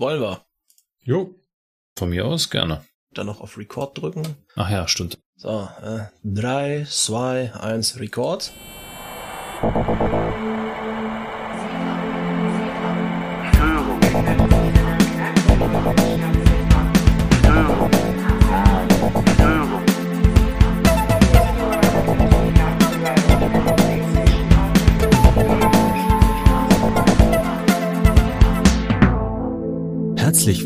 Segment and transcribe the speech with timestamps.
[0.00, 0.46] Wollen wir.
[1.02, 1.34] Jo.
[1.94, 2.86] Von mir aus gerne.
[3.12, 4.34] Dann noch auf Record drücken.
[4.56, 5.18] Ach ja, stimmt.
[5.36, 8.50] So, äh, drei, zwei, eins, Record.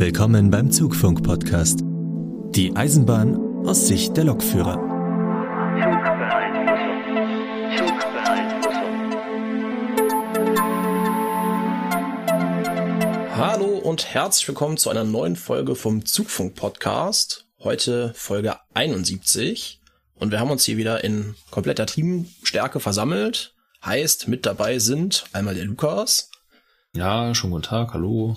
[0.05, 1.81] Willkommen beim Zugfunk-Podcast.
[2.55, 4.77] Die Eisenbahn aus Sicht der Lokführer.
[13.35, 17.47] Hallo und herzlich willkommen zu einer neuen Folge vom Zugfunk-Podcast.
[17.61, 19.81] Heute Folge 71.
[20.17, 23.55] Und wir haben uns hier wieder in kompletter Teamstärke versammelt.
[23.83, 26.31] Heißt, mit dabei sind einmal der Lukas.
[26.95, 28.37] Ja, schon guten Tag, hallo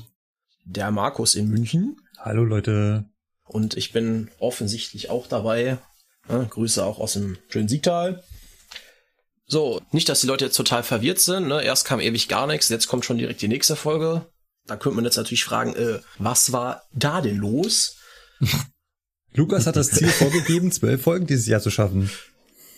[0.68, 1.98] der Markus in München.
[2.18, 3.06] Hallo Leute.
[3.46, 5.78] Und ich bin offensichtlich auch dabei.
[6.28, 8.24] Ja, Grüße auch aus dem schönen Siegtal.
[9.46, 11.48] So, nicht, dass die Leute jetzt total verwirrt sind.
[11.48, 11.64] Ne?
[11.64, 14.26] Erst kam ewig gar nichts, jetzt kommt schon direkt die nächste Folge.
[14.66, 17.96] Da könnte man jetzt natürlich fragen, äh, was war da denn los?
[19.34, 22.10] Lukas hat das Ziel vorgegeben, zwölf Folgen dieses Jahr zu schaffen.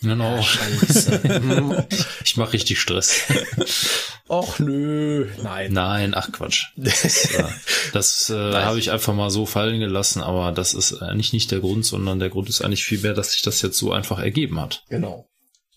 [0.02, 0.40] Genau.
[0.40, 1.88] Scheiße.
[2.24, 3.22] ich mache richtig Stress.
[4.30, 5.72] Och nö, nein.
[5.72, 6.66] Nein, ach Quatsch.
[6.76, 7.44] Das, äh,
[7.92, 11.58] das äh, habe ich einfach mal so fallen gelassen, aber das ist eigentlich nicht der
[11.58, 14.60] Grund, sondern der Grund ist eigentlich viel mehr, dass sich das jetzt so einfach ergeben
[14.60, 14.84] hat.
[14.88, 15.28] Genau.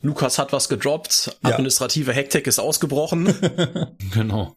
[0.02, 2.18] Lukas hat was gedroppt, administrative ja.
[2.18, 3.34] Hektik ist ausgebrochen.
[4.14, 4.56] genau.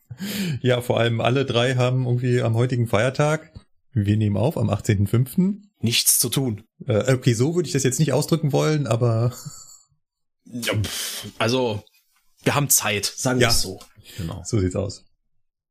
[0.61, 3.51] Ja, vor allem alle drei haben irgendwie am heutigen Feiertag,
[3.95, 6.65] wir nehmen auf, am 18.05 nichts zu tun.
[6.87, 9.33] Äh, okay, so würde ich das jetzt nicht ausdrücken wollen, aber.
[10.45, 10.75] Ja,
[11.39, 11.83] also,
[12.47, 13.81] wir haben Zeit, sagen wir es so.
[14.17, 14.43] Genau.
[14.45, 15.05] So sieht's aus.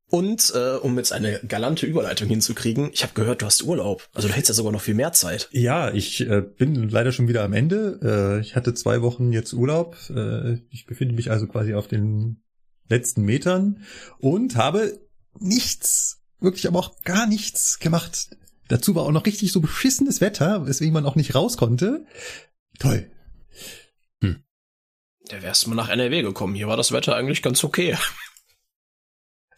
[0.08, 4.08] Und äh, um jetzt eine galante Überleitung hinzukriegen, ich habe gehört, du hast Urlaub.
[4.12, 5.48] Also du hättest ja sogar noch viel mehr Zeit.
[5.50, 7.98] Ja, ich äh, bin leider schon wieder am Ende.
[8.02, 9.96] Äh, ich hatte zwei Wochen jetzt Urlaub.
[10.10, 12.42] Äh, ich befinde mich also quasi auf den
[12.88, 13.82] letzten Metern
[14.18, 15.00] und habe
[15.40, 18.28] nichts, wirklich aber auch gar nichts gemacht.
[18.68, 22.04] Dazu war auch noch richtig so beschissenes Wetter, weswegen man auch nicht raus konnte.
[22.78, 23.10] Toll.
[25.28, 26.54] Da wärst du mal nach NRW gekommen.
[26.54, 27.96] Hier war das Wetter eigentlich ganz okay.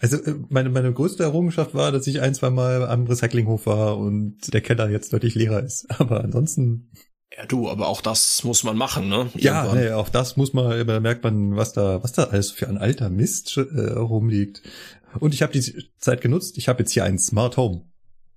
[0.00, 3.98] Also äh, meine, meine größte Errungenschaft war, dass ich ein, zwei Mal am Recyclinghof war
[3.98, 5.86] und der Keller jetzt deutlich leerer ist.
[5.98, 6.92] Aber ansonsten.
[7.36, 9.30] Ja, du, aber auch das muss man machen, ne?
[9.34, 9.40] Irgendwann.
[9.40, 12.68] Ja, nee, auch das muss man, da merkt man, was da, was da alles für
[12.68, 14.62] ein alter Mist äh, rumliegt.
[15.20, 17.82] Und ich habe die Zeit genutzt, ich habe jetzt hier ein Smart Home.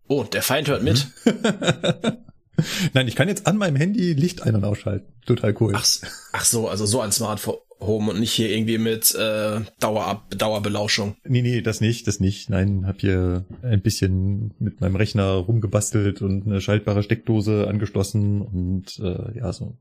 [0.08, 1.08] Oh, der Feind hört mit.
[2.94, 5.12] Nein, ich kann jetzt an meinem Handy Licht ein- und ausschalten.
[5.26, 5.74] Total cool.
[5.76, 5.86] Ach,
[6.34, 7.40] ach so, also so ein Smart
[7.80, 11.16] Home und nicht hier irgendwie mit äh, Dauerab Dauerbelauschung.
[11.24, 12.50] Nee, nee, das nicht, das nicht.
[12.50, 19.00] Nein, hab hier ein bisschen mit meinem Rechner rumgebastelt und eine schaltbare Steckdose angeschlossen und
[19.00, 19.78] äh, ja, so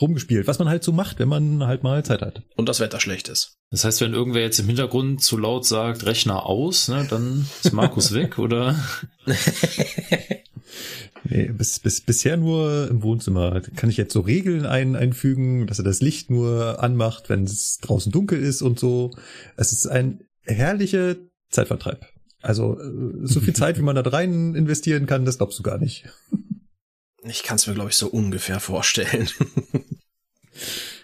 [0.00, 2.42] rumgespielt, was man halt so macht, wenn man halt mal Zeit hat.
[2.56, 3.56] Und das Wetter schlecht ist.
[3.70, 7.72] Das heißt, wenn irgendwer jetzt im Hintergrund zu laut sagt, Rechner aus, ne, dann ist
[7.72, 8.78] Markus weg, oder?
[11.24, 13.60] nee, bis, bis, bisher nur im Wohnzimmer.
[13.60, 17.78] Kann ich jetzt so Regeln ein, einfügen, dass er das Licht nur anmacht, wenn es
[17.78, 19.12] draußen dunkel ist und so.
[19.56, 21.16] Es ist ein herrlicher
[21.50, 22.06] Zeitvertreib.
[22.42, 25.78] Also äh, so viel Zeit, wie man da rein investieren kann, das glaubst du gar
[25.78, 26.04] nicht.
[27.28, 29.28] Ich kann es mir, glaube ich, so ungefähr vorstellen.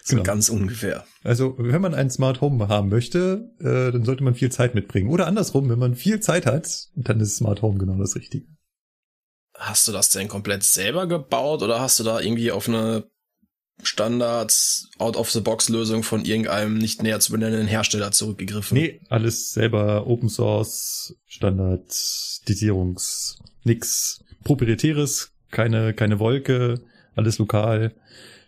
[0.03, 0.23] so genau.
[0.23, 1.05] ganz ungefähr.
[1.23, 5.11] Also, wenn man ein Smart Home haben möchte, äh, dann sollte man viel Zeit mitbringen.
[5.11, 8.47] Oder andersrum, wenn man viel Zeit hat, dann ist Smart Home genau das Richtige.
[9.55, 13.05] Hast du das denn komplett selber gebaut oder hast du da irgendwie auf eine
[13.83, 18.77] Standards Out-of-the-Box-Lösung von irgendeinem nicht näher zu benennenden Hersteller zurückgegriffen?
[18.77, 26.81] Nee, alles selber Open Source, Standardisierungs, nix proprietäres, keine, keine Wolke,
[27.15, 27.95] alles lokal,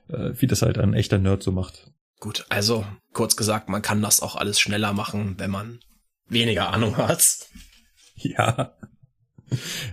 [0.09, 1.92] äh, wie das halt ein echter Nerd so macht.
[2.19, 5.78] Gut, also kurz gesagt, man kann das auch alles schneller machen, wenn man
[6.26, 7.48] weniger Ahnung hat.
[8.16, 8.76] Ja.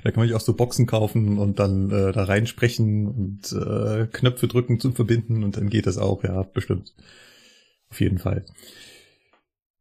[0.03, 4.05] Da kann man sich auch so Boxen kaufen und dann äh, da reinsprechen und äh,
[4.11, 6.93] Knöpfe drücken zum Verbinden und dann geht das auch, ja, bestimmt.
[7.89, 8.45] Auf jeden Fall.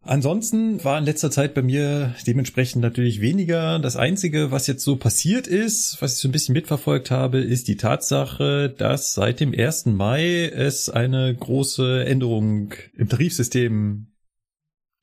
[0.02, 3.78] Ansonsten war in letzter Zeit bei mir dementsprechend natürlich weniger.
[3.78, 7.68] Das Einzige, was jetzt so passiert ist, was ich so ein bisschen mitverfolgt habe, ist
[7.68, 9.86] die Tatsache, dass seit dem 1.
[9.86, 14.06] Mai es eine große Änderung im Tarifsystem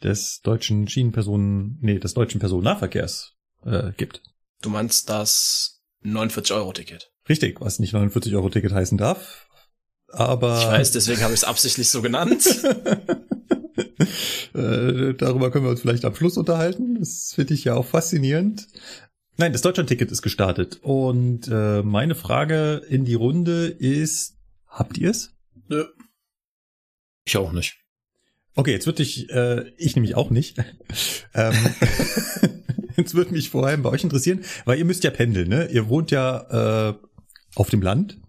[0.02, 3.36] des deutschen Schienenpersonen, nee, des deutschen Personennahverkehrs
[3.66, 4.24] äh, gibt.
[4.62, 7.12] Du meinst das 49-Euro-Ticket?
[7.30, 9.48] Richtig, was nicht 49-Euro-Ticket heißen darf.
[10.10, 10.60] Aber.
[10.60, 12.44] Ich weiß, deswegen habe ich es absichtlich so genannt.
[14.54, 16.96] Äh, darüber können wir uns vielleicht am Schluss unterhalten.
[17.00, 18.68] Das finde ich ja auch faszinierend.
[19.38, 20.80] Nein, das Deutschland-Ticket ist gestartet.
[20.82, 25.36] Und äh, meine Frage in die Runde ist, habt ihr es?
[25.68, 25.86] Nö.
[27.26, 27.78] Ich auch nicht.
[28.56, 30.58] Okay, jetzt würde ich, äh, ich nämlich auch nicht.
[31.36, 31.54] ähm,
[32.98, 35.68] jetzt würde mich vor allem bei euch interessieren, weil ihr müsst ja pendeln, ne?
[35.68, 36.94] Ihr wohnt ja äh,
[37.56, 38.20] auf dem Land.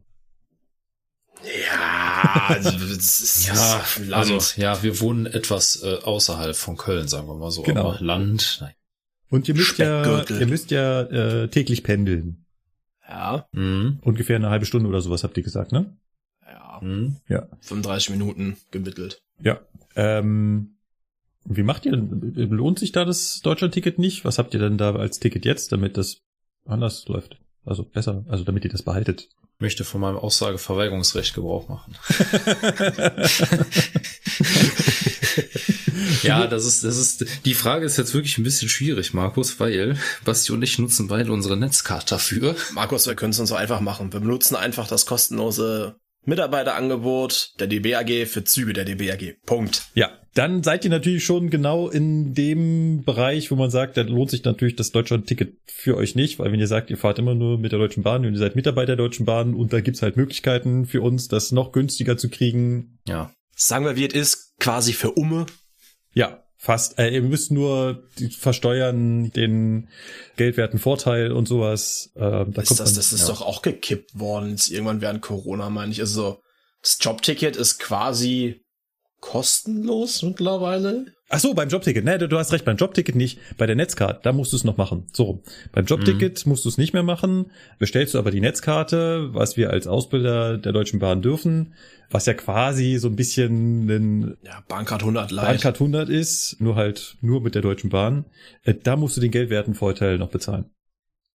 [1.66, 4.30] Ja, also, das ist Ja, Land.
[4.32, 7.62] also ja, wir wohnen etwas äh, außerhalb von Köln, sagen wir mal so.
[7.62, 7.90] Genau.
[7.92, 8.74] Aber Land, nein.
[9.30, 12.44] Und ihr müsst ja, ihr müsst ja äh, täglich pendeln.
[13.06, 13.98] ja, Mhm.
[14.02, 15.96] Ungefähr eine halbe Stunde oder sowas habt ihr gesagt, ne?
[16.46, 17.16] ja, Mhm.
[17.60, 19.20] 35 Minuten gemittelt.
[19.42, 19.60] Ja.
[19.96, 20.76] Ähm,
[21.44, 22.50] wie macht ihr denn?
[22.50, 24.24] Lohnt sich da das Deutschland-Ticket nicht?
[24.24, 26.18] Was habt ihr denn da als Ticket jetzt, damit das
[26.66, 27.38] anders läuft?
[27.68, 29.28] Also besser, also damit ihr das behaltet.
[29.56, 31.94] Ich möchte von meinem Aussageverweigerungsrecht Gebrauch machen.
[36.22, 39.98] ja, das ist, das ist, die Frage ist jetzt wirklich ein bisschen schwierig, Markus, weil
[40.24, 42.56] Basti und ich nutzen beide unsere Netzkarte dafür.
[42.72, 44.14] Markus, wir können es uns so einfach machen.
[44.14, 49.36] Wir benutzen einfach das kostenlose Mitarbeiterangebot der DBAG für Züge der DBAG.
[49.44, 49.88] Punkt.
[49.94, 54.30] Ja, dann seid ihr natürlich schon genau in dem Bereich, wo man sagt, da lohnt
[54.30, 57.58] sich natürlich das Deutschland-Ticket für euch nicht, weil wenn ihr sagt, ihr fahrt immer nur
[57.58, 60.16] mit der Deutschen Bahn und ihr seid Mitarbeiter der Deutschen Bahn und da gibt's halt
[60.16, 62.98] Möglichkeiten für uns, das noch günstiger zu kriegen.
[63.06, 63.32] Ja.
[63.56, 65.46] Sagen wir, wie es ist, quasi für Umme.
[66.12, 66.98] Ja, fast.
[66.98, 69.88] Äh, ihr müsst nur die versteuern den
[70.36, 72.12] geldwerten Vorteil und sowas.
[72.14, 73.28] Äh, da ist kommt das, man, das ist ja.
[73.28, 76.00] doch auch gekippt worden, jetzt irgendwann während Corona, meine ich.
[76.00, 76.42] Also,
[76.82, 78.64] das Jobticket ist quasi
[79.20, 81.06] kostenlos mittlerweile.
[81.30, 82.04] Ach so, beim Jobticket.
[82.04, 83.38] Ne, du, hast recht, beim Jobticket nicht.
[83.58, 85.08] Bei der Netzkarte, da musst du es noch machen.
[85.12, 85.42] So,
[85.72, 87.50] beim Jobticket musst du es nicht mehr machen.
[87.78, 91.74] Bestellst du aber die Netzkarte, was wir als Ausbilder der Deutschen Bahn dürfen,
[92.10, 95.46] was ja quasi so ein bisschen ein Ja, Bahncard 100 Light.
[95.46, 98.24] Bahncard 100 ist, nur halt nur mit der Deutschen Bahn.
[98.64, 100.70] Äh, da musst du den geldwerten Vorteil noch bezahlen.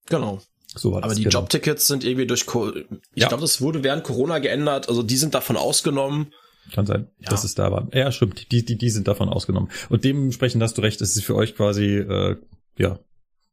[0.10, 0.42] Genau.
[0.76, 1.12] So war das.
[1.12, 1.42] Aber die genau.
[1.42, 3.28] Jobtickets sind irgendwie durch, Co ich Ja.
[3.28, 4.90] glaube, das wurde während Corona geändert.
[4.90, 6.34] Also die sind davon ausgenommen.
[6.72, 7.30] Kann sein, Ja.
[7.30, 7.88] dass es da war.
[7.94, 8.52] Ja, stimmt.
[8.52, 9.70] Die, die, die sind davon ausgenommen.
[9.90, 12.38] Und dementsprechend hast du recht, es ist für euch quasi, äh,
[12.78, 13.00] ja,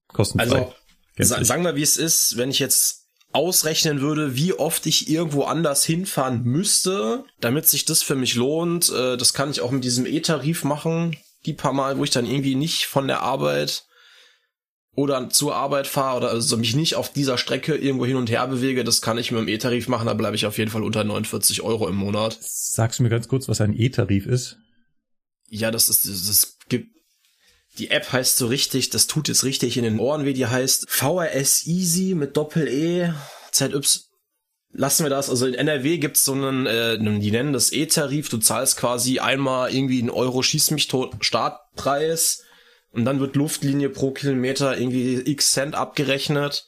[0.08, 0.44] kostenfrei.
[0.58, 0.74] Also,
[1.16, 1.46] Gänzlich.
[1.48, 5.84] sagen wir, wie es ist, wenn ich jetzt ausrechnen würde, wie oft ich irgendwo anders
[5.84, 8.90] hinfahren müsste, damit sich das für mich lohnt.
[8.90, 11.16] Äh, das kann ich auch mit diesem E-Tarif machen.
[11.46, 13.84] Die paar Mal, wo ich dann irgendwie nicht von der Arbeit
[14.94, 18.46] oder zur Arbeit fahre oder also mich nicht auf dieser Strecke irgendwo hin und her
[18.48, 21.04] bewege, das kann ich mit dem E-Tarif machen, da bleibe ich auf jeden Fall unter
[21.04, 22.38] 49 Euro im Monat.
[22.40, 24.58] Sagst du mir ganz kurz, was ein E-Tarif ist?
[25.48, 26.88] Ja, das ist, das, das gibt,
[27.78, 30.90] die App heißt so richtig, das tut jetzt richtig in den Ohren weh, die heißt
[30.90, 33.12] VRS Easy mit Doppel-E,
[33.52, 33.80] ZY.
[34.72, 38.38] Lassen wir das, also in NRW gibt's so einen, äh, die nennen das E-Tarif, du
[38.38, 42.44] zahlst quasi einmal irgendwie einen Euro schieß mich tot Startpreis
[42.92, 46.66] und dann wird Luftlinie pro Kilometer irgendwie x Cent abgerechnet.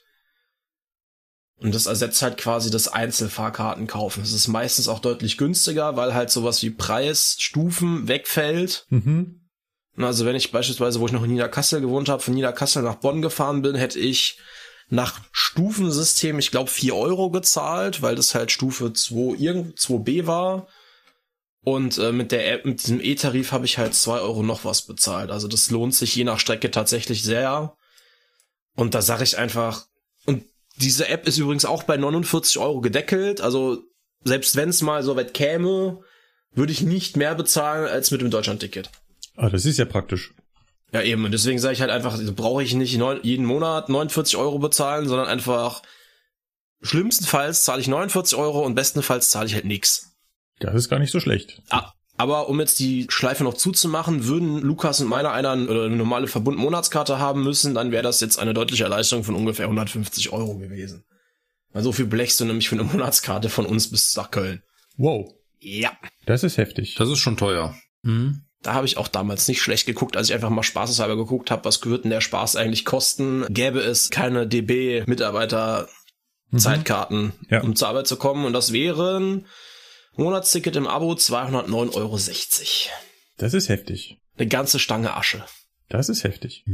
[1.57, 4.23] Und das ersetzt halt quasi das Einzelfahrkarten kaufen.
[4.23, 8.87] Es ist meistens auch deutlich günstiger, weil halt sowas wie Preisstufen wegfällt.
[8.89, 9.49] Mhm.
[9.97, 13.23] Also wenn ich beispielsweise, wo ich noch in Niederkassel gewohnt habe, von Niederkassel nach Bonn
[13.23, 14.41] gefahren bin, hätte ich
[14.89, 20.67] nach Stufensystem, ich glaube, 4 Euro gezahlt, weil das halt Stufe 2, irgend 2b war.
[21.65, 24.83] Und äh, mit der App, mit diesem E-Tarif habe ich halt 2 Euro noch was
[24.83, 25.31] bezahlt.
[25.31, 27.77] Also das lohnt sich je nach Strecke tatsächlich sehr.
[28.75, 29.87] Und da sage ich einfach,
[30.27, 30.45] und
[30.77, 33.41] diese App ist übrigens auch bei 49 Euro gedeckelt.
[33.41, 33.83] Also
[34.25, 36.01] selbst wenn es mal so weit käme,
[36.53, 38.91] würde ich nicht mehr bezahlen als mit dem Deutschland-Ticket.
[39.37, 40.35] Ah, das ist ja praktisch.
[40.93, 41.25] Ja, eben.
[41.25, 44.59] Und deswegen sage ich halt einfach, also brauche ich nicht neun, jeden Monat 49 Euro
[44.59, 45.83] bezahlen, sondern einfach
[46.83, 50.12] schlimmstenfalls zahle ich 49 Euro und bestenfalls zahle ich halt nix.
[50.67, 51.61] Das ist gar nicht so schlecht.
[51.71, 55.97] Ah, aber um jetzt die Schleife noch zuzumachen, würden Lukas und meiner einer oder eine
[55.97, 60.57] normale Verbund-Monatskarte haben müssen, dann wäre das jetzt eine deutliche Erleichterung von ungefähr 150 Euro
[60.59, 61.05] gewesen.
[61.73, 64.63] Weil so viel blechst du nämlich für eine Monatskarte von uns bis nach Köln.
[64.97, 65.33] Wow.
[65.59, 65.91] Ja.
[66.27, 66.95] Das ist heftig.
[66.97, 67.75] Das ist schon teuer.
[68.03, 68.43] Mhm.
[68.63, 71.65] Da habe ich auch damals nicht schlecht geguckt, als ich einfach mal spaßeshalber geguckt habe,
[71.65, 73.45] was wird denn der Spaß eigentlich kosten?
[73.49, 77.63] Gäbe es keine DB-Mitarbeiter-Zeitkarten, Ja.
[77.63, 78.45] um zur Arbeit zu kommen.
[78.45, 79.47] Und das wären
[80.17, 82.19] Monatsticket im Abo 209,60 Euro.
[83.39, 84.19] Das ist heftig.
[84.37, 85.45] Eine ganze Stange Asche.
[85.89, 86.65] Das ist heftig.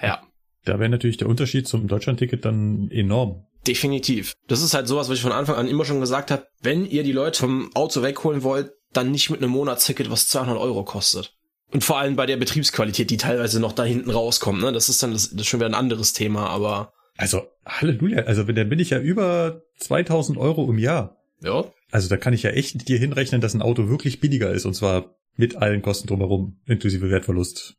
[0.00, 0.22] Ja,
[0.64, 3.46] Da wäre natürlich der Unterschied zum Deutschlandticket dann enorm.
[3.66, 4.34] definitiv.
[4.48, 6.46] Das ist halt sowas, was ich von Anfang an immer schon gesagt habe.
[6.60, 10.58] Wenn ihr die Leute vom Auto wegholen wollt, dann nicht mit einem Monatsticket, was 200
[10.58, 11.34] Euro kostet.
[11.72, 14.60] Und vor allem bei der Betriebsqualität, die teilweise noch da hinten rauskommt.
[14.60, 14.72] Ne?
[14.72, 18.24] Das ist dann das, das ist schon wieder ein anderes Thema, aber Also, Halleluja.
[18.24, 21.16] Also, dann bin ich ja über 2000 Euro im Jahr.
[21.40, 24.66] ja, Also, da kann ich ja echt dir hinrechnen, dass ein Auto wirklich billiger ist.
[24.66, 27.76] Und zwar mit allen Kosten drumherum, inklusive Wertverlust.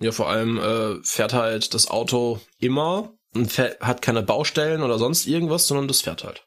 [0.00, 4.98] Ja, vor allem äh, fährt halt das Auto immer und fährt, hat keine Baustellen oder
[4.98, 6.46] sonst irgendwas, sondern das fährt halt.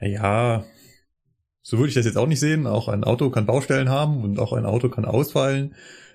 [0.00, 0.64] Ja,
[1.62, 2.66] so würde ich das jetzt auch nicht sehen.
[2.66, 5.74] Auch ein Auto kann Baustellen haben und auch ein Auto kann ausfallen.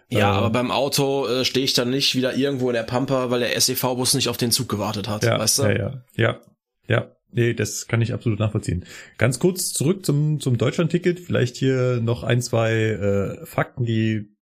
[0.10, 3.30] Ja, Äh, aber beim Auto äh, stehe ich dann nicht wieder irgendwo in der Pampa,
[3.30, 5.64] weil der SEV-Bus nicht auf den Zug gewartet hat, ja, weißt du?
[5.64, 6.42] ja, ja, ja,
[6.88, 7.16] ja.
[7.34, 8.86] Nee, das kann ich absolut nachvollziehen.
[9.18, 11.20] Ganz kurz zurück zum, zum Deutschland-Ticket.
[11.20, 14.36] Vielleicht hier noch ein, zwei äh, Fakten, die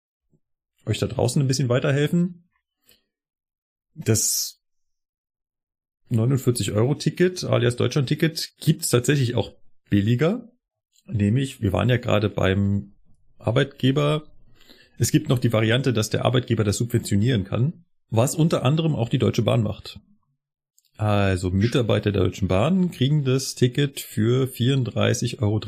[0.87, 2.49] euch da draußen ein bisschen weiterhelfen.
[3.95, 4.63] Das
[6.11, 9.53] 49-Euro-Ticket, alias Deutschland-Ticket, gibt's tatsächlich auch
[9.91, 10.51] billiger.
[11.07, 12.95] Nämlich, wir waren ja gerade beim
[13.39, 14.25] Arbeitgeber.
[14.99, 19.09] Es gibt noch die Variante, dass der Arbeitgeber das subventionieren kann, was unter anderem auch
[19.09, 20.01] die Deutsche Bahn macht.
[20.99, 25.61] Also Mitarbeiter der Deutschen Bahn kriegen das Ticket für 34,30 Euro.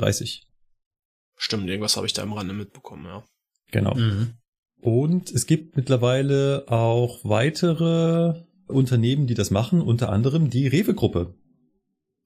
[1.37, 3.25] Stimmt, irgendwas habe ich da am Rande mitbekommen, ja.
[3.71, 3.95] Genau.
[3.95, 4.35] Mhm.
[4.81, 11.33] Und es gibt mittlerweile auch weitere Unternehmen, die das machen, unter anderem die Rewe-Gruppe.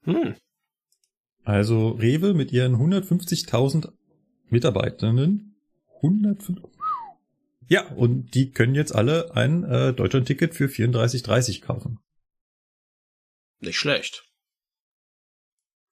[0.05, 0.37] Hm.
[1.43, 3.93] Also Rewe mit ihren 150.000
[4.49, 5.57] Mitarbeitenden.
[5.97, 6.65] 150.
[7.69, 11.99] Ja, und die können jetzt alle ein äh, Deutschland-Ticket für 34,30 kaufen.
[13.61, 14.25] Nicht schlecht.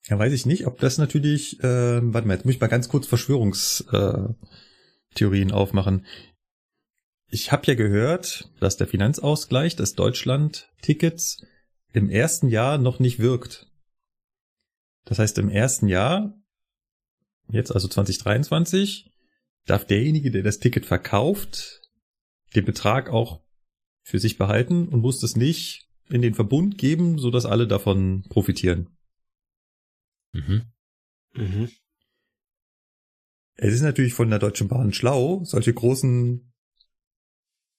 [0.09, 2.89] Ja, weiß ich nicht, ob das natürlich, äh, warte mal, jetzt muss ich mal ganz
[2.89, 6.07] kurz Verschwörungstheorien äh, aufmachen.
[7.29, 11.47] Ich habe ja gehört, dass der Finanzausgleich des Deutschland-Tickets
[11.93, 13.71] im ersten Jahr noch nicht wirkt.
[15.05, 16.35] Das heißt, im ersten Jahr,
[17.49, 19.11] jetzt also 2023,
[19.67, 21.81] darf derjenige, der das Ticket verkauft,
[22.55, 23.41] den Betrag auch
[24.03, 28.25] für sich behalten und muss das nicht in den Verbund geben, so dass alle davon
[28.29, 28.89] profitieren.
[30.33, 30.63] Mhm.
[31.35, 31.71] Mhm.
[33.57, 36.53] Es ist natürlich von der Deutschen Bahn schlau, solche großen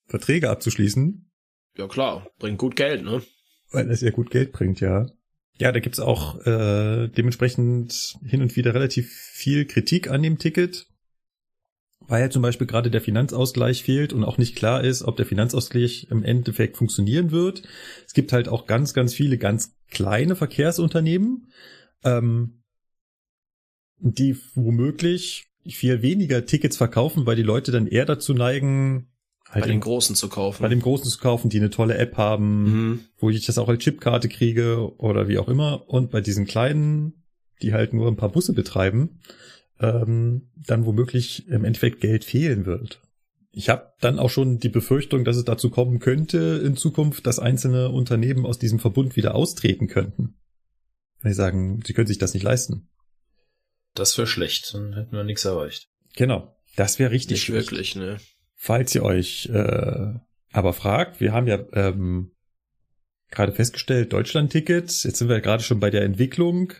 [0.07, 1.31] Verträge abzuschließen,
[1.77, 3.23] Ja klar, bringt gut Geld, ne?
[3.71, 5.07] weil das ja gut Geld bringt, ja.
[5.57, 10.87] Ja, da gibt's auch äh, dementsprechend hin und wieder relativ viel Kritik an dem Ticket,
[12.07, 15.25] weil ja zum Beispiel gerade der Finanzausgleich fehlt und auch nicht klar ist, ob der
[15.25, 17.63] Finanzausgleich im Endeffekt funktionieren wird.
[18.05, 21.51] Es gibt halt auch ganz, ganz viele ganz kleine Verkehrsunternehmen,
[22.03, 22.63] ähm,
[23.99, 29.07] die womöglich viel weniger Tickets verkaufen, weil die Leute dann eher dazu neigen,
[29.49, 30.61] halt Bei den Großen zu kaufen.
[30.61, 32.99] bei dem Großen zu kaufen, die eine tolle App haben, mhm.
[33.17, 35.87] wo ich das auch als Chipkarte kriege oder wie auch immer.
[35.87, 37.23] Und bei diesen kleinen,
[37.61, 39.19] die halt nur ein paar Busse betreiben,
[39.79, 43.01] ähm, dann womöglich im Endeffekt Geld fehlen wird.
[43.51, 47.39] Ich habe dann auch schon die Befürchtung, dass es dazu kommen könnte in Zukunft, dass
[47.39, 50.39] einzelne Unternehmen aus diesem Verbund wieder austreten könnten.
[51.21, 52.89] Wenn sie sagen, sie können sich das nicht leisten.
[53.93, 55.87] Das wäre schlecht, dann hätten wir nichts erreicht.
[56.15, 56.55] Genau.
[56.75, 57.35] Das wäre richtig.
[57.35, 57.71] Nicht schlecht.
[57.71, 58.17] wirklich, ne?
[58.55, 60.13] Falls ihr euch äh,
[60.51, 62.31] aber fragt, wir haben ja ähm,
[63.29, 66.73] gerade festgestellt, Deutschland-Ticket, jetzt sind wir gerade schon bei der Entwicklung,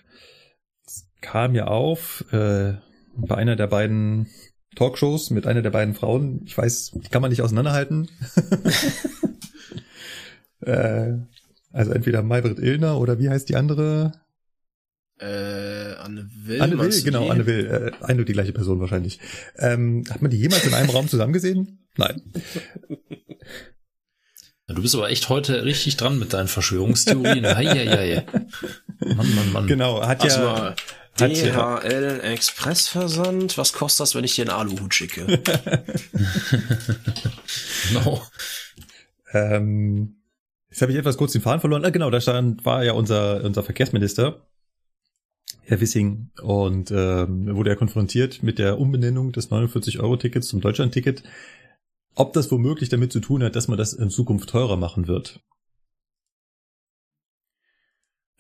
[1.24, 2.74] kam ja auf äh,
[3.16, 4.28] bei einer der beiden
[4.76, 8.10] Talkshows mit einer der beiden Frauen, ich weiß, die kann man nicht auseinanderhalten.
[10.62, 11.14] äh,
[11.72, 14.12] also entweder Maybrit Illner oder wie heißt die andere?
[15.20, 16.62] Äh, Anne Will.
[16.62, 17.32] Anne Will, genau, die?
[17.32, 19.20] Anne Will, äh, eine und die gleiche Person wahrscheinlich.
[19.58, 21.88] Ähm, hat man die jemals in einem Raum zusammen gesehen?
[21.96, 22.22] Nein.
[24.68, 27.46] Du bist aber echt heute richtig dran mit deinen Verschwörungstheorien.
[27.46, 28.26] Heieiei.
[29.00, 29.68] Mann, Mann, Mann.
[29.68, 30.76] Genau, hat Also ja, ja,
[31.20, 33.58] DHL Expressversand.
[33.58, 35.42] Was kostet das, wenn ich dir einen Aluhut schicke?
[37.90, 38.22] Genau.
[39.34, 40.16] ähm,
[40.70, 41.86] jetzt habe ich etwas kurz den Faden verloren.
[41.86, 44.48] Ah, genau, da stand, war ja unser, unser Verkehrsminister,
[45.62, 51.24] Herr Wissing, und ähm, wurde er konfrontiert mit der Umbenennung des 49-Euro-Tickets zum Deutschland-Ticket,
[52.16, 55.42] ob das womöglich damit zu tun hat, dass man das in Zukunft teurer machen wird.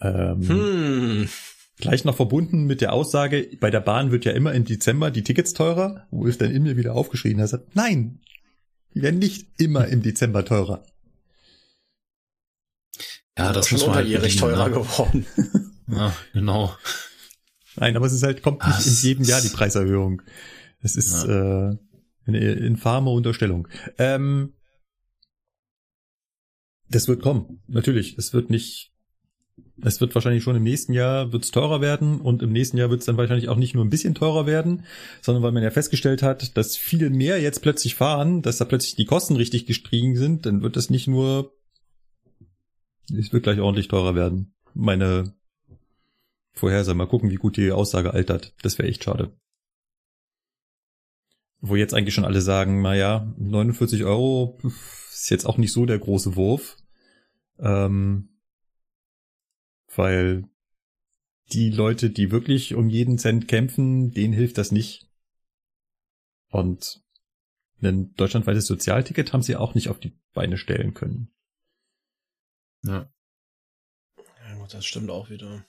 [0.01, 1.29] Ähm, Hm.
[1.77, 5.23] Gleich noch verbunden mit der Aussage, bei der Bahn wird ja immer im Dezember die
[5.23, 8.19] Tickets teurer, wo es dann in mir wieder aufgeschrien hat, sagt, nein,
[8.93, 10.85] die werden nicht immer im Dezember teurer.
[13.37, 14.75] Ja, das schon muss man halt unterjährig bedienen, teurer ne?
[14.75, 15.25] geworden.
[15.85, 16.73] Ja, genau.
[17.75, 20.21] Nein, aber es ist halt, kommt nicht Das in jedem Jahr die ist- Preiserhöhung.
[20.79, 21.75] Es ist äh,
[22.25, 23.67] eine infame Unterstellung.
[23.97, 24.53] Ähm,
[26.87, 28.17] das wird kommen, natürlich.
[28.17, 28.92] Es wird nicht,
[29.81, 33.05] es wird wahrscheinlich schon im nächsten Jahr wird's teurer werden und im nächsten Jahr wird's
[33.05, 34.85] dann wahrscheinlich auch nicht nur ein bisschen teurer werden,
[35.21, 38.95] sondern weil man ja festgestellt hat, dass viel mehr jetzt plötzlich fahren, dass da plötzlich
[38.95, 41.53] die Kosten richtig gestiegen sind, dann wird das nicht nur,
[43.17, 44.53] es wird gleich ordentlich teurer werden.
[44.75, 45.33] Meine
[46.53, 46.97] Vorhersage.
[46.97, 48.53] Mal gucken, wie gut die Aussage altert.
[48.61, 49.35] Das wäre echt schade.
[51.59, 54.59] Wo jetzt eigentlich schon alle sagen, na ja, 49 Euro
[55.11, 56.77] ist jetzt auch nicht so der große Wurf.
[57.59, 58.29] Ähm,
[59.97, 60.43] weil
[61.51, 65.07] die Leute, die wirklich um jeden Cent kämpfen, denen hilft das nicht.
[66.49, 67.03] Und
[67.81, 71.33] ein deutschlandweites Sozialticket haben sie auch nicht auf die Beine stellen können.
[72.83, 73.09] Ja.
[74.17, 75.65] Ja gut, das stimmt auch wieder.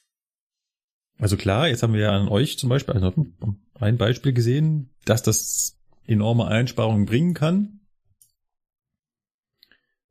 [1.19, 3.26] Also klar, jetzt haben wir ja an euch zum Beispiel also
[3.75, 7.81] ein Beispiel gesehen, dass das enorme Einsparungen bringen kann.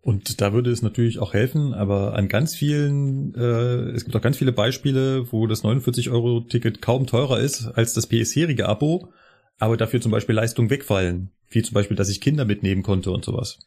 [0.03, 4.22] Und da würde es natürlich auch helfen, aber an ganz vielen, äh, es gibt auch
[4.22, 9.13] ganz viele Beispiele, wo das 49-Euro-Ticket kaum teurer ist als das bisherige Abo,
[9.60, 11.31] aber dafür zum Beispiel Leistungen wegfallen.
[11.48, 13.60] Wie zum Beispiel, dass ich Kinder mitnehmen konnte und sowas.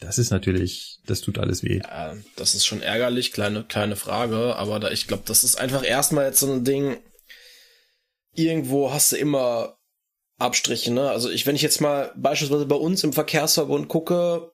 [0.00, 1.78] Das ist natürlich, das tut alles weh.
[1.84, 5.86] Ja, das ist schon ärgerlich, kleine, kleine Frage, aber da, ich glaube, das ist einfach
[5.86, 6.96] erstmal jetzt so ein Ding.
[8.34, 9.78] Irgendwo hast du immer
[10.38, 11.08] Abstriche, ne?
[11.08, 14.50] Also ich, wenn ich jetzt mal beispielsweise bei uns im Verkehrsverbund gucke,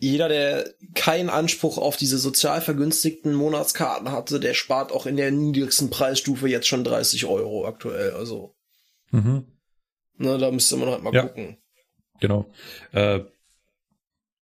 [0.00, 5.30] jeder, der keinen Anspruch auf diese sozial vergünstigten Monatskarten hatte, der spart auch in der
[5.30, 8.12] niedrigsten Preisstufe jetzt schon 30 Euro aktuell.
[8.12, 8.56] Also,
[9.10, 9.44] mhm.
[10.16, 11.22] ne, da müsste man halt mal ja.
[11.22, 11.58] gucken.
[12.18, 12.50] Genau.
[12.92, 13.20] Äh,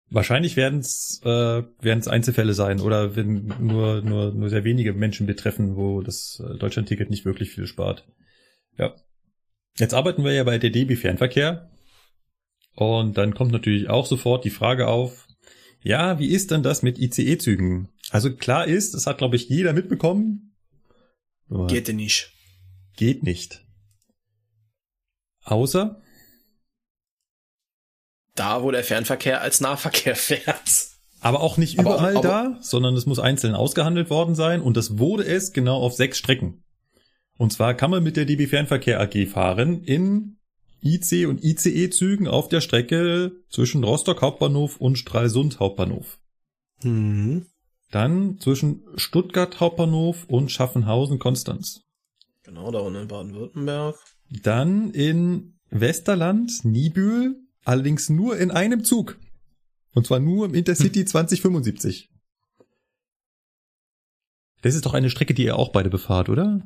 [0.10, 5.28] wahrscheinlich werden es äh, werden's Einzelfälle sein oder wenn nur nur nur sehr wenige Menschen
[5.28, 8.08] betreffen, wo das äh, Deutschlandticket nicht wirklich viel spart.
[8.78, 8.96] Ja.
[9.78, 11.70] Jetzt arbeiten wir ja bei der DB Fernverkehr
[12.76, 15.28] und dann kommt natürlich auch sofort die Frage auf,
[15.84, 17.90] ja, wie ist denn das mit ICE-Zügen?
[18.10, 20.56] Also klar ist, das hat, glaube ich, jeder mitbekommen.
[21.68, 22.32] Geht denn nicht.
[22.96, 23.66] Geht nicht.
[25.44, 26.02] Außer
[28.36, 30.88] da, wo der Fernverkehr als Nahverkehr fährt.
[31.20, 34.76] Aber auch nicht aber überall auch, da, sondern es muss einzeln ausgehandelt worden sein und
[34.76, 36.64] das wurde es genau auf sechs Strecken.
[37.38, 40.38] Und zwar kann man mit der DB Fernverkehr AG fahren in
[40.84, 46.20] IC und ICE-Zügen auf der Strecke zwischen Rostock Hauptbahnhof und Stralsund Hauptbahnhof.
[46.84, 47.46] Mhm.
[47.92, 51.82] Dann zwischen Stuttgart Hauptbahnhof und Schaffenhausen Konstanz.
[52.44, 53.96] Genau, da unten in Baden-Württemberg.
[54.30, 59.20] Dann in Westerland, Niebühl, allerdings nur in einem Zug.
[59.94, 61.08] Und zwar nur im Intercity hm.
[61.08, 62.10] 2075.
[64.62, 66.62] Das ist doch eine Strecke, die ihr auch beide befahrt, oder?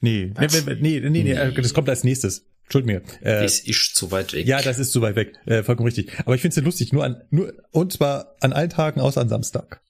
[0.00, 0.46] Nee, nee,
[0.80, 2.46] nee, nee, nee, das kommt als nächstes.
[2.68, 3.26] Entschuldigung mir.
[3.26, 4.46] Äh, das ist zu weit weg.
[4.46, 5.32] Ja, das ist zu weit weg.
[5.46, 6.12] Äh, vollkommen richtig.
[6.26, 9.20] Aber ich finde es ja lustig, nur an, nur, und zwar an allen Tagen außer
[9.20, 9.80] an Samstag.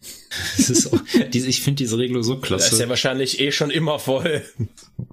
[0.56, 1.00] Das ist auch,
[1.32, 2.64] diese, ich finde diese Regelung so klasse.
[2.64, 4.42] Das ist ja wahrscheinlich eh schon immer voll.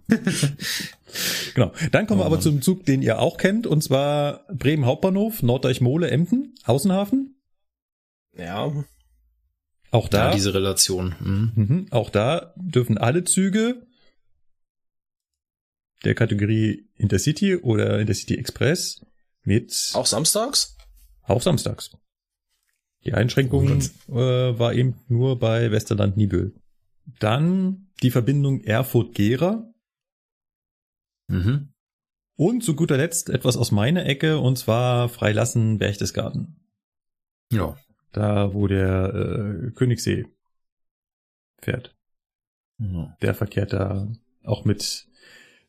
[1.53, 1.71] genau.
[1.91, 2.41] Dann kommen oh, wir aber Mann.
[2.41, 7.35] zum Zug, den ihr auch kennt, und zwar Bremen Hauptbahnhof, Norddeich-Mole, Emden, Außenhafen.
[8.35, 8.73] Ja.
[9.91, 10.29] Auch da.
[10.29, 11.15] Ja, diese Relation.
[11.19, 11.51] Mhm.
[11.55, 13.83] Mhm, auch da dürfen alle Züge
[16.03, 19.05] der Kategorie Intercity oder Intercity Express
[19.43, 19.91] mit.
[19.93, 20.77] Auch samstags?
[21.23, 21.91] Auch samstags.
[23.03, 26.53] Die Einschränkung äh, war eben nur bei Westerland Nibel.
[27.19, 29.71] Dann die Verbindung Erfurt-Gera.
[31.27, 31.73] Mhm.
[32.35, 36.59] Und zu guter Letzt etwas aus meiner Ecke, und zwar Freilassen Berchtesgaden.
[37.51, 37.77] Ja.
[38.11, 40.25] Da, wo der äh, Königssee
[41.59, 41.95] fährt.
[42.77, 43.15] Ja.
[43.21, 44.11] Der verkehrt da
[44.43, 45.07] auch mit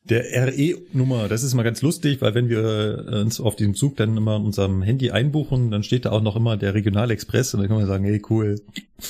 [0.05, 4.17] der RE-Nummer, das ist mal ganz lustig, weil wenn wir uns auf diesem Zug dann
[4.17, 7.69] immer in unserem Handy einbuchen, dann steht da auch noch immer der Regionalexpress und dann
[7.69, 8.61] kann man sagen, hey cool,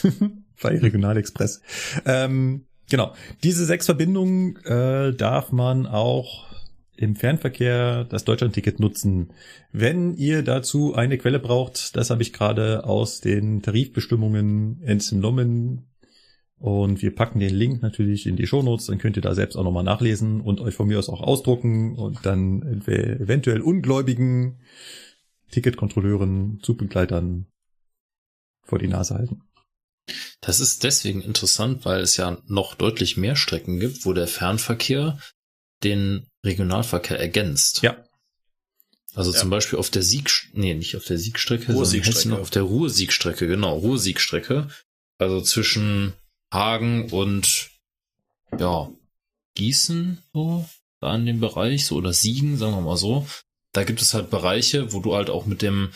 [0.62, 1.62] bei Regionalexpress.
[2.04, 6.46] Ähm, genau, diese sechs Verbindungen äh, darf man auch
[6.94, 9.30] im Fernverkehr das Deutschlandticket nutzen.
[9.72, 15.86] Wenn ihr dazu eine Quelle braucht, das habe ich gerade aus den Tarifbestimmungen entnommen,
[16.62, 19.64] und wir packen den Link natürlich in die Shownotes, dann könnt ihr da selbst auch
[19.64, 24.60] nochmal nachlesen und euch von mir aus auch ausdrucken und dann eventuell ungläubigen
[25.50, 27.46] Ticketkontrolleuren, Zugbegleitern
[28.62, 29.42] vor die Nase halten.
[30.40, 35.18] Das ist deswegen interessant, weil es ja noch deutlich mehr Strecken gibt, wo der Fernverkehr
[35.82, 37.82] den Regionalverkehr ergänzt.
[37.82, 38.04] Ja.
[39.16, 39.38] Also ja.
[39.38, 43.78] zum Beispiel auf der Sieg, nee, nicht auf der Siegstrecke, sondern auf der Ruhr-Siegstrecke, genau,
[43.78, 44.68] Ruhr-Siegstrecke.
[45.18, 46.12] Also zwischen
[46.52, 47.70] Hagen und
[48.58, 48.90] ja,
[49.54, 50.66] Gießen so,
[51.00, 53.26] da in dem Bereich, so oder Siegen, sagen wir mal so.
[53.72, 55.90] Da gibt es halt Bereiche, wo du halt auch mit dem,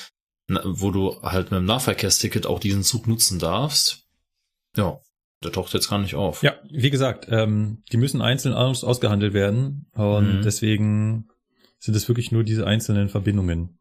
[0.49, 4.05] wo du halt mit dem Nahverkehrsticket auch diesen Zug nutzen darfst.
[4.77, 4.99] Ja,
[5.43, 6.43] der taucht jetzt gar nicht auf.
[6.43, 10.43] Ja, wie gesagt, ähm, die müssen einzeln aus, ausgehandelt werden und mhm.
[10.43, 11.29] deswegen
[11.79, 13.79] sind es wirklich nur diese einzelnen Verbindungen.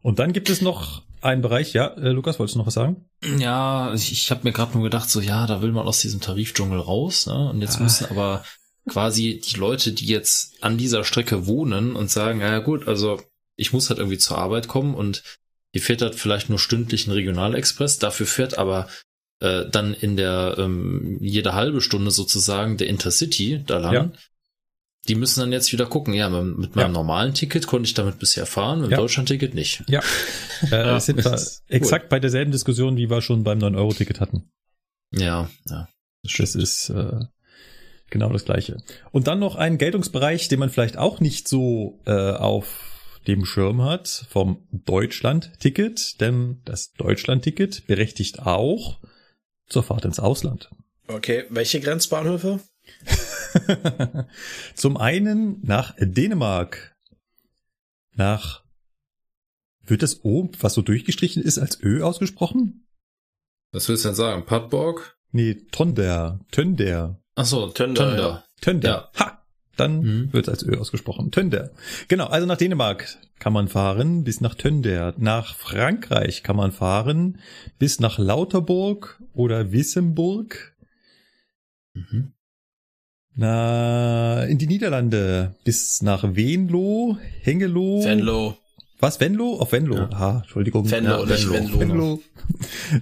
[0.00, 3.08] Und dann gibt es noch einen Bereich, ja, äh, Lukas, wolltest du noch was sagen?
[3.38, 6.20] Ja, ich, ich habe mir gerade nur gedacht, so ja, da will man aus diesem
[6.20, 7.50] Tarifdschungel raus, ne?
[7.50, 7.82] Und jetzt ah.
[7.82, 8.44] müssen aber
[8.88, 13.20] quasi die Leute, die jetzt an dieser Strecke wohnen und sagen, ja gut, also
[13.56, 15.22] ich muss halt irgendwie zur Arbeit kommen und
[15.72, 18.88] Hier fährt halt vielleicht nur stündlich ein Regionalexpress, dafür fährt aber
[19.40, 23.94] äh, dann in der ähm, jede halbe Stunde sozusagen der Intercity da lang.
[23.94, 24.10] Ja.
[25.08, 26.14] Die müssen dann jetzt wieder gucken.
[26.14, 26.88] Ja, mit meinem ja.
[26.88, 28.96] normalen Ticket konnte ich damit bisher fahren, mit dem ja.
[28.98, 29.82] Deutschland-Ticket nicht.
[29.88, 30.00] Ja,
[30.70, 32.08] äh, sind wir exakt cool.
[32.10, 34.50] bei derselben Diskussion, wie wir schon beim 9-Euro-Ticket hatten.
[35.10, 35.88] Ja, ja.
[36.22, 37.24] Das, das ist äh,
[38.10, 38.76] genau das Gleiche.
[39.10, 42.92] Und dann noch ein Geltungsbereich, den man vielleicht auch nicht so äh, auf
[43.26, 48.98] dem Schirm hat vom Deutschland-Ticket, denn das Deutschland-Ticket berechtigt auch
[49.68, 50.70] zur Fahrt ins Ausland.
[51.08, 52.60] Okay, welche Grenzbahnhöfe?
[54.74, 56.96] Zum einen nach Dänemark.
[58.14, 58.62] Nach
[59.84, 62.86] wird das O, was so durchgestrichen ist, als Ö ausgesprochen?
[63.72, 64.46] Was willst du denn sagen?
[64.46, 65.16] Padborg?
[65.32, 66.40] Nee, Tonder.
[66.50, 67.22] Tönder.
[67.34, 68.04] Ach so, Tönder.
[68.08, 68.44] Tönder.
[68.60, 69.10] Tönder.
[69.14, 69.20] Ja.
[69.20, 69.42] Ha!
[69.76, 70.32] Dann mhm.
[70.32, 71.30] wird es als Ö ausgesprochen.
[71.30, 71.70] Tönder.
[72.08, 75.14] Genau, also nach Dänemark kann man fahren bis nach Tönder.
[75.16, 77.38] Nach Frankreich kann man fahren
[77.78, 80.76] bis nach Lauterburg oder Wissemburg.
[81.94, 82.34] Mhm.
[83.34, 88.04] Na, in die Niederlande bis nach Venlo, Hengelo.
[88.04, 88.56] Venlo.
[89.00, 89.58] Was, Venlo?
[89.58, 89.96] Auf Venlo.
[89.96, 90.10] Ja.
[90.12, 90.88] Aha, Entschuldigung.
[90.88, 91.80] Venlo, ja, nicht Venlo.
[91.80, 92.22] Venlo.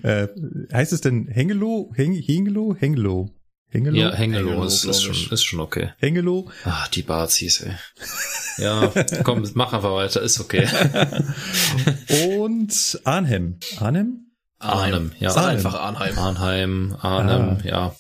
[0.02, 0.28] äh,
[0.72, 1.92] heißt es denn Hengelo?
[1.94, 2.74] Heng, Hengelo?
[2.78, 3.28] Hengelo.
[3.68, 3.96] Hengelo?
[3.96, 5.90] Ja, Hengelo, Hengelo ist, ist, schon, ist schon okay.
[5.98, 6.48] Hengelo?
[6.64, 7.72] Ah, die Bazis, ey.
[8.58, 8.92] Ja,
[9.24, 10.66] komm, mach einfach weiter, ist okay.
[12.38, 13.58] Und Arnhem.
[13.78, 14.26] Arnhem?
[14.58, 15.30] Arnhem, ja.
[15.30, 16.18] Sag einfach Arnhem.
[16.18, 17.66] Arnhem, Arnhem, ah.
[17.66, 17.96] ja.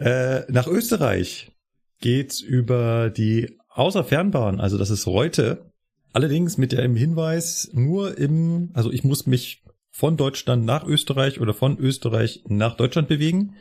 [0.00, 1.52] Äh, nach Österreich
[2.00, 5.70] geht's über die Außerfernbahn, also das ist Reute.
[6.12, 11.52] Allerdings mit dem Hinweis nur im, also ich muss mich von Deutschland nach Österreich oder
[11.52, 13.54] von Österreich nach Deutschland bewegen.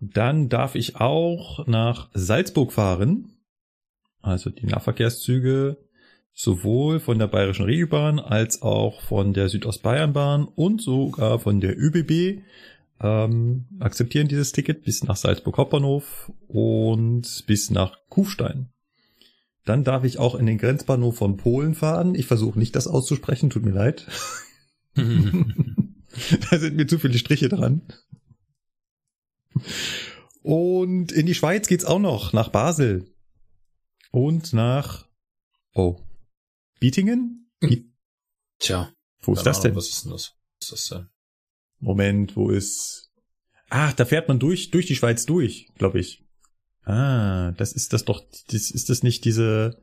[0.00, 3.38] Dann darf ich auch nach Salzburg fahren.
[4.20, 5.78] Also die Nahverkehrszüge
[6.32, 12.42] sowohl von der Bayerischen Regiobahn als auch von der Südostbayernbahn und sogar von der ÖBB
[13.00, 18.72] ähm, akzeptieren dieses Ticket bis nach Salzburg Hauptbahnhof und bis nach Kufstein.
[19.64, 22.14] Dann darf ich auch in den Grenzbahnhof von Polen fahren.
[22.14, 24.06] Ich versuche nicht das auszusprechen, tut mir leid.
[24.94, 27.82] da sind mir zu viele Striche dran.
[30.42, 33.14] Und in die Schweiz geht's auch noch, nach Basel.
[34.10, 35.06] Und nach,
[35.74, 36.00] oh,
[36.80, 37.50] Bietingen?
[37.60, 37.90] Biet
[38.58, 38.92] Tja.
[39.22, 39.74] Wo ist das denn?
[39.74, 40.34] Was ist denn das?
[40.58, 41.08] Was ist das denn?
[41.80, 43.10] Moment, wo ist,
[43.70, 46.24] ach, da fährt man durch, durch die Schweiz durch, glaube ich.
[46.84, 49.80] Ah, das ist das doch, das ist das nicht diese,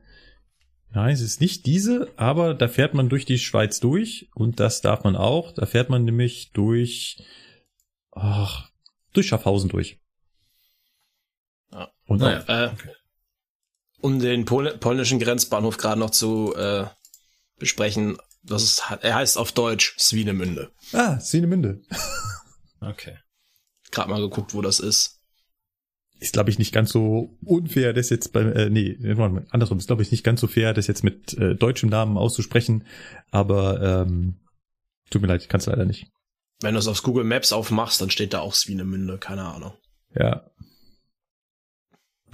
[0.90, 4.80] nein, es ist nicht diese, aber da fährt man durch die Schweiz durch und das
[4.80, 5.52] darf man auch.
[5.52, 7.22] Da fährt man nämlich durch,
[8.12, 8.70] ach,
[9.12, 10.00] durch Schaffhausen durch.
[11.72, 11.90] Ja.
[12.06, 12.90] Und naja, äh, okay.
[14.00, 16.86] um den Pol polnischen Grenzbahnhof gerade noch zu äh,
[17.58, 20.70] besprechen, das ist, er heißt auf Deutsch Swinemünde.
[20.92, 21.82] Ah, Swinemünde.
[22.80, 23.18] okay.
[23.90, 25.20] Gerade mal geguckt, wo das ist.
[26.20, 28.98] Ist, glaube ich, nicht ganz so unfair, das jetzt bei, äh, nee,
[29.50, 32.84] andersrum, ist, glaube ich, nicht ganz so fair, das jetzt mit äh, deutschem Namen auszusprechen,
[33.30, 34.34] aber ähm,
[35.10, 36.08] tut mir leid, ich kann es leider nicht.
[36.60, 39.74] Wenn du es auf Google Maps aufmachst, dann steht da auch Swinemünde, keine Ahnung.
[40.14, 40.50] Ja.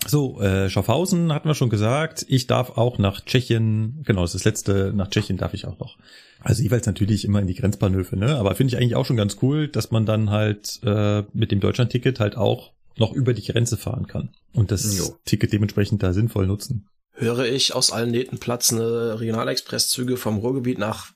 [0.06, 2.26] So, äh, Schaffhausen hatten wir schon gesagt.
[2.28, 5.78] Ich darf auch nach Tschechien, genau, das ist das letzte, nach Tschechien darf ich auch
[5.78, 5.96] noch.
[6.40, 8.36] Also jeweils natürlich immer in die Grenzbahnhöfe, ne?
[8.36, 11.60] Aber finde ich eigentlich auch schon ganz cool, dass man dann halt äh, mit dem
[11.60, 14.30] Deutschlandticket halt auch noch über die Grenze fahren kann.
[14.52, 15.16] Und das jo.
[15.24, 16.86] Ticket dementsprechend da sinnvoll nutzen.
[17.12, 21.12] Höre ich aus allen Nähten platzende Regionalexpresszüge vom Ruhrgebiet nach,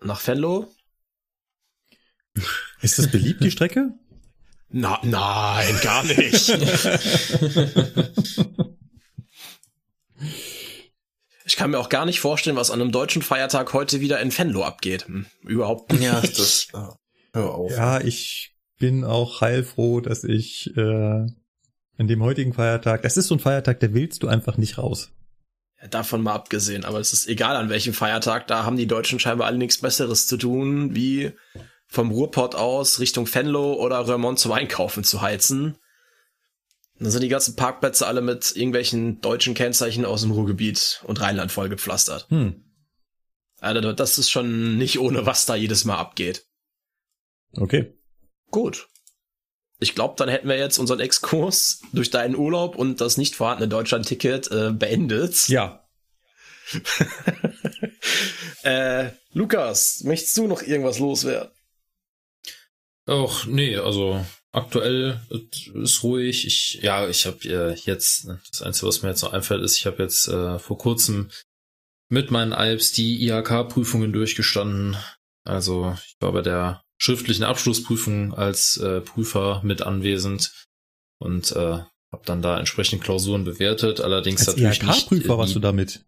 [0.00, 0.68] nach Venlo?
[2.80, 3.94] Ist das beliebt, die Strecke?
[4.72, 6.48] Na, nein, gar nicht.
[11.44, 14.36] ich kann mir auch gar nicht vorstellen, was an einem deutschen Feiertag heute wieder in
[14.36, 15.06] Venlo abgeht.
[15.06, 16.02] Hm, überhaupt nicht.
[16.02, 16.68] Ja, das,
[17.34, 17.70] hör auf.
[17.70, 23.34] Ja, ich bin auch heilfroh, dass ich äh, an dem heutigen Feiertag, das ist so
[23.34, 25.10] ein Feiertag, der willst du einfach nicht raus.
[25.82, 29.20] Ja, davon mal abgesehen, aber es ist egal an welchem Feiertag, da haben die Deutschen
[29.20, 31.32] scheinbar alle nichts Besseres zu tun, wie
[31.92, 35.76] vom Ruhrpott aus Richtung Venlo oder Röhrmont zum Einkaufen zu heizen.
[36.98, 41.52] Dann sind die ganzen Parkplätze alle mit irgendwelchen deutschen Kennzeichen aus dem Ruhrgebiet und Rheinland
[41.52, 42.30] vollgepflastert.
[42.30, 42.64] Hm.
[43.60, 46.46] Also das ist schon nicht ohne was da jedes Mal abgeht.
[47.52, 47.92] Okay.
[48.50, 48.88] Gut.
[49.78, 53.68] Ich glaube, dann hätten wir jetzt unseren Exkurs durch deinen Urlaub und das nicht vorhandene
[53.68, 55.46] Deutschland-Ticket äh, beendet.
[55.48, 55.86] Ja.
[58.62, 61.50] äh, Lukas, möchtest du noch irgendwas loswerden?
[63.06, 65.20] Och, nee, also aktuell
[65.74, 66.46] ist ruhig.
[66.46, 69.86] Ich, ja, ich habe äh, jetzt, das Einzige, was mir jetzt noch einfällt, ist, ich
[69.86, 71.30] habe jetzt äh, vor kurzem
[72.08, 74.96] mit meinen Alps die IHK-Prüfungen durchgestanden.
[75.44, 80.52] Also ich war bei der schriftlichen Abschlussprüfung als äh, Prüfer mit anwesend
[81.18, 81.78] und äh,
[82.12, 84.00] habe dann da entsprechend Klausuren bewertet.
[84.00, 86.04] Allerdings als natürlich IHK-Prüfer warst du damit?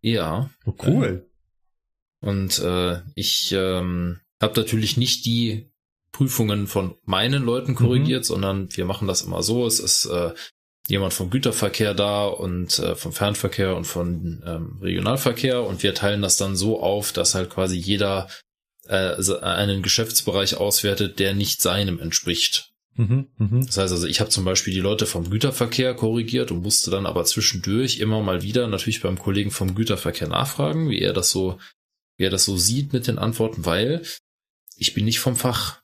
[0.00, 0.48] Ja.
[0.64, 1.28] Oh, cool.
[2.20, 5.69] Und äh, ich ähm, habe natürlich nicht die
[6.12, 8.26] Prüfungen von meinen Leuten korrigiert, mhm.
[8.26, 9.66] sondern wir machen das immer so.
[9.66, 10.32] Es ist äh,
[10.88, 16.22] jemand vom Güterverkehr da und äh, vom Fernverkehr und von ähm, Regionalverkehr und wir teilen
[16.22, 18.28] das dann so auf, dass halt quasi jeder
[18.88, 22.72] äh, einen Geschäftsbereich auswertet, der nicht seinem entspricht.
[22.96, 23.66] Mhm, mh.
[23.66, 27.06] Das heißt also, ich habe zum Beispiel die Leute vom Güterverkehr korrigiert und musste dann
[27.06, 31.58] aber zwischendurch immer mal wieder natürlich beim Kollegen vom Güterverkehr nachfragen, wie er das so,
[32.16, 34.02] wie er das so sieht mit den Antworten, weil
[34.76, 35.79] ich bin nicht vom Fach.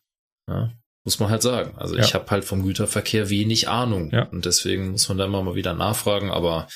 [0.49, 0.73] Ja?
[1.05, 1.77] Muss man halt sagen.
[1.77, 2.05] Also ja.
[2.05, 4.11] ich habe halt vom Güterverkehr wenig Ahnung.
[4.11, 4.25] Ja.
[4.25, 6.31] Und deswegen muss man da immer mal wieder nachfragen.
[6.31, 6.69] Aber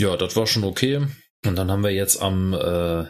[0.00, 1.06] ja, das war schon okay.
[1.46, 3.04] Und dann haben wir jetzt am, äh,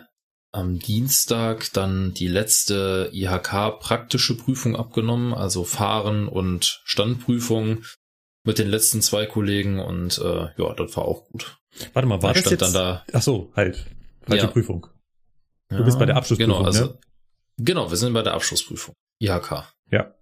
[0.52, 7.84] am Dienstag dann die letzte IHK praktische Prüfung abgenommen, also Fahren und Standprüfung
[8.44, 11.58] mit den letzten zwei Kollegen und äh, ja, das war auch gut.
[11.92, 12.60] Warte mal, war da das jetzt?
[12.60, 13.86] Dann da, Ach so, halt,
[14.22, 14.50] falsche ja.
[14.50, 14.86] Prüfung.
[15.68, 16.98] Du ja, bist bei der Abschlussprüfung, genau, also, ne?
[17.58, 18.94] Genau, wir sind bei der Abschlussprüfung.
[19.22, 19.72] IHK.
[19.90, 20.14] Ja.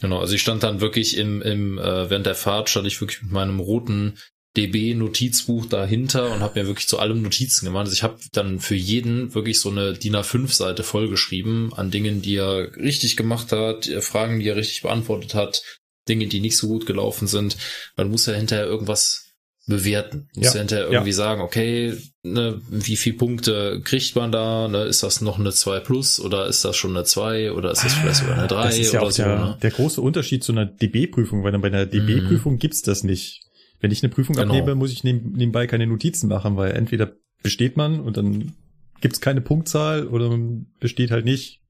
[0.00, 3.22] Genau, also ich stand dann wirklich im, im äh, während der Fahrt stand ich wirklich
[3.22, 4.18] mit meinem roten
[4.56, 7.86] DB-Notizbuch dahinter und habe mir wirklich zu allem Notizen gemacht.
[7.86, 12.36] Also ich habe dann für jeden wirklich so eine DIN A5-Seite vollgeschrieben an Dingen, die
[12.36, 15.62] er richtig gemacht hat, Fragen, die er richtig beantwortet hat,
[16.08, 17.56] Dinge, die nicht so gut gelaufen sind.
[17.96, 19.27] Man muss ja hinterher irgendwas
[19.68, 20.28] bewerten.
[20.34, 21.16] Muss ja, ja hinterher irgendwie ja.
[21.16, 24.66] sagen, okay, ne, wie viel Punkte kriegt man da?
[24.66, 27.84] Ne, ist das noch eine 2 plus oder ist das schon eine 2 oder ist
[27.84, 29.22] das vielleicht sogar eine 3 das ist ja oder auch so?
[29.22, 29.58] Der, ne?
[29.62, 32.58] der große Unterschied zu einer DB-Prüfung, weil dann bei einer DB-Prüfung mhm.
[32.58, 33.42] gibt's das nicht.
[33.80, 34.48] Wenn ich eine Prüfung genau.
[34.48, 38.54] abnehme, muss ich nebenbei keine Notizen machen, weil entweder besteht man und dann
[39.00, 41.60] gibt's keine Punktzahl oder man besteht halt nicht,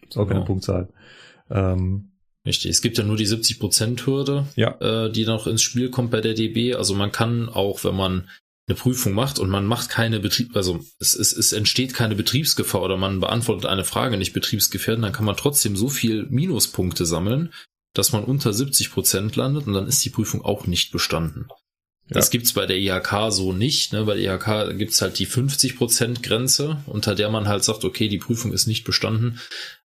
[0.00, 0.34] gibt's auch genau.
[0.34, 0.88] keine Punktzahl.
[1.50, 2.12] Ähm,
[2.48, 4.70] Richtig, es gibt ja nur die 70%-Hürde, ja.
[4.80, 6.74] äh, die noch ins Spiel kommt bei der DB.
[6.74, 8.30] Also man kann auch, wenn man
[8.66, 12.80] eine Prüfung macht und man macht keine Betrieb, also es, es, es entsteht keine Betriebsgefahr
[12.80, 17.52] oder man beantwortet eine Frage nicht betriebsgefährdend, dann kann man trotzdem so viel Minuspunkte sammeln,
[17.92, 21.48] dass man unter 70 Prozent landet und dann ist die Prüfung auch nicht bestanden.
[22.08, 22.14] Ja.
[22.14, 23.92] Das gibt's bei der IHK so nicht.
[23.92, 24.04] Ne?
[24.04, 28.08] Bei der IHK gibt's halt die 50 Prozent Grenze, unter der man halt sagt, okay,
[28.08, 29.38] die Prüfung ist nicht bestanden.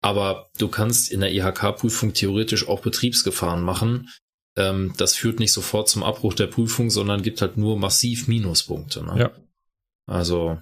[0.02, 4.10] Aber du kannst in der IHK-Prüfung theoretisch auch Betriebsgefahren machen.
[4.56, 9.02] Ähm, das führt nicht sofort zum Abbruch der Prüfung, sondern gibt halt nur massiv Minuspunkte.
[9.02, 9.18] Ne?
[9.18, 9.30] Ja.
[10.06, 10.58] Also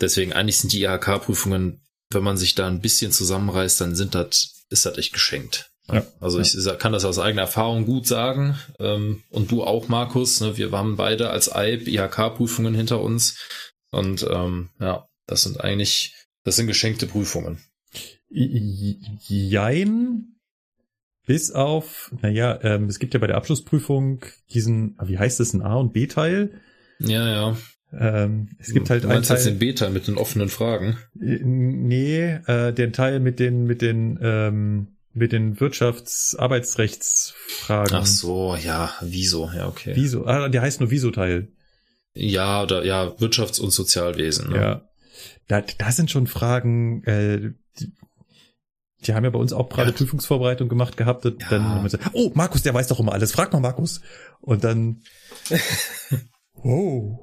[0.00, 4.64] deswegen eigentlich sind die IHK-Prüfungen, wenn man sich da ein bisschen zusammenreißt, dann sind das,
[4.70, 5.70] ist das echt geschenkt.
[5.90, 8.58] Ja, also ich kann das aus eigener Erfahrung gut sagen.
[8.80, 10.40] Ähm, und du auch, Markus.
[10.40, 10.56] Ne?
[10.56, 13.38] Wir haben beide als IB IHK-Prüfungen hinter uns.
[13.92, 16.14] Und ähm, ja, das sind eigentlich,
[16.44, 17.62] das sind geschenkte Prüfungen.
[18.28, 20.36] Jein.
[21.26, 25.62] Bis auf, naja, ähm, es gibt ja bei der Abschlussprüfung diesen, wie heißt das, ein
[25.62, 26.52] A- und B-Teil?
[27.00, 27.56] Ja, ja.
[27.92, 29.42] Ähm, es gibt halt du einen Teil.
[29.42, 30.98] den Beta mit den offenen Fragen?
[31.20, 37.94] Äh, nee, äh, den Teil mit den, mit den, ähm, mit den Wirtschaftsarbeitsrechtsfragen.
[37.94, 39.92] Ach so, ja, Wieso, ja, okay.
[39.96, 41.48] Wieso, ah, der heißt nur Wieso-Teil.
[42.14, 44.50] Ja, oder ja, Wirtschafts- und Sozialwesen.
[44.50, 44.56] Ne?
[44.56, 44.88] Ja.
[45.48, 47.52] Da, da sind schon Fragen, äh,
[49.06, 49.96] die, haben ja bei uns auch gerade ja.
[49.96, 51.26] Prüfungsvorbereitung gemacht gehabt.
[51.26, 51.48] Und ja.
[51.50, 53.32] dann haben wir gesagt, oh, Markus, der weiß doch immer alles.
[53.32, 54.00] Frag mal Markus.
[54.40, 55.02] Und dann,
[56.62, 57.18] oh,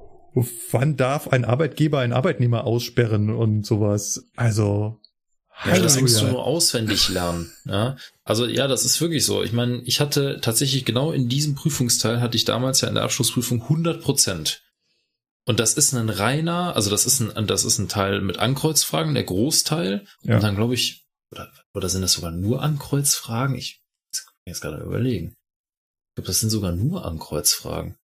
[0.70, 4.26] wann darf ein Arbeitgeber einen Arbeitnehmer aussperren und sowas?
[4.36, 5.00] Also,
[5.64, 7.52] ja, das musst du nur auswendig lernen.
[7.64, 7.96] Ja?
[8.24, 9.42] Also ja, das ist wirklich so.
[9.42, 13.04] Ich meine, ich hatte tatsächlich genau in diesem Prüfungsteil hatte ich damals ja in der
[13.04, 14.62] Abschlussprüfung 100 Prozent.
[15.46, 19.14] Und das ist ein reiner, also das ist ein, das ist ein Teil mit Ankreuzfragen,
[19.14, 20.06] der Großteil.
[20.22, 20.36] Ja.
[20.36, 23.56] Und dann glaube ich, oder, oder sind das sogar nur Ankreuzfragen?
[23.56, 23.80] Ich
[24.14, 25.28] kann jetzt gerade überlegen.
[25.28, 27.96] Ich glaube, das sind sogar nur Ankreuzfragen.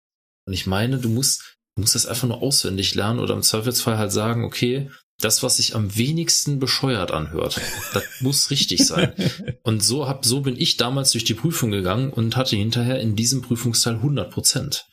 [0.48, 3.98] Und ich meine, du musst, du musst das einfach nur auswendig lernen oder im Zweifelsfall
[3.98, 4.90] halt sagen, okay,
[5.22, 7.60] das, was sich am wenigsten bescheuert anhört,
[7.94, 9.14] das muss richtig sein.
[9.64, 13.16] Und so hab, so bin ich damals durch die Prüfung gegangen und hatte hinterher in
[13.16, 14.86] diesem Prüfungsteil 100 Prozent.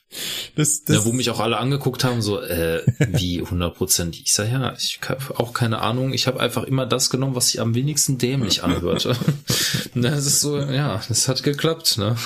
[0.55, 4.17] Das, das ja, wo mich auch alle angeguckt haben, so, äh, wie 100 Prozent?
[4.17, 6.13] Ich sag, ja, ich habe auch keine Ahnung.
[6.13, 9.17] Ich habe einfach immer das genommen, was sich am wenigsten dämlich anhörte.
[9.95, 12.17] das ist so, ja, das hat geklappt, ne?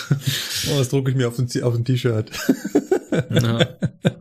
[0.70, 2.30] Oh, das drucke ich mir auf ein, auf ein T-Shirt.
[3.30, 3.58] ja.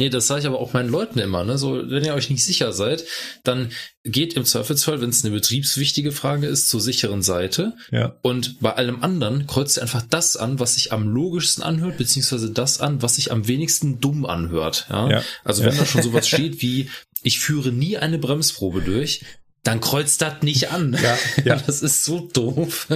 [0.00, 1.58] Nee, das sage ich aber auch meinen Leuten immer, ne?
[1.58, 3.04] So, wenn ihr euch nicht sicher seid,
[3.44, 3.70] dann
[4.02, 7.74] geht im Zweifelsfall, wenn es eine betriebswichtige Frage ist, zur sicheren Seite.
[7.90, 8.16] Ja.
[8.22, 12.50] Und bei allem anderen kreuzt ihr einfach das an, was sich am logischsten anhört, beziehungsweise
[12.50, 14.86] das an, was sich am wenigsten dumm anhört.
[14.88, 15.10] Ja.
[15.10, 15.24] Ja.
[15.44, 16.88] Also wenn da schon sowas steht wie,
[17.22, 19.20] ich führe nie eine Bremsprobe durch,
[19.64, 20.94] dann kreuzt das nicht an.
[20.94, 21.56] Ja, ja.
[21.66, 22.88] Das ist so doof.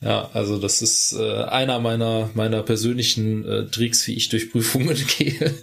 [0.00, 4.96] Ja, also das ist äh, einer meiner meiner persönlichen äh, Tricks, wie ich durch Prüfungen
[5.18, 5.54] gehe.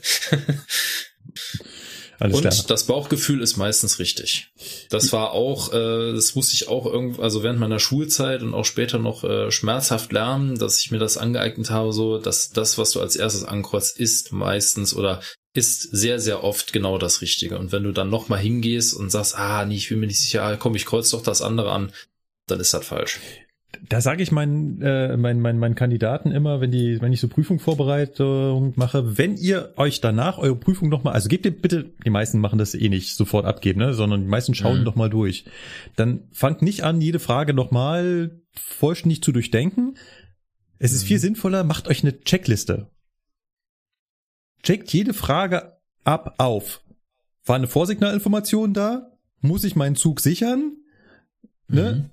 [2.20, 2.56] Alles Und klar.
[2.68, 4.50] das Bauchgefühl ist meistens richtig.
[4.90, 8.64] Das war auch, äh, das musste ich auch irgend, also während meiner Schulzeit und auch
[8.64, 12.92] später noch äh, schmerzhaft lernen, dass ich mir das angeeignet habe, so dass das, was
[12.92, 15.22] du als erstes ankreuzt, ist meistens oder
[15.54, 17.58] ist sehr, sehr oft genau das Richtige.
[17.58, 20.44] Und wenn du dann nochmal hingehst und sagst, ah, nee, ich bin mir nicht sicher,
[20.44, 21.92] ah, komm, ich kreuz doch das andere an,
[22.48, 23.20] dann ist das falsch.
[23.90, 27.28] Da sage ich meinen, äh, meinen, meinen, meinen Kandidaten immer, wenn die, wenn ich so
[27.28, 32.40] Prüfungsvorbereitung mache, wenn ihr euch danach eure Prüfung nochmal, also gebt ihr bitte, die meisten
[32.40, 34.84] machen das eh nicht sofort abgeben, ne, sondern die meisten schauen Mhm.
[34.84, 35.46] noch mal durch.
[35.96, 39.98] Dann fangt nicht an, jede Frage nochmal vollständig zu durchdenken.
[40.78, 42.90] Es ist viel sinnvoller, macht euch eine Checkliste.
[44.62, 46.82] Checkt jede Frage ab auf.
[47.46, 49.12] War eine Vorsignalinformation da?
[49.42, 50.78] Muss ich meinen Zug sichern?
[51.68, 51.92] Ne?
[51.96, 52.10] Mhm.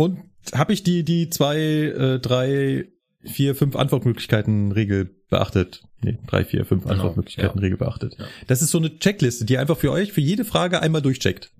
[0.00, 0.18] Und
[0.54, 2.86] habe ich die, die zwei, äh, drei,
[3.22, 5.82] vier, fünf Antwortmöglichkeiten Regel beachtet?
[6.00, 7.62] Nee, drei, vier, fünf Genau, Antwortmöglichkeiten ja.
[7.62, 8.16] Regel beachtet.
[8.18, 8.24] Ja.
[8.46, 11.52] Das ist so eine Checkliste, die einfach für euch für jede Frage einmal durchcheckt.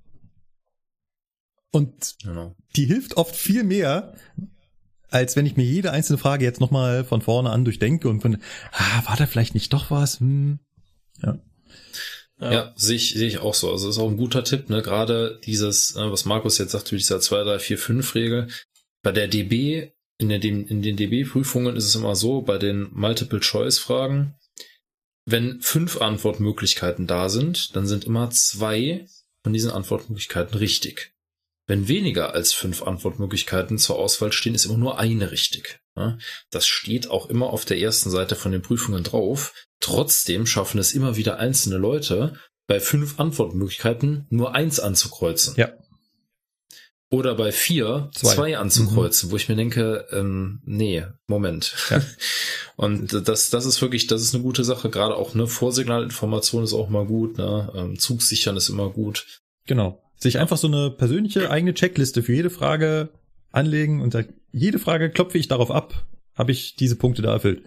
[1.71, 2.57] Und Genau.
[2.77, 4.15] die hilft oft viel mehr,
[5.11, 8.39] als wenn ich mir jede einzelne Frage jetzt nochmal von vorne an durchdenke und von,
[8.73, 10.19] ah, war da vielleicht nicht doch was?
[10.19, 10.61] Hm.
[11.23, 11.39] Ja,
[12.75, 13.71] sehe ich, sehe ich auch so.
[13.71, 14.83] Also ist auch ein guter Tipp, ne?
[14.83, 18.49] Gerade dieses, äh, was Markus jetzt sagt, mit dieser 2, 3, 4, 5 Regel.
[19.03, 24.35] Bei der DB, in, der, in den DB-Prüfungen ist es immer so, bei den Multiple-Choice-Fragen,
[25.27, 29.07] wenn fünf Antwortmöglichkeiten da sind, dann sind immer zwei
[29.43, 31.15] von diesen Antwortmöglichkeiten richtig.
[31.67, 35.80] Wenn weniger als fünf Antwortmöglichkeiten zur Auswahl stehen, ist immer nur eine richtig.
[36.51, 39.53] Das steht auch immer auf der ersten Seite von den Prüfungen drauf.
[39.81, 42.35] Trotzdem schaffen es immer wieder einzelne Leute,
[42.67, 45.55] bei fünf Antwortmöglichkeiten nur eins anzukreuzen.
[45.57, 45.73] Ja.
[47.11, 48.35] Oder bei vier Zwei.
[48.35, 51.75] zwei, anzukreuzen, wo ich mir denke, ähm, nee, Moment.
[51.91, 52.01] Ja.
[52.77, 54.89] Und das, das ist wirklich, das ist eine gute Sache.
[54.89, 57.37] Gerade auch eine Vorsignalinformation ist auch mal gut.
[57.37, 57.73] Ne?
[57.75, 59.27] Ähm, Zug sichern ist immer gut.
[59.67, 60.01] Genau.
[60.17, 63.09] Sich einfach so eine persönliche eigene Checkliste für jede Frage
[63.51, 64.15] anlegen und
[64.53, 67.63] jede Frage klopfe ich darauf ab, habe ich diese Punkte da erfüllt.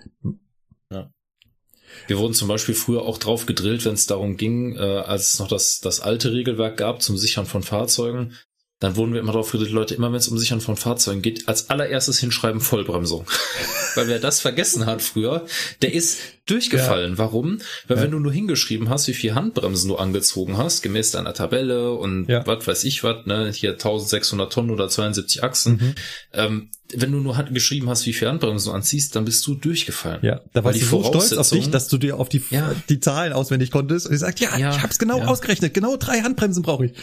[2.07, 5.39] Wir wurden zum Beispiel früher auch drauf gedrillt, wenn es darum ging, äh, als es
[5.39, 8.33] noch das, das alte Regelwerk gab zum Sichern von Fahrzeugen,
[8.79, 11.47] dann wurden wir immer drauf gedrillt, Leute, immer wenn es um Sichern von Fahrzeugen geht,
[11.47, 13.25] als allererstes hinschreiben Vollbremsung.
[13.95, 15.45] Weil wer das vergessen hat früher,
[15.81, 17.17] der ist durchgefallen.
[17.17, 17.59] Warum?
[17.87, 18.03] Weil Ja.
[18.03, 22.27] wenn du nur hingeschrieben hast, wie viel Handbremsen du angezogen hast, gemäß deiner Tabelle und
[22.27, 22.45] Ja.
[22.45, 25.95] was weiß ich was, ne, hier 1600 Tonnen oder 72 Achsen, Mhm.
[26.33, 30.19] ähm, wenn du nur geschrieben hast, wie viel Handbremsen du anziehst, dann bist du durchgefallen.
[30.21, 32.75] Ja, da warst die du so stolz auf dich, dass du dir auf die, Ja.
[32.89, 35.25] die Zahlen auswendig konntest und gesagt, ja, Ja, ich hab's genau ja.
[35.25, 36.93] ausgerechnet, genau drei Handbremsen brauche ich.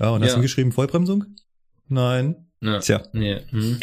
[0.00, 0.36] Ja, und hast Ja.
[0.36, 1.24] du geschrieben Vollbremsung?
[1.88, 2.36] Nein.
[2.60, 2.80] Ja.
[2.80, 3.02] Tja.
[3.12, 3.40] Nee.
[3.50, 3.78] Hm.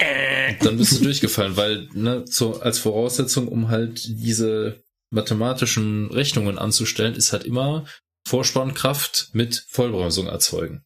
[0.61, 4.83] Dann bist du durchgefallen, weil ne, so als Voraussetzung, um halt diese
[5.15, 7.85] mathematischen Rechnungen anzustellen, ist halt immer
[8.27, 10.83] Vorspannkraft mit Vollbremsung erzeugen.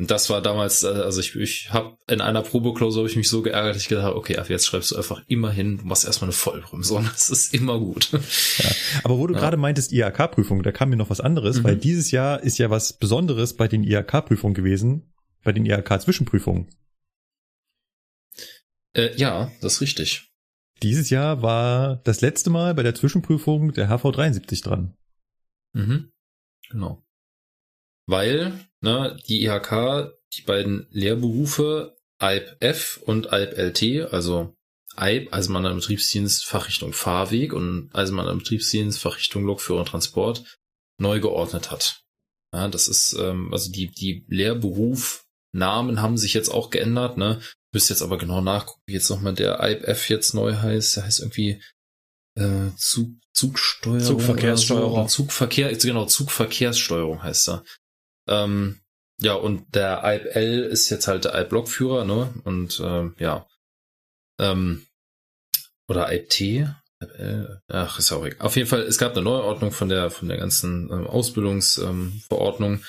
[0.00, 3.28] Und das war damals, äh, also ich, ich habe in einer Probeklausur habe ich mich
[3.28, 6.04] so geärgert, ich gedacht habe, okay, ab jetzt schreibst du einfach immer hin, du machst
[6.04, 7.04] erstmal eine Vollbremsung.
[7.12, 8.08] Das ist immer gut.
[9.04, 9.40] Aber wo du Ja.
[9.40, 11.64] gerade meintest, IHK-Prüfung, da kam mir noch was anderes, Mhm.
[11.64, 15.12] weil dieses Jahr ist ja was Besonderes bei den IHK-Prüfungen gewesen,
[15.44, 16.70] bei den IHK-Zwischenprüfungen.
[18.94, 20.30] Äh, ja, das ist richtig.
[20.84, 24.94] Dieses Jahr war das letzte Mal bei der Zwischenprüfung der HV 73 dran.
[25.72, 26.12] Mhm.
[26.68, 27.02] Genau.
[28.06, 34.54] Weil, ne, die IHK, die beiden Lehrberufe ALP F und ALP LT, also
[34.94, 40.58] ALP, Eisenbahn im Betriebsdienst Fachrichtung Fahrweg und Eisenbahn im Betriebsdienst Fachrichtung Lokführer und Transport
[40.98, 42.02] neu geordnet hat.
[42.52, 47.40] Ja, das ist, ähm, also die, die Lehrberufnamen haben sich jetzt auch geändert, ne?
[47.74, 50.96] Müsst jetzt aber genau nachgucken, wie jetzt nochmal der ALP F jetzt neu heißt.
[50.96, 51.60] Der heißt irgendwie
[52.36, 54.00] äh, Zug, Zugsteuerung.
[54.00, 55.08] Zugverkehrssteuerung.
[55.08, 55.24] So.
[55.24, 57.64] Zugverkehr, genau, Zugverkehrssteuerung heißt er.
[58.28, 58.80] Ähm,
[59.20, 62.32] ja, und der ALP L ist jetzt halt der ALP Lokführer, ne?
[62.44, 63.46] Und ähm, ja.
[64.40, 64.86] Ähm,
[65.88, 66.68] oder ALP T.
[67.00, 68.46] ALP L, ach, ist ja auch egal.
[68.46, 72.84] Auf jeden Fall, es gab eine Neuordnung von der von der ganzen ähm, Ausbildungsverordnung.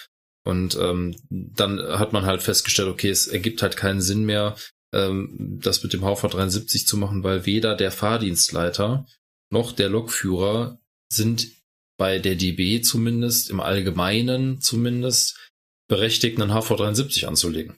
[0.46, 4.56] und ähm, dann hat man halt festgestellt, okay, es ergibt halt keinen Sinn mehr,
[4.94, 9.06] ähm, das mit dem HV 73 zu machen, weil weder der Fahrdienstleiter
[9.52, 10.80] noch der Lokführer
[11.10, 11.48] sind
[11.98, 15.38] bei der DB zumindest, im Allgemeinen zumindest,
[15.88, 17.78] berechtigt, einen HV73 anzulegen.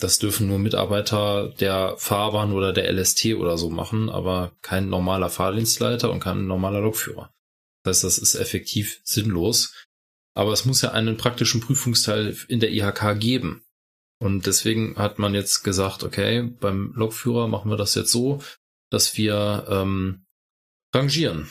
[0.00, 5.30] Das dürfen nur Mitarbeiter der Fahrbahn oder der LST oder so machen, aber kein normaler
[5.30, 7.32] Fahrdienstleiter und kein normaler Lokführer.
[7.84, 9.72] Das heißt, das ist effektiv sinnlos.
[10.36, 13.63] Aber es muss ja einen praktischen Prüfungsteil in der IHK geben.
[14.20, 18.42] Und deswegen hat man jetzt gesagt, okay, beim Lokführer machen wir das jetzt so,
[18.90, 20.24] dass wir ähm,
[20.94, 21.50] rangieren.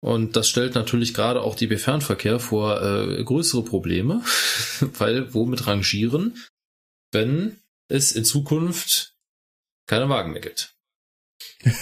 [0.00, 4.22] Und das stellt natürlich gerade auch DB Fernverkehr vor äh, größere Probleme,
[4.80, 6.36] weil womit rangieren,
[7.12, 9.14] wenn es in Zukunft
[9.86, 10.74] keine Wagen mehr gibt.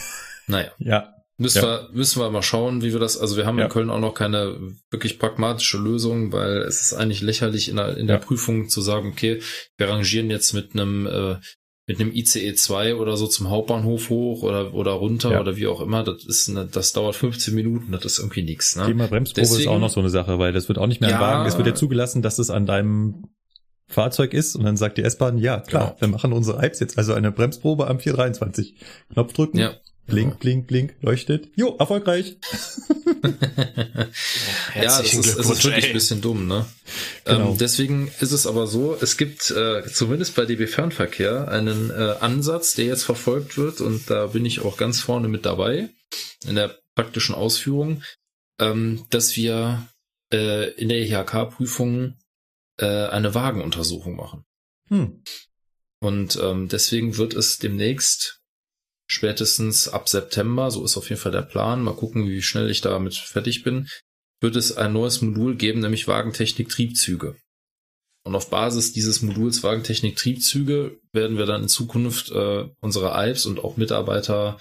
[0.46, 0.74] Naja.
[0.78, 1.19] ja.
[1.41, 1.88] Müssen, ja.
[1.88, 3.64] wir, müssen wir mal schauen, wie wir das, also wir haben ja.
[3.64, 4.59] in Köln auch noch keine
[4.91, 8.22] wirklich pragmatische Lösung, weil es ist eigentlich lächerlich in der, in der ja.
[8.22, 9.41] Prüfung zu sagen, okay,
[9.78, 11.36] wir rangieren jetzt mit einem, äh,
[11.86, 15.80] mit einem ICE 2 oder so zum Hauptbahnhof hoch oder, oder runter oder wie auch
[15.80, 16.05] immer.
[16.05, 18.76] Das ist eine, das dauert 15 Minuten, das ist irgendwie nichts.
[18.76, 18.84] Ne?
[18.84, 21.09] Thema Bremsprobe Deswegen, ist auch noch so eine Sache, weil das wird auch nicht mehr
[21.09, 21.49] ja, Wagen.
[21.49, 23.24] Es wird ja zugelassen, dass es an deinem
[23.88, 26.01] Fahrzeug ist und dann sagt die S-Bahn, ja klar, genau.
[26.01, 28.76] wir machen unsere Alps jetzt also eine Bremsprobe am 423.
[29.14, 29.72] Knopf drücken, ja.
[30.11, 31.48] Blink, blink, blink, leuchtet.
[31.56, 32.36] Jo, erfolgreich.
[34.74, 36.66] ja, das ist, das ist wirklich ein bisschen dumm, ne?
[37.24, 37.52] Genau.
[37.52, 42.14] Ähm, deswegen ist es aber so, es gibt äh, zumindest bei DB Fernverkehr einen äh,
[42.20, 45.88] Ansatz, der jetzt verfolgt wird und da bin ich auch ganz vorne mit dabei
[46.46, 48.02] in der praktischen Ausführung,
[48.58, 49.88] ähm, dass wir
[50.32, 52.16] äh, in der IHK-Prüfung
[52.78, 54.44] äh, eine Wagenuntersuchung machen.
[54.88, 55.22] Hm.
[56.00, 58.39] Und ähm, deswegen wird es demnächst
[59.11, 62.80] spätestens ab September, so ist auf jeden Fall der Plan, mal gucken, wie schnell ich
[62.80, 63.88] damit fertig bin,
[64.40, 67.36] wird es ein neues Modul geben, nämlich Wagentechnik Triebzüge.
[68.24, 73.46] Und auf Basis dieses Moduls Wagentechnik Triebzüge werden wir dann in Zukunft äh, unsere Alps
[73.46, 74.58] und auch Mitarbeiter,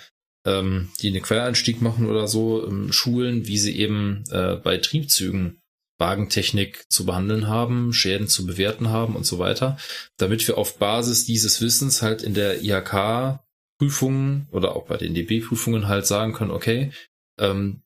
[0.48, 5.62] ähm, die einen Quereinstieg machen oder so, ähm, schulen, wie sie eben äh, bei Triebzügen
[6.00, 9.78] Wagentechnik zu behandeln haben, Schäden zu bewerten haben und so weiter,
[10.18, 13.40] damit wir auf Basis dieses Wissens halt in der IHK
[13.80, 16.92] Prüfungen oder auch bei den DB-Prüfungen halt sagen können, okay,
[17.40, 17.82] ähm,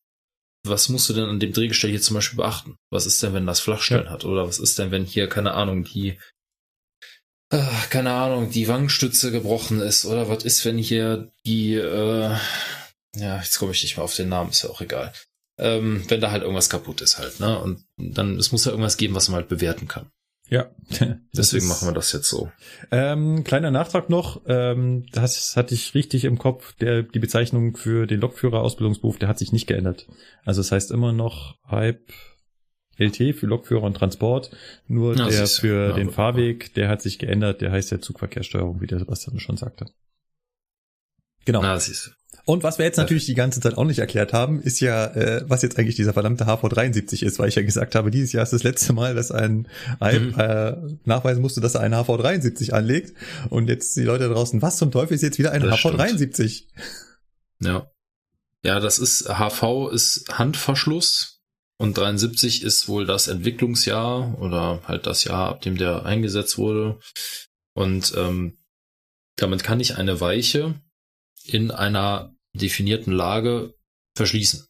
[0.66, 2.78] was musst du denn an dem Drehgestell hier zum Beispiel beachten?
[2.90, 4.12] Was ist denn, wenn das Flachstellen ja.
[4.12, 4.26] hat?
[4.26, 6.18] Oder was ist denn, wenn hier, keine Ahnung, die,
[7.52, 10.06] äh, keine Ahnung, die Wangenstütze gebrochen ist?
[10.06, 12.36] Oder was ist, wenn hier die, äh,
[13.16, 15.14] ja, jetzt komme ich nicht mehr auf den Namen, ist ja auch egal.
[15.60, 17.60] Ähm, wenn da halt irgendwas kaputt ist halt, ne?
[17.60, 20.10] Und dann, es muss ja irgendwas geben, was man halt bewerten kann.
[20.50, 20.70] Ja.
[21.36, 22.52] Deswegen ist, machen wir das jetzt so.
[22.92, 28.06] Ähm, kleiner Nachtrag noch, ähm, das hatte ich richtig im Kopf, der, die Bezeichnung für
[28.06, 30.08] den Lokführer-Ausbildungsberuf, der hat sich nicht geändert.
[30.46, 32.12] Also es das heißt immer noch Hype
[32.98, 34.52] LT für Lokführer und Transport,
[34.88, 38.82] nur ja, der für ja, den Fahrweg, der hat sich geändert, der heißt ja Zugverkehrssteuerung,
[38.82, 39.88] wie der Sebastian schon sagte.
[41.46, 41.62] Genau.
[41.62, 42.16] Na, siehst
[42.46, 45.46] und was wir jetzt natürlich die ganze Zeit auch nicht erklärt haben, ist ja, äh,
[45.48, 48.52] was jetzt eigentlich dieser verdammte HV73 ist, weil ich ja gesagt habe, dieses Jahr ist
[48.52, 49.70] das letzte Mal, dass ein
[50.02, 50.36] mhm.
[50.38, 50.76] äh,
[51.06, 53.18] nachweisen musste, dass er einen HV73 anlegt.
[53.50, 56.50] Und jetzt die Leute draußen, was zum Teufel ist jetzt wieder ein das HV73?
[56.50, 56.74] Stimmt.
[57.62, 57.90] Ja.
[58.66, 61.42] Ja, das ist, HV ist Handverschluss
[61.78, 67.00] und 73 ist wohl das Entwicklungsjahr oder halt das Jahr, ab dem der eingesetzt wurde.
[67.74, 68.58] Und ähm,
[69.38, 70.76] damit kann ich eine Weiche
[71.46, 73.74] in einer definierten Lage
[74.16, 74.68] verschließen.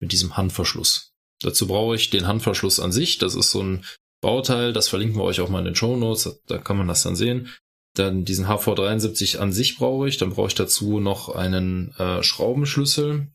[0.00, 1.12] Mit diesem Handverschluss.
[1.40, 3.18] Dazu brauche ich den Handverschluss an sich.
[3.18, 3.84] Das ist so ein
[4.20, 7.02] Bauteil, das verlinken wir euch auch mal in den Show Notes, da kann man das
[7.02, 7.52] dann sehen.
[7.94, 10.16] Dann diesen HV73 an sich brauche ich.
[10.16, 13.28] Dann brauche ich dazu noch einen äh, Schraubenschlüssel.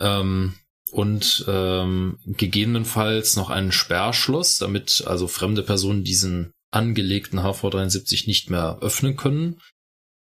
[0.00, 0.54] Ähm,
[0.92, 8.78] und ähm, gegebenenfalls noch einen Sperrschloss, damit also fremde Personen diesen angelegten HV73 nicht mehr
[8.82, 9.60] öffnen können.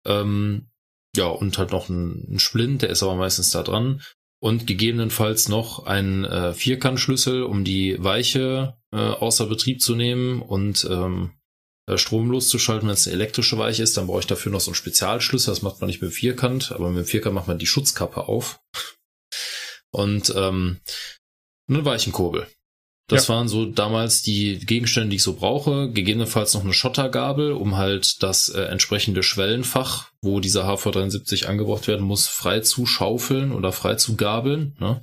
[0.06, 0.70] Ähm,
[1.16, 4.02] ja, und halt noch ein, ein Splint, der ist aber meistens da dran.
[4.40, 10.88] Und gegebenenfalls noch ein äh, Vierkantschlüssel, um die Weiche äh, außer Betrieb zu nehmen und
[10.90, 11.32] ähm,
[11.88, 12.88] äh, Strom loszuschalten.
[12.88, 15.52] Wenn es eine elektrische Weiche ist, dann brauche ich dafür noch so einen Spezialschlüssel.
[15.52, 18.60] Das macht man nicht mit Vierkant, aber mit Vierkant macht man die Schutzkappe auf.
[19.92, 20.82] Und ähm,
[21.68, 22.48] einen Weichenkurbel.
[23.08, 23.36] Das ja.
[23.36, 25.90] waren so damals die Gegenstände, die ich so brauche.
[25.92, 32.06] Gegebenenfalls noch eine Schottergabel, um halt das äh, entsprechende Schwellenfach, wo dieser HV73 angebracht werden
[32.06, 34.76] muss, frei zu schaufeln oder frei zu gabeln.
[34.80, 35.02] Ne?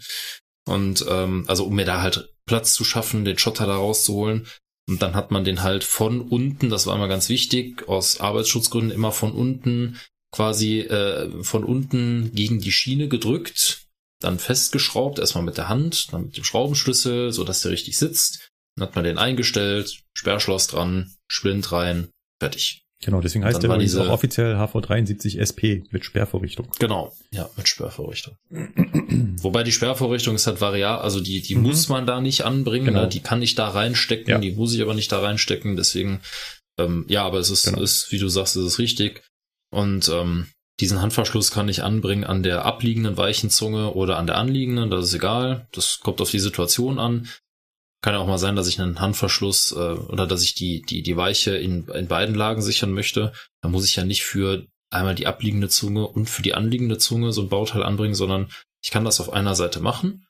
[0.66, 4.46] Und ähm, also um mir da halt Platz zu schaffen, den Schotter da rauszuholen.
[4.86, 8.90] Und dann hat man den halt von unten, das war immer ganz wichtig, aus Arbeitsschutzgründen
[8.90, 9.98] immer von unten
[10.30, 13.83] quasi äh, von unten gegen die Schiene gedrückt
[14.20, 18.50] dann festgeschraubt, erstmal mit der Hand, dann mit dem Schraubenschlüssel, so dass der richtig sitzt.
[18.76, 22.08] Dann hat man den eingestellt, Sperrschloss dran, Splint rein,
[22.40, 22.84] fertig.
[23.04, 26.70] Genau, deswegen heißt der übrigens auch offiziell HV73 SP mit Sperrvorrichtung.
[26.78, 28.36] Genau, ja, mit Sperrvorrichtung.
[29.42, 31.62] Wobei die Sperrvorrichtung ist halt variabel, also die, die mhm.
[31.62, 33.02] muss man da nicht anbringen, genau.
[33.02, 33.08] ne?
[33.08, 34.38] die kann ich da reinstecken, ja.
[34.38, 36.20] die muss ich aber nicht da reinstecken, deswegen,
[36.78, 37.82] ähm, ja, aber es ist, genau.
[37.82, 39.22] ist, wie du sagst, es ist richtig.
[39.70, 40.46] Und ähm,
[40.80, 45.06] diesen Handverschluss kann ich anbringen an der abliegenden weichen Zunge oder an der anliegenden, das
[45.06, 45.68] ist egal.
[45.72, 47.28] Das kommt auf die Situation an.
[48.02, 51.02] Kann ja auch mal sein, dass ich einen Handverschluss äh, oder dass ich die, die,
[51.02, 53.32] die Weiche in, in beiden Lagen sichern möchte.
[53.62, 57.32] Da muss ich ja nicht für einmal die abliegende Zunge und für die anliegende Zunge
[57.32, 58.50] so ein Bauteil anbringen, sondern
[58.82, 60.26] ich kann das auf einer Seite machen.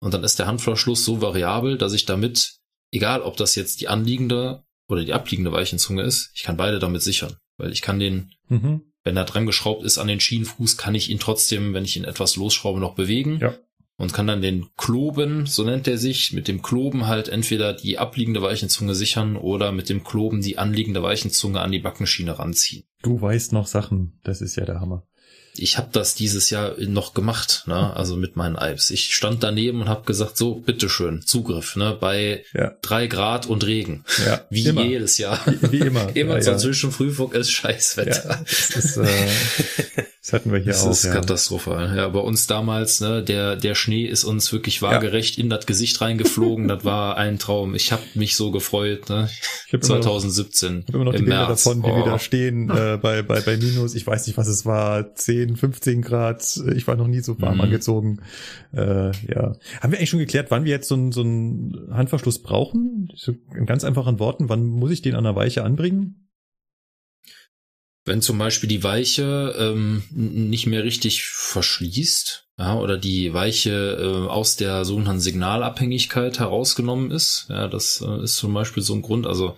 [0.00, 2.56] Und dann ist der Handverschluss so variabel, dass ich damit,
[2.92, 7.02] egal ob das jetzt die anliegende oder die abliegende Weichenzunge ist, ich kann beide damit
[7.02, 7.36] sichern.
[7.58, 8.87] Weil ich kann den, mhm.
[9.08, 12.04] Wenn er dran geschraubt ist an den Schienenfuß, kann ich ihn trotzdem, wenn ich ihn
[12.04, 13.38] etwas losschraube, noch bewegen.
[13.40, 13.54] Ja
[14.00, 17.98] und kann dann den Kloben, so nennt er sich, mit dem Kloben halt entweder die
[17.98, 22.84] abliegende Weichenzunge sichern oder mit dem Kloben die anliegende Weichenzunge an die Backenschiene ranziehen.
[23.02, 25.02] Du weißt noch Sachen, das ist ja der Hammer
[25.62, 27.94] ich habe das dieses Jahr noch gemacht, ne?
[27.96, 28.90] also mit meinen Alps.
[28.90, 31.96] Ich stand daneben und habe gesagt, so, bitteschön, Zugriff, ne?
[31.98, 32.72] bei ja.
[32.82, 34.04] drei Grad und Regen.
[34.24, 34.82] Ja, wie immer.
[34.82, 35.40] jedes Jahr.
[35.46, 36.08] Wie, wie immer.
[36.16, 36.58] immer ja, ja.
[36.58, 38.28] zwischen Frühfunk ist Scheißwetter.
[38.28, 39.28] Ja, das, ist, äh,
[40.28, 40.88] das hatten wir hier das auch.
[40.88, 41.14] Das ist ja.
[41.14, 41.96] katastrophal.
[41.96, 45.98] Ja, bei uns damals, ne, der, der Schnee ist uns wirklich waagerecht in das Gesicht
[46.02, 46.68] reingeflogen.
[46.68, 47.74] das war ein Traum.
[47.74, 49.08] Ich habe mich so gefreut.
[49.08, 49.30] Ne?
[49.66, 50.80] Ich hab 2017.
[50.80, 51.64] Ich habe immer noch die Bilder März.
[51.64, 51.96] davon, wie oh.
[51.96, 53.94] wir da stehen äh, bei, bei, bei Minus.
[53.94, 56.60] Ich weiß nicht, was es war, 10, 15 Grad.
[56.76, 57.60] Ich war noch nie so warm mhm.
[57.62, 58.20] angezogen.
[58.74, 59.54] Äh, ja.
[59.80, 63.08] Haben wir eigentlich schon geklärt, wann wir jetzt so einen so einen Handverschluss brauchen?
[63.14, 66.27] So in ganz einfachen Worten, wann muss ich den an der Weiche anbringen?
[68.08, 74.28] Wenn zum Beispiel die Weiche ähm, nicht mehr richtig verschließt, ja, oder die Weiche äh,
[74.28, 79.26] aus der sogenannten Signalabhängigkeit herausgenommen ist, ja, das äh, ist zum Beispiel so ein Grund.
[79.26, 79.56] Also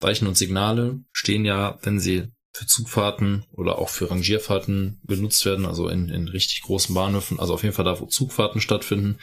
[0.00, 5.64] Weichen und Signale stehen ja, wenn sie für Zugfahrten oder auch für Rangierfahrten genutzt werden,
[5.64, 9.18] also in, in richtig großen Bahnhöfen, also auf jeden Fall da, wo Zugfahrten stattfinden,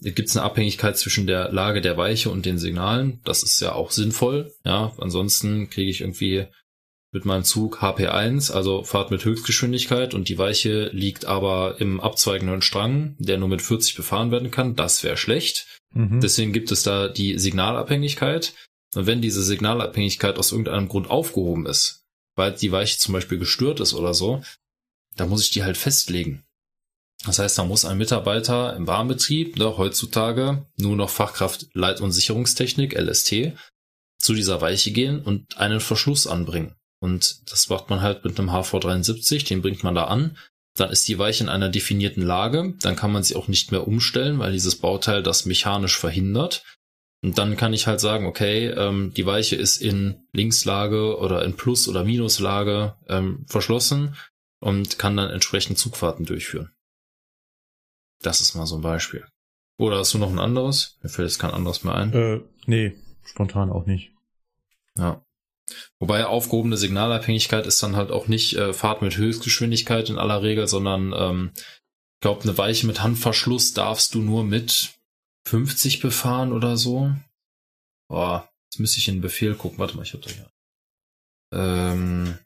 [0.00, 3.20] gibt es eine Abhängigkeit zwischen der Lage der Weiche und den Signalen.
[3.24, 4.52] Das ist ja auch sinnvoll.
[4.64, 6.46] Ja, ansonsten kriege ich irgendwie
[7.12, 12.62] mit meinem Zug HP1, also Fahrt mit Höchstgeschwindigkeit und die Weiche liegt aber im abzweigenden
[12.62, 14.74] Strang, der nur mit 40 befahren werden kann.
[14.76, 15.66] Das wäre schlecht.
[15.94, 16.20] Mhm.
[16.20, 18.54] Deswegen gibt es da die Signalabhängigkeit.
[18.94, 22.04] Und wenn diese Signalabhängigkeit aus irgendeinem Grund aufgehoben ist,
[22.34, 24.42] weil die Weiche zum Beispiel gestört ist oder so,
[25.16, 26.44] dann muss ich die halt festlegen.
[27.24, 32.10] Das heißt, da muss ein Mitarbeiter im Warnbetrieb, ne, heutzutage nur noch Fachkraft Leit- und
[32.10, 33.52] Sicherungstechnik, LST,
[34.18, 36.74] zu dieser Weiche gehen und einen Verschluss anbringen.
[37.02, 40.38] Und das macht man halt mit einem HV73, den bringt man da an.
[40.76, 42.74] Dann ist die Weiche in einer definierten Lage.
[42.80, 46.64] Dann kann man sie auch nicht mehr umstellen, weil dieses Bauteil das mechanisch verhindert.
[47.20, 51.56] Und dann kann ich halt sagen, okay, ähm, die Weiche ist in Linkslage oder in
[51.56, 54.16] Plus- oder Minuslage ähm, verschlossen
[54.60, 56.70] und kann dann entsprechend Zugfahrten durchführen.
[58.22, 59.26] Das ist mal so ein Beispiel.
[59.76, 60.98] Oder hast du noch ein anderes?
[61.02, 62.12] Mir fällt jetzt kein anderes mehr ein.
[62.12, 62.94] Äh, nee,
[63.24, 64.12] spontan auch nicht.
[64.96, 65.24] Ja.
[65.98, 70.66] Wobei aufgehobene Signalabhängigkeit ist dann halt auch nicht äh, Fahrt mit Höchstgeschwindigkeit in aller Regel,
[70.68, 74.94] sondern ähm, ich glaube, eine Weiche mit Handverschluss darfst du nur mit
[75.48, 77.12] 50 befahren oder so.
[78.08, 79.78] Boah, jetzt müsste ich in den Befehl gucken.
[79.78, 80.50] Warte mal, ich hab da hier.
[81.52, 82.38] Ähm,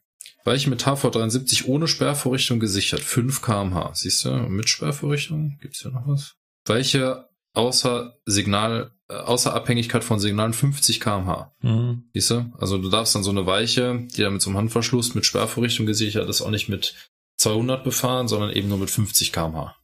[0.45, 3.01] Weiche mit HV73 ohne Sperrvorrichtung gesichert.
[3.01, 3.93] 5 kmh.
[3.95, 4.31] Siehst du?
[4.31, 5.59] Mit Sperrvorrichtung?
[5.61, 6.37] Gibt's hier noch was?
[6.65, 11.53] Weiche außer Signal äh, außer Abhängigkeit von Signalen 50 kmh.
[11.63, 12.05] Mhm.
[12.13, 12.53] Siehst du?
[12.59, 15.87] Also du darfst dann so eine Weiche, die dann mit so einem Handverschluss mit Sperrvorrichtung
[15.87, 16.95] gesichert ist, auch nicht mit
[17.39, 19.75] 200 befahren, sondern eben nur mit 50 kmh.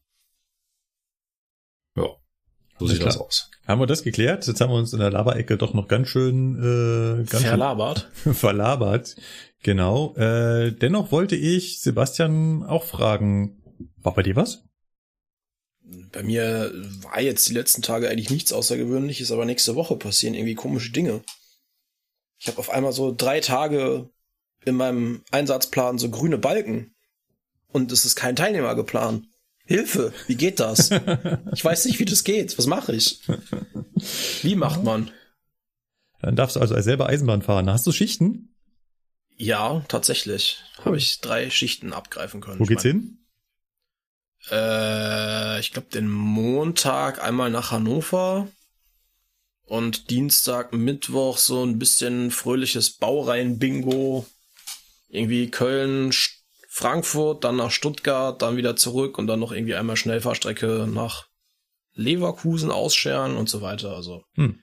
[1.97, 2.09] Ja,
[2.79, 3.51] so sieht das aus.
[3.67, 4.47] Haben wir das geklärt?
[4.47, 8.11] Jetzt haben wir uns in der Laberecke doch noch ganz schön äh, ganz verlabert.
[8.23, 9.17] Schön verlabert.
[9.63, 10.17] Genau.
[10.17, 13.63] Äh, dennoch wollte ich Sebastian auch fragen,
[13.99, 14.65] war bei dir was?
[15.85, 16.73] Bei mir
[17.03, 21.23] war jetzt die letzten Tage eigentlich nichts Außergewöhnliches, aber nächste Woche passieren irgendwie komische Dinge.
[22.39, 24.09] Ich habe auf einmal so drei Tage
[24.65, 26.95] in meinem Einsatzplan so grüne Balken.
[27.69, 29.27] Und es ist kein Teilnehmer geplant.
[29.65, 30.91] Hilfe, wie geht das?
[31.53, 32.59] ich weiß nicht, wie das geht.
[32.59, 33.21] Was mache ich?
[34.43, 35.11] Wie macht man?
[36.21, 37.71] Dann darfst du also selber Eisenbahn fahren.
[37.71, 38.55] Hast du Schichten?
[39.37, 40.63] Ja, tatsächlich.
[40.85, 42.61] Habe ich drei Schichten abgreifen können.
[42.61, 43.19] Wo geht's mein, hin?
[44.51, 48.49] Äh, ich glaube, den Montag einmal nach Hannover
[49.65, 54.27] und Dienstag, Mittwoch so ein bisschen fröhliches Baureihen-Bingo.
[55.09, 56.13] Irgendwie Köln,
[56.69, 61.27] Frankfurt, dann nach Stuttgart, dann wieder zurück und dann noch irgendwie einmal Schnellfahrstrecke nach
[61.95, 63.95] Leverkusen ausscheren und so weiter.
[63.95, 64.59] Also hm.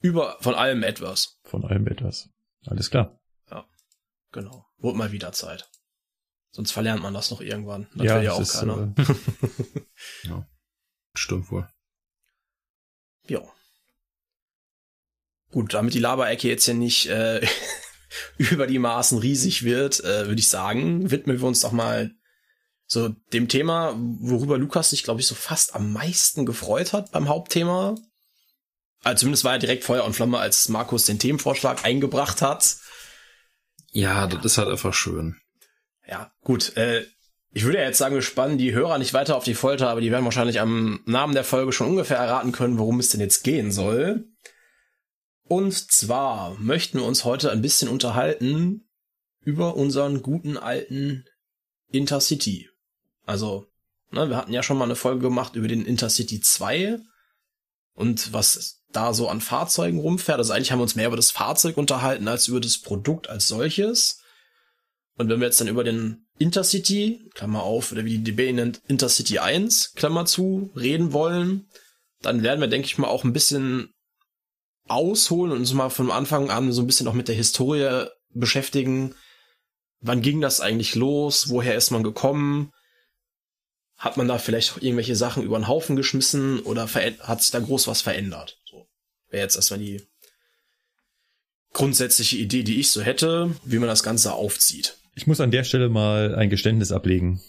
[0.00, 1.38] über von allem etwas.
[1.44, 2.28] Von allem etwas.
[2.66, 3.18] Alles klar.
[3.50, 3.64] Ja.
[4.30, 4.66] Genau.
[4.76, 5.68] Wurde mal wieder Zeit.
[6.52, 7.88] Sonst verlernt man das noch irgendwann.
[7.94, 8.94] Das ja, will ja auch ist, keiner.
[8.96, 9.04] Äh,
[10.28, 10.46] ja.
[11.14, 11.68] Stimmt wohl.
[13.26, 13.42] Ja.
[15.50, 17.46] Gut, damit die Laberecke jetzt ja nicht äh,
[18.36, 22.14] über die Maßen riesig wird, äh, würde ich sagen, widmen wir uns doch mal
[22.86, 27.28] so dem Thema, worüber Lukas sich, glaube ich, so fast am meisten gefreut hat beim
[27.28, 27.94] Hauptthema.
[29.02, 32.76] Also zumindest war er direkt Feuer und Flamme, als Markus den Themenvorschlag eingebracht hat.
[33.90, 35.41] Ja, das ist halt einfach schön.
[36.12, 36.76] Ja, gut.
[36.76, 37.06] Äh,
[37.54, 40.02] ich würde ja jetzt sagen, wir spannen die Hörer nicht weiter auf die Folter, aber
[40.02, 43.44] die werden wahrscheinlich am Namen der Folge schon ungefähr erraten können, worum es denn jetzt
[43.44, 44.26] gehen soll.
[45.44, 48.90] Und zwar möchten wir uns heute ein bisschen unterhalten
[49.40, 51.24] über unseren guten alten
[51.90, 52.68] Intercity.
[53.24, 53.64] Also,
[54.10, 56.98] ne, wir hatten ja schon mal eine Folge gemacht über den Intercity 2
[57.94, 60.36] und was da so an Fahrzeugen rumfährt.
[60.36, 63.48] Also eigentlich haben wir uns mehr über das Fahrzeug unterhalten als über das Produkt als
[63.48, 64.21] solches.
[65.16, 68.80] Und wenn wir jetzt dann über den Intercity, Klammer auf, oder wie die DB nennt,
[68.88, 71.68] Intercity 1, Klammer zu, reden wollen,
[72.22, 73.92] dann werden wir, denke ich mal, auch ein bisschen
[74.88, 79.14] ausholen und uns mal von Anfang an so ein bisschen auch mit der Historie beschäftigen.
[80.00, 81.48] Wann ging das eigentlich los?
[81.50, 82.72] Woher ist man gekommen?
[83.96, 87.86] Hat man da vielleicht irgendwelche Sachen über den Haufen geschmissen oder hat sich da groß
[87.86, 88.58] was verändert?
[88.64, 88.88] So
[89.28, 90.02] wäre jetzt erstmal die
[91.72, 94.98] grundsätzliche Idee, die ich so hätte, wie man das Ganze aufzieht.
[95.14, 97.40] Ich muss an der Stelle mal ein Geständnis ablegen.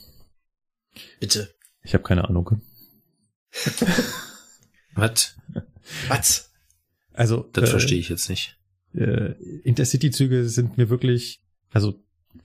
[1.20, 1.54] Bitte.
[1.84, 2.62] Ich habe keine Ahnung.
[4.96, 5.36] Was?
[6.08, 6.52] Was?
[7.14, 8.58] Also das äh, verstehe ich jetzt nicht.
[8.96, 9.34] Äh,
[9.64, 11.42] Intercity-Züge sind mir wirklich,
[11.72, 12.00] also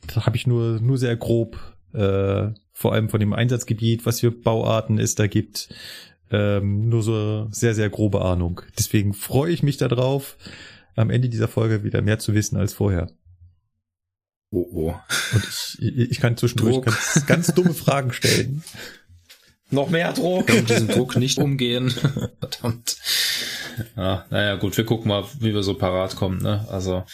[0.07, 1.59] da habe ich nur nur sehr grob,
[1.93, 5.69] äh, vor allem von dem Einsatzgebiet, was für Bauarten es da gibt,
[6.31, 8.63] ähm, nur so sehr sehr grobe Ahnung.
[8.79, 10.37] Deswegen freue ich mich darauf,
[10.97, 13.11] am Ende dieser Folge wieder mehr zu wissen als vorher.
[14.51, 14.95] Oh oh.
[15.35, 15.45] Und
[15.81, 18.63] ich, ich kann zwischendurch ganz, ganz dumme Fragen stellen.
[19.71, 20.49] Noch mehr Druck.
[20.49, 21.91] Ich mit diesem Druck nicht umgehen.
[22.41, 22.97] Verdammt.
[23.97, 26.39] Ja, naja, gut, wir gucken mal, wie wir so parat kommen.
[26.39, 26.67] Ne?
[26.71, 27.05] Also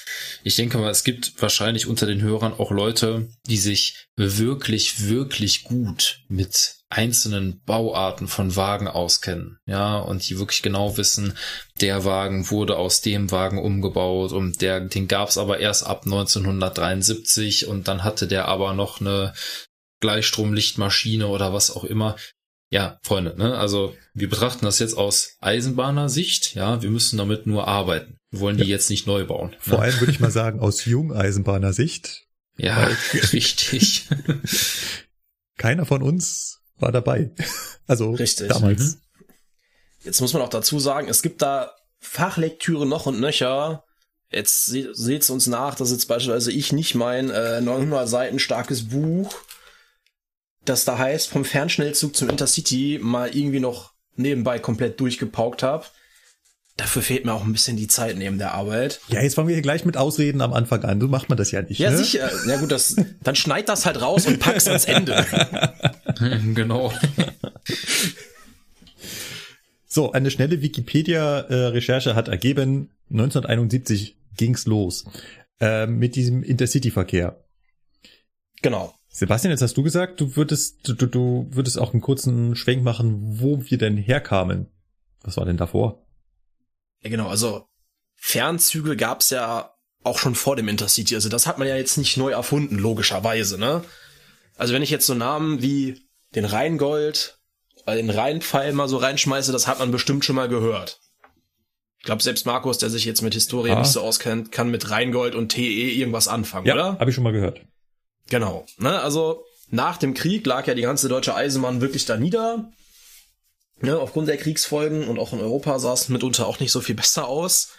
[0.44, 5.64] ich denke mal, es gibt wahrscheinlich unter den Hörern auch Leute, die sich wirklich, wirklich
[5.64, 9.58] gut mit einzelnen Bauarten von Wagen auskennen.
[9.66, 11.36] Ja, und die wirklich genau wissen,
[11.80, 17.66] der Wagen wurde aus dem Wagen umgebaut und der, den gab's aber erst ab 1973
[17.66, 19.34] und dann hatte der aber noch eine
[20.00, 22.16] Gleichstromlichtmaschine oder was auch immer
[22.70, 23.56] ja, Freunde, ne?
[23.56, 28.18] Also wir betrachten das jetzt aus Eisenbahner-Sicht, ja, wir müssen damit nur arbeiten.
[28.30, 28.70] Wir wollen die ja.
[28.70, 29.54] jetzt nicht neu bauen.
[29.60, 29.84] Vor ne?
[29.84, 32.26] allem würde ich mal sagen, aus Jung-Eisenbahner-Sicht.
[32.56, 32.88] Ja,
[33.32, 34.08] richtig.
[35.56, 37.30] Keiner von uns war dabei.
[37.86, 38.48] Also richtig.
[38.48, 38.80] damals.
[38.80, 39.00] Mhm.
[40.04, 41.70] Jetzt muss man auch dazu sagen, es gibt da
[42.00, 43.84] Fachlektüre noch und nöcher.
[44.30, 48.88] Jetzt se seht's uns nach, dass jetzt beispielsweise ich nicht mein äh, 900 Seiten starkes
[48.88, 49.34] Buch
[50.64, 55.84] das da heißt, vom Fernschnellzug zum Intercity mal irgendwie noch nebenbei komplett durchgepaukt habe.
[56.76, 59.00] Dafür fehlt mir auch ein bisschen die Zeit neben der Arbeit.
[59.08, 61.00] Ja, jetzt fangen wir hier gleich mit Ausreden am Anfang an.
[61.00, 61.78] So macht man das ja nicht.
[61.78, 61.98] Ja, ne?
[61.98, 62.30] sicher.
[62.48, 65.24] Ja gut, das, dann schneid das halt raus und pack's ans Ende.
[66.54, 66.92] genau.
[69.94, 75.04] So, eine schnelle Wikipedia-Recherche hat ergeben, 1971 ging's los
[75.60, 77.44] äh, mit diesem Intercity-Verkehr.
[78.60, 78.92] Genau.
[79.08, 83.38] Sebastian, jetzt hast du gesagt, du würdest, du, du würdest auch einen kurzen Schwenk machen,
[83.38, 84.66] wo wir denn herkamen.
[85.22, 86.04] Was war denn davor?
[87.02, 87.68] Ja, genau, also
[88.16, 91.14] Fernzüge gab's ja auch schon vor dem Intercity.
[91.14, 93.84] Also das hat man ja jetzt nicht neu erfunden, logischerweise, ne?
[94.56, 96.03] Also wenn ich jetzt so Namen wie
[96.34, 97.38] den Rheingold,
[97.86, 101.00] oder den Rheinpfeil mal so reinschmeiße, das hat man bestimmt schon mal gehört.
[101.98, 103.78] Ich glaube, selbst Markus, der sich jetzt mit Historie ah.
[103.78, 106.98] nicht so auskennt, kann mit Rheingold und TE irgendwas anfangen, ja, oder?
[106.98, 107.60] Habe ich schon mal gehört.
[108.28, 108.66] Genau.
[108.78, 109.00] Ne?
[109.00, 112.70] Also nach dem Krieg lag ja die ganze deutsche Eisenbahn wirklich da nieder.
[113.80, 113.98] Ne?
[113.98, 117.26] Aufgrund der Kriegsfolgen und auch in Europa sah es mitunter auch nicht so viel besser
[117.26, 117.72] aus.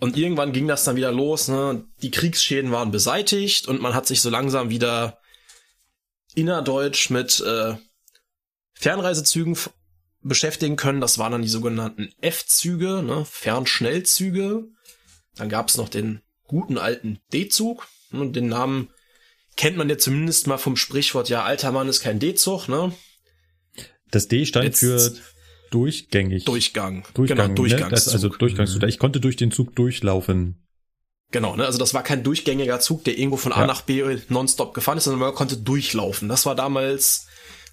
[0.00, 1.48] Und irgendwann ging das dann wieder los.
[1.48, 1.84] Ne?
[2.02, 5.18] Die Kriegsschäden waren beseitigt und man hat sich so langsam wieder
[6.34, 7.74] innerdeutsch mit äh,
[8.74, 9.56] Fernreisezügen
[10.20, 11.00] beschäftigen können.
[11.00, 13.24] Das waren dann die sogenannten F-Züge, ne?
[13.24, 14.64] Fernschnellzüge.
[15.36, 17.86] Dann gab es noch den guten alten D-Zug.
[18.10, 18.90] Und den Namen
[19.56, 22.92] kennt man ja zumindest mal vom Sprichwort, ja, alter Mann ist kein D-Zug, ne?
[24.10, 25.14] Das D stand Jetzt für
[25.70, 26.44] durchgängig.
[26.44, 27.04] Durchgang.
[27.14, 28.06] Durchgang, genau, Durchgangszug.
[28.06, 28.12] Ne?
[28.12, 28.82] Also Durchgangszug.
[28.82, 28.88] Mhm.
[28.88, 30.63] Ich konnte durch den Zug durchlaufen.
[31.34, 31.66] Genau, ne?
[31.66, 35.04] Also das war kein durchgängiger Zug, der irgendwo von A nach B nonstop gefahren ist,
[35.04, 36.28] sondern man konnte durchlaufen.
[36.28, 37.26] Das war damals,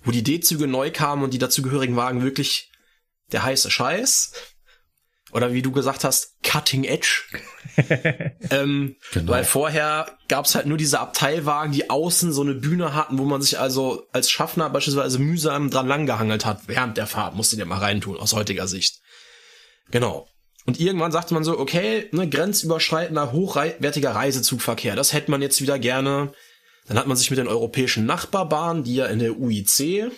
[0.04, 2.72] wo die D-Züge neu kamen und die dazugehörigen Wagen wirklich
[3.32, 4.32] der heiße Scheiß.
[5.32, 7.22] Oder wie du gesagt hast, Cutting Edge.
[8.50, 9.32] ähm, genau.
[9.32, 13.44] Weil vorher gab's halt nur diese Abteilwagen, die außen so eine Bühne hatten, wo man
[13.44, 17.78] sich also als Schaffner beispielsweise mühsam dran langgehangelt hat während der Fahrt, musste dir mal
[17.78, 19.02] reintun, aus heutiger Sicht.
[19.92, 20.28] Genau.
[20.66, 25.80] Und irgendwann sagte man so, okay, ne, grenzüberschreitender, hochwertiger Reisezugverkehr, das hätte man jetzt wieder
[25.80, 26.34] gerne.
[26.88, 30.12] Dann hat man sich mit den europäischen Nachbarbahnen, die ja in der UIC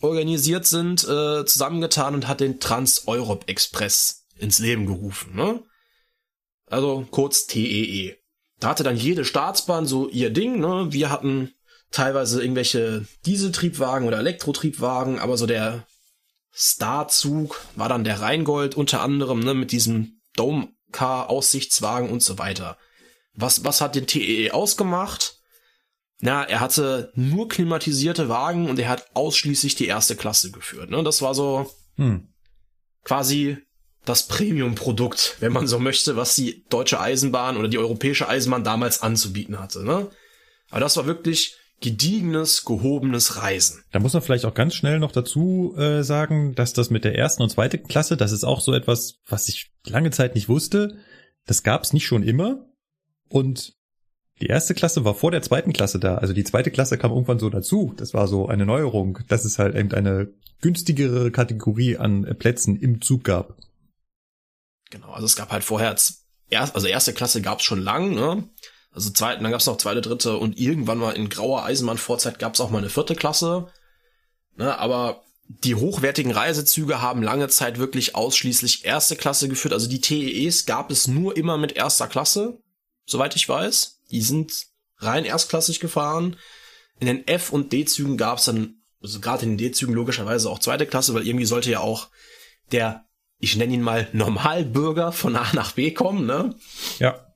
[0.00, 5.34] organisiert sind, äh, zusammengetan und hat den Trans-Europe Express ins Leben gerufen.
[5.34, 5.62] Ne?
[6.66, 8.06] Also kurz TEE.
[8.08, 8.16] E.
[8.60, 10.60] Da hatte dann jede Staatsbahn so ihr Ding.
[10.60, 10.88] Ne?
[10.90, 11.52] Wir hatten
[11.90, 15.86] teilweise irgendwelche Dieseltriebwagen oder Elektrotriebwagen, aber so der
[16.58, 22.78] Starzug war dann der Rheingold unter anderem ne, mit diesem Dome-Car-Aussichtswagen und so weiter.
[23.34, 25.38] Was, was hat den TEE e ausgemacht?
[26.20, 30.88] Na, er hatte nur klimatisierte Wagen und er hat ausschließlich die erste Klasse geführt.
[30.88, 31.02] Ne?
[31.02, 32.32] Das war so hm.
[33.04, 33.58] quasi
[34.06, 39.02] das Premium-Produkt, wenn man so möchte, was die deutsche Eisenbahn oder die europäische Eisenbahn damals
[39.02, 39.84] anzubieten hatte.
[39.84, 40.10] Ne?
[40.70, 43.82] Aber das war wirklich gediegenes, gehobenes Reisen.
[43.92, 47.16] Da muss man vielleicht auch ganz schnell noch dazu äh, sagen, dass das mit der
[47.16, 50.96] ersten und zweiten Klasse, das ist auch so etwas, was ich lange Zeit nicht wusste.
[51.44, 52.66] Das gab es nicht schon immer.
[53.28, 53.74] Und
[54.40, 56.16] die erste Klasse war vor der zweiten Klasse da.
[56.16, 57.94] Also die zweite Klasse kam irgendwann so dazu.
[57.96, 60.28] Das war so eine Neuerung, dass es halt irgendeine
[60.60, 63.56] günstigere Kategorie an Plätzen im Zug gab.
[64.90, 65.90] Genau, also es gab halt vorher,
[66.50, 68.44] erst, also erste Klasse gab es schon lang, ne?
[68.96, 72.54] Also zweiten, dann gab es noch zweite, dritte und irgendwann mal in grauer Eisenbahnvorzeit gab
[72.54, 73.70] es auch mal eine vierte Klasse.
[74.56, 74.78] Ne?
[74.78, 79.74] Aber die hochwertigen Reisezüge haben lange Zeit wirklich ausschließlich erste Klasse geführt.
[79.74, 82.58] Also die TEEs gab es nur immer mit erster Klasse,
[83.04, 84.00] soweit ich weiß.
[84.10, 84.66] Die sind
[84.96, 86.36] rein erstklassig gefahren.
[86.98, 90.58] In den F- und D-Zügen gab es dann, also gerade in den D-Zügen logischerweise auch
[90.58, 92.08] zweite Klasse, weil irgendwie sollte ja auch
[92.72, 93.04] der,
[93.38, 96.54] ich nenne ihn mal Normalbürger von A nach B kommen, ne?
[96.98, 97.26] Ja.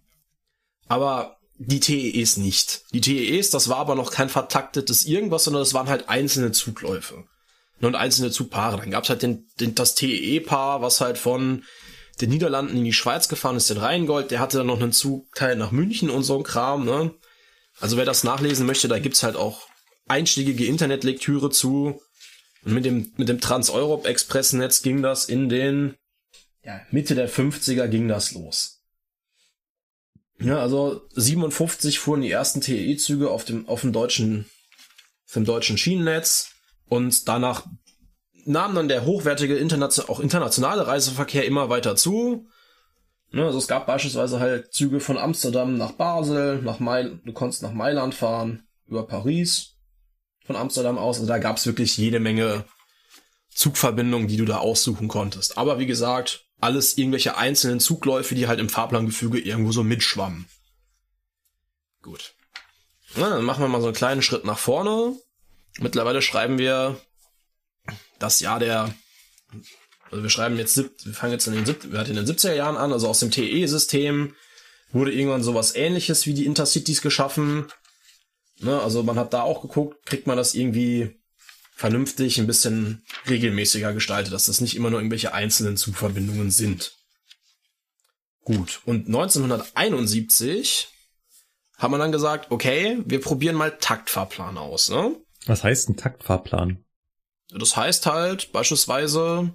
[0.88, 2.84] Aber die TEEs nicht.
[2.94, 7.24] Die TEEs, das war aber noch kein vertaktetes irgendwas, sondern das waren halt einzelne Zugläufe.
[7.82, 8.78] Und einzelne Zugpaare.
[8.78, 11.64] Dann gab's halt den, den, das TEE-Paar, was halt von
[12.20, 15.56] den Niederlanden in die Schweiz gefahren ist, den Rheingold, der hatte dann noch einen Zugteil
[15.56, 17.14] nach München und so ein Kram, ne?
[17.78, 19.66] Also wer das nachlesen möchte, da gibt's halt auch
[20.08, 22.00] einstiegige Internetlektüre zu.
[22.62, 25.94] Und mit dem, mit dem Trans-Europe-Express-Netz ging das in den,
[26.62, 28.79] ja, Mitte der 50er ging das los.
[30.40, 34.46] Ja, also 57 fuhren die ersten TE-Züge auf dem, auf dem deutschen,
[35.26, 36.52] auf dem deutschen Schienennetz
[36.88, 37.66] und danach
[38.46, 42.46] nahm dann der hochwertige internation auch internationale Reiseverkehr immer weiter zu.
[43.32, 47.62] Ne, also es gab beispielsweise halt Züge von Amsterdam nach Basel, nach Mail du konntest
[47.62, 49.76] nach Mailand fahren, über Paris,
[50.44, 51.18] von Amsterdam aus.
[51.18, 52.64] Also da gab es wirklich jede Menge
[53.50, 55.58] Zugverbindungen, die du da aussuchen konntest.
[55.58, 60.46] Aber wie gesagt, alles irgendwelche einzelnen Zugläufe, die halt im Fahrplangefüge irgendwo so mitschwammen.
[62.02, 62.34] Gut.
[63.16, 65.16] Na, dann machen wir mal so einen kleinen Schritt nach vorne.
[65.78, 67.00] Mittlerweile schreiben wir
[68.18, 68.94] das Jahr der,
[70.10, 72.76] also wir schreiben jetzt, wir fangen jetzt in den, wir hatten in den 70er Jahren
[72.76, 74.34] an, also aus dem TE-System
[74.92, 77.66] wurde irgendwann sowas ähnliches wie die Intercities geschaffen.
[78.58, 81.19] Ne, also man hat da auch geguckt, kriegt man das irgendwie
[81.80, 86.92] vernünftig, ein bisschen regelmäßiger gestaltet, dass das nicht immer nur irgendwelche einzelnen Zugverbindungen sind.
[88.44, 90.88] Gut, und 1971
[91.78, 94.90] haben wir dann gesagt, okay, wir probieren mal Taktfahrplan aus.
[94.90, 95.16] Ne?
[95.46, 96.84] Was heißt ein Taktfahrplan?
[97.48, 99.54] Das heißt halt beispielsweise,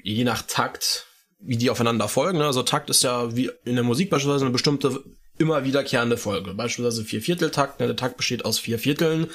[0.00, 1.08] je nach Takt,
[1.40, 2.38] wie die aufeinander folgen.
[2.38, 2.46] Ne?
[2.46, 5.02] Also Takt ist ja wie in der Musik beispielsweise eine bestimmte
[5.36, 6.54] immer wiederkehrende Folge.
[6.54, 7.80] Beispielsweise Viervierteltakt.
[7.80, 7.88] Ne?
[7.88, 9.26] Der Takt besteht aus vier Vierteln.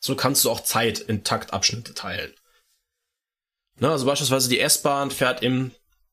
[0.00, 2.32] So kannst du auch Zeit in Taktabschnitte teilen.
[3.80, 3.90] Ne?
[3.90, 5.72] Also beispielsweise die S-Bahn fährt im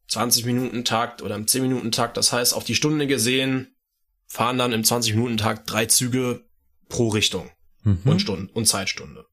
[0.09, 2.17] 20-Minuten-Takt oder im 10-Minuten-Takt.
[2.17, 3.75] Das heißt, auf die Stunde gesehen
[4.27, 6.45] fahren dann im 20-Minuten-Takt drei Züge
[6.89, 7.51] pro Richtung
[7.83, 8.01] mhm.
[8.05, 9.25] und Stunden und Zeitstunde.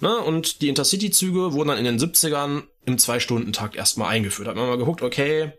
[0.00, 0.16] Ne?
[0.18, 4.48] Und die Intercity-Züge wurden dann in den 70ern im Zwei-Stunden-Takt erstmal eingeführt.
[4.48, 5.52] Hat man mal geguckt, okay,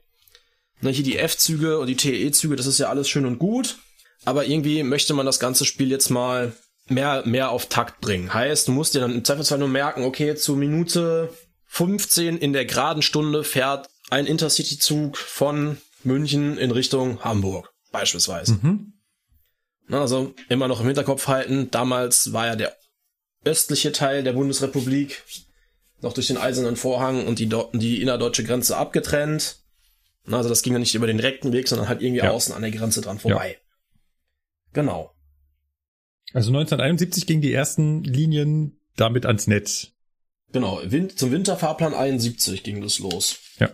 [0.81, 3.77] ne, hier die F-Züge und die TE-Züge, das ist ja alles schön und gut,
[4.25, 6.55] aber irgendwie möchte man das ganze Spiel jetzt mal
[6.87, 8.33] mehr, mehr auf Takt bringen.
[8.33, 11.33] Heißt, du musst dir dann im Zweifelsfall nur merken, okay, zur Minute
[11.65, 18.53] 15 in der geraden Stunde fährt ein Intercity-Zug von München in Richtung Hamburg, beispielsweise.
[18.61, 18.93] Mhm.
[19.89, 22.75] Also immer noch im Hinterkopf halten, damals war ja der
[23.43, 25.23] östliche Teil der Bundesrepublik
[26.01, 29.57] noch durch den Eisernen Vorhang und die, die innerdeutsche Grenze abgetrennt.
[30.29, 32.31] Also das ging ja nicht über den direkten Weg, sondern halt irgendwie ja.
[32.31, 33.51] außen an der Grenze dran vorbei.
[33.51, 34.01] Ja.
[34.73, 35.14] Genau.
[36.35, 39.93] Also 1971 gingen die ersten Linien damit ans Netz.
[40.51, 40.81] Genau,
[41.15, 43.39] zum Winterfahrplan 71 ging das los.
[43.57, 43.69] Ja.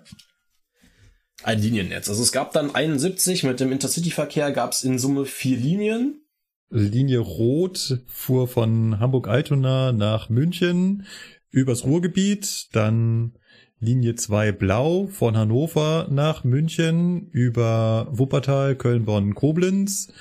[1.43, 2.07] ein Liniennetz.
[2.07, 6.22] Also es gab dann 71 mit dem Intercity-Verkehr gab es in Summe vier Linien.
[6.70, 11.07] Linie Rot fuhr von Hamburg-Altona nach München
[11.49, 13.34] übers Ruhrgebiet, dann
[13.80, 20.14] Linie 2 Blau von Hannover nach München über Wuppertal, Köln, Bonn, Koblenz.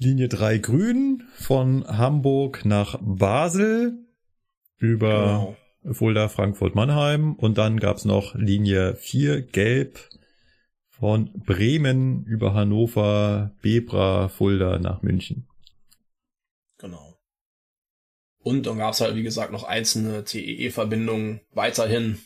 [0.00, 3.98] Linie 3 Grün von Hamburg nach Basel
[4.76, 5.94] über genau.
[5.94, 7.34] Fulda, Frankfurt, Mannheim.
[7.34, 9.98] Und dann gab's noch Linie 4 Gelb
[10.88, 15.48] von Bremen über Hannover, Bebra, Fulda nach München.
[16.78, 17.18] Genau.
[18.38, 22.20] Und dann gab's halt, wie gesagt, noch einzelne TEE-Verbindungen weiterhin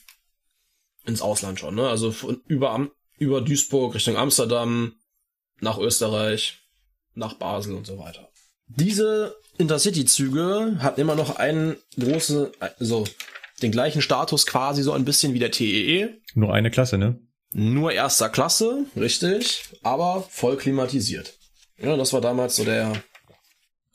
[1.06, 1.74] ins Ausland schon.
[1.74, 1.88] Ne?
[1.88, 4.94] Also von über, über Duisburg Richtung Amsterdam,
[5.60, 6.61] nach Österreich,
[7.14, 8.28] nach Basel und so weiter.
[8.66, 12.48] Diese Intercity-Züge hatten immer noch einen großen,
[12.78, 13.04] also
[13.60, 16.04] den gleichen Status quasi so ein bisschen wie der TEE.
[16.04, 16.20] E.
[16.34, 17.20] Nur eine Klasse, ne?
[17.52, 21.34] Nur erster Klasse, richtig, aber voll klimatisiert.
[21.78, 22.92] Ja, das war damals so der.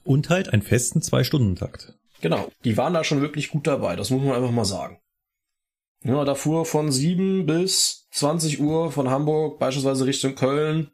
[0.04, 1.94] Und halt einen festen Zwei-Stunden-Takt.
[2.22, 5.00] Genau, die waren da schon wirklich gut dabei, das muss man einfach mal sagen.
[6.04, 10.92] Ja, da fuhr von 7 bis 20 Uhr von Hamburg beispielsweise Richtung Köln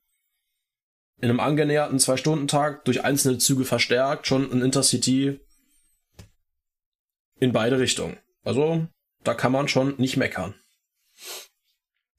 [1.23, 5.39] in einem angenäherten Zwei-Stunden-Tag durch einzelne Züge verstärkt schon ein Intercity
[7.39, 8.17] in beide Richtungen.
[8.43, 8.87] Also,
[9.23, 10.53] da kann man schon nicht meckern.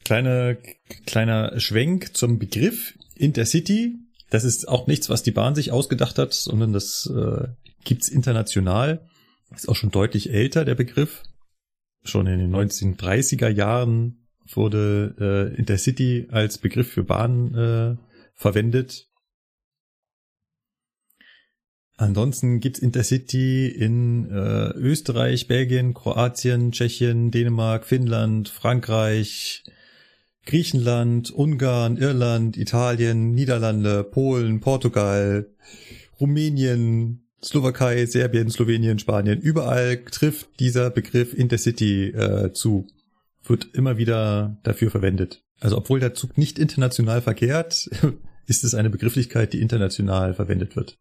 [0.06, 0.56] Kleine,
[1.04, 3.98] kleiner Schwenk zum Begriff Intercity.
[4.30, 7.48] Das ist auch nichts, was die Bahn sich ausgedacht hat, sondern das äh,
[7.84, 9.06] gibt's international.
[9.54, 11.24] Ist auch schon deutlich älter, der Begriff.
[12.04, 18.03] Schon in den 1930er Jahren wurde äh, Intercity als Begriff für Bahn äh,
[18.34, 19.08] verwendet.
[21.96, 29.62] Ansonsten gibt's Intercity in äh, Österreich, Belgien, Kroatien, Tschechien, Dänemark, Finnland, Frankreich,
[30.44, 35.48] Griechenland, Ungarn, Irland, Italien, Niederlande, Polen, Portugal,
[36.18, 39.40] Rumänien, Slowakei, Serbien, Slowenien, Spanien.
[39.40, 42.88] Überall trifft dieser Begriff Intercity äh, zu.
[43.44, 45.43] Wird immer wieder dafür verwendet.
[45.60, 47.88] Also obwohl der Zug nicht international verkehrt,
[48.46, 50.98] ist es eine Begrifflichkeit, die international verwendet wird.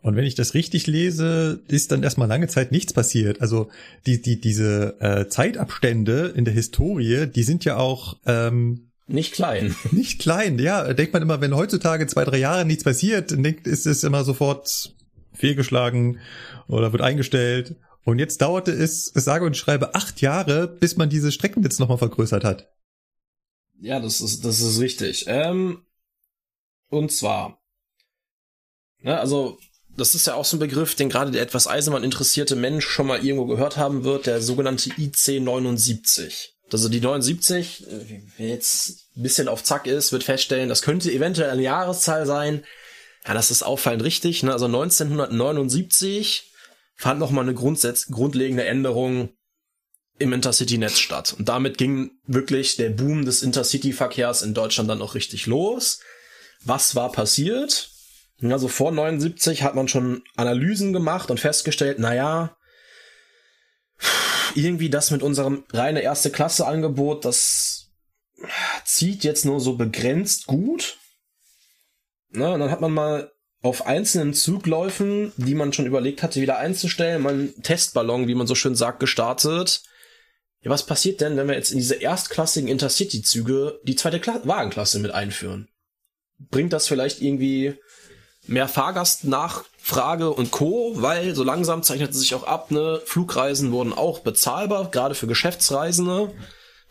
[0.00, 3.40] Und wenn ich das richtig lese, ist dann erstmal lange Zeit nichts passiert.
[3.40, 3.68] Also
[4.06, 9.74] die, die, diese äh, Zeitabstände in der Historie, die sind ja auch ähm, nicht klein.
[9.90, 10.92] Nicht klein, ja.
[10.92, 14.94] Denkt man immer, wenn heutzutage zwei, drei Jahre nichts passiert, denkt, ist es immer sofort
[15.32, 16.18] fehlgeschlagen
[16.68, 17.76] oder wird eingestellt.
[18.04, 22.44] Und jetzt dauerte es, sage und schreibe, acht Jahre, bis man diese Streckennetz nochmal vergrößert
[22.44, 22.68] hat.
[23.80, 25.24] Ja, das ist, das ist richtig.
[25.28, 25.84] Ähm,
[26.88, 27.62] und zwar,
[29.00, 29.58] ne, also
[29.96, 33.06] das ist ja auch so ein Begriff, den gerade der etwas Eisenbahn interessierte Mensch schon
[33.06, 36.54] mal irgendwo gehört haben wird, der sogenannte IC 79.
[36.72, 37.86] Also die 79,
[38.36, 42.64] wer jetzt ein bisschen auf Zack ist, wird feststellen, das könnte eventuell eine Jahreszahl sein.
[43.26, 44.42] Ja, das ist auffallend richtig.
[44.42, 44.52] Ne?
[44.52, 46.52] Also 1979
[46.94, 49.30] fand nochmal eine grundlegende Änderung
[50.18, 51.34] im Intercity-Netz statt.
[51.38, 56.00] Und damit ging wirklich der Boom des Intercity-Verkehrs in Deutschland dann auch richtig los.
[56.64, 57.90] Was war passiert?
[58.42, 62.56] Also vor 79 hat man schon Analysen gemacht und festgestellt, naja,
[64.54, 67.90] irgendwie das mit unserem reine erste Klasse Angebot, das
[68.84, 70.98] zieht jetzt nur so begrenzt gut.
[72.30, 76.58] Na, und dann hat man mal auf einzelnen Zugläufen, die man schon überlegt hatte, wieder
[76.58, 79.82] einzustellen, mal einen Testballon, wie man so schön sagt, gestartet.
[80.62, 84.98] Ja, was passiert denn, wenn wir jetzt in diese erstklassigen Intercity-Züge die zweite Kla Wagenklasse
[84.98, 85.68] mit einführen?
[86.50, 87.74] Bringt das vielleicht irgendwie
[88.46, 94.20] mehr Fahrgastnachfrage und Co., weil so langsam zeichnete sich auch ab, ne, Flugreisen wurden auch
[94.20, 96.34] bezahlbar, gerade für Geschäftsreisende,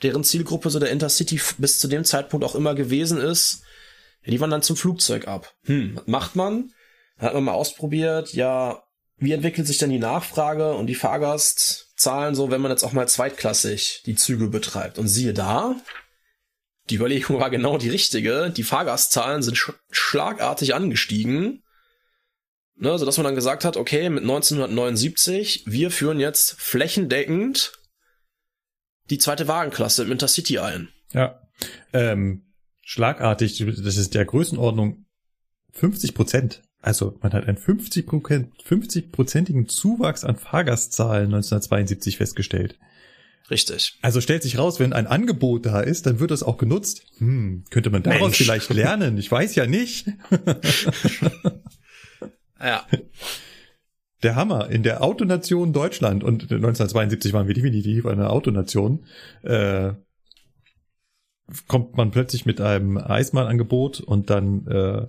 [0.03, 3.63] deren Zielgruppe so der Intercity bis zu dem Zeitpunkt auch immer gewesen ist.
[4.23, 5.53] Ja, die waren dann zum Flugzeug ab.
[5.63, 6.71] Hm, was macht man?
[7.17, 8.83] Hat man mal ausprobiert, ja,
[9.17, 10.95] wie entwickelt sich denn die Nachfrage und die
[11.97, 14.99] Fahrgastzahlen so, wenn man jetzt auch mal zweitklassig die Züge betreibt?
[14.99, 15.75] Und siehe da,
[16.89, 18.51] die Überlegung war genau die richtige.
[18.51, 21.63] Die Fahrgastzahlen sind sch schlagartig angestiegen.
[22.79, 27.73] Ne, so dass man dann gesagt hat, okay, mit 1979, wir führen jetzt flächendeckend
[29.09, 30.89] die zweite Wagenklasse im Intercity ein.
[31.11, 31.41] Ja.
[31.91, 35.07] Ähm, schlagartig, das ist der Größenordnung
[35.71, 36.61] 50 Prozent.
[36.87, 42.79] Also man hat einen 50 50-prozentigen Zuwachs an Fahrgastzahlen 1972 festgestellt.
[43.51, 43.97] Richtig.
[44.01, 47.05] Also stellt sich raus, wenn ein Angebot da ist, dann wird es auch genutzt.
[47.17, 48.37] Hm, könnte man daraus Mensch.
[48.37, 49.17] vielleicht lernen?
[49.17, 50.07] Ich weiß ja nicht.
[52.61, 52.87] ja.
[54.23, 59.05] Der Hammer in der Autonation Deutschland und 1972 waren wir definitiv eine Autonation.
[59.43, 59.91] Äh,
[61.67, 65.07] kommt man plötzlich mit einem Eisbahnangebot und dann äh,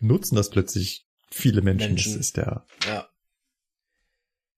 [0.00, 1.90] nutzen das plötzlich viele Menschen.
[1.92, 2.12] Menschen.
[2.12, 2.66] Das ist der.
[2.86, 3.08] Ja.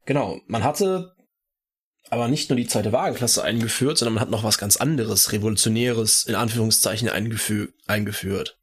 [0.07, 0.40] Genau.
[0.47, 1.14] Man hatte
[2.11, 6.24] aber nicht nur die zweite Wagenklasse eingeführt, sondern man hat noch was ganz anderes, revolutionäres,
[6.24, 8.59] in Anführungszeichen eingefü eingeführt.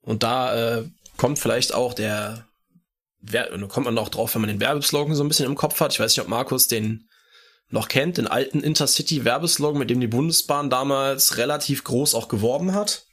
[0.00, 2.46] Und da äh, kommt vielleicht auch der,
[3.68, 5.92] kommt man auch drauf, wenn man den Werbeslogan so ein bisschen im Kopf hat.
[5.92, 7.08] Ich weiß nicht, ob Markus den
[7.68, 13.06] noch kennt, den alten Intercity-Werbeslogan, mit dem die Bundesbahn damals relativ groß auch geworben hat.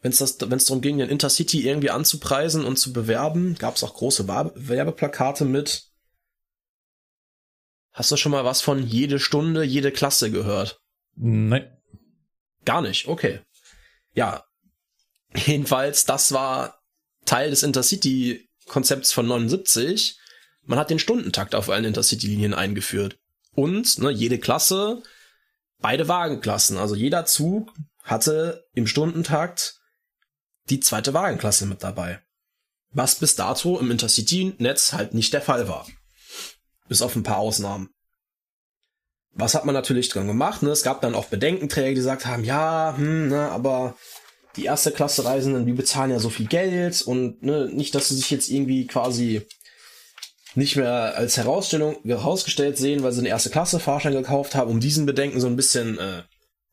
[0.00, 4.28] Wenn es darum ging, den Intercity irgendwie anzupreisen und zu bewerben, gab es auch große
[4.28, 5.84] Werbeplakate mit.
[7.92, 10.80] Hast du schon mal was von jede Stunde, jede Klasse gehört?
[11.16, 11.68] Nein.
[12.64, 13.40] Gar nicht, okay.
[14.14, 14.44] Ja.
[15.34, 16.80] Jedenfalls, das war
[17.24, 20.18] Teil des Intercity-Konzepts von 79
[20.68, 23.18] man hat den Stundentakt auf allen Intercity-Linien eingeführt.
[23.52, 25.02] Und ne, jede Klasse,
[25.78, 26.76] beide Wagenklassen.
[26.76, 27.72] Also jeder Zug
[28.04, 29.77] hatte im Stundentakt
[30.70, 32.20] die zweite Wagenklasse mit dabei.
[32.90, 35.86] Was bis dato im Intercity-Netz halt nicht der Fall war.
[36.88, 37.90] Bis auf ein paar Ausnahmen.
[39.32, 40.62] Was hat man natürlich dran gemacht?
[40.62, 40.70] Ne?
[40.70, 43.94] Es gab dann auch Bedenkenträger, die gesagt haben, ja, hm, ne, aber
[44.56, 48.16] die erste Klasse Reisenden, die bezahlen ja so viel Geld und ne, nicht, dass sie
[48.16, 49.46] sich jetzt irgendwie quasi
[50.54, 54.80] nicht mehr als Herausstellung herausgestellt sehen, weil sie eine erste Klasse Fahrschein gekauft haben, um
[54.80, 56.22] diesen Bedenken so ein bisschen äh,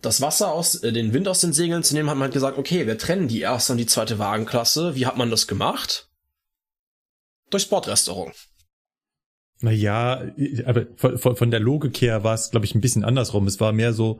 [0.06, 2.58] das Wasser aus, äh, den Wind aus den Segeln zu nehmen, hat man halt gesagt,
[2.58, 4.95] okay, wir trennen die erste und die zweite Wagenklasse.
[4.95, 6.10] Wie hat man das gemacht?
[7.49, 8.34] Durch Sportrestaurant.
[9.62, 10.26] Naja,
[10.66, 13.47] aber von, von der Logik her war es, glaube ich, ein bisschen andersrum.
[13.47, 14.20] Es war mehr so,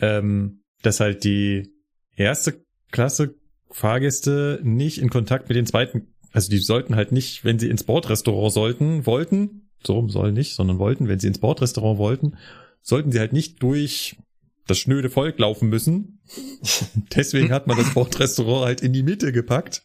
[0.00, 1.72] ähm, dass halt die
[2.14, 3.34] erste Klasse
[3.70, 7.84] Fahrgäste nicht in Kontakt mit den zweiten also die sollten halt nicht, wenn sie ins
[7.84, 12.36] Bordrestaurant sollten, wollten, so soll nicht, sondern wollten, wenn sie ins Bordrestaurant wollten,
[12.82, 14.18] sollten sie halt nicht durch
[14.66, 16.20] das schnöde Volk laufen müssen.
[17.14, 19.84] Deswegen hat man das Bordrestaurant halt in die Mitte gepackt,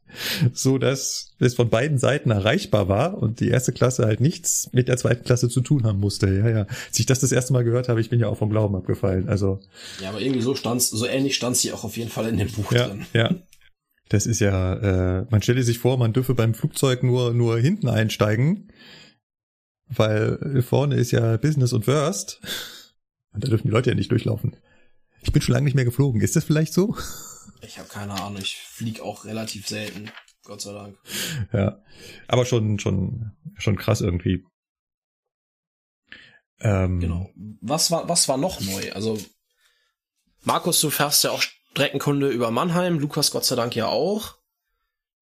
[0.53, 4.87] so dass es von beiden Seiten erreichbar war und die erste Klasse halt nichts mit
[4.87, 6.27] der zweiten Klasse zu tun haben musste.
[6.27, 6.65] Ja, ja.
[6.87, 9.29] Als ich das das erste Mal gehört habe, ich bin ja auch vom Glauben abgefallen.
[9.29, 9.59] Also.
[10.01, 12.51] Ja, aber irgendwie so stand's, so ähnlich stand sie auch auf jeden Fall in dem
[12.51, 13.05] Buch ja, drin.
[13.13, 13.35] Ja,
[14.09, 17.87] das ist ja, äh, man stelle sich vor, man dürfe beim Flugzeug nur, nur hinten
[17.87, 18.71] einsteigen,
[19.87, 22.41] weil vorne ist ja Business und Worst.
[23.33, 24.57] Und da dürfen die Leute ja nicht durchlaufen.
[25.21, 26.21] Ich bin schon lange nicht mehr geflogen.
[26.21, 26.95] Ist das vielleicht so?
[27.61, 28.41] Ich habe keine Ahnung.
[28.41, 30.11] Ich fliege auch relativ selten.
[30.43, 30.97] Gott sei Dank.
[31.53, 31.81] Ja,
[32.27, 34.43] aber schon, schon, schon krass irgendwie.
[36.59, 37.29] Ähm, genau.
[37.61, 38.91] Was war, was war noch neu?
[38.93, 39.19] Also,
[40.43, 44.37] Markus, du fährst ja auch Streckenkunde über Mannheim, Lukas Gott sei Dank ja auch.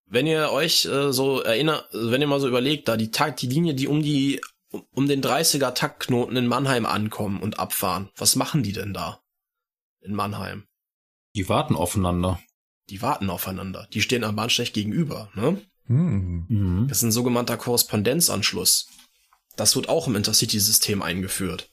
[0.05, 3.47] Wenn ihr euch äh, so erinnert, wenn ihr mal so überlegt, da die Takt, die
[3.47, 4.41] Linie, die um die
[4.71, 9.19] um den 30er Taktknoten in Mannheim ankommen und abfahren, was machen die denn da
[10.01, 10.65] in Mannheim?
[11.35, 12.39] Die warten aufeinander.
[12.89, 13.87] Die warten aufeinander.
[13.93, 15.61] Die stehen am Bahnsteig gegenüber, ne?
[15.87, 16.85] Mhm.
[16.87, 18.87] Das ist ein sogenannter Korrespondenzanschluss.
[19.55, 21.69] Das wird auch im Intercity-System eingeführt.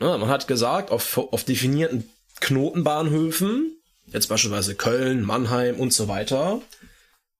[0.00, 2.08] Ne, man hat gesagt, auf, auf definierten
[2.40, 3.76] Knotenbahnhöfen,
[4.06, 6.62] jetzt beispielsweise Köln, Mannheim und so weiter,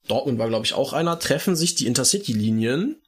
[0.08, 3.00] Dortmund war, glaube ich, auch einer, treffen sich die Intercity-Linien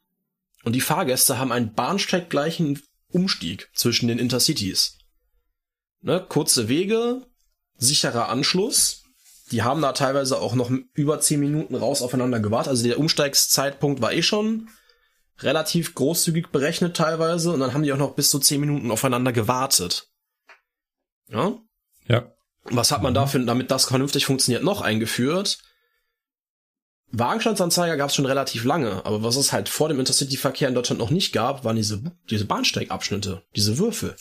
[0.63, 4.99] und die Fahrgäste haben einen bahnsteiggleichen Umstieg zwischen den Intercities.
[6.03, 7.27] Ne, kurze Wege,
[7.77, 9.05] sicherer Anschluss.
[9.51, 12.71] Die haben da teilweise auch noch über zehn Minuten raus aufeinander gewartet.
[12.71, 14.69] Also der Umsteigszeitpunkt war eh schon
[15.39, 19.33] relativ großzügig berechnet teilweise und dann haben die auch noch bis zu zehn Minuten aufeinander
[19.33, 20.09] gewartet.
[21.29, 21.59] Ja?
[22.07, 22.33] Ja.
[22.65, 25.59] Was hat man dafür, damit das vernünftig funktioniert, noch eingeführt?
[27.13, 31.01] Wagenstandsanzeiger gab es schon relativ lange, aber was es halt vor dem Intercity-Verkehr in Deutschland
[31.01, 34.15] noch nicht gab, waren diese, diese Bahnsteigabschnitte, diese Würfel.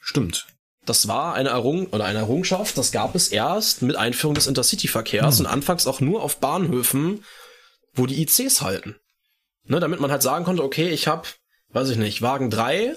[0.00, 0.46] Stimmt.
[0.86, 5.38] Das war eine Errung oder eine Errungenschaft, das gab es erst mit Einführung des Intercity-Verkehrs
[5.38, 5.44] hm.
[5.44, 7.24] und anfangs auch nur auf Bahnhöfen,
[7.94, 8.96] wo die ICs halten.
[9.68, 11.26] Ne, damit man halt sagen konnte, okay, ich habe,
[11.70, 12.96] weiß ich nicht, Wagen 3,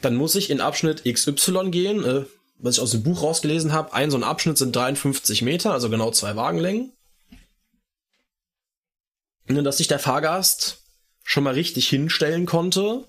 [0.00, 2.24] dann muss ich in Abschnitt XY gehen, äh,
[2.58, 5.90] was ich aus dem Buch rausgelesen habe, ein so ein Abschnitt sind 53 Meter, also
[5.90, 6.92] genau zwei Wagenlängen.
[9.48, 10.78] Und dass sich der Fahrgast
[11.22, 13.04] schon mal richtig hinstellen konnte,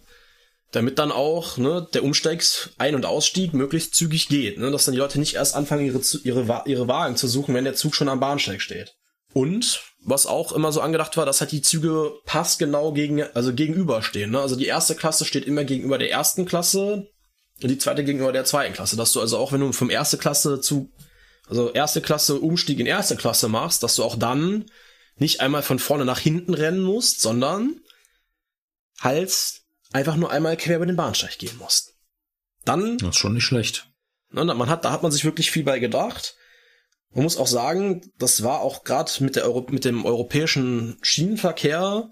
[0.72, 4.94] damit dann auch ne, der Umsteigs Ein- und Ausstieg möglichst zügig geht, ne, dass dann
[4.94, 8.10] die Leute nicht erst anfangen, ihre, ihre, ihre Wagen zu suchen, wenn der Zug schon
[8.10, 8.96] am Bahnsteig steht.
[9.34, 14.32] Und was auch immer so angedacht war, dass halt die Züge passgenau gegen, also gegenüberstehen.
[14.32, 14.40] Ne?
[14.40, 17.08] Also die erste Klasse steht immer gegenüber der ersten Klasse,
[17.62, 20.18] und die zweite gegenüber der zweiten Klasse, dass du also auch, wenn du vom erste
[20.18, 20.92] Klasse zu,
[21.48, 24.66] also erste Klasse Umstieg in erste Klasse machst, dass du auch dann
[25.18, 27.82] nicht einmal von vorne nach hinten rennen musst, sondern
[29.00, 29.62] halt
[29.94, 31.94] einfach nur einmal quer über den Bahnsteig gehen musst.
[32.66, 32.98] Dann.
[32.98, 33.90] Das ist schon nicht schlecht.
[34.32, 36.36] Ne, man hat, da hat man sich wirklich viel bei gedacht.
[37.14, 42.10] Man muss auch sagen, das war auch gerade mit, der mit dem europäischen Schienenverkehr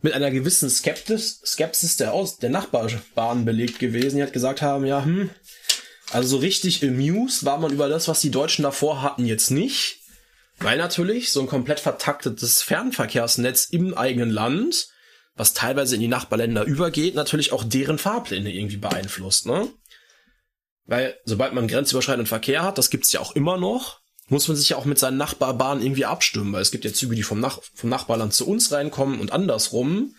[0.00, 4.16] mit einer gewissen Skeptis, Skepsis der, Aus der Nachbarbahn belegt gewesen.
[4.16, 5.30] Die hat gesagt haben, ja, hm,
[6.10, 10.00] also so richtig amused war man über das, was die Deutschen davor hatten, jetzt nicht.
[10.58, 14.88] Weil natürlich so ein komplett vertaktetes Fernverkehrsnetz im eigenen Land,
[15.34, 19.68] was teilweise in die Nachbarländer übergeht, natürlich auch deren Fahrpläne irgendwie beeinflusst, ne?
[20.84, 24.70] Weil sobald man grenzüberschreitenden Verkehr hat, das gibt's ja auch immer noch, muss man sich
[24.70, 27.60] ja auch mit seinen Nachbarbahnen irgendwie abstimmen, weil es gibt ja Züge, die vom, Nach
[27.74, 30.14] vom Nachbarland zu uns reinkommen und andersrum.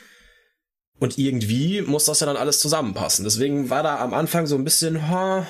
[1.00, 3.26] Und irgendwie muss das ja dann alles zusammenpassen.
[3.26, 5.48] Deswegen war da am Anfang so ein bisschen ha,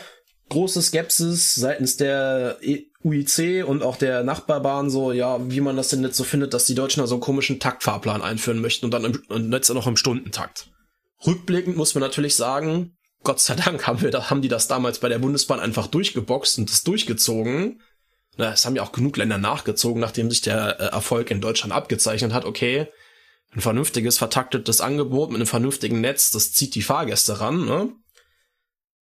[0.49, 5.89] große Skepsis seitens der e UIC und auch der Nachbarbahn so, ja, wie man das
[5.89, 8.91] denn jetzt so findet, dass die Deutschen da so einen komischen Taktfahrplan einführen möchten und
[8.91, 10.69] dann im, und jetzt noch im Stundentakt.
[11.25, 15.09] Rückblickend muss man natürlich sagen, Gott sei Dank haben wir haben die das damals bei
[15.09, 17.81] der Bundesbahn einfach durchgeboxt und das durchgezogen.
[18.37, 22.33] Es haben ja auch genug Länder nachgezogen, nachdem sich der äh, Erfolg in Deutschland abgezeichnet
[22.33, 22.45] hat.
[22.45, 22.87] Okay,
[23.51, 27.93] ein vernünftiges, vertaktetes Angebot mit einem vernünftigen Netz, das zieht die Fahrgäste ran, ne?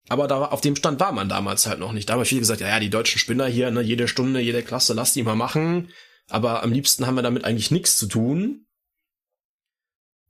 [0.10, 2.10] Aber da, auf dem Stand war man damals halt noch nicht.
[2.10, 4.94] Da haben viele gesagt, ja, ja, die deutschen Spinner hier, ne, jede Stunde, jede Klasse,
[4.94, 5.90] lass die mal machen.
[6.30, 8.66] Aber am liebsten haben wir damit eigentlich nichts zu tun.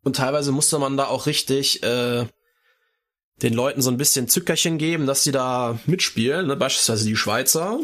[0.04, 2.26] Und teilweise musste man da auch richtig äh,
[3.42, 6.56] den Leuten so ein bisschen Zückerchen geben, dass sie da mitspielen, ne?
[6.56, 7.80] beispielsweise die Schweizer.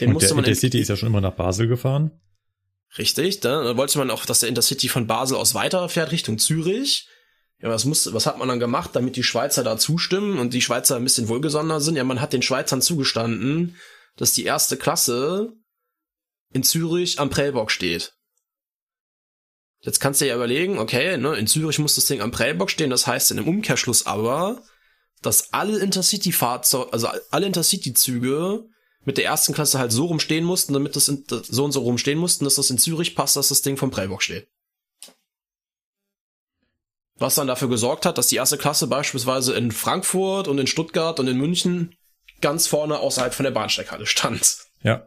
[0.00, 2.10] Den Und musste der man Intercity ist ja schon immer nach Basel gefahren.
[2.98, 7.08] Richtig, da, da wollte man auch, dass der Intercity von Basel aus weiterfährt Richtung Zürich.
[7.62, 10.62] Ja, was muss, was hat man dann gemacht, damit die Schweizer da zustimmen und die
[10.62, 11.96] Schweizer ein bisschen wohlgesonnener sind?
[11.96, 13.76] Ja, man hat den Schweizern zugestanden,
[14.16, 15.52] dass die erste Klasse
[16.52, 18.14] in Zürich am Prellbock steht.
[19.82, 22.90] Jetzt kannst du ja überlegen, okay, ne, in Zürich muss das Ding am Prellbock stehen,
[22.90, 24.62] das heißt in dem Umkehrschluss aber,
[25.22, 28.64] dass alle Intercity-Fahrzeuge, also alle Intercity-Züge
[29.04, 32.18] mit der ersten Klasse halt so rumstehen mussten, damit das in, so und so rumstehen
[32.18, 34.48] mussten, dass das in Zürich passt, dass das Ding vom Prellbock steht.
[37.20, 41.20] Was dann dafür gesorgt hat, dass die erste Klasse beispielsweise in Frankfurt und in Stuttgart
[41.20, 41.94] und in München
[42.40, 44.56] ganz vorne außerhalb von der Bahnsteighalle stand.
[44.82, 45.06] Ja.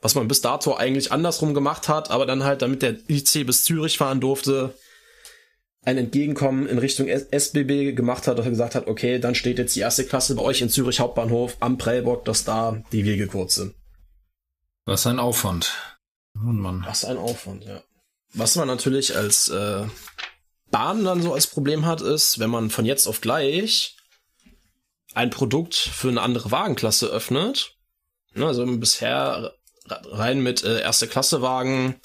[0.00, 3.64] Was man bis dato eigentlich andersrum gemacht hat, aber dann halt, damit der IC bis
[3.64, 4.74] Zürich fahren durfte,
[5.82, 9.76] ein Entgegenkommen in Richtung SBB gemacht hat, dass er gesagt hat, okay, dann steht jetzt
[9.76, 13.56] die erste Klasse bei euch in Zürich Hauptbahnhof am Prellbock, dass da die Wege kurz
[13.56, 13.74] sind.
[14.86, 15.74] Was ein Aufwand.
[16.32, 16.84] Nun, Mann.
[16.86, 17.82] Was ein Aufwand, ja.
[18.32, 19.84] Was man natürlich als äh,
[20.70, 23.96] Bahn dann so als Problem hat, ist, wenn man von jetzt auf gleich
[25.14, 27.76] ein Produkt für eine andere Wagenklasse öffnet,
[28.34, 29.52] ne, also bisher
[29.88, 31.96] rein mit äh, erste Klasse Wagen,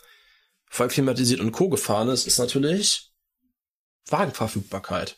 [0.68, 1.70] voll klimatisiert und Co.
[1.70, 3.12] gefahren ist, ist natürlich
[4.08, 5.18] Wagenverfügbarkeit.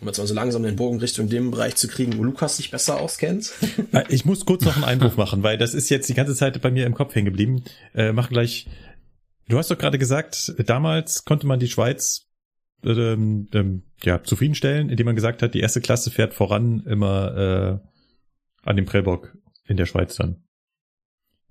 [0.00, 2.70] Um jetzt mal so langsam den Bogen Richtung dem Bereich zu kriegen, wo Lukas sich
[2.70, 3.52] besser auskennt.
[3.92, 6.60] Äh, ich muss kurz noch einen Einwurf machen, weil das ist jetzt die ganze Zeit
[6.60, 7.64] bei mir im Kopf hängen geblieben.
[7.94, 8.66] Äh, mach gleich.
[9.48, 12.29] Du hast doch gerade gesagt, damals konnte man die Schweiz
[12.84, 18.68] ähm, ähm, ja, zufriedenstellen, indem man gesagt hat, die erste Klasse fährt voran immer äh,
[18.68, 20.42] an dem Prellbock in der Schweiz dann.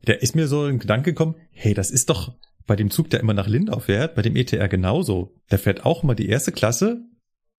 [0.03, 3.19] Da ist mir so ein Gedanke gekommen, hey, das ist doch bei dem Zug, der
[3.19, 5.36] immer nach Lindau fährt, bei dem ETR genauso.
[5.51, 7.03] Der fährt auch mal die erste Klasse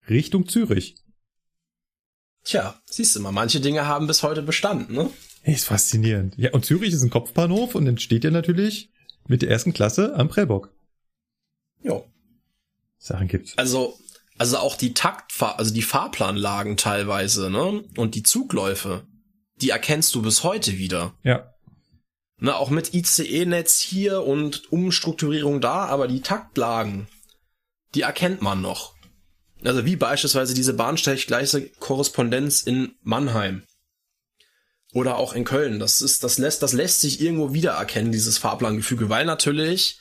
[0.08, 0.96] Richtung Zürich.
[2.44, 5.10] Tja, siehst du mal, manche Dinge haben bis heute bestanden, ne?
[5.42, 6.36] Hey, ist faszinierend.
[6.36, 8.90] Ja, und Zürich ist ein Kopfbahnhof und dann steht er natürlich
[9.26, 10.74] mit der ersten Klasse am Prellbock.
[11.82, 12.09] Jo.
[13.00, 13.56] Sachen gibt's.
[13.56, 13.98] Also,
[14.38, 17.82] also auch die Taktfahr, also die Fahrplanlagen teilweise, ne?
[17.96, 19.06] Und die Zugläufe,
[19.56, 21.14] die erkennst du bis heute wieder.
[21.24, 21.52] Ja.
[22.38, 27.06] Ne, auch mit ICE-Netz hier und Umstrukturierung da, aber die Taktlagen,
[27.94, 28.94] die erkennt man noch.
[29.62, 33.64] Also wie beispielsweise diese bahnsteiggleiche Korrespondenz in Mannheim.
[34.92, 35.78] Oder auch in Köln.
[35.78, 40.00] Das ist, das lässt, das lässt sich irgendwo wiedererkennen, dieses Fahrplangefüge, weil natürlich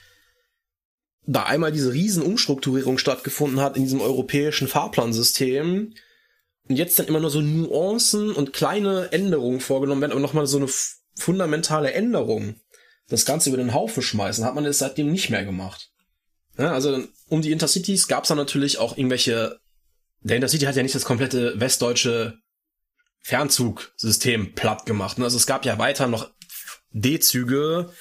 [1.26, 5.94] da einmal diese riesen Umstrukturierung stattgefunden hat in diesem europäischen Fahrplansystem
[6.68, 10.58] und jetzt dann immer nur so Nuancen und kleine Änderungen vorgenommen werden, aber nochmal so
[10.58, 10.70] eine
[11.16, 12.56] fundamentale Änderung
[13.10, 15.92] das Ganze über den Haufen schmeißen, hat man es seitdem nicht mehr gemacht.
[16.58, 19.60] Ja, also um die Intercities gab es dann natürlich auch irgendwelche.
[20.22, 22.38] Der Intercity hat ja nicht das komplette westdeutsche
[23.22, 25.18] Fernzugsystem platt gemacht.
[25.18, 25.24] Ne?
[25.24, 26.30] Also es gab ja weiter noch
[26.92, 27.92] D-Züge,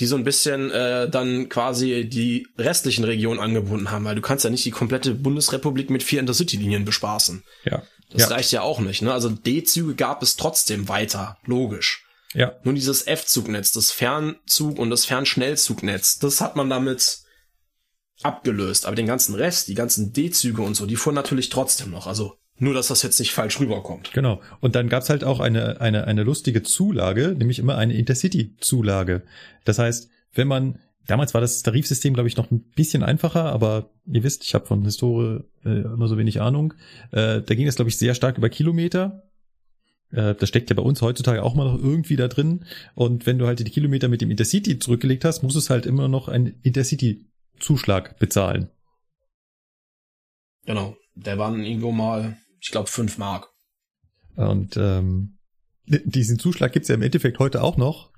[0.00, 4.44] die so ein bisschen äh, dann quasi die restlichen Regionen angebunden haben, weil du kannst
[4.44, 7.42] ja nicht die komplette Bundesrepublik mit vier Intercity-Linien bespaßen.
[7.64, 7.82] Ja.
[8.10, 8.28] Das ja.
[8.28, 9.02] reicht ja auch nicht.
[9.02, 9.12] Ne?
[9.12, 12.04] Also D-Züge gab es trotzdem weiter, logisch.
[12.34, 12.54] Ja.
[12.64, 17.20] Nur dieses F-Zugnetz, das Fernzug- und das Fernschnellzugnetz, das hat man damit
[18.22, 18.86] abgelöst.
[18.86, 22.06] Aber den ganzen Rest, die ganzen D-Züge und so, die fuhren natürlich trotzdem noch.
[22.06, 24.12] Also Nur, dass das jetzt nicht falsch rüberkommt.
[24.12, 24.40] Genau.
[24.60, 29.22] Und dann gab's halt auch eine, eine, eine lustige Zulage, nämlich immer eine Intercity-Zulage.
[29.64, 33.90] Das heißt, wenn man, damals war das Tarifsystem, glaube ich, noch ein bisschen einfacher, aber
[34.06, 36.72] ihr wisst, ich habe von Historie äh, immer so wenig Ahnung.
[37.12, 39.22] Äh, da ging es, glaube ich, sehr stark über Kilometer.
[40.12, 42.64] Äh, das steckt ja bei uns heutzutage auch mal noch irgendwie da drin.
[42.94, 46.08] Und wenn du halt die Kilometer mit dem Intercity zurückgelegt hast, muss es halt immer
[46.08, 48.70] noch einen Intercity-Zuschlag bezahlen.
[50.64, 50.96] Genau.
[51.14, 53.48] Der war irgendwo mal ich glaube, fünf Mark.
[54.34, 55.38] Und ähm,
[55.86, 58.12] diesen Zuschlag gibt's ja im Endeffekt heute auch noch.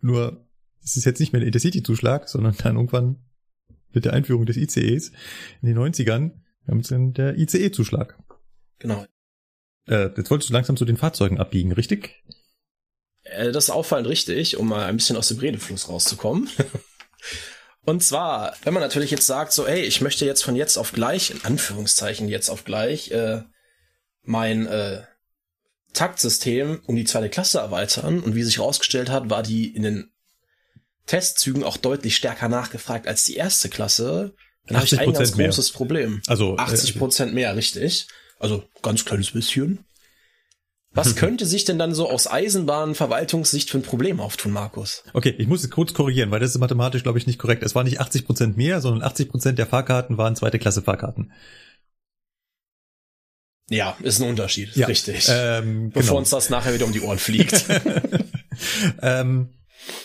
[0.00, 0.46] Nur
[0.82, 3.24] es ist jetzt nicht mehr der Intercity-Zuschlag, sondern dann irgendwann
[3.90, 5.12] mit der Einführung des ICEs
[5.60, 6.32] in den 90ern
[6.68, 8.18] haben sie dann der ICE-Zuschlag.
[8.78, 9.04] Genau.
[9.86, 12.22] Äh, jetzt wolltest du langsam zu den Fahrzeugen abbiegen, richtig?
[13.24, 16.48] Äh, das ist auffallend richtig, um mal ein bisschen aus dem Redefluss rauszukommen.
[17.84, 20.92] Und zwar, wenn man natürlich jetzt sagt, so, ey, ich möchte jetzt von jetzt auf
[20.92, 23.42] gleich, in Anführungszeichen jetzt auf gleich, äh,
[24.22, 25.02] mein äh,
[25.92, 30.10] Taktsystem um die zweite Klasse erweitern und wie sich herausgestellt hat, war die in den
[31.06, 34.34] Testzügen auch deutlich stärker nachgefragt als die erste Klasse.
[34.66, 35.48] Dann habe ich ein ganz mehr.
[35.48, 36.22] großes Problem.
[36.28, 38.06] Also 80 äh, Prozent mehr, richtig.
[38.38, 39.84] Also ganz kleines bisschen.
[40.94, 45.04] Was könnte sich denn dann so aus Eisenbahnverwaltungssicht für ein Problem auftun, Markus?
[45.12, 47.62] Okay, ich muss es kurz korrigieren, weil das ist mathematisch, glaube ich, nicht korrekt.
[47.62, 51.32] Es war nicht 80 Prozent mehr, sondern 80 Prozent der Fahrkarten waren zweite Klasse Fahrkarten.
[53.70, 55.28] Ja, ist ein Unterschied, ja, richtig.
[55.30, 56.18] Ähm, Bevor genau.
[56.18, 57.64] uns das nachher wieder um die Ohren fliegt.
[59.02, 59.48] ähm,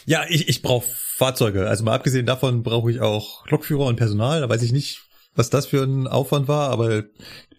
[0.06, 0.88] ja, ich, ich brauche
[1.18, 1.68] Fahrzeuge.
[1.68, 4.40] Also mal abgesehen davon brauche ich auch Lokführer und Personal.
[4.42, 5.02] Da weiß ich nicht,
[5.38, 7.06] was das für ein Aufwand war, aber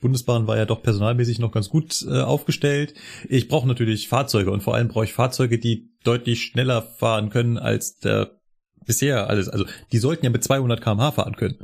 [0.01, 2.95] Bundesbahn war ja doch personalmäßig noch ganz gut äh, aufgestellt.
[3.29, 7.59] Ich brauche natürlich Fahrzeuge und vor allem brauche ich Fahrzeuge, die deutlich schneller fahren können
[7.59, 8.39] als der
[8.85, 9.49] bisher alles.
[9.49, 11.59] Also die sollten ja mit 200 km/h fahren können.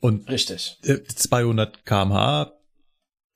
[0.00, 0.78] Und richtig.
[0.84, 2.52] Äh, 200 km/h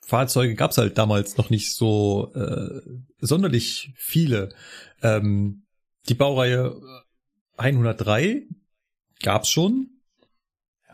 [0.01, 2.81] Fahrzeuge gab's halt damals noch nicht so äh,
[3.21, 4.49] sonderlich viele.
[5.03, 5.63] Ähm,
[6.09, 6.81] die Baureihe
[7.57, 8.43] 103
[9.23, 10.00] gab's schon,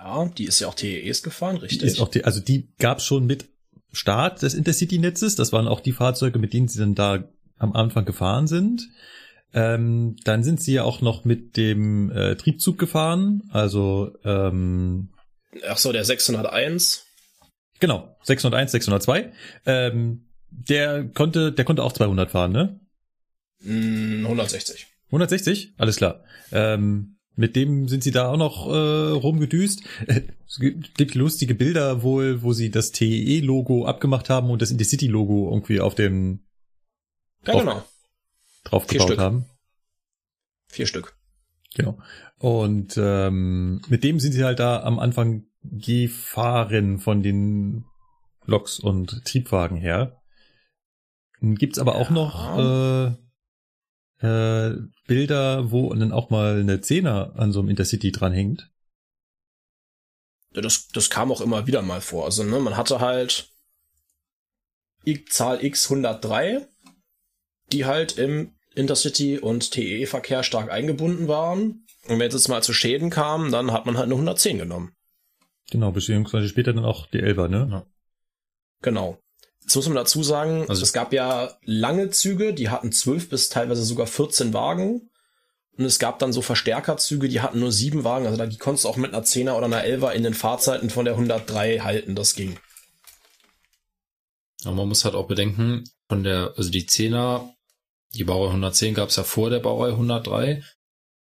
[0.07, 1.81] ja, die ist ja auch TEEs gefahren, richtig?
[1.81, 3.47] Die ist auch die, also die gab es schon mit
[3.93, 5.37] Start des Intercity-Netzes.
[5.37, 7.25] Das waren auch die Fahrzeuge, mit denen sie dann da
[7.59, 8.89] am Anfang gefahren sind.
[9.53, 15.09] Ähm, dann sind sie ja auch noch mit dem äh, Triebzug gefahren, also ähm,
[15.67, 17.07] Ach so, der 601.
[17.81, 19.33] Genau, 601, 602.
[19.65, 22.81] Ähm, der konnte, der konnte auch 200 fahren, ne?
[23.65, 24.87] 160.
[25.07, 25.75] 160?
[25.79, 26.25] Alles klar.
[26.53, 29.83] Ähm, mit dem sind sie da auch noch äh, rumgedüst.
[30.49, 35.81] Es gibt lustige Bilder wohl, wo sie das TE-Logo abgemacht haben und das Intercity-Logo irgendwie
[35.81, 36.47] auf dem
[37.45, 37.85] ja, drauf, genau.
[38.63, 39.19] drauf gebaut Stück.
[39.19, 39.45] haben.
[40.69, 41.17] Vier Stück.
[41.75, 41.99] Genau.
[42.39, 47.85] Und ähm, mit dem sind sie halt da am Anfang gefahren von den
[48.45, 50.23] Loks und Triebwagen her.
[51.41, 52.01] Gibt's aber ja.
[52.01, 53.15] auch noch äh,
[54.21, 54.71] äh,
[55.07, 58.71] Bilder, wo dann auch mal eine Zehner an so einem Intercity dranhängt.
[60.55, 62.25] Ja, das, das kam auch immer wieder mal vor.
[62.25, 63.51] Also, ne, man hatte halt
[65.29, 66.67] Zahl X 103,
[67.73, 71.87] die halt im Intercity und TE-Verkehr stark eingebunden waren.
[72.09, 74.95] Und wenn es jetzt mal zu Schäden kam, dann hat man halt eine 110 genommen.
[75.71, 77.69] Genau, beziehungsweise später dann auch die 11er, ne?
[77.71, 77.87] Ja.
[78.83, 79.19] Genau.
[79.67, 83.49] Jetzt muss man dazu sagen, also es gab ja lange Züge, die hatten zwölf bis
[83.49, 85.11] teilweise sogar 14 Wagen.
[85.77, 88.27] Und es gab dann so Verstärkerzüge, die hatten nur sieben Wagen.
[88.27, 90.89] Also da die konntest du auch mit einer Zehner oder einer Elfer in den Fahrzeiten
[90.89, 92.15] von der 103 halten.
[92.15, 92.61] Das ging.
[94.65, 97.53] Aber man muss halt auch bedenken, von der, also die Zehner,
[98.15, 100.63] die Baureihe 110 gab es ja vor der Baureihe 103.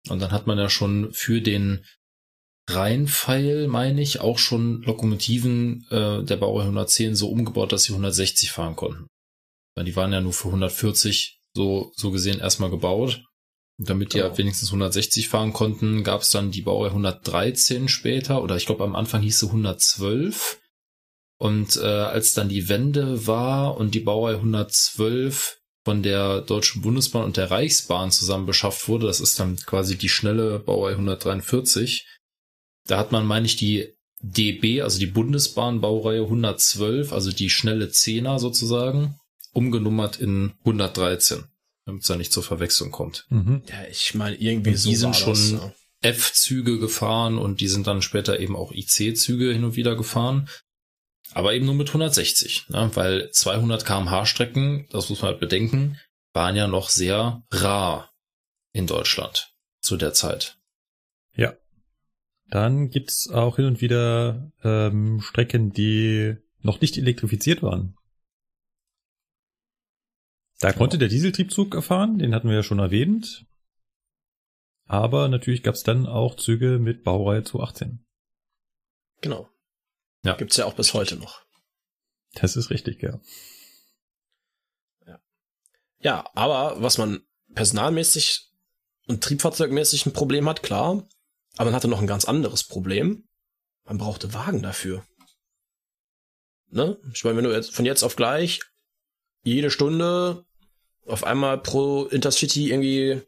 [0.10, 1.86] Und dann hat man ja schon für den
[2.70, 8.52] Rheinpfeil, meine ich, auch schon Lokomotiven äh, der Baureihe 110 so umgebaut, dass sie 160
[8.52, 9.08] fahren konnten.
[9.76, 13.24] Weil die waren ja nur für 140 so, so gesehen erstmal gebaut.
[13.80, 14.24] Und damit genau.
[14.24, 18.66] die halt wenigstens 160 fahren konnten, gab es dann die Baureihe 113 später, oder ich
[18.66, 20.60] glaube am Anfang hieß sie 112.
[21.40, 27.26] Und äh, als dann die Wende war und die Baureihe 112 von der Deutschen Bundesbahn
[27.26, 32.08] und der Reichsbahn zusammen beschafft wurde, das ist dann quasi die schnelle Baureihe 143,
[32.88, 38.40] da hat man, meine ich, die DB, also die Bundesbahnbaureihe 112, also die schnelle Zehner
[38.40, 39.20] sozusagen,
[39.52, 41.44] umgenummert in 113,
[41.86, 43.26] damit es da nicht zur Verwechslung kommt.
[43.30, 43.64] Mhm.
[43.70, 45.74] Ja, ich meine, irgendwie und so Die sind schon das,
[46.04, 50.50] F-Züge gefahren und die sind dann später eben auch IC-Züge hin und wieder gefahren.
[51.34, 52.92] Aber eben nur mit 160, ne?
[52.94, 55.98] weil 200 kmh Strecken, das muss man halt bedenken,
[56.34, 58.12] waren ja noch sehr rar
[58.74, 60.58] in Deutschland zu der Zeit.
[62.50, 67.96] Dann gibt's auch hin und wieder ähm, Strecken, die noch nicht elektrifiziert waren.
[70.60, 70.80] Da genau.
[70.80, 73.46] konnte der Dieseltriebzug fahren, den hatten wir ja schon erwähnt.
[74.86, 78.06] Aber natürlich gab es dann auch Züge mit Baureihe 218.
[79.22, 79.50] Genau.
[80.24, 80.36] Ja.
[80.36, 81.44] Gibt's ja auch bis heute noch.
[82.34, 83.20] Das ist richtig, ja.
[85.06, 85.20] Ja,
[86.00, 88.52] ja aber was man personalmäßig
[89.08, 91.08] und triebfahrzeugmäßig ein Problem hat, klar.
[91.58, 93.28] Aber man hatte noch ein ganz anderes Problem.
[93.86, 95.06] Man brauchte Wagen dafür.
[96.70, 96.98] Ne?
[97.14, 98.62] Ich meine, wenn du jetzt von jetzt auf gleich
[99.44, 100.46] jede Stunde
[101.06, 103.22] auf einmal pro Intercity irgendwie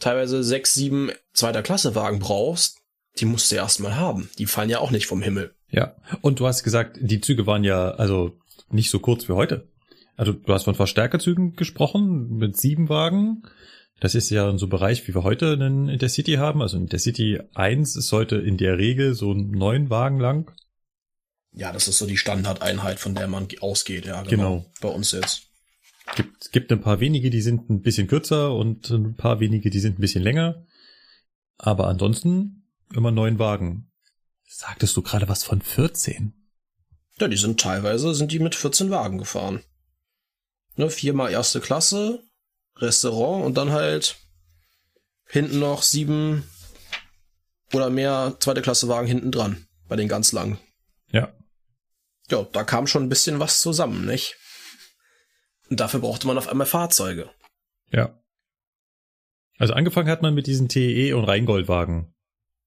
[0.00, 2.78] teilweise sechs, sieben zweiter Klasse Wagen brauchst,
[3.18, 4.30] die musst du erstmal haben.
[4.38, 5.54] Die fallen ja auch nicht vom Himmel.
[5.70, 5.94] Ja.
[6.20, 8.36] Und du hast gesagt, die Züge waren ja also
[8.70, 9.68] nicht so kurz wie heute.
[10.16, 13.42] Also du hast von Verstärkerzügen gesprochen mit sieben Wagen.
[14.00, 16.62] Das ist ja so ein Bereich, wie wir heute einen Intercity haben.
[16.62, 20.50] Also ein Intercity 1 ist heute in der Regel so neun Wagen lang.
[21.52, 24.30] Ja, das ist so die Standardeinheit, von der man ausgeht, ja, genau.
[24.30, 24.72] genau.
[24.80, 25.44] Bei uns jetzt.
[26.16, 29.78] Gibt, gibt ein paar wenige, die sind ein bisschen kürzer und ein paar wenige, die
[29.78, 30.66] sind ein bisschen länger.
[31.56, 33.90] Aber ansonsten immer neun Wagen.
[34.46, 36.34] Sagtest du gerade was von 14?
[37.18, 39.62] Ja, die sind teilweise, sind die mit 14 Wagen gefahren.
[40.76, 42.22] Ne, viermal erste Klasse,
[42.76, 44.16] Restaurant und dann halt
[45.28, 46.48] hinten noch sieben
[47.72, 49.66] oder mehr zweite Klasse Wagen hinten dran.
[49.88, 50.58] Bei den ganz langen.
[51.10, 51.32] Ja.
[52.30, 54.36] Ja, da kam schon ein bisschen was zusammen, nicht?
[55.68, 57.30] Und dafür brauchte man auf einmal Fahrzeuge.
[57.90, 58.18] Ja.
[59.58, 62.14] Also angefangen hat man mit diesen TE und Rheingoldwagen.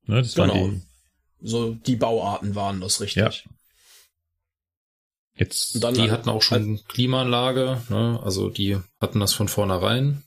[0.03, 0.53] Ne, das genau.
[0.53, 1.47] waren die.
[1.47, 3.45] So die Bauarten waren das richtig.
[3.45, 3.51] Ja.
[5.37, 8.19] Jetzt, dann die hatten auch schon Klimaanlage, ne?
[8.23, 10.23] also die hatten das von vornherein.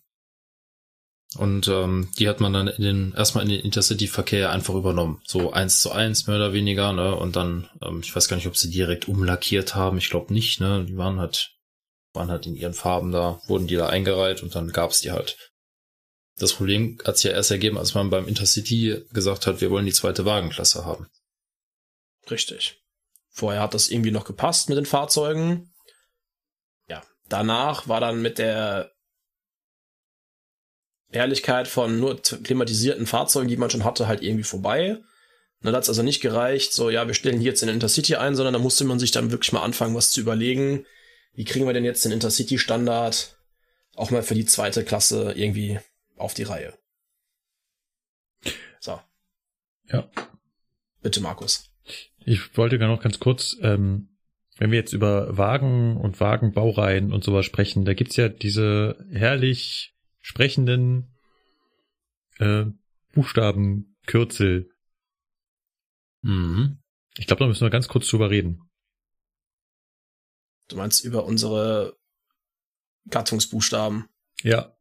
[1.37, 5.21] Und ähm, die hat man dann in den, erstmal in den Intercity-Verkehr einfach übernommen.
[5.25, 7.15] So eins zu eins, mehr oder weniger, ne?
[7.15, 10.61] Und dann, ähm, ich weiß gar nicht, ob sie direkt umlackiert haben, ich glaube nicht,
[10.61, 10.85] ne?
[10.85, 11.53] Die waren halt,
[12.15, 15.53] waren halt in ihren Farben da, wurden die da eingereiht und dann gab's die halt.
[16.37, 19.87] Das Problem hat sich ja erst ergeben, als man beim Intercity gesagt hat, wir wollen
[19.87, 21.07] die zweite Wagenklasse haben.
[22.29, 22.81] Richtig.
[23.31, 25.73] Vorher hat das irgendwie noch gepasst mit den Fahrzeugen.
[26.89, 28.93] Ja, danach war dann mit der
[31.13, 35.01] Ehrlichkeit von nur klimatisierten Fahrzeugen, die man schon hatte, halt irgendwie vorbei.
[35.63, 38.35] Dann hat es also nicht gereicht, so, ja, wir stellen hier jetzt den Intercity ein,
[38.35, 40.87] sondern da musste man sich dann wirklich mal anfangen, was zu überlegen.
[41.35, 43.37] Wie kriegen wir denn jetzt den Intercity-Standard
[43.95, 45.79] auch mal für die zweite Klasse irgendwie
[46.17, 46.77] auf die Reihe?
[48.81, 48.99] So.
[49.93, 50.09] Ja.
[51.03, 51.71] Bitte, Markus.
[52.25, 54.11] Ich wollte gar noch ganz kurz, ähm,
[54.59, 59.95] wenn wir jetzt über Wagen und Wagenbaureihen und sowas sprechen, da gibt's ja diese herrlich
[60.21, 61.15] sprechenden
[62.39, 62.67] äh,
[63.13, 64.71] Buchstabenkürzel.
[66.23, 66.79] Mhm.
[67.17, 68.63] Ich glaube, da müssen wir ganz kurz drüber reden.
[70.69, 71.97] Du meinst über unsere
[73.09, 74.07] Gattungsbuchstaben?
[74.43, 74.75] Ja.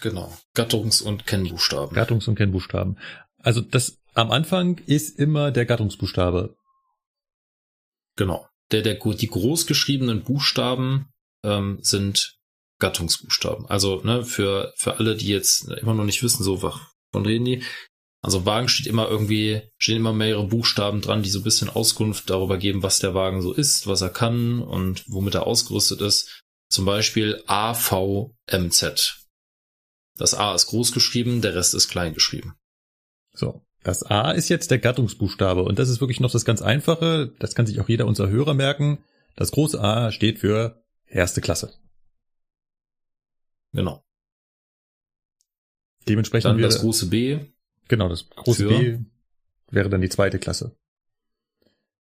[0.00, 0.36] Genau.
[0.54, 1.96] Gattungs- und Kennbuchstaben.
[1.96, 2.98] Gattungs- und Kennbuchstaben.
[3.38, 6.54] Also das am Anfang ist immer der Gattungsbuchstabe.
[8.16, 8.46] Genau.
[8.70, 11.08] Der, der, die großgeschriebenen Buchstaben
[11.44, 12.36] ähm, sind
[12.78, 13.66] Gattungsbuchstaben.
[13.66, 17.64] Also ne, für, für alle, die jetzt immer noch nicht wissen, so von reden die.
[18.22, 22.30] Also Wagen steht immer irgendwie, stehen immer mehrere Buchstaben dran, die so ein bisschen Auskunft
[22.30, 26.42] darüber geben, was der Wagen so ist, was er kann und womit er ausgerüstet ist.
[26.68, 29.18] Zum Beispiel AVMZ.
[30.16, 32.54] Das A ist groß geschrieben, der Rest ist klein geschrieben.
[33.32, 33.64] So.
[33.82, 37.32] Das A ist jetzt der Gattungsbuchstabe und das ist wirklich noch das ganz einfache.
[37.38, 38.98] Das kann sich auch jeder unserer Hörer merken.
[39.34, 41.74] Das große A steht für erste Klasse.
[43.72, 44.04] Genau.
[46.08, 47.40] Dementsprechend dann das große B.
[47.88, 48.98] Genau, das große B
[49.70, 50.76] wäre dann die zweite Klasse.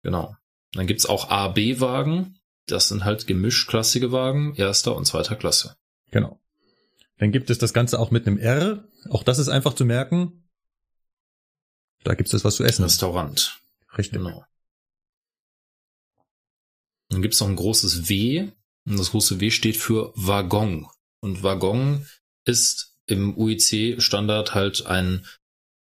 [0.03, 0.37] Genau.
[0.73, 2.39] Dann gibt's auch A-B-Wagen.
[2.67, 5.77] Das sind halt gemischklassige Wagen, erster und zweiter Klasse.
[6.11, 6.41] Genau.
[7.19, 8.85] Dann gibt es das Ganze auch mit einem R.
[9.11, 10.46] Auch das ist einfach zu merken.
[12.07, 12.85] Da gibt's das was zu essen.
[12.85, 13.61] Restaurant.
[13.99, 14.19] Richtig.
[14.21, 14.45] Genau.
[17.09, 18.53] Dann gibt's noch ein großes W.
[18.87, 20.87] Und das große W steht für Waggon.
[21.21, 22.07] Und Waggon
[22.45, 25.27] ist im UIC-Standard halt ein,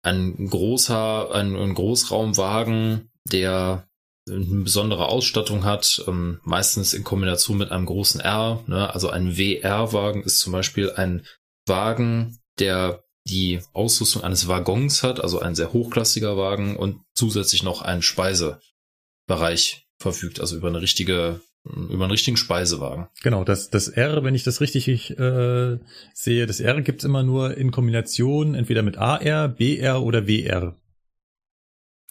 [0.03, 3.89] ein großer, ein, ein Großraumwagen, der
[4.29, 8.63] eine besondere Ausstattung hat, ähm, meistens in Kombination mit einem großen R.
[8.69, 8.95] Ne?
[8.95, 11.27] Also ein WR-Wagen ist zum Beispiel ein
[11.67, 17.83] Wagen, der die Ausrüstung eines Waggons hat, also ein sehr hochklassiger Wagen und zusätzlich noch
[17.83, 23.09] einen Speisebereich verfügt, also über eine richtige über einen richtigen Speisewagen.
[23.23, 25.79] Genau, das, das R, wenn ich das richtig äh,
[26.13, 30.77] sehe, das R gibt's immer nur in Kombination entweder mit AR, BR oder WR.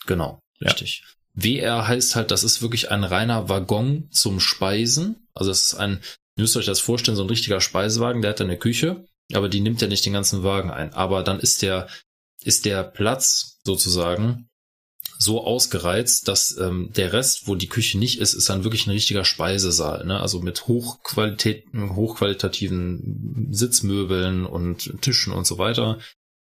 [0.08, 1.04] Genau, richtig.
[1.04, 1.14] Ja.
[1.36, 5.28] WR heißt halt, das ist wirklich ein reiner Waggon zum Speisen.
[5.34, 6.00] Also es ist ein,
[6.36, 9.62] ihr müsst euch das vorstellen, so ein richtiger Speisewagen, der hat eine Küche, aber die
[9.62, 10.94] nimmt ja nicht den ganzen Wagen ein.
[10.94, 11.88] Aber dann ist der,
[12.44, 14.50] ist der Platz sozusagen
[15.18, 18.92] so ausgereizt, dass ähm, der Rest, wo die Küche nicht ist, ist dann wirklich ein
[18.92, 20.06] richtiger Speisesaal.
[20.06, 20.20] Ne?
[20.20, 26.00] Also mit Hochqualität, hochqualitativen Sitzmöbeln und Tischen und so weiter.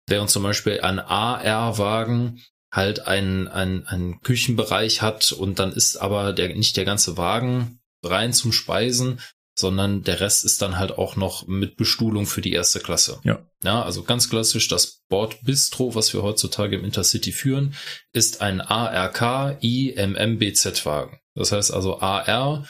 [0.07, 2.41] Während zum Beispiel ein AR-Wagen
[2.73, 7.81] halt einen, einen, einen Küchenbereich hat und dann ist aber der, nicht der ganze Wagen
[8.03, 9.21] rein zum Speisen,
[9.55, 13.21] sondern der Rest ist dann halt auch noch mit Bestuhlung für die erste Klasse.
[13.25, 13.47] Ja.
[13.63, 17.75] Ja, also ganz klassisch das Bordbistro, was wir heutzutage im Intercity führen,
[18.13, 21.19] ist ein ARK IMMBZ Wagen.
[21.35, 22.67] Das heißt also AR,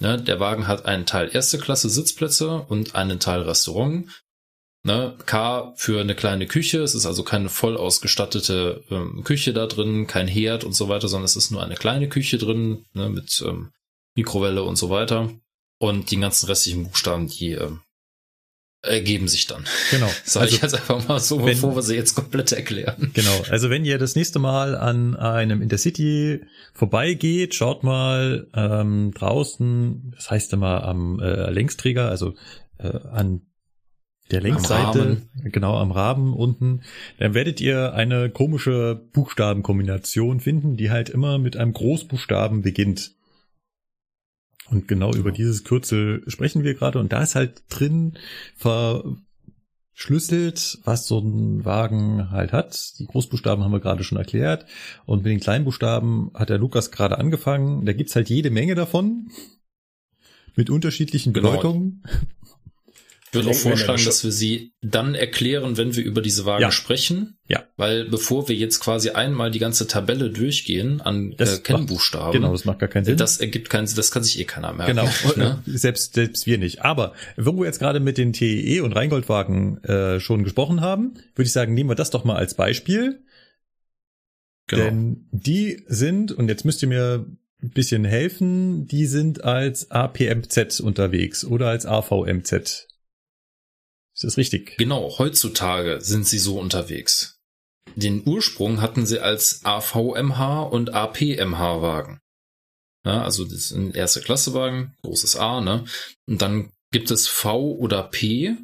[0.00, 4.06] ne, der Wagen hat einen Teil erste Klasse Sitzplätze und einen Teil Restaurant.
[4.84, 9.66] Ne, K für eine kleine Küche, es ist also keine voll ausgestattete ähm, Küche da
[9.66, 13.08] drin, kein Herd und so weiter, sondern es ist nur eine kleine Küche drin, ne,
[13.08, 13.72] mit ähm,
[14.14, 15.30] Mikrowelle und so weiter.
[15.78, 17.70] Und die ganzen restlichen Buchstaben, die äh,
[18.82, 19.64] ergeben sich dann.
[19.90, 20.08] Genau.
[20.24, 23.10] Sag also, ich jetzt einfach mal so, wenn, bevor wir sie jetzt komplett erklären.
[23.14, 23.44] Genau.
[23.50, 26.40] Also wenn ihr das nächste Mal an einem Intercity
[26.72, 32.34] vorbeigeht, schaut mal ähm, draußen, das heißt immer am äh, Längsträger, also
[32.78, 33.42] äh, an
[34.30, 36.82] der Längsseite, genau am Rahmen unten,
[37.18, 43.12] dann werdet ihr eine komische Buchstabenkombination finden, die halt immer mit einem Großbuchstaben beginnt.
[44.70, 46.98] Und genau über dieses Kürzel sprechen wir gerade.
[46.98, 48.18] Und da ist halt drin
[49.94, 52.98] verschlüsselt, was so ein Wagen halt hat.
[52.98, 54.66] Die Großbuchstaben haben wir gerade schon erklärt.
[55.04, 57.86] Und mit den Kleinbuchstaben hat der Lukas gerade angefangen.
[57.86, 59.30] Da gibt's halt jede Menge davon.
[60.56, 61.50] Mit unterschiedlichen genau.
[61.50, 62.02] Bedeutungen.
[62.02, 62.24] Genau.
[63.28, 66.70] Ich würde auch vorschlagen, dass wir sie dann erklären, wenn wir über diese Wagen ja.
[66.70, 67.38] sprechen.
[67.48, 67.64] Ja.
[67.76, 72.32] Weil bevor wir jetzt quasi einmal die ganze Tabelle durchgehen an äh, Kennbuchstaben.
[72.32, 73.16] genau, das macht gar keinen Sinn.
[73.16, 74.96] Das ergibt keinen Sinn, das kann sich eh keiner merken.
[74.96, 75.62] Genau, ne?
[75.66, 76.82] selbst, selbst wir nicht.
[76.82, 81.46] Aber wo wir jetzt gerade mit den TEE und Rheingoldwagen äh, schon gesprochen haben, würde
[81.46, 83.22] ich sagen, nehmen wir das doch mal als Beispiel.
[84.68, 84.84] Genau.
[84.84, 87.26] Denn die sind, und jetzt müsst ihr mir
[87.62, 92.85] ein bisschen helfen, die sind als APMZ unterwegs oder als AVMZ.
[94.16, 94.78] Ist das richtig?
[94.78, 97.38] Genau, heutzutage sind sie so unterwegs.
[97.96, 102.20] Den Ursprung hatten sie als AVMH und APMH-Wagen.
[103.04, 105.84] Ja, also das sind erste Klasse Wagen, großes A, ne?
[106.26, 108.56] Und dann gibt es V oder P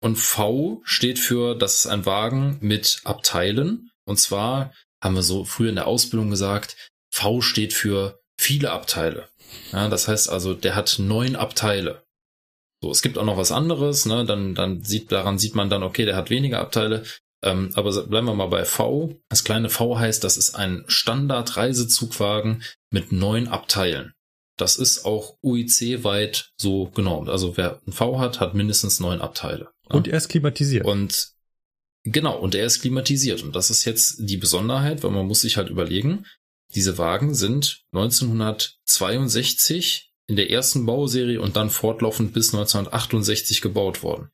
[0.00, 3.90] und V steht für, das ist ein Wagen mit Abteilen.
[4.04, 4.72] Und zwar
[5.02, 6.76] haben wir so früher in der Ausbildung gesagt,
[7.10, 9.28] V steht für viele Abteile.
[9.72, 12.04] Ja, das heißt also, der hat neun Abteile.
[12.82, 14.24] So, es gibt auch noch was anderes, ne?
[14.24, 17.04] Dann, dann sieht, daran sieht man dann, okay, der hat weniger Abteile.
[17.42, 19.14] Ähm, aber bleiben wir mal bei V.
[19.28, 24.12] Das kleine V heißt, das ist ein Standard-Reisezugwagen mit neun Abteilen.
[24.56, 27.28] Das ist auch UIC-weit so genormt.
[27.28, 29.68] Also wer ein V hat, hat mindestens neun Abteile.
[29.88, 29.96] Ne?
[29.96, 30.84] Und er ist klimatisiert.
[30.84, 31.30] Und
[32.02, 33.44] genau, und er ist klimatisiert.
[33.44, 36.26] Und das ist jetzt die Besonderheit, weil man muss sich halt überlegen,
[36.74, 44.30] diese Wagen sind 1962 in der ersten Bauserie und dann fortlaufend bis 1968 gebaut worden.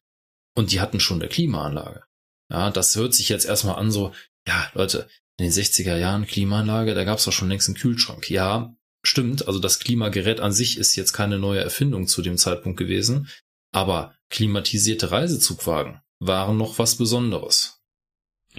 [0.55, 2.03] Und die hatten schon eine Klimaanlage.
[2.51, 4.13] Ja, das hört sich jetzt erstmal an so,
[4.47, 5.09] ja, Leute,
[5.39, 8.31] in den 60er Jahren Klimaanlage, da gab es doch schon längst einen Kühlschrank.
[8.31, 12.79] Ja, stimmt, also das Klimagerät an sich ist jetzt keine neue Erfindung zu dem Zeitpunkt
[12.79, 13.29] gewesen,
[13.73, 17.81] aber klimatisierte Reisezugwagen waren noch was Besonderes.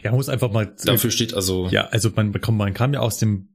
[0.02, 0.76] Ja, muss einfach mal.
[0.84, 1.70] Dafür steht also.
[1.70, 3.55] Ja, also man, man kam ja aus dem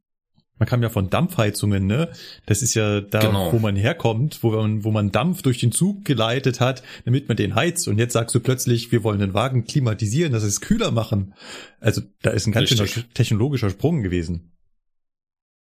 [0.60, 2.10] man kam ja von Dampfheizungen, ne?
[2.44, 3.52] Das ist ja da, genau.
[3.52, 7.36] wo man herkommt, wo man, wo man Dampf durch den Zug geleitet hat, damit man
[7.38, 7.88] den heizt.
[7.88, 11.34] Und jetzt sagst du plötzlich, wir wollen den Wagen klimatisieren, das ist kühler machen.
[11.80, 14.52] Also da ist ein ganz schöner technologischer Sprung gewesen.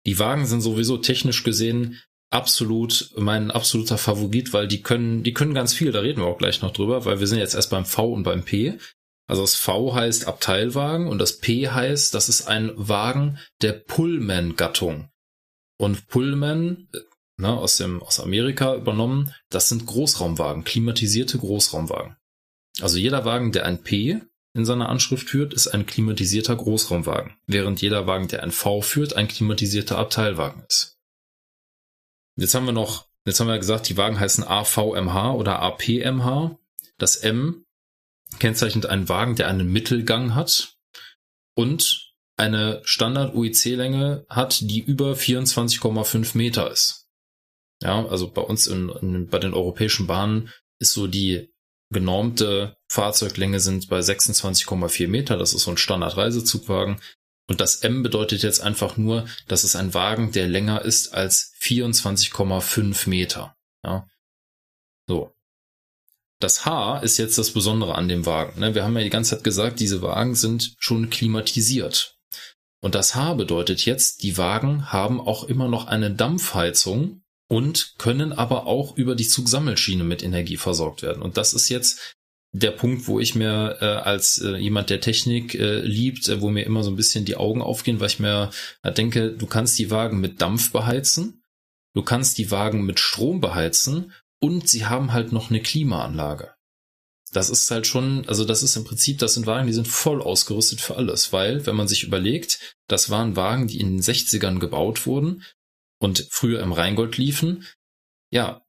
[0.06, 1.98] Die Wagen sind sowieso technisch gesehen
[2.30, 6.38] absolut mein absoluter Favorit, weil die können, die können ganz viel, da reden wir auch
[6.38, 8.78] gleich noch drüber, weil wir sind jetzt erst beim V und beim P.
[9.28, 15.10] Also das V heißt Abteilwagen und das P heißt, das ist ein Wagen der Pullman-Gattung.
[15.78, 16.88] Und Pullman,
[17.38, 22.16] ne, aus dem, aus Amerika übernommen, das sind Großraumwagen, klimatisierte Großraumwagen.
[22.82, 24.22] Also jeder Wagen, der ein P
[24.54, 29.16] in seiner Anschrift führt, ist ein klimatisierter Großraumwagen, während jeder Wagen, der ein V führt,
[29.16, 30.98] ein klimatisierter Abteilwagen ist.
[32.38, 36.58] Jetzt haben wir noch, jetzt haben wir gesagt, die Wagen heißen AVMH oder APMH.
[36.98, 37.65] Das M
[38.40, 40.76] kennzeichnet einen Wagen, der einen Mittelgang hat
[41.56, 47.08] und eine Standard-UIC-Länge hat, die über 24,5 Meter ist.
[47.82, 50.50] Ja, also bei uns in, in, bei den europäischen Bahnen
[50.80, 51.54] ist so die
[51.92, 55.38] genormte Fahrzeuglänge sind bei 26,4 Meter.
[55.38, 57.00] Das ist so ein Standard-Reisezugwagen.
[57.48, 61.54] Und das M bedeutet jetzt einfach nur, dass es ein Wagen, der länger ist als
[61.60, 63.56] 24,5 Meter.
[63.84, 64.08] Ja.
[65.08, 65.35] So.
[66.40, 68.60] Das H ist jetzt das Besondere an dem Wagen.
[68.60, 68.76] Ne?
[68.76, 72.18] Wir haben ja die ganze Zeit gesagt, diese Wagen sind schon klimatisiert.
[72.82, 78.34] Und das H bedeutet jetzt, die Wagen haben auch immer noch eine Dampfheizung und können
[78.34, 81.22] aber auch über die Zugsammelschiene mit Energie versorgt werden.
[81.22, 82.16] Und das ist jetzt
[82.52, 86.50] der Punkt, wo ich mir äh, als äh, jemand, der Technik äh, liebt, äh, wo
[86.50, 88.50] mir immer so ein bisschen die Augen aufgehen, weil ich mir
[88.82, 91.44] äh, denke, du kannst die Wagen mit Dampf beheizen,
[91.94, 96.54] du kannst die Wagen mit Strom beheizen und sie haben halt noch eine Klimaanlage.
[97.32, 100.22] Das ist halt schon, also das ist im Prinzip, das sind Wagen, die sind voll
[100.22, 104.60] ausgerüstet für alles, weil, wenn man sich überlegt, das waren Wagen, die in den 60ern
[104.60, 105.44] gebaut wurden
[106.00, 107.66] und früher im Rheingold liefen,
[108.32, 108.62] ja,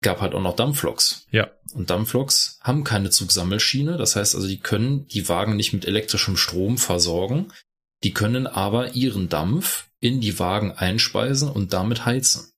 [0.00, 1.26] gab halt auch noch Dampfloks.
[1.30, 1.50] Ja.
[1.72, 3.96] Und Dampfloks haben keine Zugsammelschiene.
[3.96, 7.52] Das heißt also, die können die Wagen nicht mit elektrischem Strom versorgen.
[8.04, 12.52] Die können aber ihren Dampf in die Wagen einspeisen und damit heizen.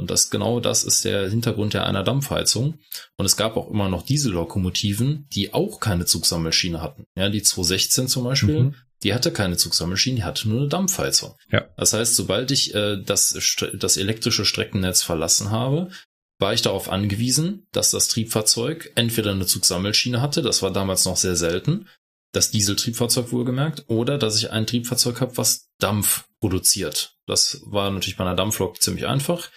[0.00, 2.78] Und das genau das ist der Hintergrund der einer Dampfheizung.
[3.18, 7.04] Und es gab auch immer noch Diesellokomotiven, die auch keine Zugsammelschiene hatten.
[7.16, 8.74] Ja, die 216 zum Beispiel, mhm.
[9.02, 11.34] die hatte keine Zugsammelschiene, die hatte nur eine Dampfheizung.
[11.52, 11.68] Ja.
[11.76, 13.36] Das heißt, sobald ich äh, das,
[13.74, 15.90] das elektrische Streckennetz verlassen habe,
[16.38, 21.18] war ich darauf angewiesen, dass das Triebfahrzeug entweder eine Zugsammelschiene hatte, das war damals noch
[21.18, 21.88] sehr selten,
[22.32, 27.16] das Dieseltriebfahrzeug wohlgemerkt, oder dass ich ein Triebfahrzeug habe, was Dampf produziert.
[27.26, 29.50] Das war natürlich bei einer Dampflok ziemlich einfach.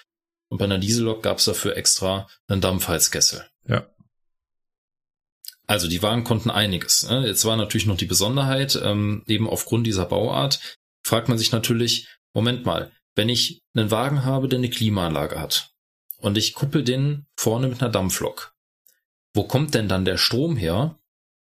[0.53, 3.43] Und bei einer Diesellok gab es dafür extra einen Dampfheizkessel.
[3.67, 3.88] Ja.
[5.65, 7.09] Also die Wagen konnten einiges.
[7.09, 7.25] Ne?
[7.25, 12.07] Jetzt war natürlich noch die Besonderheit, ähm, eben aufgrund dieser Bauart, fragt man sich natürlich,
[12.35, 15.71] Moment mal, wenn ich einen Wagen habe, der eine Klimaanlage hat,
[16.19, 18.53] und ich kuppel den vorne mit einer Dampflok.
[19.34, 20.99] Wo kommt denn dann der Strom her,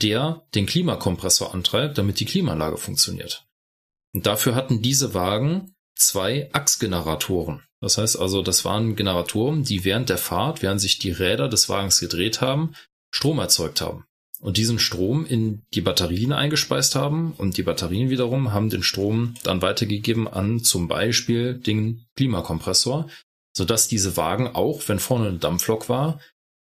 [0.01, 3.47] der den Klimakompressor antreibt, damit die Klimaanlage funktioniert?
[4.13, 7.63] Und dafür hatten diese Wagen zwei Achsgeneratoren.
[7.81, 11.69] Das heißt also, das waren Generatoren, die während der Fahrt, während sich die Räder des
[11.69, 12.76] Wagens gedreht haben,
[13.11, 14.06] Strom erzeugt haben.
[14.41, 19.35] Und diesen Strom in die Batterien eingespeist haben und die Batterien wiederum haben den Strom
[19.43, 23.10] dann weitergegeben an zum Beispiel den Klimakompressor,
[23.53, 26.22] sodass diese Wagen auch, wenn vorne eine Dampflok war,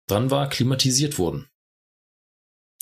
[0.07, 1.48] dran war, klimatisiert wurden.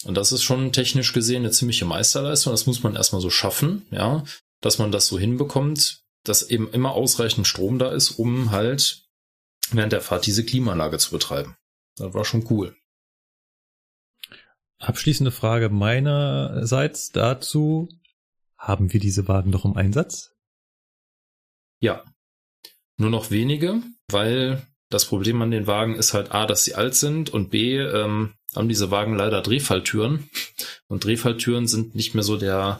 [0.04, 2.52] Und das ist schon technisch gesehen eine ziemliche Meisterleistung.
[2.52, 4.26] Das muss man erstmal so schaffen, ja,
[4.60, 9.06] dass man das so hinbekommt, dass eben immer ausreichend Strom da ist, um halt
[9.72, 11.58] während der Fahrt diese Klimaanlage zu betreiben.
[11.95, 12.76] Das war schon cool.
[14.80, 17.88] Abschließende Frage meinerseits dazu.
[18.58, 20.36] Haben wir diese Wagen noch im Einsatz?
[21.80, 22.04] Ja,
[22.98, 26.95] nur noch wenige, weil das Problem an den Wagen ist halt A, dass sie alt
[26.95, 30.30] sind und B, ähm, haben diese Wagen leider Drehfalltüren.
[30.88, 32.80] Und Drehfalltüren sind nicht mehr so der,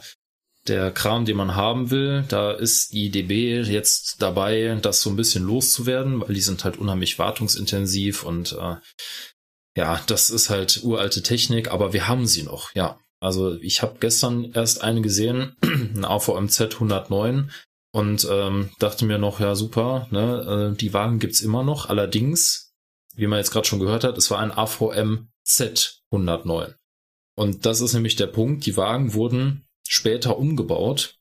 [0.66, 2.24] der Kram, den man haben will.
[2.28, 6.78] Da ist die DB jetzt dabei, das so ein bisschen loszuwerden, weil die sind halt
[6.78, 8.76] unheimlich wartungsintensiv und äh,
[9.76, 12.98] ja, das ist halt uralte Technik, aber wir haben sie noch, ja.
[13.20, 17.50] Also ich habe gestern erst eine gesehen, ein AVMZ 109,
[17.94, 21.88] und ähm, dachte mir noch, ja super, ne, äh, die Wagen gibt's immer noch.
[21.88, 22.74] Allerdings,
[23.14, 26.74] wie man jetzt gerade schon gehört hat, es war ein AVM Z 109.
[27.36, 31.16] Und das ist nämlich der Punkt, die Wagen wurden später umgebaut,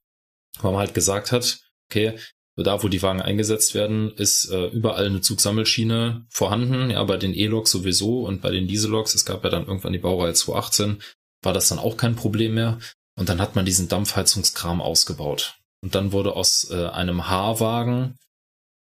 [0.61, 1.59] weil man halt gesagt hat,
[1.89, 2.17] okay,
[2.55, 7.33] da wo die Wagen eingesetzt werden, ist äh, überall eine Zugsammelschiene vorhanden, ja, bei den
[7.33, 11.01] E-Loks sowieso und bei den Diesel-Loks, es gab ja dann irgendwann die Baureihe 218,
[11.41, 12.79] war das dann auch kein Problem mehr.
[13.15, 15.55] Und dann hat man diesen Dampfheizungskram ausgebaut.
[15.81, 18.17] Und dann wurde aus äh, einem H-Wagen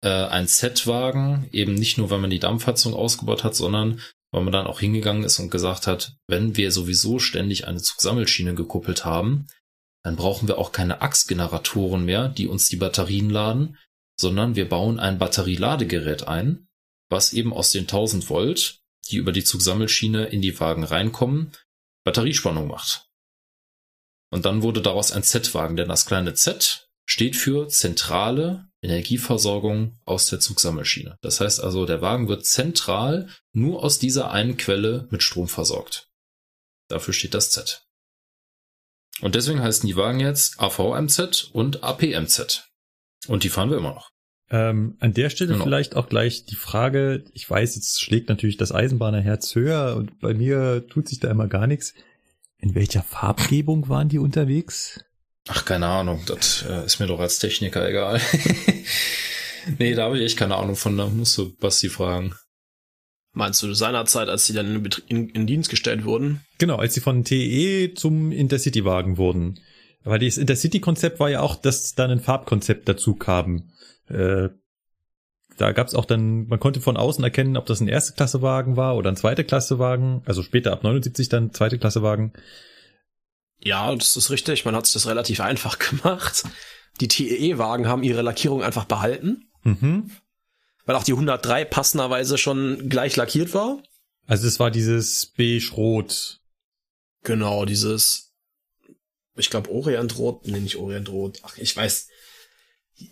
[0.01, 4.01] äh, ein Z-Wagen, eben nicht nur, weil man die Dampfheizung ausgebaut hat, sondern
[4.31, 8.55] weil man dann auch hingegangen ist und gesagt hat, wenn wir sowieso ständig eine Zugsammelschiene
[8.55, 9.47] gekuppelt haben,
[10.03, 13.77] dann brauchen wir auch keine Achsgeneratoren mehr, die uns die Batterien laden,
[14.19, 16.67] sondern wir bauen ein Batterieladegerät ein,
[17.09, 18.79] was eben aus den 1000 Volt,
[19.09, 21.51] die über die Zugsammelschiene in die Wagen reinkommen,
[22.03, 23.09] Batteriespannung macht.
[24.29, 30.27] Und dann wurde daraus ein Z-Wagen, denn das kleine Z steht für zentrale Energieversorgung aus
[30.27, 31.17] der Zugsammelschiene.
[31.21, 36.09] Das heißt also, der Wagen wird zentral nur aus dieser einen Quelle mit Strom versorgt.
[36.89, 37.86] Dafür steht das Z.
[39.21, 42.67] Und deswegen heißen die Wagen jetzt AVMZ und APMZ.
[43.27, 44.11] Und die fahren wir immer noch.
[44.49, 45.65] Ähm, an der Stelle genau.
[45.65, 50.33] vielleicht auch gleich die Frage, ich weiß, jetzt schlägt natürlich das Eisenbahnerherz höher und bei
[50.33, 51.93] mir tut sich da immer gar nichts.
[52.59, 55.03] In welcher Farbgebung waren die unterwegs?
[55.49, 56.23] Ach, keine Ahnung.
[56.27, 58.21] Das äh, ist mir doch als Techniker egal.
[59.79, 60.97] nee, da habe ich echt keine Ahnung von.
[60.97, 62.33] Da musst du Basti fragen.
[63.37, 66.41] Meinst du seinerzeit, als sie dann in, in, in, Dienst gestellt wurden?
[66.57, 69.59] Genau, als sie von TE zum Intercity-Wagen wurden.
[70.03, 73.69] Weil das Intercity-Konzept war ja auch, dass dann ein Farbkonzept dazu kam.
[74.09, 74.49] Äh,
[75.55, 78.75] da gab's auch dann, man konnte von außen erkennen, ob das ein erste Klasse Wagen
[78.75, 82.33] war oder ein zweite Klasse Wagen, also später ab 79 dann zweite Klasse Wagen.
[83.59, 84.65] Ja, das ist richtig.
[84.65, 86.43] Man hat es das relativ einfach gemacht.
[87.01, 89.51] Die TEE-Wagen haben ihre Lackierung einfach behalten.
[89.61, 90.09] Mhm.
[90.87, 93.83] Weil auch die 103 passenderweise schon gleich lackiert war.
[94.25, 96.39] Also es war dieses beige-rot.
[97.23, 98.33] Genau, dieses,
[99.35, 101.41] ich glaube Orientrot, nee, nicht Orientrot.
[101.43, 102.07] Ach, ich weiß,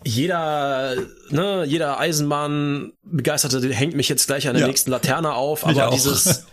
[0.04, 0.96] jeder,
[1.28, 4.68] ne, jeder Eisenbahn begeisterte hängt mich jetzt gleich an der ja.
[4.68, 6.46] nächsten Laterne auf, aber dieses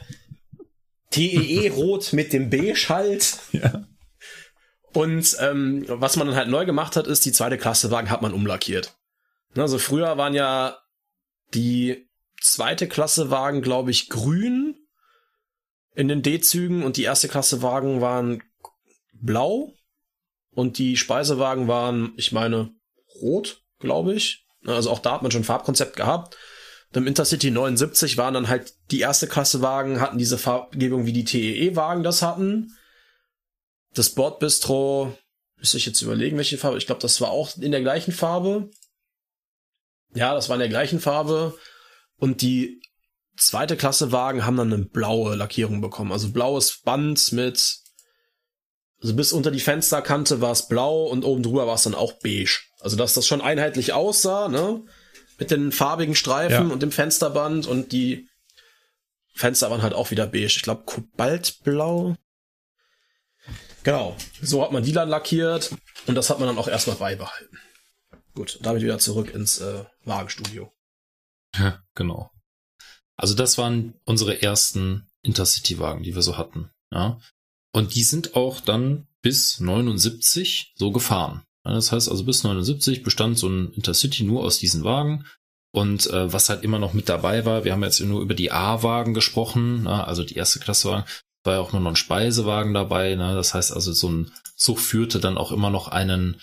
[1.12, 3.38] TEE-Rot mit dem Beige halt.
[3.54, 3.88] Ja.
[4.91, 8.22] Und ähm, was man dann halt neu gemacht hat, ist, die zweite Klasse Wagen hat
[8.22, 8.94] man umlackiert.
[9.56, 10.82] Also früher waren ja
[11.54, 12.10] die
[12.42, 14.76] zweite Klasse Wagen, glaube ich, grün
[15.96, 18.44] in den D-Zügen und die erste Klasse Wagen waren
[19.14, 19.74] blau
[20.52, 22.74] und die Speisewagen waren, ich meine,
[23.22, 24.46] rot, glaube ich.
[24.66, 26.38] Also auch da hat man schon Farbkonzept gehabt.
[26.94, 31.26] Im Intercity 79 waren dann halt die erste Klasse Wagen, hatten diese Farbgebung wie die
[31.26, 32.78] TEE-Wagen das hatten.
[33.94, 35.18] Das Bordbistro,
[35.58, 36.78] müsste ich jetzt überlegen, welche Farbe.
[36.78, 38.70] Ich glaube, das war auch in der gleichen Farbe.
[40.15, 41.57] Ja, das war in der gleichen Farbe.
[42.18, 42.81] Und die
[43.38, 46.11] zweite Klasse Wagen haben dann eine blaue Lackierung bekommen.
[46.11, 47.77] Also blaues Band mit,
[49.02, 52.14] also bis unter die Fensterkante war es blau und oben drüber war es dann auch
[52.14, 52.61] beige.
[52.80, 54.84] Also dass das schon einheitlich aussah, ne?
[55.40, 56.73] Mit den farbigen Streifen ja.
[56.73, 58.30] und dem Fensterband und die
[59.34, 60.45] Fenster waren halt auch wieder beige.
[60.45, 62.15] Ich glaube Kobaltblau.
[63.84, 65.72] Genau, so hat man die dann lackiert
[66.06, 67.57] und das hat man dann auch erstmal beibehalten.
[68.34, 70.72] Gut, damit wieder zurück ins äh, Wagenstudio.
[71.55, 72.31] Ja, genau.
[73.15, 76.72] Also das waren unsere ersten Intercity-Wagen, die wir so hatten.
[76.91, 77.19] Ja.
[77.72, 81.43] Und die sind auch dann bis 79 so gefahren.
[81.64, 85.26] Das heißt also bis 79 bestand so ein Intercity nur aus diesen Wagen.
[85.72, 88.51] Und äh, was halt immer noch mit dabei war, wir haben jetzt nur über die
[88.51, 91.05] A-Wagen gesprochen, na, also die erste Klasse Wagen,
[91.43, 93.15] war ja auch nur noch ein Speisewagen dabei.
[93.15, 93.34] Ne?
[93.35, 96.39] Das heißt also, so ein Zug führte dann auch immer noch einen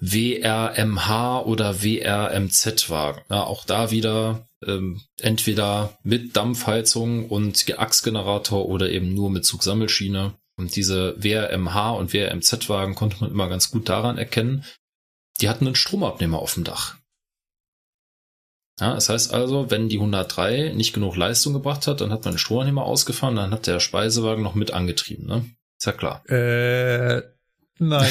[0.00, 3.22] WRMH oder WRMZ-Wagen.
[3.30, 10.34] Ja, auch da wieder ähm, entweder mit Dampfheizung und Achsgenerator oder eben nur mit Zugsammelschiene.
[10.56, 14.64] Und diese WRMH und WRMZ-Wagen konnte man immer ganz gut daran erkennen,
[15.40, 16.96] die hatten einen Stromabnehmer auf dem Dach.
[18.80, 22.34] Ja, das heißt also, wenn die 103 nicht genug Leistung gebracht hat, dann hat man
[22.34, 25.44] den Stromabnehmer ausgefahren, dann hat der Speisewagen noch mit angetrieben, ne?
[25.78, 26.28] Ist ja klar.
[26.28, 27.22] Äh,
[27.78, 28.10] nein.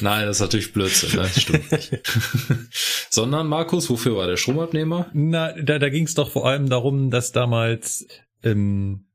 [0.00, 1.28] nein, das ist natürlich Blödsinn, ne?
[1.28, 2.00] stimmt nicht.
[3.10, 5.06] Sondern, Markus, wofür war der Stromabnehmer?
[5.12, 8.06] Na, da, da ging es doch vor allem darum, dass damals
[8.42, 9.06] ähm,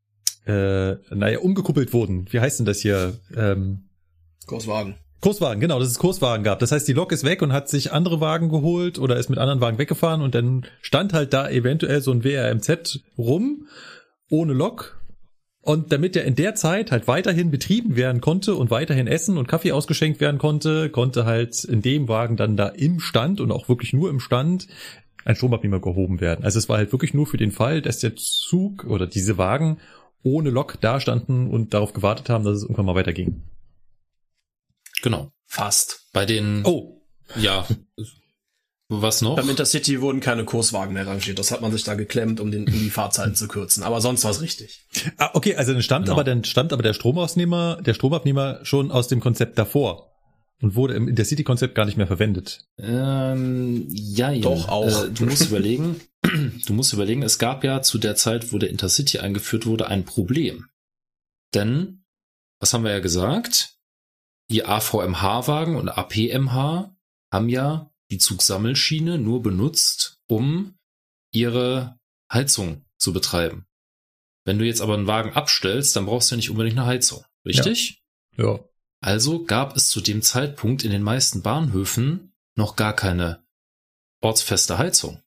[0.46, 2.28] äh, naja, umgekuppelt wurden.
[2.32, 3.20] Wie heißt denn das hier?
[3.36, 3.90] Ähm,
[4.46, 4.96] Kurswagen.
[5.20, 6.60] Kurswagen, genau, dass es Kurswagen gab.
[6.60, 9.40] Das heißt, die Lok ist weg und hat sich andere Wagen geholt oder ist mit
[9.40, 13.68] anderen Wagen weggefahren und dann stand halt da eventuell so ein WRMZ rum,
[14.30, 15.02] ohne Lok.
[15.68, 19.50] Und damit er in der Zeit halt weiterhin betrieben werden konnte und weiterhin Essen und
[19.50, 23.68] Kaffee ausgeschenkt werden konnte, konnte halt in dem Wagen dann da im Stand und auch
[23.68, 24.70] wirklich nur im Stand
[25.26, 26.46] ein Stromabnehmer gehoben werden.
[26.46, 29.80] Also es war halt wirklich nur für den Fall, dass der Zug oder diese Wagen
[30.24, 33.44] ohne Lok dastanden und darauf gewartet haben, dass es irgendwann mal weiterging.
[35.02, 35.34] Genau.
[35.48, 36.08] Fast.
[36.14, 36.62] Bei den.
[36.64, 37.02] Oh.
[37.36, 37.68] Ja.
[38.90, 39.36] Was noch?
[39.36, 41.38] Beim Intercity wurden keine Kurswagen mehr rangiert.
[41.40, 43.84] Das hat man sich da geklemmt, um, den, um die Fahrzeiten zu kürzen.
[43.84, 44.86] Aber sonst war es richtig.
[45.18, 46.16] Ah, okay, also dann stammt genau.
[46.16, 50.14] aber dann stammt aber der Stromausnehmer, der Stromabnehmer schon aus dem Konzept davor
[50.62, 52.66] und wurde im Intercity-Konzept gar nicht mehr verwendet.
[52.78, 54.42] Ähm, ja, ja.
[54.42, 55.06] Doch auch.
[55.06, 58.70] Äh, du musst überlegen, du musst überlegen, es gab ja zu der Zeit, wo der
[58.70, 60.68] Intercity eingeführt wurde, ein Problem.
[61.54, 62.06] Denn,
[62.60, 63.76] was haben wir ja gesagt?
[64.50, 66.96] Die AVMH-Wagen und APMH
[67.32, 70.78] haben ja die Zugsammelschiene nur benutzt, um
[71.32, 71.98] ihre
[72.32, 73.66] Heizung zu betreiben.
[74.46, 77.26] Wenn du jetzt aber einen Wagen abstellst, dann brauchst du ja nicht unbedingt eine Heizung.
[77.46, 78.02] Richtig?
[78.38, 78.46] Ja.
[78.46, 78.60] ja.
[79.02, 83.46] Also gab es zu dem Zeitpunkt in den meisten Bahnhöfen noch gar keine
[84.22, 85.22] ortsfeste Heizung.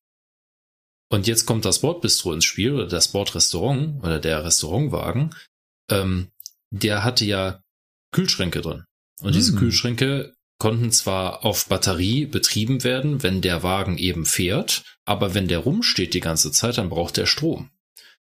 [1.11, 5.35] Und jetzt kommt das Bordbistro ins Spiel oder das Bordrestaurant oder der Restaurantwagen.
[5.91, 6.31] Ähm,
[6.71, 7.63] der hatte ja
[8.13, 8.85] Kühlschränke drin.
[9.21, 9.59] Und diese hm.
[9.59, 15.61] Kühlschränke konnten zwar auf Batterie betrieben werden, wenn der Wagen eben fährt, aber wenn der
[15.61, 17.71] rumsteht die ganze Zeit, dann braucht der Strom.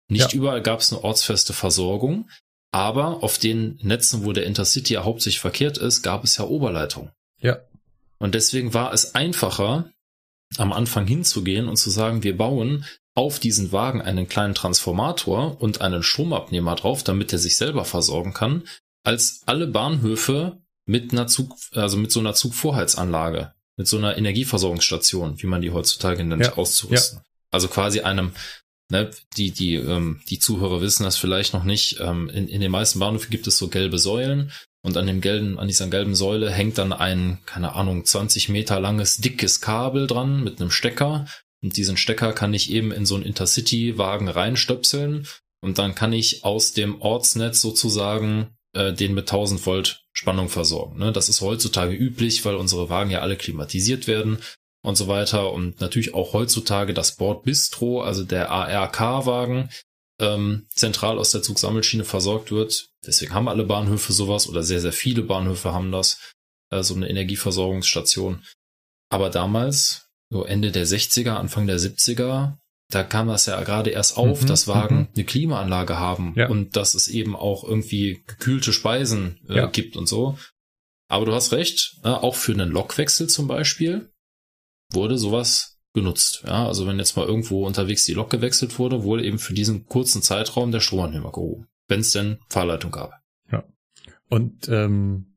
[0.10, 0.38] Nicht ja.
[0.38, 2.30] überall gab es eine ortsfeste Versorgung,
[2.72, 7.12] aber auf den Netzen, wo der Intercity ja hauptsächlich verkehrt ist, gab es ja Oberleitung.
[7.40, 7.60] Ja.
[8.18, 9.92] Und deswegen war es einfacher,
[10.58, 12.86] am Anfang hinzugehen und zu sagen, wir bauen
[13.16, 18.34] auf diesen Wagen einen kleinen Transformator und einen Stromabnehmer drauf, damit er sich selber versorgen
[18.34, 18.64] kann,
[19.04, 25.42] als alle Bahnhöfe mit einer Zug, also mit so einer Zugvorheizanlage, mit so einer Energieversorgungsstation,
[25.42, 26.54] wie man die heutzutage nennt, ja.
[26.54, 27.20] auszurüsten.
[27.20, 27.26] Ja.
[27.52, 28.32] Also quasi einem,
[28.90, 32.72] ne, die, die, ähm, die Zuhörer wissen das vielleicht noch nicht, ähm, in, in den
[32.72, 34.52] meisten Bahnhöfen gibt es so gelbe Säulen
[34.84, 38.82] und an dem gelben, an dieser gelben Säule hängt dann ein, keine Ahnung, 20 Meter
[38.82, 41.26] langes, dickes Kabel dran mit einem Stecker.
[41.64, 45.26] Und diesen Stecker kann ich eben in so einen Intercity-Wagen reinstöpseln.
[45.62, 51.00] Und dann kann ich aus dem Ortsnetz sozusagen äh, den mit 1000 Volt Spannung versorgen.
[51.00, 51.12] Ne?
[51.12, 54.40] Das ist heutzutage üblich, weil unsere Wagen ja alle klimatisiert werden
[54.84, 55.52] und so weiter.
[55.52, 59.70] Und natürlich auch heutzutage das Bordbistro, also der ARK-Wagen,
[60.20, 62.90] ähm, zentral aus der Zugsammelschiene versorgt wird.
[63.06, 66.34] Deswegen haben alle Bahnhöfe sowas oder sehr, sehr viele Bahnhöfe haben das,
[66.72, 68.44] äh, so eine Energieversorgungsstation.
[69.10, 72.58] Aber damals, so Ende der 60er, Anfang der 70er,
[72.94, 75.08] da kam das ja gerade erst auf, mhm, dass Wagen mhm.
[75.16, 76.50] eine Klimaanlage haben ja.
[76.50, 79.66] und dass es eben auch irgendwie gekühlte Speisen äh, ja.
[79.68, 80.38] gibt und so.
[81.08, 84.12] Aber du hast recht, äh, auch für einen Lokwechsel zum Beispiel
[84.92, 86.44] wurde sowas genutzt.
[86.46, 89.86] Ja, also wenn jetzt mal irgendwo unterwegs die Lok gewechselt wurde, wurde eben für diesen
[89.86, 93.14] kurzen Zeitraum der Stromanhänger gehoben, wenn es denn Fahrleitung gab.
[93.52, 93.64] Ja.
[94.30, 95.33] Und ähm,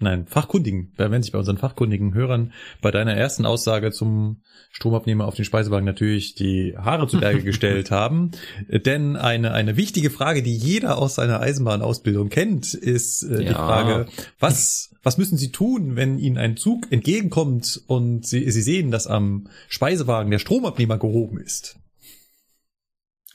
[0.00, 5.26] nein, Fachkundigen, da werden sich bei unseren fachkundigen Hörern bei deiner ersten Aussage zum Stromabnehmer
[5.26, 8.30] auf den Speisewagen natürlich die Haare zu Berge gestellt haben.
[8.68, 13.48] Denn eine, eine wichtige Frage, die jeder aus seiner Eisenbahnausbildung kennt, ist äh, ja.
[13.48, 14.06] die Frage,
[14.38, 19.06] was, was müssen Sie tun, wenn Ihnen ein Zug entgegenkommt und Sie, Sie sehen, dass
[19.06, 21.79] am Speisewagen der Stromabnehmer gehoben ist?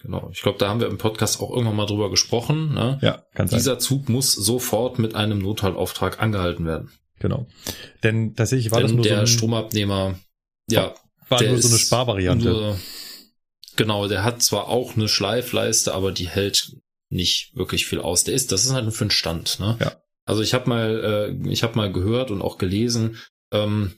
[0.06, 0.30] Genau.
[0.32, 2.74] Ich glaube, da haben wir im Podcast auch irgendwann mal drüber gesprochen.
[2.76, 3.00] Ne?
[3.02, 3.58] Ja, kann sein.
[3.58, 6.92] Dieser Zug muss sofort mit einem Notfallauftrag angehalten werden.
[7.20, 7.48] Genau.
[8.04, 10.16] Denn tatsächlich war Denn das nur der so ein, Stromabnehmer,
[10.70, 10.94] ja,
[11.28, 12.50] war nur so eine Sparvariante.
[12.50, 12.80] Nur,
[13.76, 16.76] genau, der hat zwar auch eine Schleifleiste, aber die hält
[17.10, 18.26] nicht wirklich viel aus.
[18.26, 19.60] Der ist, das ist halt für einen Stand.
[19.60, 19.78] Ne?
[19.80, 19.96] Ja.
[20.26, 23.18] Also ich habe mal, äh, ich habe mal gehört und auch gelesen,
[23.52, 23.96] ähm,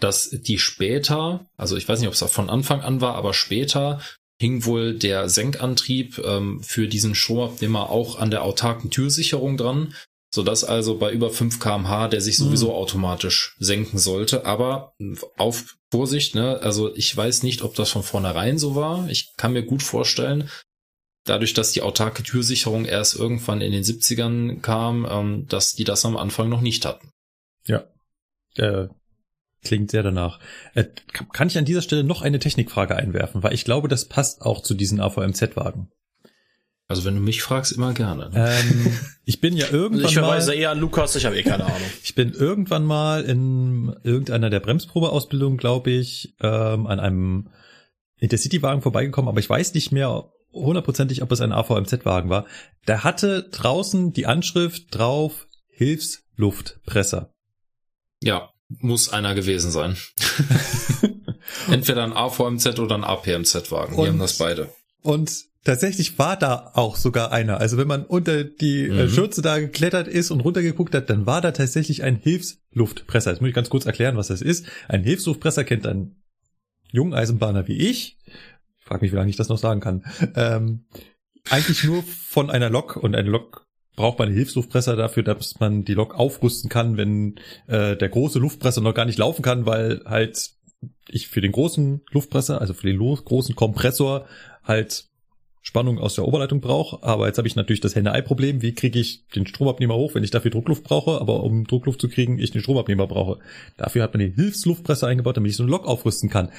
[0.00, 4.00] dass die später, also ich weiß nicht, ob es von Anfang an war, aber später
[4.38, 9.94] hing wohl der Senkantrieb ähm, für diesen Stromabnehmer auch an der autarken Türsicherung dran,
[10.32, 12.74] sodass also bei über 5 kmh der sich sowieso mhm.
[12.74, 14.44] automatisch senken sollte.
[14.44, 14.94] Aber
[15.36, 16.60] auf Vorsicht, ne?
[16.60, 19.08] Also ich weiß nicht, ob das von vornherein so war.
[19.08, 20.50] Ich kann mir gut vorstellen,
[21.24, 26.04] dadurch, dass die autarke Türsicherung erst irgendwann in den 70ern kam, ähm, dass die das
[26.04, 27.10] am Anfang noch nicht hatten.
[27.66, 27.84] Ja.
[28.56, 28.88] Äh,
[29.66, 30.38] Klingt sehr danach.
[30.74, 30.84] Äh,
[31.32, 34.62] kann ich an dieser Stelle noch eine Technikfrage einwerfen, weil ich glaube, das passt auch
[34.62, 35.88] zu diesen AVMZ-Wagen.
[36.86, 38.30] Also wenn du mich fragst, immer gerne.
[38.32, 41.64] Ähm, ich bin ja irgendwann ich verweise mal, eher an Lukas, ich habe eh keine
[41.64, 41.80] Ahnung.
[42.04, 47.48] ich bin irgendwann mal in irgendeiner der Bremsprobeausbildungen, glaube ich, ähm, an einem
[48.18, 52.46] Intercity-Wagen vorbeigekommen, aber ich weiß nicht mehr hundertprozentig, ob es ein AVMZ-Wagen war.
[52.86, 57.34] Der hatte draußen die Anschrift drauf Hilfsluftpresser.
[58.22, 59.96] Ja, muss einer gewesen sein.
[61.70, 63.96] Entweder ein AVMZ oder ein APMZ-Wagen.
[63.96, 64.70] Die haben das beide.
[65.02, 67.58] Und tatsächlich war da auch sogar einer.
[67.58, 69.08] Also wenn man unter die äh, mhm.
[69.08, 73.30] Schürze da geklettert ist und runtergeguckt hat, dann war da tatsächlich ein Hilfsluftpresser.
[73.30, 74.66] Jetzt muss ich ganz kurz erklären, was das ist.
[74.88, 76.16] Ein Hilfsluftpresser kennt ein
[76.92, 78.18] Jungeisenbahner wie ich.
[78.26, 80.04] Ich frage mich, wie lange ich das noch sagen kann.
[80.34, 80.86] Ähm,
[81.50, 83.65] eigentlich nur von einer Lok und eine Lok
[83.96, 87.36] braucht man einen Hilfsluftpresser dafür, dass man die Lok aufrüsten kann, wenn
[87.66, 90.50] äh, der große Luftpresser noch gar nicht laufen kann, weil halt
[91.08, 94.26] ich für den großen Luftpresser, also für den großen Kompressor
[94.62, 95.06] halt
[95.62, 97.02] Spannung aus der Oberleitung brauche.
[97.02, 98.62] Aber jetzt habe ich natürlich das Henne-Ei-Problem.
[98.62, 101.20] Wie kriege ich den Stromabnehmer hoch, wenn ich dafür Druckluft brauche?
[101.20, 103.40] Aber um Druckluft zu kriegen, ich den Stromabnehmer brauche.
[103.76, 106.52] Dafür hat man den Hilfsluftpresser eingebaut, damit ich so eine Lok aufrüsten kann.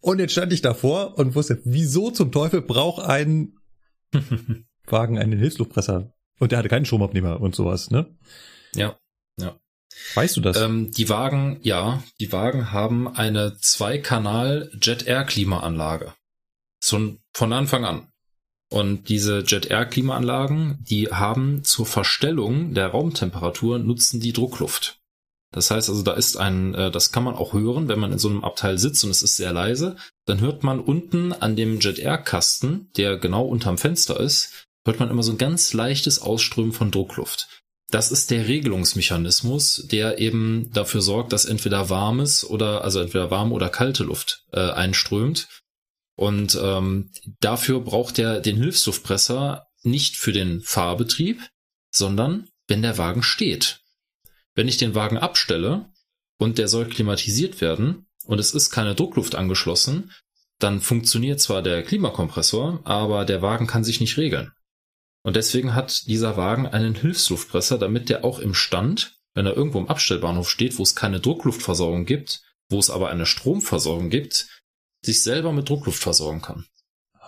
[0.00, 3.56] Und jetzt stand ich davor und wusste, wieso zum Teufel braucht ein
[4.86, 6.14] Wagen einen Hilfsluftpresser?
[6.40, 8.06] Und der hatte keinen Stromabnehmer und sowas, ne?
[8.74, 8.98] Ja,
[9.36, 9.56] ja.
[10.14, 10.56] Weißt du das?
[10.56, 16.14] Ähm, die Wagen, ja, die Wagen haben eine Zwei-Kanal Jet Air Klimaanlage.
[16.82, 18.08] Schon von Anfang an.
[18.70, 25.00] Und diese Jet Air Klimaanlagen, die haben zur Verstellung der Raumtemperatur nutzen die Druckluft.
[25.52, 28.18] Das heißt also, da ist ein, äh, das kann man auch hören, wenn man in
[28.18, 31.80] so einem Abteil sitzt und es ist sehr leise, dann hört man unten an dem
[31.80, 36.20] Jet Air Kasten, der genau unterm Fenster ist, hört man immer so ein ganz leichtes
[36.20, 37.48] Ausströmen von Druckluft.
[37.90, 43.52] Das ist der Regelungsmechanismus, der eben dafür sorgt, dass entweder warmes oder also entweder warme
[43.52, 45.48] oder kalte Luft äh, einströmt.
[46.16, 51.40] Und ähm, dafür braucht er den Hilfsluftpresser nicht für den Fahrbetrieb,
[51.90, 53.80] sondern wenn der Wagen steht.
[54.54, 55.90] Wenn ich den Wagen abstelle
[56.38, 60.12] und der soll klimatisiert werden und es ist keine Druckluft angeschlossen,
[60.60, 64.52] dann funktioniert zwar der Klimakompressor, aber der Wagen kann sich nicht regeln.
[65.22, 69.78] Und deswegen hat dieser Wagen einen Hilfsluftpresser, damit der auch im Stand, wenn er irgendwo
[69.78, 74.46] im Abstellbahnhof steht, wo es keine Druckluftversorgung gibt, wo es aber eine Stromversorgung gibt,
[75.04, 76.66] sich selber mit Druckluft versorgen kann.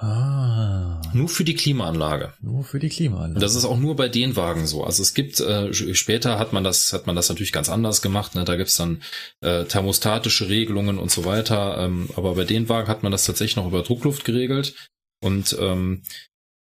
[0.03, 1.01] Ah.
[1.13, 2.33] Nur für die Klimaanlage.
[2.41, 3.39] Nur für die Klimaanlage.
[3.39, 4.83] Das ist auch nur bei den Wagen so.
[4.83, 8.35] Also es gibt, äh, später hat man das, hat man das natürlich ganz anders gemacht.
[8.35, 8.45] Ne?
[8.45, 9.03] Da gibt's dann
[9.43, 11.79] äh, thermostatische Regelungen und so weiter.
[11.79, 14.75] Ähm, aber bei den Wagen hat man das tatsächlich noch über Druckluft geregelt.
[15.21, 16.03] Und ähm,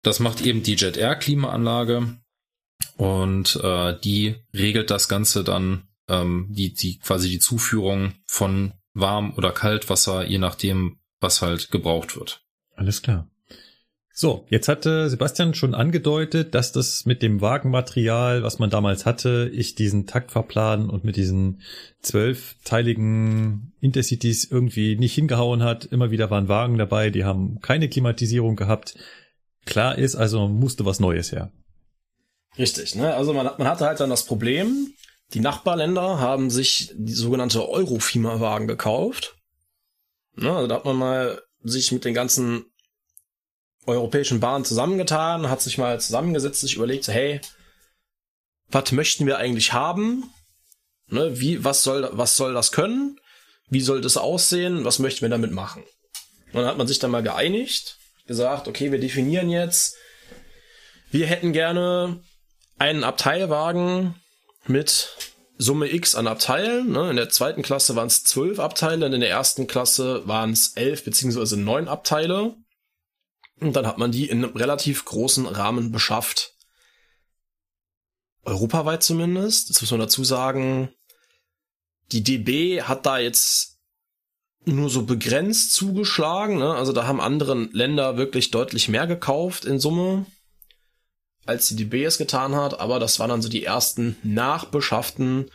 [0.06, 2.16] das macht eben die Jet Air Klimaanlage.
[2.96, 9.34] Und äh, die regelt das Ganze dann, ähm, die, die quasi die Zuführung von Warm-
[9.36, 12.42] oder Kaltwasser, je nachdem, was halt gebraucht wird.
[12.74, 13.28] Alles klar.
[14.18, 19.50] So, jetzt hatte Sebastian schon angedeutet, dass das mit dem Wagenmaterial, was man damals hatte,
[19.52, 21.60] ich diesen Taktfahrplan und mit diesen
[22.00, 25.84] zwölfteiligen Intercities irgendwie nicht hingehauen hat.
[25.84, 28.96] Immer wieder waren Wagen dabei, die haben keine Klimatisierung gehabt.
[29.66, 31.52] Klar ist, also musste was Neues her.
[32.58, 33.14] Richtig, ne?
[33.14, 34.94] Also man, man hatte halt dann das Problem,
[35.34, 39.36] die Nachbarländer haben sich die sogenannte Eurofima-Wagen gekauft.
[40.36, 40.54] Ne?
[40.54, 42.64] Also da hat man mal sich mit den ganzen
[43.86, 47.40] europäischen Bahnen zusammengetan, hat sich mal zusammengesetzt, sich überlegt, hey,
[48.70, 50.24] was möchten wir eigentlich haben?
[51.08, 53.18] Ne, wie, was soll, was soll das können?
[53.68, 54.84] Wie soll das aussehen?
[54.84, 55.84] Was möchten wir damit machen?
[56.46, 59.96] Und dann hat man sich dann mal geeinigt, gesagt, okay, wir definieren jetzt,
[61.10, 62.20] wir hätten gerne
[62.78, 64.14] einen Abteilwagen
[64.66, 65.16] mit
[65.58, 66.90] Summe X an Abteilen.
[66.90, 67.10] Ne?
[67.10, 70.76] In der zweiten Klasse waren es zwölf Abteile und in der ersten Klasse waren es
[70.76, 72.56] elf beziehungsweise neun Abteile.
[73.60, 76.52] Und dann hat man die in einem relativ großen Rahmen beschafft.
[78.42, 79.70] Europaweit zumindest.
[79.70, 80.92] Das muss man dazu sagen.
[82.12, 83.75] Die DB hat da jetzt
[84.66, 86.58] nur so begrenzt zugeschlagen.
[86.58, 86.74] Ne?
[86.74, 90.26] Also da haben andere Länder wirklich deutlich mehr gekauft in Summe,
[91.46, 92.80] als die DB es getan hat.
[92.80, 95.50] Aber das waren dann so die ersten nachbeschafften,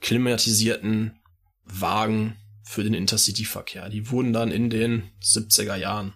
[0.00, 1.18] klimatisierten
[1.64, 3.88] Wagen für den Intercity-Verkehr.
[3.88, 6.14] Die wurden dann in den 70er Jahren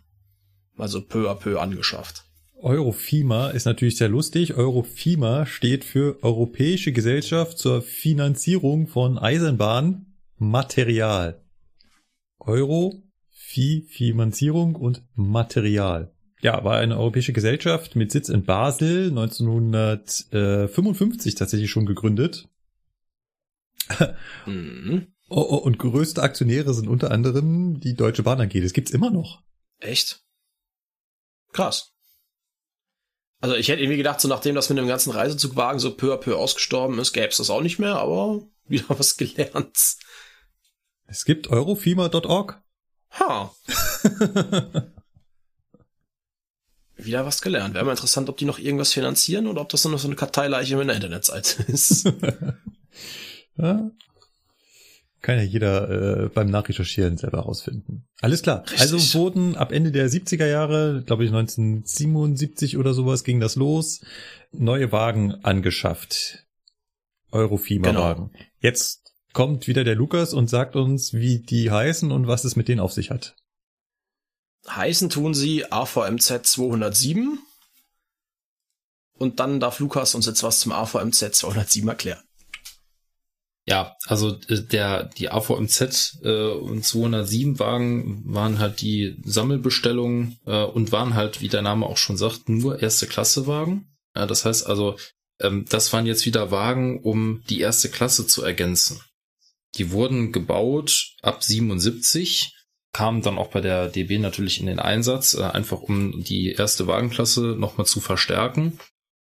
[0.76, 2.24] also peu à peu angeschafft.
[2.60, 4.54] Eurofima ist natürlich sehr lustig.
[4.54, 11.43] Eurofima steht für Europäische Gesellschaft zur Finanzierung von Eisenbahnmaterial.
[12.46, 16.14] Euro, Fi, Finanzierung und Material.
[16.40, 22.48] Ja, war eine europäische Gesellschaft mit Sitz in Basel, 1955 tatsächlich schon gegründet.
[24.46, 25.08] mhm.
[25.28, 28.60] oh, oh, und größte Aktionäre sind unter anderem die Deutsche Bahn AG.
[28.62, 29.42] Das gibt's immer noch.
[29.78, 30.22] Echt?
[31.52, 31.92] Krass.
[33.40, 36.16] Also ich hätte irgendwie gedacht, so nachdem das mit dem ganzen Reisezugwagen so peu à
[36.16, 39.96] peu ausgestorben ist, gäbe es das auch nicht mehr, aber wieder was gelernt.
[41.06, 42.62] Es gibt eurofima.org.
[43.18, 43.54] Ha.
[46.96, 47.74] wieder was gelernt.
[47.74, 50.16] Wäre mal interessant, ob die noch irgendwas finanzieren oder ob das nur noch so eine
[50.16, 52.04] Karteileiche mit einer Internetseite ist.
[53.56, 53.90] ja,
[55.24, 58.06] kann ja jeder äh, beim Nachrecherchieren selber rausfinden.
[58.20, 58.62] Alles klar.
[58.64, 58.80] Richtig.
[58.80, 64.02] Also wurden ab Ende der 70er Jahre, glaube ich 1977 oder sowas ging das los,
[64.52, 66.44] neue Wagen angeschafft.
[67.32, 68.32] Eurofima-Wagen.
[68.32, 68.44] Genau.
[68.60, 69.03] Jetzt
[69.34, 72.80] kommt wieder der Lukas und sagt uns, wie die heißen und was es mit denen
[72.80, 73.36] auf sich hat.
[74.66, 77.38] Heißen tun sie AVMZ 207.
[79.16, 82.22] Und dann darf Lukas uns jetzt was zum AVMZ 207 erklären.
[83.66, 90.64] Ja, also äh, der die AVMZ äh, und 207 Wagen waren halt die Sammelbestellungen äh,
[90.64, 93.88] und waren halt, wie der Name auch schon sagt, nur erste Klasse Wagen.
[94.14, 94.96] Ja, das heißt also,
[95.40, 99.00] ähm, das waren jetzt wieder Wagen, um die erste Klasse zu ergänzen.
[99.76, 102.54] Die wurden gebaut ab 77,
[102.92, 106.86] kamen dann auch bei der DB natürlich in den Einsatz, äh, einfach um die erste
[106.86, 108.78] Wagenklasse nochmal zu verstärken.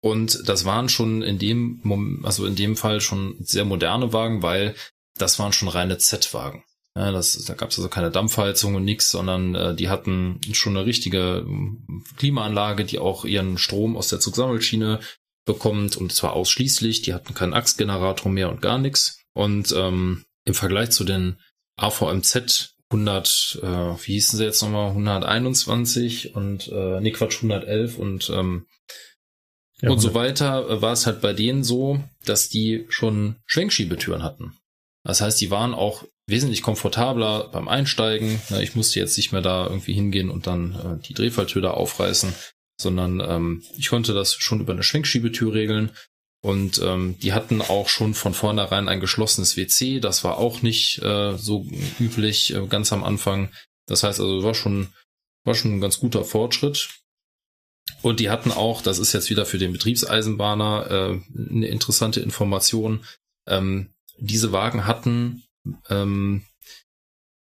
[0.03, 4.75] Und das waren schon in dem, also in dem Fall schon sehr moderne Wagen, weil
[5.17, 6.63] das waren schon reine Z-Wagen.
[6.97, 10.77] Ja, das, da gab es also keine Dampfheizung und nix, sondern äh, die hatten schon
[10.77, 15.01] eine richtige ähm, Klimaanlage, die auch ihren Strom aus der Zugsammelschiene
[15.45, 17.03] bekommt und zwar ausschließlich.
[17.03, 19.24] Die hatten keinen Achsgenerator mehr und gar nichts.
[19.35, 21.37] Und ähm, im Vergleich zu den
[21.77, 28.31] AVMZ 100, äh, wie hießen sie jetzt nochmal, 121 und äh, nee Quatsch 111 und
[28.31, 28.67] ähm,
[29.81, 34.23] ja, und so weiter äh, war es halt bei denen so, dass die schon Schwenkschiebetüren
[34.23, 34.57] hatten.
[35.03, 38.41] Das heißt, die waren auch wesentlich komfortabler beim Einsteigen.
[38.61, 42.33] Ich musste jetzt nicht mehr da irgendwie hingehen und dann äh, die Drehfalltür da aufreißen,
[42.81, 45.91] sondern ähm, ich konnte das schon über eine Schwenkschiebetür regeln.
[46.45, 49.99] Und ähm, die hatten auch schon von vornherein ein geschlossenes WC.
[49.99, 51.67] Das war auch nicht äh, so
[51.99, 53.51] üblich äh, ganz am Anfang.
[53.87, 54.93] Das heißt also, war schon
[55.43, 57.01] war schon ein ganz guter Fortschritt.
[58.03, 63.07] Und die hatten auch, das ist jetzt wieder für den Betriebseisenbahner äh, eine interessante Information,
[63.47, 65.45] ähm, diese Wagen hatten
[65.89, 66.45] ähm,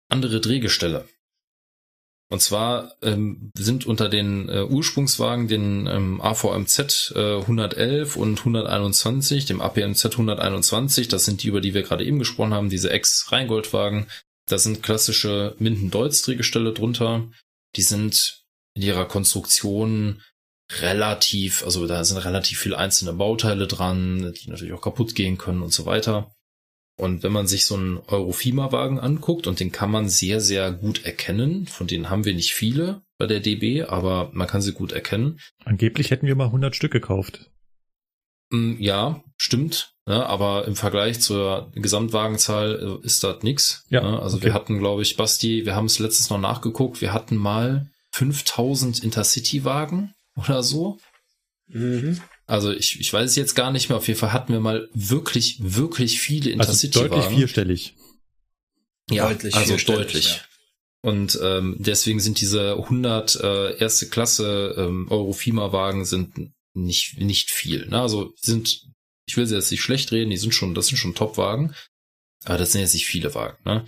[0.09, 1.09] andere Drehgestelle.
[2.31, 9.45] Und zwar ähm, sind unter den äh, Ursprungswagen, den ähm, AVMZ äh, 111 und 121,
[9.45, 14.07] dem APMZ 121, das sind die, über die wir gerade eben gesprochen haben, diese Ex-Rheingoldwagen,
[14.47, 17.29] da sind klassische Minden-Deutz-Drehgestelle drunter.
[17.77, 18.45] Die sind
[18.75, 20.23] in ihrer Konstruktion
[20.81, 25.63] relativ, also da sind relativ viele einzelne Bauteile dran, die natürlich auch kaputt gehen können
[25.63, 26.34] und so weiter.
[26.97, 31.05] Und wenn man sich so einen Eurofima-Wagen anguckt, und den kann man sehr, sehr gut
[31.05, 34.93] erkennen, von denen haben wir nicht viele bei der DB, aber man kann sie gut
[34.93, 35.41] erkennen.
[35.65, 37.51] Angeblich hätten wir mal 100 Stück gekauft.
[38.51, 39.95] Mm, ja, stimmt.
[40.07, 43.87] Ja, aber im Vergleich zur Gesamtwagenzahl äh, ist das nix.
[43.89, 44.47] Ja, ja, also okay.
[44.47, 49.03] wir hatten, glaube ich, Basti, wir haben es letztes noch nachgeguckt, wir hatten mal 5000
[49.03, 50.99] Intercity-Wagen oder so.
[51.69, 52.21] Mhm.
[52.47, 53.99] Also ich, ich weiß es jetzt gar nicht mehr.
[53.99, 57.13] Auf jeden Fall hatten wir mal wirklich, wirklich viele Intercity-Wagen.
[57.13, 57.95] Also deutlich vierstellig.
[59.11, 60.27] Ja, deutlich also deutlich.
[60.27, 60.41] Ja.
[61.11, 67.87] Und ähm, deswegen sind diese 100 äh, erste Klasse ähm, Eurofima-Wagen sind nicht nicht viel.
[67.87, 68.01] Ne?
[68.01, 68.87] Also sind,
[69.27, 71.75] ich will sie jetzt nicht schlecht reden, die sind schon, das sind schon Top-Wagen,
[72.45, 73.59] aber das sind jetzt nicht viele Wagen.
[73.65, 73.85] Ne?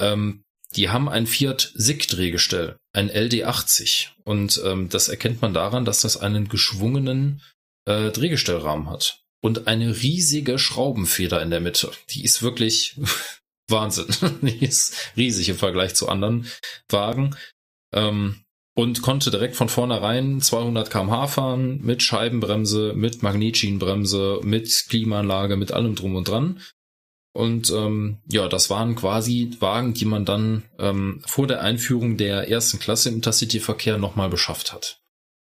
[0.00, 0.44] Ähm,
[0.74, 4.08] die haben ein Fiat SIG-Drehgestell, ein LD80.
[4.24, 7.40] Und ähm, das erkennt man daran, dass das einen geschwungenen
[7.88, 9.22] äh, Drehgestellrahmen hat.
[9.40, 11.90] Und eine riesige Schraubenfeder in der Mitte.
[12.10, 13.00] Die ist wirklich
[13.68, 14.06] Wahnsinn.
[14.42, 16.46] Die ist riesig im Vergleich zu anderen
[16.88, 17.36] Wagen.
[17.92, 18.44] Ähm,
[18.74, 25.72] und konnte direkt von vornherein 200 kmh fahren mit Scheibenbremse, mit Magnetschienenbremse, mit Klimaanlage, mit
[25.72, 26.60] allem drum und dran.
[27.32, 32.48] Und ähm, ja, das waren quasi Wagen, die man dann ähm, vor der Einführung der
[32.48, 35.00] ersten Klasse im Intercity-Verkehr nochmal beschafft hat.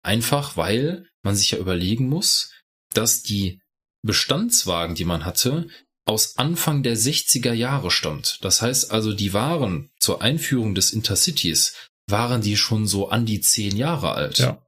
[0.01, 2.51] Einfach weil man sich ja überlegen muss,
[2.93, 3.61] dass die
[4.01, 5.67] Bestandswagen, die man hatte,
[6.05, 8.39] aus Anfang der 60er Jahre stammt.
[8.41, 11.75] Das heißt also, die waren zur Einführung des Intercities,
[12.07, 14.39] waren die schon so an die zehn Jahre alt.
[14.39, 14.61] Ja.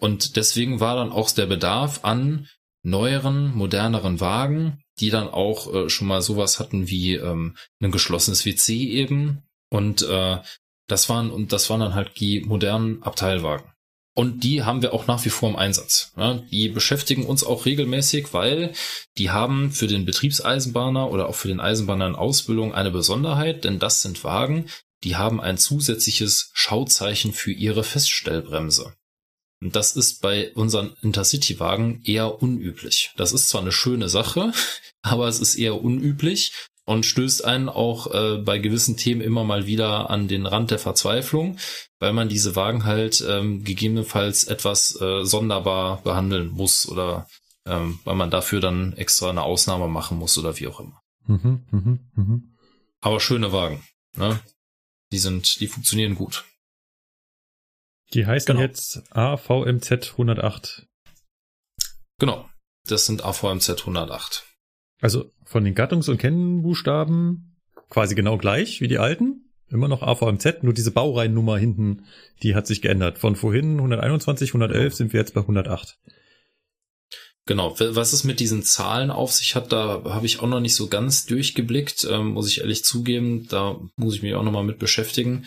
[0.00, 2.48] Und deswegen war dann auch der Bedarf an
[2.82, 8.44] neueren, moderneren Wagen, die dann auch äh, schon mal sowas hatten wie ähm, ein geschlossenes
[8.44, 9.42] WC eben.
[9.70, 10.38] Und äh,
[10.88, 13.70] das waren, und das waren dann halt die modernen Abteilwagen.
[14.18, 16.10] Und die haben wir auch nach wie vor im Einsatz.
[16.16, 18.72] Ja, die beschäftigen uns auch regelmäßig, weil
[19.16, 23.78] die haben für den Betriebseisenbahner oder auch für den Eisenbahner in Ausbildung eine Besonderheit, denn
[23.78, 24.66] das sind Wagen,
[25.04, 28.92] die haben ein zusätzliches Schauzeichen für ihre Feststellbremse.
[29.60, 33.12] Und das ist bei unseren Intercity-Wagen eher unüblich.
[33.16, 34.52] Das ist zwar eine schöne Sache,
[35.02, 36.50] aber es ist eher unüblich
[36.88, 40.78] und stößt einen auch äh, bei gewissen Themen immer mal wieder an den Rand der
[40.78, 41.58] Verzweiflung,
[41.98, 47.28] weil man diese Wagen halt ähm, gegebenenfalls etwas äh, sonderbar behandeln muss oder
[47.66, 51.02] ähm, weil man dafür dann extra eine Ausnahme machen muss oder wie auch immer.
[51.26, 52.40] Mhm, mh, mh.
[53.02, 53.84] Aber schöne Wagen,
[54.16, 54.40] ne?
[55.12, 56.46] Die sind, die funktionieren gut.
[58.14, 58.60] Die heißen genau.
[58.62, 60.86] jetzt AVMZ 108.
[62.18, 62.48] Genau,
[62.86, 64.46] das sind AVMZ 108.
[65.02, 67.56] Also von den Gattungs- und Kennbuchstaben
[67.88, 69.44] quasi genau gleich wie die alten.
[69.70, 72.04] Immer noch AVMZ, nur diese Baureinnummer hinten,
[72.42, 73.18] die hat sich geändert.
[73.18, 75.98] Von vorhin 121, 111 sind wir jetzt bei 108.
[77.44, 80.74] Genau, was es mit diesen Zahlen auf sich hat, da habe ich auch noch nicht
[80.74, 83.46] so ganz durchgeblickt, ähm, muss ich ehrlich zugeben.
[83.48, 85.46] Da muss ich mich auch noch mal mit beschäftigen.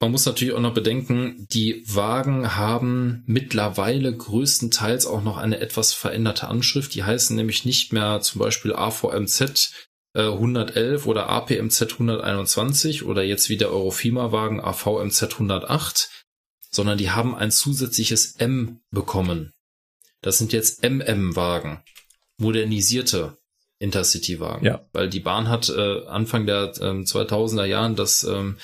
[0.00, 5.92] Man muss natürlich auch noch bedenken, die Wagen haben mittlerweile größtenteils auch noch eine etwas
[5.92, 6.94] veränderte Anschrift.
[6.94, 9.72] Die heißen nämlich nicht mehr zum Beispiel AVMZ
[10.14, 16.10] 111 äh, oder APMZ 121 oder jetzt wie der Eurofima-Wagen AVMZ 108,
[16.70, 19.52] sondern die haben ein zusätzliches M bekommen.
[20.22, 21.82] Das sind jetzt MM-Wagen,
[22.38, 23.38] modernisierte
[23.78, 24.64] Intercity-Wagen.
[24.64, 24.86] Ja.
[24.92, 28.58] Weil die Bahn hat äh, Anfang der äh, 2000er Jahren das ähm,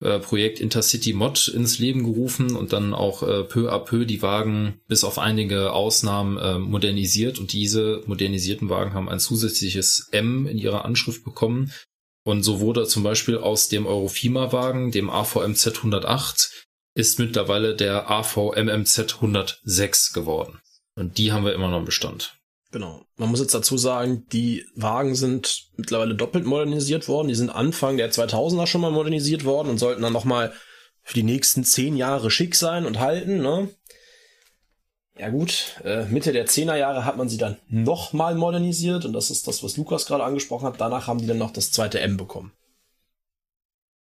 [0.00, 4.22] äh, Projekt Intercity Mod ins Leben gerufen und dann auch äh, peu à peu die
[4.22, 10.46] Wagen bis auf einige Ausnahmen äh, modernisiert und diese modernisierten Wagen haben ein zusätzliches M
[10.46, 11.72] in ihrer Anschrift bekommen
[12.28, 19.14] und so wurde zum Beispiel aus dem Eurofima-Wagen, dem AVMZ 108, ist mittlerweile der AVMMZ
[19.14, 20.60] 106 geworden.
[20.94, 22.37] Und die haben wir immer noch im Bestand.
[22.70, 23.06] Genau.
[23.16, 27.28] Man muss jetzt dazu sagen, die Wagen sind mittlerweile doppelt modernisiert worden.
[27.28, 30.52] Die sind Anfang der 2000er schon mal modernisiert worden und sollten dann nochmal
[31.02, 33.40] für die nächsten zehn Jahre schick sein und halten.
[33.40, 33.70] Ne?
[35.18, 39.30] Ja gut, äh, Mitte der 10er Jahre hat man sie dann nochmal modernisiert und das
[39.30, 40.80] ist das, was Lukas gerade angesprochen hat.
[40.80, 42.52] Danach haben die dann noch das zweite M bekommen.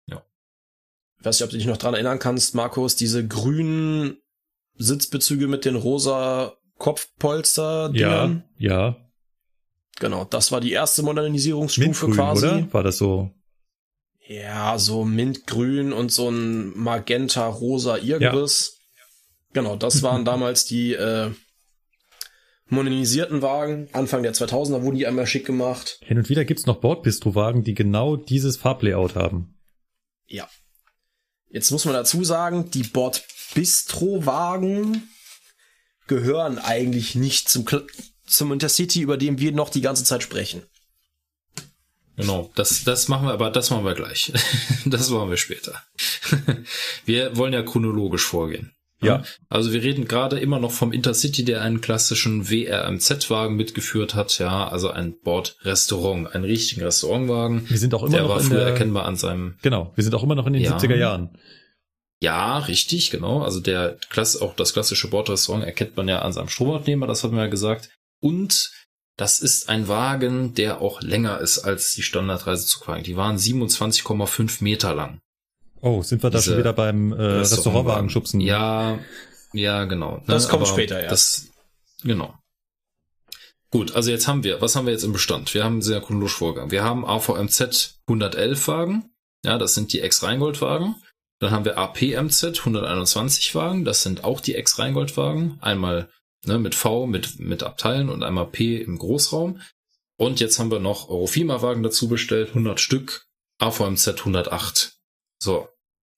[0.08, 0.24] Ja.
[1.20, 4.18] Ich weiß nicht, ob du dich noch dran erinnern kannst, Markus, diese grünen
[4.76, 7.92] Sitzbezüge mit den rosa Kopfpolster.
[7.94, 8.98] Ja, ja.
[10.02, 12.46] Genau, das war die erste Modernisierungsstufe Mintgrün, quasi.
[12.46, 12.74] Oder?
[12.74, 13.32] War das so?
[14.28, 18.80] Ja, so Mintgrün und so ein Magenta-rosa irgendwas.
[18.98, 19.04] Ja.
[19.54, 21.32] Genau, das waren damals die äh,
[22.68, 23.88] modernisierten Wagen.
[23.94, 26.02] Anfang der 2000er wurden die einmal schick gemacht.
[26.04, 29.58] Hin und wieder gibt's noch Bordbistro-Wagen, die genau dieses Farblayout haben.
[30.28, 30.50] Ja.
[31.50, 35.08] Jetzt muss man dazu sagen, die Bordbistro-Wagen
[36.08, 37.66] gehören eigentlich nicht zum,
[38.26, 40.64] zum Intercity, über den wir noch die ganze Zeit sprechen.
[42.16, 44.32] Genau, das, das machen wir, aber das machen wir gleich.
[44.86, 45.82] das machen wir später.
[47.06, 48.74] wir wollen ja chronologisch vorgehen.
[49.02, 49.24] Ja.
[49.50, 54.68] Also wir reden gerade immer noch vom Intercity, der einen klassischen WRMZ-Wagen mitgeführt hat, ja,
[54.68, 57.70] also ein Bordrestaurant, einen richtigen Restaurantwagen.
[57.70, 59.56] Wir sind auch immer der noch war früher der, erkennbar an seinem.
[59.62, 61.38] Genau, wir sind auch immer noch in den ja, 70er Jahren.
[62.24, 63.42] Ja, richtig, genau.
[63.42, 67.36] Also der Klasse, auch das klassische Bordrestaurant erkennt man ja an seinem Stromabnehmer, das haben
[67.36, 67.90] wir ja gesagt.
[68.22, 68.72] Und
[69.18, 73.04] das ist ein Wagen, der auch länger ist als die Standardreisezugwagen.
[73.04, 75.20] Die waren 27,5 Meter lang.
[75.82, 78.40] Oh, sind wir da schon wieder beim äh, Restaurantwagen schubsen?
[78.40, 79.00] Ja,
[79.52, 80.20] ja, genau.
[80.20, 80.24] Ne?
[80.28, 81.10] Das kommt Aber später, ja.
[81.10, 81.50] Das,
[82.04, 82.34] genau.
[83.70, 85.54] Gut, also jetzt haben wir, was haben wir jetzt im Bestand?
[85.54, 86.72] Wir haben einen sehr chronologisch Vorgang.
[86.72, 89.10] Wir haben AVMZ 111 Wagen.
[89.44, 90.96] Ja, das sind die Ex-Rheingold-Wagen.
[91.44, 93.84] Dann haben wir APMZ 121 Wagen.
[93.84, 95.58] Das sind auch die Ex-Rheingold-Wagen.
[95.60, 96.10] Einmal
[96.46, 99.60] ne, mit V, mit, mit Abteilen und einmal P im Großraum.
[100.16, 103.28] Und jetzt haben wir noch Eurofima-Wagen dazu bestellt, 100 Stück,
[103.60, 104.94] AVMZ 108.
[105.38, 105.68] So,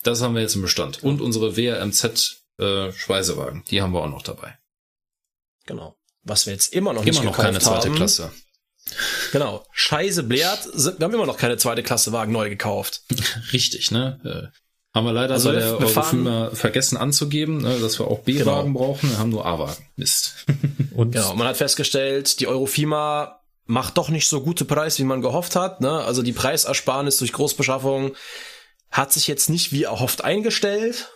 [0.04, 1.02] das haben wir jetzt im Bestand.
[1.02, 4.60] Und unsere WRMZ äh, Speisewagen, die haben wir auch noch dabei.
[5.66, 5.98] Genau.
[6.22, 7.96] Was wir jetzt immer noch immer nicht noch keine zweite haben.
[7.96, 8.32] Klasse.
[9.32, 9.66] Genau.
[9.72, 13.02] Scheiße blärt, wir haben immer noch keine zweite Klasse Wagen neu gekauft.
[13.54, 14.52] Richtig, ne?
[14.96, 18.80] Haben wir leider also bei der Eurofilmer vergessen anzugeben, ne, dass wir auch B-Wagen genau.
[18.80, 19.10] brauchen.
[19.10, 19.86] Wir haben nur A-Wagen.
[19.98, 20.46] Mist.
[20.96, 25.22] Und genau, man hat festgestellt, die Eurofima macht doch nicht so gute Preis, wie man
[25.22, 25.82] gehofft hat.
[25.82, 25.92] Ne?
[25.92, 28.16] Also die Preisersparnis durch Großbeschaffung
[28.90, 31.12] hat sich jetzt nicht wie erhofft eingestellt.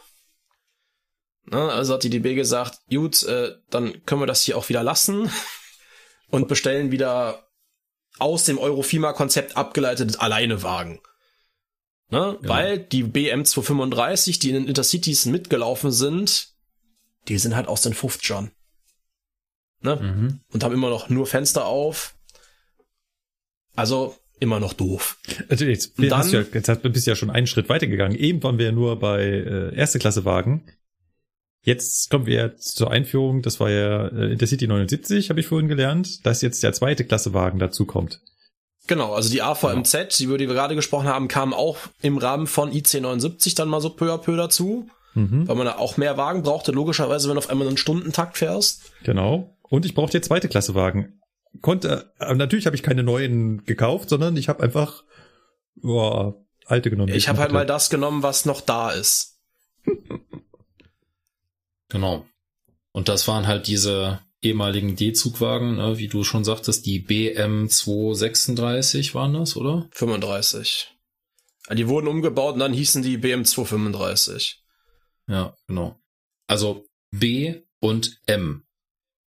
[1.45, 4.83] Ne, also hat die DB gesagt, gut, äh, dann können wir das hier auch wieder
[4.83, 5.31] lassen
[6.29, 7.47] und bestellen wieder
[8.19, 10.99] aus dem Eurofima-Konzept abgeleitet alleine Wagen.
[12.09, 12.37] Ne?
[12.41, 12.53] Genau.
[12.53, 16.49] Weil die BM235, die in den Intercities mitgelaufen sind,
[17.27, 18.49] die sind halt aus den 50ern.
[19.81, 19.95] Ne?
[19.95, 20.39] Mhm.
[20.51, 22.15] Und haben immer noch nur Fenster auf.
[23.75, 25.17] Also immer noch doof.
[25.49, 28.17] Also jetzt, dann, hast du ja, jetzt bist du ja schon einen Schritt weitergegangen.
[28.17, 30.63] Eben waren wir ja nur bei äh, erste Klasse Wagen.
[31.61, 36.25] Jetzt kommen wir zur Einführung, das war ja äh, Intercity 79, habe ich vorhin gelernt,
[36.25, 38.21] dass jetzt der zweite Klasse Wagen dazu kommt.
[38.89, 40.07] Genau, also die AVMZ, genau.
[40.17, 43.69] die, über die wir gerade gesprochen haben, kam auch im Rahmen von IC 79 dann
[43.69, 45.47] mal so peu à peu dazu, mhm.
[45.47, 48.91] weil man da auch mehr Wagen brauchte, logischerweise, wenn du auf einmal einen Stundentakt fährst.
[49.03, 49.55] Genau.
[49.61, 51.19] Und ich brauchte jetzt zweite Klasse Wagen
[51.61, 55.03] konnte, äh, natürlich habe ich keine neuen gekauft, sondern ich habe einfach
[55.75, 56.35] boah,
[56.65, 57.13] alte genommen.
[57.13, 59.39] Ich habe halt mal das genommen, was noch da ist.
[61.89, 62.25] genau.
[62.91, 69.13] Und das waren halt diese ehemaligen D-Zugwagen, ne, wie du schon sagtest, die BM 236
[69.15, 69.87] waren das, oder?
[69.91, 70.95] 35.
[71.71, 74.63] Die wurden umgebaut und dann hießen die BM 235.
[75.27, 75.99] Ja, genau.
[76.47, 78.65] Also B und M.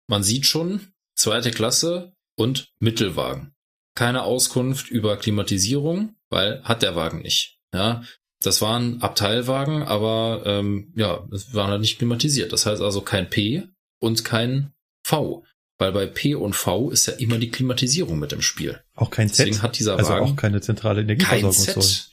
[0.08, 3.56] Man sieht schon, zweite Klasse und Mittelwagen.
[3.96, 7.60] Keine Auskunft über Klimatisierung, weil hat der Wagen nicht.
[7.74, 8.04] Ja,
[8.42, 12.52] das waren Abteilwagen, aber ähm, ja, es waren halt nicht klimatisiert.
[12.52, 13.68] Das heißt also kein P
[14.00, 14.75] und kein
[15.06, 15.44] V.
[15.78, 18.82] Weil bei P und V ist ja immer die Klimatisierung mit im Spiel.
[18.96, 19.40] Auch kein Z.
[19.46, 21.66] Deswegen hat dieser also Wagen auch keine zentrale Energieversorgung.
[21.66, 22.10] Kein Z.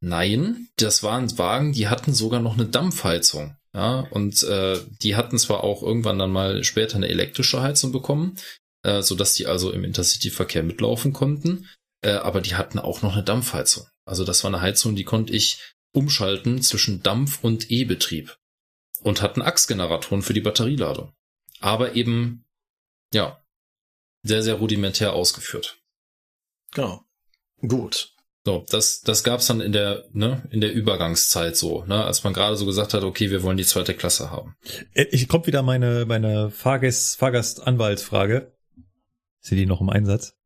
[0.00, 3.56] Nein, das waren Wagen, die hatten sogar noch eine Dampfheizung.
[3.74, 8.38] Ja, und äh, die hatten zwar auch irgendwann dann mal später eine elektrische Heizung bekommen,
[8.82, 11.68] äh, so dass die also im Intercity-Verkehr mitlaufen konnten,
[12.02, 13.86] äh, aber die hatten auch noch eine Dampfheizung.
[14.06, 18.36] Also das war eine Heizung, die konnte ich umschalten zwischen Dampf- und E-Betrieb
[19.02, 21.12] und hatten Achsgeneratoren für die Batterieladung.
[21.60, 22.44] Aber eben,
[23.12, 23.42] ja,
[24.22, 25.78] sehr, sehr rudimentär ausgeführt.
[26.72, 27.02] Genau.
[27.66, 28.12] Gut.
[28.44, 32.32] So, das, das gab's dann in der, ne, in der Übergangszeit so, ne, als man
[32.32, 34.54] gerade so gesagt hat, okay, wir wollen die zweite Klasse haben.
[34.94, 38.52] Äh, ich kommt wieder meine, meine Fahrgast, Fahrgastanwaltsfrage.
[39.40, 40.36] Sind die noch im Einsatz?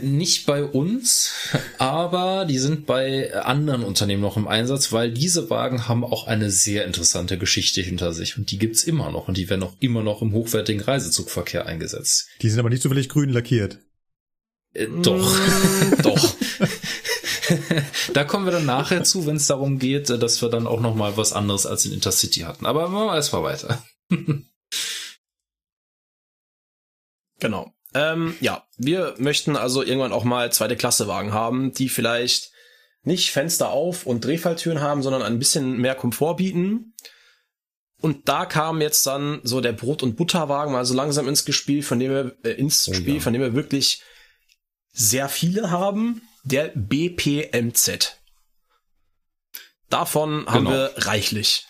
[0.00, 1.32] Nicht bei uns,
[1.76, 6.50] aber die sind bei anderen Unternehmen noch im Einsatz, weil diese Wagen haben auch eine
[6.50, 10.02] sehr interessante Geschichte hinter sich und die gibt's immer noch und die werden auch immer
[10.02, 12.28] noch im hochwertigen Reisezugverkehr eingesetzt.
[12.40, 13.78] Die sind aber nicht zufällig grün lackiert.
[14.72, 15.36] Äh, doch.
[16.02, 16.34] Doch.
[18.12, 20.80] da kommen wir dann nachher zu, wenn es darum geht, äh, dass wir dann auch
[20.80, 22.66] noch mal was anderes als in Intercity hatten.
[22.66, 23.84] Aber machen wir erstmal weiter.
[27.38, 27.72] genau.
[27.94, 32.52] Ähm, ja, wir möchten also irgendwann auch mal zweite Klasse Wagen haben, die vielleicht
[33.02, 36.94] nicht Fenster auf und Drehfalltüren haben, sondern ein bisschen mehr Komfort bieten.
[38.00, 41.82] Und da kam jetzt dann so der Brot- und Butterwagen mal so langsam ins Spiel,
[41.82, 43.20] von dem wir äh, ins oh, Spiel, ja.
[43.20, 44.02] von dem wir wirklich
[44.92, 48.18] sehr viele haben, der BPMZ.
[49.88, 50.70] Davon haben genau.
[50.70, 51.66] wir reichlich.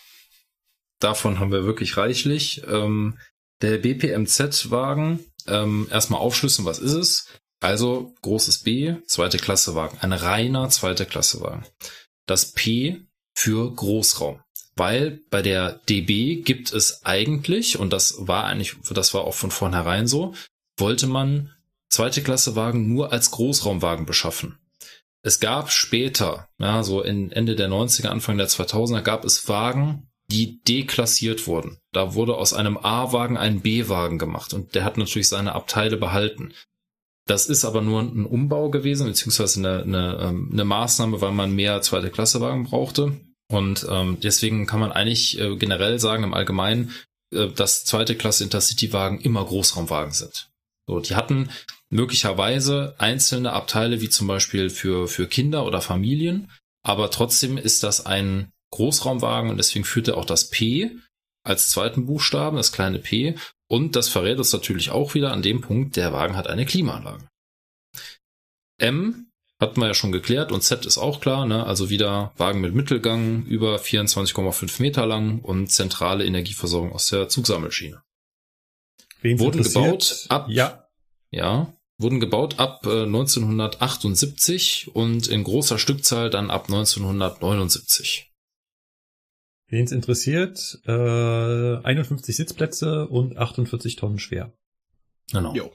[0.99, 2.63] Davon haben wir wirklich reichlich.
[2.67, 3.17] Ähm,
[3.61, 7.27] der BPMZ-Wagen, ähm, erstmal aufschlüsseln, was ist es?
[7.59, 11.65] Also großes B, zweite Klasse Wagen, ein reiner zweite Klasse Wagen.
[12.27, 14.41] Das P für Großraum.
[14.75, 19.49] Weil bei der DB gibt es eigentlich, und das war eigentlich, das war auch von
[19.49, 20.35] vornherein so,
[20.77, 21.51] wollte man
[21.89, 24.59] zweite Klasse Wagen nur als Großraumwagen beschaffen.
[25.23, 30.06] Es gab später, ja, so in Ende der 90er, Anfang der 2000er, gab es Wagen,
[30.29, 31.77] die deklassiert wurden.
[31.93, 36.53] Da wurde aus einem A-Wagen ein B-Wagen gemacht und der hat natürlich seine Abteile behalten.
[37.27, 41.53] Das ist aber nur ein Umbau gewesen, beziehungsweise eine, eine, ähm, eine Maßnahme, weil man
[41.53, 43.19] mehr zweite Klasse Wagen brauchte.
[43.49, 46.93] Und ähm, deswegen kann man eigentlich äh, generell sagen, im Allgemeinen,
[47.33, 50.49] äh, dass zweite Klasse Intercity-Wagen immer Großraumwagen sind.
[50.87, 51.49] So, die hatten
[51.89, 56.49] möglicherweise einzelne Abteile wie zum Beispiel für, für Kinder oder Familien,
[56.83, 60.91] aber trotzdem ist das ein Großraumwagen und deswegen führt er auch das P
[61.43, 63.35] als zweiten Buchstaben, das kleine P.
[63.69, 67.27] Und das verrät uns natürlich auch wieder an dem Punkt, der Wagen hat eine Klimaanlage.
[68.79, 71.65] M hatten wir ja schon geklärt und Z ist auch klar, ne?
[71.65, 78.01] also wieder Wagen mit Mittelgang, über 24,5 Meter lang und zentrale Energieversorgung aus der Zugsammelschiene.
[79.21, 80.87] Wen Wurden gebaut ab ja.
[81.31, 88.31] Ja, wurden gebaut ab äh, 1978 und in großer Stückzahl dann ab 1979.
[89.69, 94.53] Wen es interessiert, äh, 51 Sitzplätze und 48 Tonnen schwer.
[95.31, 95.53] Genau.
[95.53, 95.71] Jo.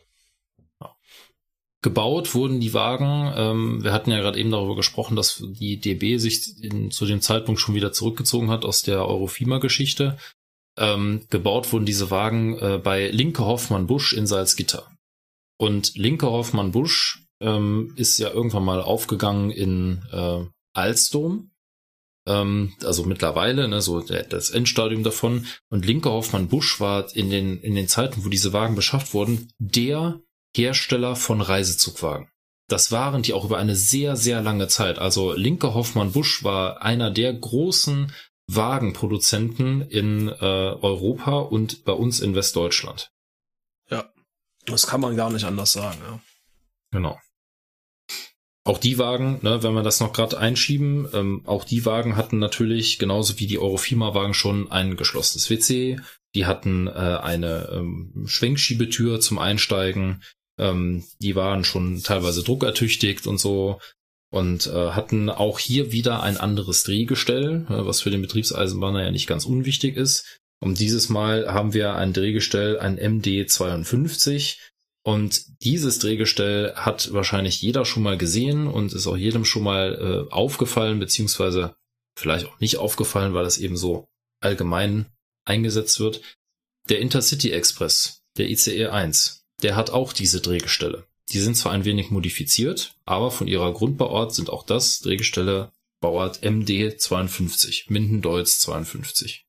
[1.82, 6.16] Gebaut wurden die Wagen, ähm, wir hatten ja gerade eben darüber gesprochen, dass die DB
[6.19, 10.16] sich in, zu dem Zeitpunkt schon wieder zurückgezogen hat aus der Eurofima-Geschichte.
[10.78, 14.86] Ähm, gebaut wurden diese Wagen äh, bei Linke Hoffmann Busch in Salzgitter.
[15.59, 20.44] Und Linke Hoffmann Busch ähm, ist ja irgendwann mal aufgegangen in äh,
[20.74, 21.51] Alstom.
[22.26, 25.46] Ähm, also mittlerweile, ne, so der, das Endstadium davon.
[25.68, 29.52] Und Linke Hoffmann Busch war in den, in den Zeiten, wo diese Wagen beschafft wurden,
[29.58, 30.20] der
[30.54, 32.28] Hersteller von Reisezugwagen.
[32.68, 34.98] Das waren die auch über eine sehr, sehr lange Zeit.
[34.98, 38.12] Also Linke Hoffmann Busch war einer der großen
[38.46, 43.10] Wagenproduzenten in äh, Europa und bei uns in Westdeutschland.
[44.66, 46.20] Das kann man gar nicht anders sagen, ja.
[46.90, 47.18] Genau.
[48.64, 52.39] Auch die Wagen, ne, wenn wir das noch gerade einschieben, ähm, auch die Wagen hatten
[52.39, 56.01] natürlich, genauso wie die Eurofima-Wagen schon ein geschlossenes WC.
[56.36, 60.22] Die hatten äh, eine ähm, Schwenkschiebetür zum Einsteigen.
[60.59, 63.80] Ähm, die waren schon teilweise druckertüchtigt und so.
[64.30, 69.10] Und äh, hatten auch hier wieder ein anderes Drehgestell, äh, was für den Betriebseisenbahner ja
[69.10, 70.39] nicht ganz unwichtig ist.
[70.60, 74.59] Und dieses Mal haben wir ein Drehgestell, ein MD52.
[75.04, 80.26] Und dieses Drehgestell hat wahrscheinlich jeder schon mal gesehen und ist auch jedem schon mal
[80.28, 81.74] äh, aufgefallen, beziehungsweise
[82.16, 84.06] vielleicht auch nicht aufgefallen, weil das eben so
[84.40, 85.06] allgemein
[85.44, 86.20] eingesetzt wird.
[86.88, 91.06] Der Intercity Express, der ICE 1, der hat auch diese Drehgestelle.
[91.30, 96.42] Die sind zwar ein wenig modifiziert, aber von ihrer Grundbauart sind auch das Drehgestelle Bauart
[96.42, 99.46] MD 52, Minden-Deutz 52.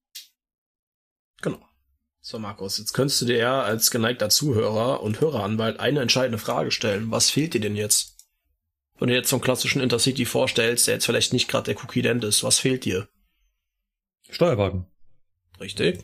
[2.25, 6.71] So, Markus, jetzt könntest du dir ja als geneigter Zuhörer und Höreranwalt eine entscheidende Frage
[6.71, 7.11] stellen.
[7.11, 8.15] Was fehlt dir denn jetzt?
[8.97, 12.23] Wenn du jetzt so einen klassischen Intercity vorstellst, der jetzt vielleicht nicht gerade der Cookie-Dent
[12.23, 13.09] ist, was fehlt dir?
[14.29, 14.85] Steuerwagen.
[15.59, 16.01] Richtig.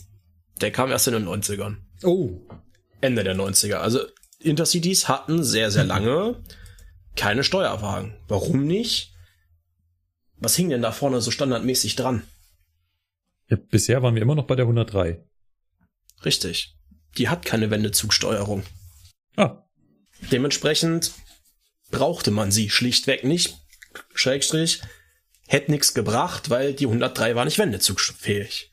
[0.59, 1.77] Der kam erst in den 90ern.
[2.03, 2.41] Oh.
[2.99, 3.75] Ende der 90er.
[3.75, 4.01] Also
[4.39, 6.43] Intercities hatten sehr, sehr lange
[7.15, 8.17] keine Steuerwagen.
[8.27, 9.13] Warum nicht?
[10.35, 12.23] Was hing denn da vorne so standardmäßig dran?
[13.47, 15.23] Ja, bisher waren wir immer noch bei der 103.
[16.25, 16.75] Richtig.
[17.17, 18.63] Die hat keine Wendezugsteuerung.
[19.35, 19.63] Ah.
[20.31, 21.13] Dementsprechend
[21.91, 23.57] brauchte man sie schlichtweg nicht.
[24.13, 24.81] Schrägstrich,
[25.47, 28.71] hätte nichts gebracht, weil die 103 war nicht wendezugfähig.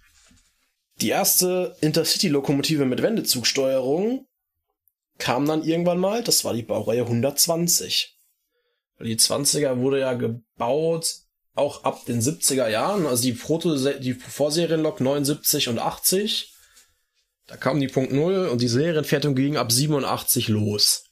[1.00, 4.26] Die erste Intercity-Lokomotive mit Wendezugsteuerung
[5.18, 8.16] kam dann irgendwann mal, das war die Baureihe 120.
[9.00, 11.14] Die 20er wurde ja gebaut
[11.54, 16.55] auch ab den 70er Jahren, also die Proto die Vorserienlok 79 und 80
[17.46, 21.04] da kam die Punkt Null und die Serienfertigung ging ab 87 los.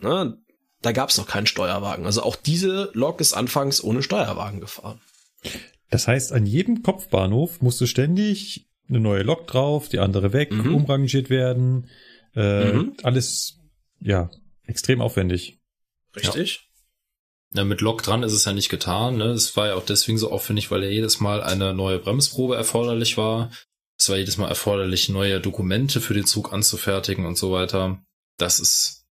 [0.00, 0.38] Ne?
[0.86, 2.06] da gab es noch keinen Steuerwagen.
[2.06, 5.00] Also auch diese Lok ist anfangs ohne Steuerwagen gefahren.
[5.90, 10.74] Das heißt, an jedem Kopfbahnhof musste ständig eine neue Lok drauf, die andere weg, mhm.
[10.74, 11.88] umrangiert werden.
[12.34, 12.94] Äh, mhm.
[13.02, 13.58] Alles,
[14.00, 14.30] ja,
[14.64, 15.58] extrem aufwendig.
[16.14, 16.68] Richtig.
[17.52, 17.62] Ja.
[17.62, 17.64] ja.
[17.64, 19.16] mit Lok dran ist es ja nicht getan.
[19.16, 19.30] Ne?
[19.30, 23.16] Es war ja auch deswegen so aufwendig, weil ja jedes Mal eine neue Bremsprobe erforderlich
[23.16, 23.50] war.
[23.98, 28.02] Es war jedes Mal erforderlich, neue Dokumente für den Zug anzufertigen und so weiter.
[28.36, 29.06] Das ist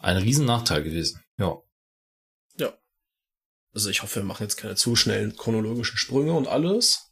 [0.00, 1.22] ein riesen Nachteil gewesen.
[1.38, 1.56] Ja.
[2.56, 2.76] Ja.
[3.72, 7.10] Also ich hoffe, wir machen jetzt keine zu schnellen chronologischen Sprünge und alles.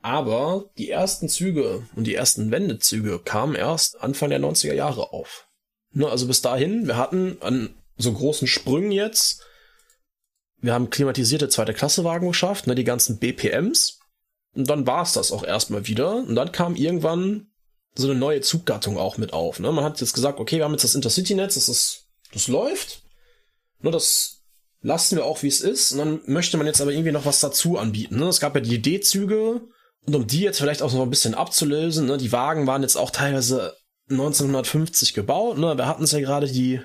[0.00, 5.48] Aber die ersten Züge und die ersten Wendezüge kamen erst Anfang der 90er Jahre auf.
[5.92, 9.44] Ne, also bis dahin, wir hatten an so großen Sprüngen jetzt,
[10.56, 13.98] wir haben klimatisierte zweite Klasse Wagen geschafft, ne, die ganzen BPMs.
[14.54, 16.16] Und dann war es das auch erstmal wieder.
[16.16, 17.48] Und dann kam irgendwann
[17.94, 19.58] so eine neue Zuggattung auch mit auf.
[19.58, 19.70] Ne?
[19.72, 23.02] Man hat jetzt gesagt, okay, wir haben jetzt das Intercity-Netz, das ist, das läuft.
[23.80, 24.42] Nur das
[24.80, 25.92] lassen wir auch, wie es ist.
[25.92, 28.18] Und dann möchte man jetzt aber irgendwie noch was dazu anbieten.
[28.18, 28.26] Ne?
[28.26, 29.62] Es gab ja die D-Züge.
[30.04, 32.18] Und um die jetzt vielleicht auch noch ein bisschen abzulösen, ne?
[32.18, 33.76] die Wagen waren jetzt auch teilweise
[34.10, 35.58] 1950 gebaut.
[35.58, 35.76] Ne?
[35.76, 36.80] Wir hatten es ja gerade die,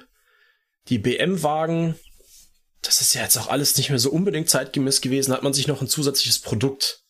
[0.87, 1.95] die BM-Wagen.
[2.83, 5.31] Das ist ja jetzt auch alles nicht mehr so unbedingt zeitgemäß gewesen.
[5.31, 7.06] Da hat man sich noch ein zusätzliches Produkt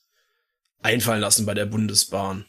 [0.81, 2.45] einfallen lassen bei der Bundesbahn.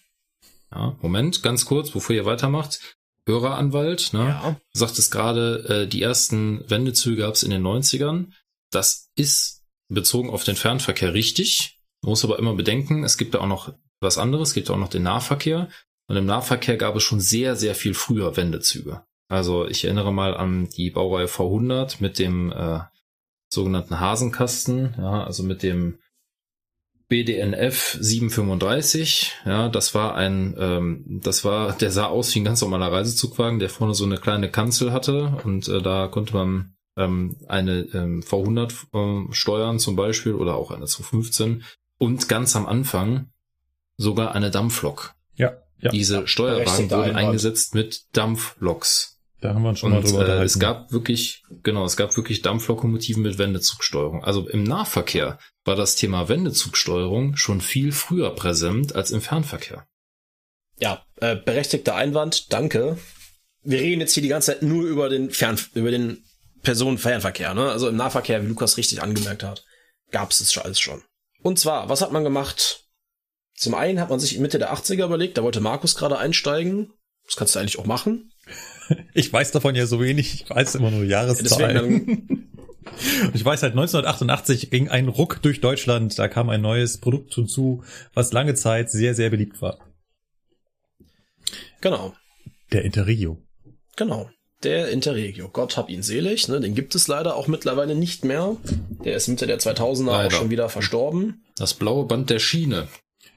[0.70, 2.96] Ja, Moment, ganz kurz, bevor ihr weitermacht.
[3.26, 4.28] Höreranwalt, ne?
[4.28, 4.56] Ja.
[4.72, 8.32] Sagt es gerade, äh, die ersten Wendezüge gab es in den 90ern.
[8.70, 11.78] Das ist bezogen auf den Fernverkehr richtig.
[12.02, 14.76] Man muss aber immer bedenken, es gibt da auch noch was anderes, es gibt auch
[14.76, 15.68] noch den Nahverkehr.
[16.06, 19.02] Und im Nahverkehr gab es schon sehr, sehr viel früher Wendezüge.
[19.28, 22.80] Also ich erinnere mal an die Baureihe V100 mit dem äh,
[23.50, 25.98] sogenannten Hasenkasten, ja, also mit dem
[27.08, 32.60] BDNF 735, ja, das war ein, ähm, das war, der sah aus wie ein ganz
[32.60, 37.36] normaler Reisezugwagen, der vorne so eine kleine Kanzel hatte und äh, da konnte man ähm,
[37.48, 41.64] eine ähm, V100 ähm, steuern zum Beispiel oder auch eine 215
[41.96, 43.30] und ganz am Anfang
[43.96, 45.14] sogar eine Dampflok.
[45.34, 45.90] Ja, ja.
[45.90, 49.18] Diese Steuerwagen wurden eingesetzt mit Dampfloks.
[49.40, 52.16] Da haben wir uns schon und, mal drüber äh, Es gab wirklich, genau, es gab
[52.16, 54.24] wirklich Dampflokomotiven mit Wendezugsteuerung.
[54.24, 55.38] Also im Nahverkehr
[55.68, 59.86] war das Thema Wendezugsteuerung schon viel früher präsent als im Fernverkehr.
[60.78, 62.98] Ja, äh, berechtigter Einwand, danke.
[63.62, 66.24] Wir reden jetzt hier die ganze Zeit nur über den Fern, über den
[66.62, 67.70] Personenfernverkehr, ne?
[67.70, 69.64] Also im Nahverkehr, wie Lukas richtig angemerkt hat,
[70.10, 71.02] gab es das schon alles schon.
[71.42, 72.86] Und zwar, was hat man gemacht?
[73.54, 76.94] Zum einen hat man sich Mitte der 80er überlegt, da wollte Markus gerade einsteigen.
[77.26, 78.32] Das kannst du eigentlich auch machen.
[79.12, 82.48] Ich weiß davon ja so wenig, ich weiß immer nur Jahreszahlen.
[83.34, 87.82] ich weiß halt, 1988 ging ein Ruck durch Deutschland, da kam ein neues Produkt hinzu,
[88.14, 89.78] was lange Zeit sehr, sehr beliebt war.
[91.80, 92.14] Genau.
[92.72, 93.38] Der Interregio.
[93.96, 94.30] Genau.
[94.64, 95.48] Der Interregio.
[95.48, 96.60] Gott hab ihn selig, ne?
[96.60, 98.56] Den gibt es leider auch mittlerweile nicht mehr.
[99.04, 100.26] Der ist Mitte der 2000er leider.
[100.26, 101.44] auch schon wieder verstorben.
[101.56, 102.88] Das blaue Band der Schiene.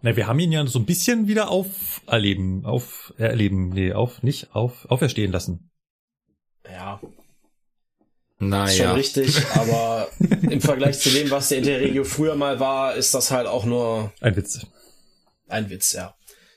[0.01, 4.55] Na, wir haben ihn ja so ein bisschen wieder auferleben, auf, erleben, nee, auf, nicht,
[4.55, 5.70] auf, auferstehen lassen.
[8.41, 8.47] Ja.
[8.47, 8.65] Naja.
[8.65, 13.13] Ist schon richtig, aber im Vergleich zu dem, was der Interregio früher mal war, ist
[13.13, 14.59] das halt auch nur ein Witz.
[15.47, 16.15] Ein Witz, ja.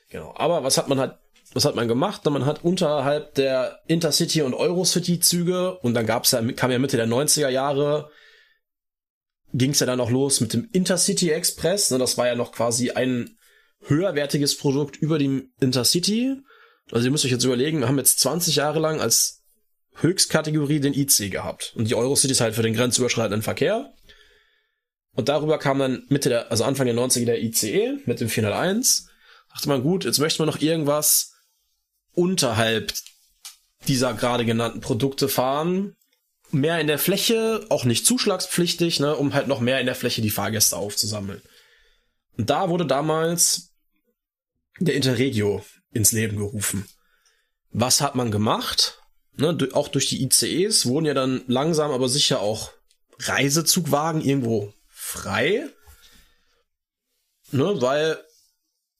[0.09, 0.35] Genau.
[0.37, 1.15] Aber was hat man halt,
[1.53, 2.25] was hat man gemacht?
[2.25, 6.97] Man hat unterhalb der Intercity und Eurocity Züge und dann gab's ja, kam ja Mitte
[6.97, 8.11] der 90er Jahre
[9.55, 11.91] ging es ja dann auch los mit dem Intercity Express.
[11.91, 13.39] Ne, das war ja noch quasi ein
[13.87, 16.37] höherwertiges Produkt über dem Intercity.
[16.91, 19.44] Also ihr müsst euch jetzt überlegen, wir haben jetzt 20 Jahre lang als
[19.97, 21.73] Höchstkategorie den IC gehabt.
[21.77, 23.93] Und die Eurocity ist halt für den grenzüberschreitenden Verkehr.
[25.13, 29.09] Und darüber kam dann Mitte der, also Anfang der 90er der ICE mit dem 401.
[29.53, 31.35] Dachte man, gut, jetzt möchte man noch irgendwas
[32.13, 32.93] unterhalb
[33.87, 35.95] dieser gerade genannten Produkte fahren
[36.55, 40.23] mehr in der Fläche, auch nicht zuschlagspflichtig, ne, um halt noch mehr in der Fläche
[40.23, 41.43] die Fahrgäste aufzusammeln.
[42.39, 43.75] Und da wurde damals
[44.79, 46.89] der Interregio ins Leben gerufen.
[47.71, 49.01] Was hat man gemacht?
[49.37, 52.71] Ne, auch durch die ICEs wurden ja dann langsam aber sicher auch
[53.19, 55.69] Reisezugwagen irgendwo frei.
[57.51, 58.19] Ne, weil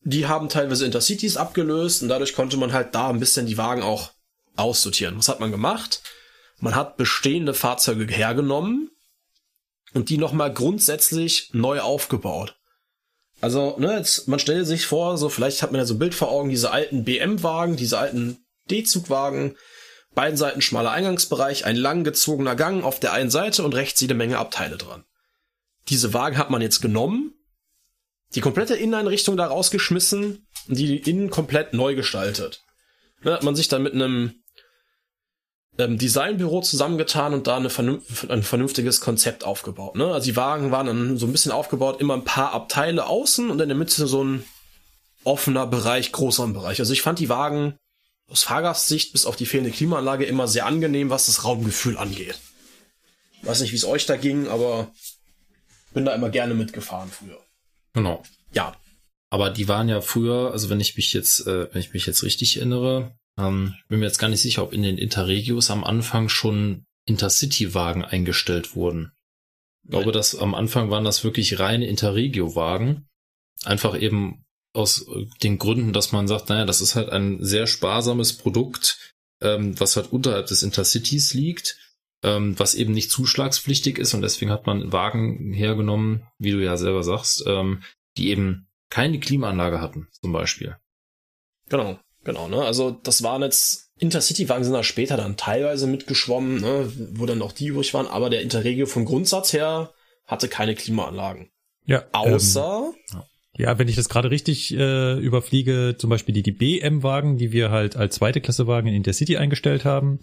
[0.01, 3.83] die haben teilweise Intercities abgelöst und dadurch konnte man halt da ein bisschen die Wagen
[3.83, 4.13] auch
[4.57, 5.17] aussortieren.
[5.19, 6.03] Was hat man gemacht?
[6.59, 8.91] Man hat bestehende Fahrzeuge hergenommen
[9.93, 12.57] und die nochmal grundsätzlich neu aufgebaut.
[13.41, 16.15] Also, ne, jetzt, man stellt sich vor, so vielleicht hat man ja so ein Bild
[16.15, 18.39] vor Augen, diese alten BM-Wagen, diese alten
[18.71, 19.57] D-Zugwagen,
[20.15, 24.15] beiden Seiten schmaler Eingangsbereich, ein lang gezogener Gang auf der einen Seite und rechts jede
[24.15, 25.05] Menge Abteile dran.
[25.89, 27.35] Diese Wagen hat man jetzt genommen,
[28.35, 32.65] die komplette Inneneinrichtung da rausgeschmissen und die innen komplett neu gestaltet.
[33.23, 34.35] Ne, hat man sich dann mit einem
[35.79, 37.69] ähm, Designbüro zusammengetan und da eine
[38.29, 39.97] ein vernünftiges Konzept aufgebaut.
[39.97, 40.07] Ne?
[40.07, 43.61] Also die Wagen waren dann so ein bisschen aufgebaut, immer ein paar Abteile außen und
[43.61, 44.45] in der Mitte so ein
[45.25, 46.81] offener Bereich, großer Bereich.
[46.81, 47.77] Also ich fand die Wagen
[48.29, 52.39] aus Fahrgastsicht bis auf die fehlende Klimaanlage immer sehr angenehm, was das Raumgefühl angeht.
[53.43, 54.91] Weiß nicht, wie es euch da ging, aber
[55.93, 57.41] bin da immer gerne mitgefahren früher.
[57.93, 58.23] Genau.
[58.53, 58.77] Ja.
[59.31, 62.23] Aber die waren ja früher, also wenn ich mich jetzt, äh, wenn ich mich jetzt
[62.23, 66.29] richtig erinnere, ähm, bin mir jetzt gar nicht sicher, ob in den Interregios am Anfang
[66.29, 69.13] schon Intercity-Wagen eingestellt wurden.
[69.85, 73.07] Ich glaube, dass am Anfang waren das wirklich reine Interregio-Wagen.
[73.65, 74.44] Einfach eben
[74.75, 75.07] aus
[75.43, 79.97] den Gründen, dass man sagt, naja, das ist halt ein sehr sparsames Produkt, ähm, was
[79.97, 81.79] halt unterhalb des Intercities liegt,
[82.23, 86.77] ähm, was eben nicht zuschlagspflichtig ist und deswegen hat man Wagen hergenommen, wie du ja
[86.77, 87.83] selber sagst, ähm,
[88.17, 90.77] die eben keine Klimaanlage hatten, zum Beispiel.
[91.69, 91.99] Genau.
[92.25, 92.63] Genau, ne?
[92.63, 96.91] Also das waren jetzt Intercity-Wagen sind da später dann teilweise mitgeschwommen, ne?
[97.13, 99.93] wo dann auch die übrig waren, aber der Interregio vom Grundsatz her
[100.27, 101.51] hatte keine Klimaanlagen.
[101.85, 102.05] Ja.
[102.13, 102.93] Außer.
[102.93, 103.27] Ähm, ja,
[103.57, 107.97] wenn ich das gerade richtig äh, überfliege, zum Beispiel die, die BM-Wagen, die wir halt
[107.97, 110.19] als zweite Klasse Wagen in Intercity eingestellt haben,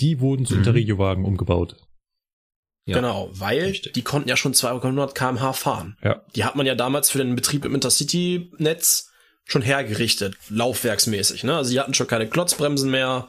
[0.00, 0.60] die wurden zu mhm.
[0.60, 1.76] Interregio-Wagen umgebaut.
[2.84, 3.94] Ja, genau, weil richtig.
[3.94, 5.96] die konnten ja schon 200 kmh fahren.
[6.04, 6.22] Ja.
[6.36, 9.10] Die hat man ja damals für den Betrieb im Intercity-Netz
[9.44, 11.42] schon hergerichtet, laufwerksmäßig.
[11.42, 11.56] Ne?
[11.56, 13.28] Also die hatten schon keine Klotzbremsen mehr,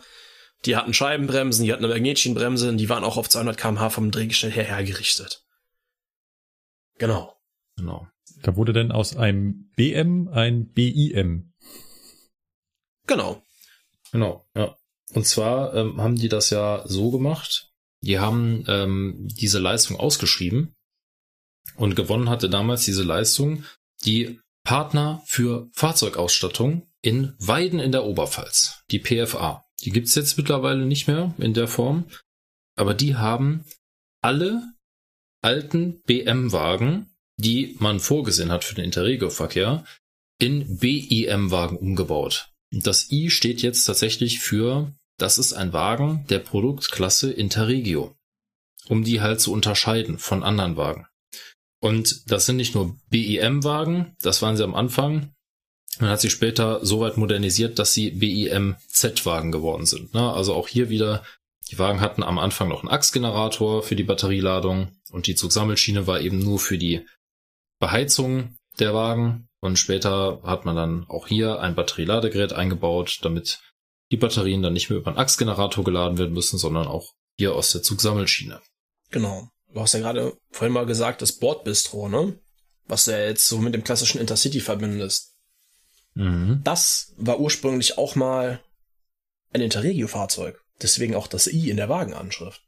[0.66, 4.52] die hatten Scheibenbremsen, die hatten eine Magnetchenbremse, die waren auch auf 200 km/h vom Drehgestell
[4.52, 5.44] her hergerichtet.
[7.00, 7.36] Genau.
[7.76, 8.08] Genau.
[8.42, 11.54] Da wurde dann aus einem BM ein BIM.
[13.08, 13.42] Genau.
[14.12, 14.76] Genau, ja.
[15.14, 17.72] Und zwar ähm, haben die das ja so gemacht,
[18.02, 20.76] die haben ähm, diese Leistung ausgeschrieben
[21.76, 23.64] und gewonnen hatte damals diese Leistung,
[24.06, 29.66] die Partner für Fahrzeugausstattung in Weiden in der Oberpfalz, die PFA.
[29.82, 32.10] Die gibt's jetzt mittlerweile nicht mehr in der Form,
[32.76, 33.64] aber die haben
[34.22, 34.62] alle
[35.42, 39.86] alten BM-Wagen, die man vorgesehen hat für den Interregio-Verkehr,
[40.40, 42.50] in BIM-Wagen umgebaut.
[42.72, 48.16] Das I steht jetzt tatsächlich für, das ist ein Wagen der Produktklasse Interregio,
[48.88, 51.08] um die halt zu unterscheiden von anderen Wagen.
[51.80, 55.32] Und das sind nicht nur BIM-Wagen, das waren sie am Anfang.
[56.00, 60.14] Man hat sie später so weit modernisiert, dass sie BIM-Z-Wagen geworden sind.
[60.14, 60.32] Ne?
[60.32, 61.24] Also auch hier wieder,
[61.72, 66.22] die Wagen hatten am Anfang noch einen Achsgenerator für die Batterieladung und die Zugsammelschiene war
[66.22, 67.06] eben nur für die
[67.80, 69.48] Beheizung der Wagen.
[69.60, 73.60] Und später hat man dann auch hier ein Batterieladegerät eingebaut, damit
[74.12, 77.72] die Batterien dann nicht mehr über einen Achsgenerator geladen werden müssen, sondern auch hier aus
[77.72, 78.62] der Zugsammelschiene.
[79.10, 82.40] Genau du hast ja gerade vorhin mal gesagt, das Bordbistro, ne?
[82.86, 85.36] Was du ja jetzt so mit dem klassischen Intercity verbindest.
[86.14, 86.62] Mhm.
[86.64, 88.62] Das war ursprünglich auch mal
[89.54, 90.60] ein Interregio-Fahrzeug.
[90.82, 92.62] Deswegen auch das I in der Wagenanschrift.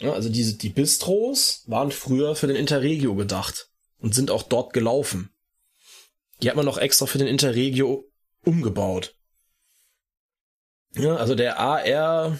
[0.00, 3.67] Ja, also diese, die Bistros waren früher für den Interregio gedacht
[3.98, 5.30] und sind auch dort gelaufen.
[6.42, 8.04] Die hat man noch extra für den Interregio
[8.44, 9.14] umgebaut.
[10.94, 12.38] Ja, also der AR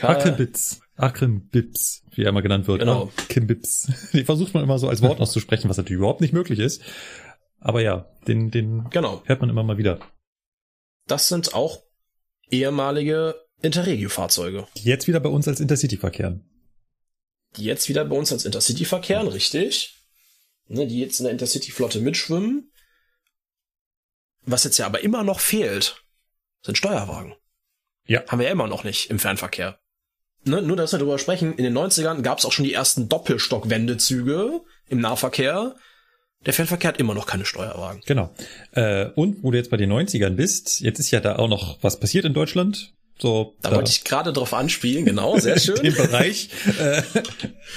[0.00, 0.80] Hackebitz.
[0.96, 2.80] Akrimbitz, wie er immer genannt wird.
[2.80, 3.06] Genau.
[3.06, 3.10] Ne?
[3.28, 3.90] Kimbitz.
[4.12, 6.82] Die versucht man immer so als Wort auszusprechen, was natürlich überhaupt nicht möglich ist.
[7.58, 9.22] Aber ja, den, den genau.
[9.24, 9.98] hört man immer mal wieder.
[11.06, 11.82] Das sind auch
[12.50, 14.66] ehemalige Interregio-Fahrzeuge.
[14.76, 16.44] Die jetzt wieder bei uns als Intercity verkehren.
[17.56, 19.99] Die jetzt wieder bei uns als Intercity verkehren, richtig.
[20.72, 22.72] Ne, die jetzt in der Intercity-Flotte mitschwimmen.
[24.42, 26.04] Was jetzt ja aber immer noch fehlt,
[26.64, 27.34] sind Steuerwagen.
[28.06, 28.22] Ja.
[28.28, 29.80] Haben wir ja immer noch nicht im Fernverkehr
[30.44, 33.08] ne, nur dass wir darüber sprechen, in den 90ern gab es auch schon die ersten
[33.08, 35.74] Doppelstockwendezüge im Nahverkehr.
[36.46, 38.02] Der Fernverkehr hat immer noch keine Steuerwagen.
[38.06, 38.34] Genau.
[38.72, 41.82] Äh, und wo du jetzt bei den 90ern bist, jetzt ist ja da auch noch
[41.82, 42.94] was passiert in Deutschland.
[43.18, 45.76] So, da, da wollte ich gerade drauf anspielen, genau, sehr schön.
[45.76, 46.48] In dem Bereich
[46.78, 47.02] äh,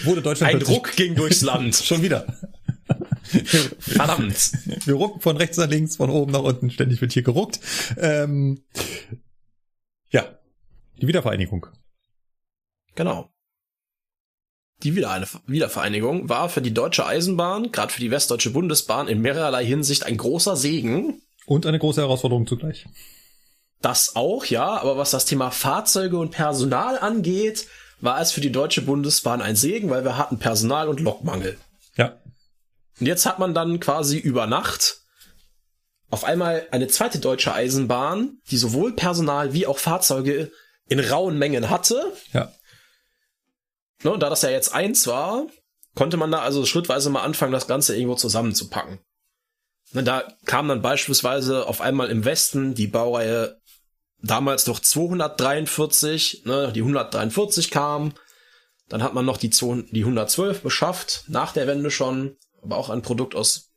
[0.05, 1.75] wurde Deutschland Ein Druck ging durchs Land.
[1.83, 2.25] Schon wieder.
[3.79, 4.51] Verdammt.
[4.85, 7.59] Wir rucken von rechts nach links, von oben nach unten, ständig wird hier geruckt.
[7.97, 8.63] Ähm,
[10.09, 10.25] ja,
[11.01, 11.67] die Wiedervereinigung.
[12.95, 13.29] Genau.
[14.83, 20.05] Die Wiedervereinigung war für die Deutsche Eisenbahn, gerade für die Westdeutsche Bundesbahn, in mehrerlei Hinsicht
[20.05, 21.21] ein großer Segen.
[21.45, 22.85] Und eine große Herausforderung zugleich.
[23.81, 27.67] Das auch, ja, aber was das Thema Fahrzeuge und Personal angeht,
[28.01, 31.57] war es für die Deutsche Bundesbahn ein Segen, weil wir hatten Personal- und Lokmangel.
[33.03, 35.01] Und jetzt hat man dann quasi über Nacht
[36.09, 40.53] auf einmal eine zweite deutsche Eisenbahn, die sowohl Personal wie auch Fahrzeuge
[40.87, 42.13] in rauen Mengen hatte.
[42.31, 42.53] Ja.
[44.03, 45.47] Ne, da das ja jetzt eins war,
[45.95, 48.99] konnte man da also schrittweise mal anfangen, das Ganze irgendwo zusammenzupacken.
[49.91, 53.59] Ne, da kam dann beispielsweise auf einmal im Westen die Baureihe
[54.21, 58.13] damals noch 243, ne, die 143 kam,
[58.87, 62.89] dann hat man noch die, 2, die 112 beschafft, nach der Wende schon, aber auch
[62.89, 63.71] ein Produkt aus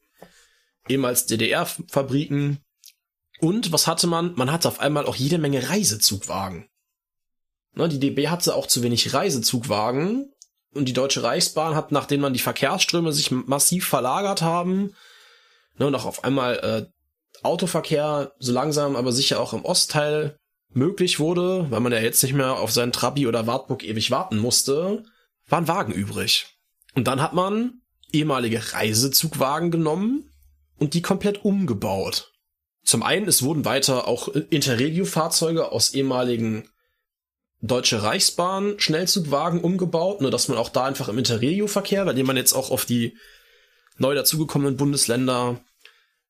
[0.89, 2.59] ehemals DDR-Fabriken.
[3.41, 4.35] Und was hatte man?
[4.35, 6.69] Man hatte auf einmal auch jede Menge Reisezugwagen.
[7.75, 10.33] Ne, die DB hatte auch zu wenig Reisezugwagen
[10.73, 14.95] und die Deutsche Reichsbahn hat, nachdem man die Verkehrsströme sich massiv verlagert haben,
[15.79, 16.87] ne, und auch auf einmal äh,
[17.43, 20.39] Autoverkehr so langsam, aber sicher auch im Ostteil
[20.71, 24.39] möglich wurde, weil man ja jetzt nicht mehr auf seinen Trabi oder Wartburg ewig warten
[24.39, 25.05] musste,
[25.47, 26.47] waren Wagen übrig.
[26.95, 30.31] Und dann hat man ehemalige Reisezugwagen genommen
[30.79, 32.33] und die komplett umgebaut.
[32.85, 36.69] Zum einen, es wurden weiter auch Interregio-Fahrzeuge aus ehemaligen
[37.61, 42.37] Deutsche Reichsbahn Schnellzugwagen umgebaut, nur dass man auch da einfach im Interregio-Verkehr, bei dem man
[42.37, 43.17] jetzt auch auf die
[43.99, 45.61] neu dazugekommenen Bundesländer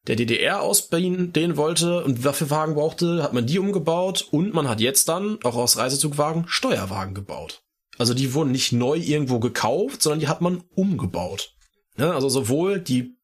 [0.06, 4.80] der DDR ausdehnen wollte und dafür Wagen brauchte, hat man die umgebaut und man hat
[4.80, 7.62] jetzt dann auch aus Reisezugwagen Steuerwagen gebaut.
[7.98, 11.55] Also die wurden nicht neu irgendwo gekauft, sondern die hat man umgebaut.
[11.96, 13.16] Ja, also sowohl die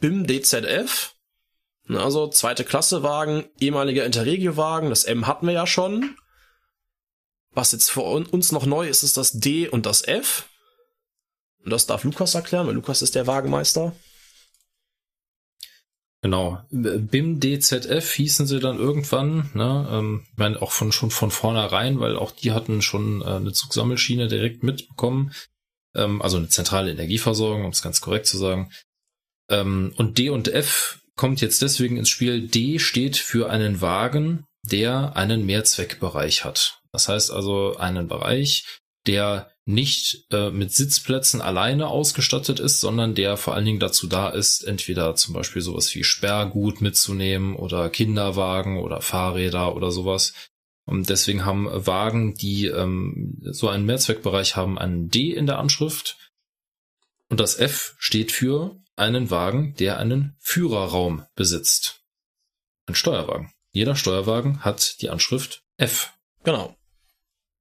[0.00, 1.14] BIM DZF,
[1.88, 6.16] also zweite Klasse Wagen, ehemaliger Interregio-Wagen, das M hatten wir ja schon.
[7.52, 10.48] Was jetzt für uns noch neu ist, ist das D und das F.
[11.64, 13.96] Und das darf Lukas erklären, weil Lukas ist der Wagenmeister.
[16.22, 16.60] Genau.
[16.70, 19.88] BIM DZF hießen sie dann irgendwann, ne?
[19.90, 23.52] Ähm, ich meine, auch von, schon von vornherein, weil auch die hatten schon äh, eine
[23.52, 25.32] Zugsammelschiene direkt mitbekommen.
[25.96, 28.70] Ähm, also eine zentrale Energieversorgung, um es ganz korrekt zu sagen.
[29.50, 32.46] Ähm, und D und F kommt jetzt deswegen ins Spiel.
[32.46, 36.78] D steht für einen Wagen, der einen Mehrzweckbereich hat.
[36.92, 43.36] Das heißt also einen Bereich, der nicht äh, mit Sitzplätzen alleine ausgestattet ist, sondern der
[43.36, 48.78] vor allen Dingen dazu da ist, entweder zum Beispiel sowas wie Sperrgut mitzunehmen oder Kinderwagen
[48.78, 50.34] oder Fahrräder oder sowas.
[50.86, 56.16] Und deswegen haben Wagen, die ähm, so einen Mehrzweckbereich haben, einen D in der Anschrift.
[57.28, 62.00] Und das F steht für einen Wagen, der einen Führerraum besitzt.
[62.86, 63.52] Ein Steuerwagen.
[63.72, 66.12] Jeder Steuerwagen hat die Anschrift F.
[66.44, 66.76] Genau.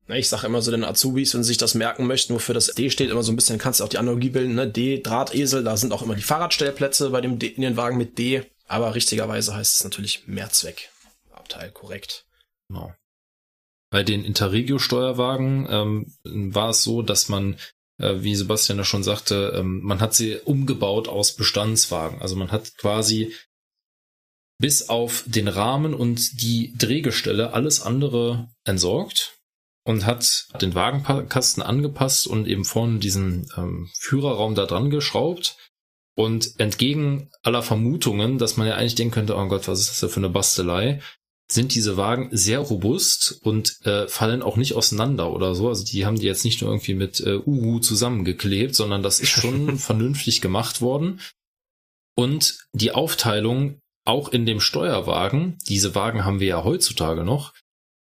[0.08, 2.92] Ich sage immer so den Azubis, wenn sie sich das merken möchten, wofür das D
[2.92, 4.70] steht, immer so ein bisschen, kannst du auch die Analogie bilden, ne?
[4.70, 8.20] D, Drahtesel, da sind auch immer die Fahrradstellplätze bei dem D, in den Wagen mit
[8.20, 12.26] D, aber richtigerweise heißt es natürlich Mehrzweckabteil, korrekt.
[12.68, 12.94] Genau.
[13.96, 16.14] Bei den Interregio-Steuerwagen ähm,
[16.54, 17.56] war es so, dass man,
[17.98, 22.22] äh, wie Sebastian ja schon sagte, ähm, man hat sie umgebaut aus Bestandswagen.
[22.22, 23.34] Also man hat quasi
[24.60, 29.38] bis auf den Rahmen und die Drehgestelle alles andere entsorgt
[29.86, 35.56] und hat den Wagenkasten angepasst und eben vorne diesen ähm, Führerraum da dran geschraubt.
[36.18, 40.00] Und entgegen aller Vermutungen, dass man ja eigentlich denken könnte, oh Gott, was ist das
[40.02, 41.02] da für eine Bastelei,
[41.52, 45.70] sind diese Wagen sehr robust und äh, fallen auch nicht auseinander oder so.
[45.70, 49.30] Also die haben die jetzt nicht nur irgendwie mit äh, Uhu zusammengeklebt, sondern das ist
[49.30, 51.22] schon vernünftig gemacht worden.
[52.16, 57.54] Und die Aufteilung auch in dem Steuerwagen, diese Wagen haben wir ja heutzutage noch,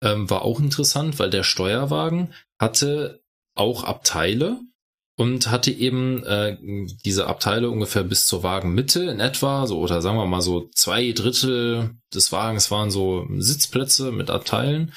[0.03, 3.23] ähm, war auch interessant, weil der Steuerwagen hatte
[3.55, 4.61] auch Abteile
[5.17, 6.57] und hatte eben äh,
[7.05, 11.13] diese Abteile ungefähr bis zur Wagenmitte in etwa, so oder sagen wir mal so zwei
[11.13, 14.93] Drittel des Wagens waren so Sitzplätze mit Abteilen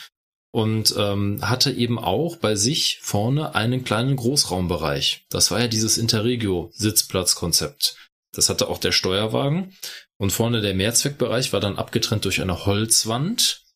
[0.52, 5.26] und ähm, hatte eben auch bei sich vorne einen kleinen Großraumbereich.
[5.30, 7.96] Das war ja dieses Interregio-Sitzplatzkonzept.
[8.34, 9.74] Das hatte auch der Steuerwagen.
[10.18, 13.67] Und vorne der Mehrzweckbereich war dann abgetrennt durch eine Holzwand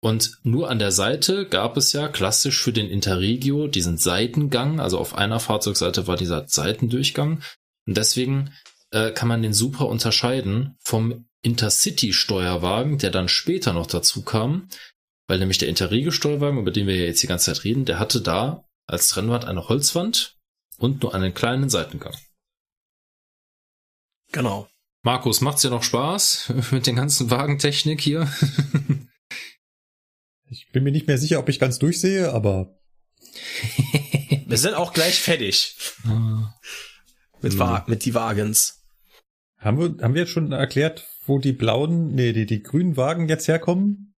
[0.00, 4.80] und nur an der Seite gab es ja klassisch für den Interregio diesen Seitengang.
[4.80, 7.42] Also auf einer Fahrzeugseite war dieser Seitendurchgang.
[7.86, 8.52] Und deswegen
[8.90, 14.68] äh, kann man den super unterscheiden vom Intercity-Steuerwagen, der dann später noch dazu kam.
[15.28, 18.64] Weil nämlich der Interregio-Steuerwagen, über den wir jetzt die ganze Zeit reden, der hatte da
[18.86, 20.36] als Trennwand eine Holzwand
[20.78, 22.14] und nur einen kleinen Seitengang.
[24.30, 24.68] Genau.
[25.02, 28.30] Markus, macht's dir noch Spaß mit den ganzen Wagentechnik hier?
[30.48, 32.78] Ich bin mir nicht mehr sicher, ob ich ganz durchsehe, aber.
[34.46, 35.76] Wir sind auch gleich fertig.
[36.04, 36.54] Ah.
[37.42, 38.84] mit, Wa mit die Wagens.
[39.58, 43.28] Haben wir, haben wir jetzt schon erklärt, wo die blauen, nee, die, die grünen Wagen
[43.28, 44.14] jetzt herkommen?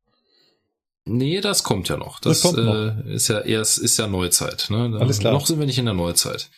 [1.07, 2.21] Nee, das kommt ja noch.
[2.21, 2.75] Das, das kommt noch.
[2.75, 4.91] Äh, ist ja erst, ist ja Neuzeit, ne?
[4.91, 5.33] Da, Alles klar.
[5.33, 6.51] Noch sind wir nicht in der Neuzeit.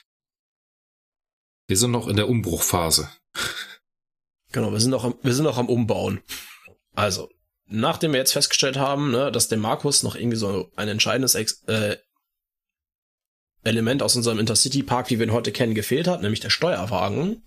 [1.68, 3.08] Wir sind noch in der Umbruchphase.
[4.50, 6.20] Genau, wir sind noch am, wir sind noch am Umbauen.
[6.96, 7.30] Also,
[7.70, 11.62] nachdem wir jetzt festgestellt haben, ne, dass dem Markus noch irgendwie so ein entscheidendes Ex
[11.66, 11.96] äh,
[13.62, 17.42] Element aus unserem Intercity Park, wie wir ihn heute kennen, gefehlt hat, nämlich der Steuerwagen.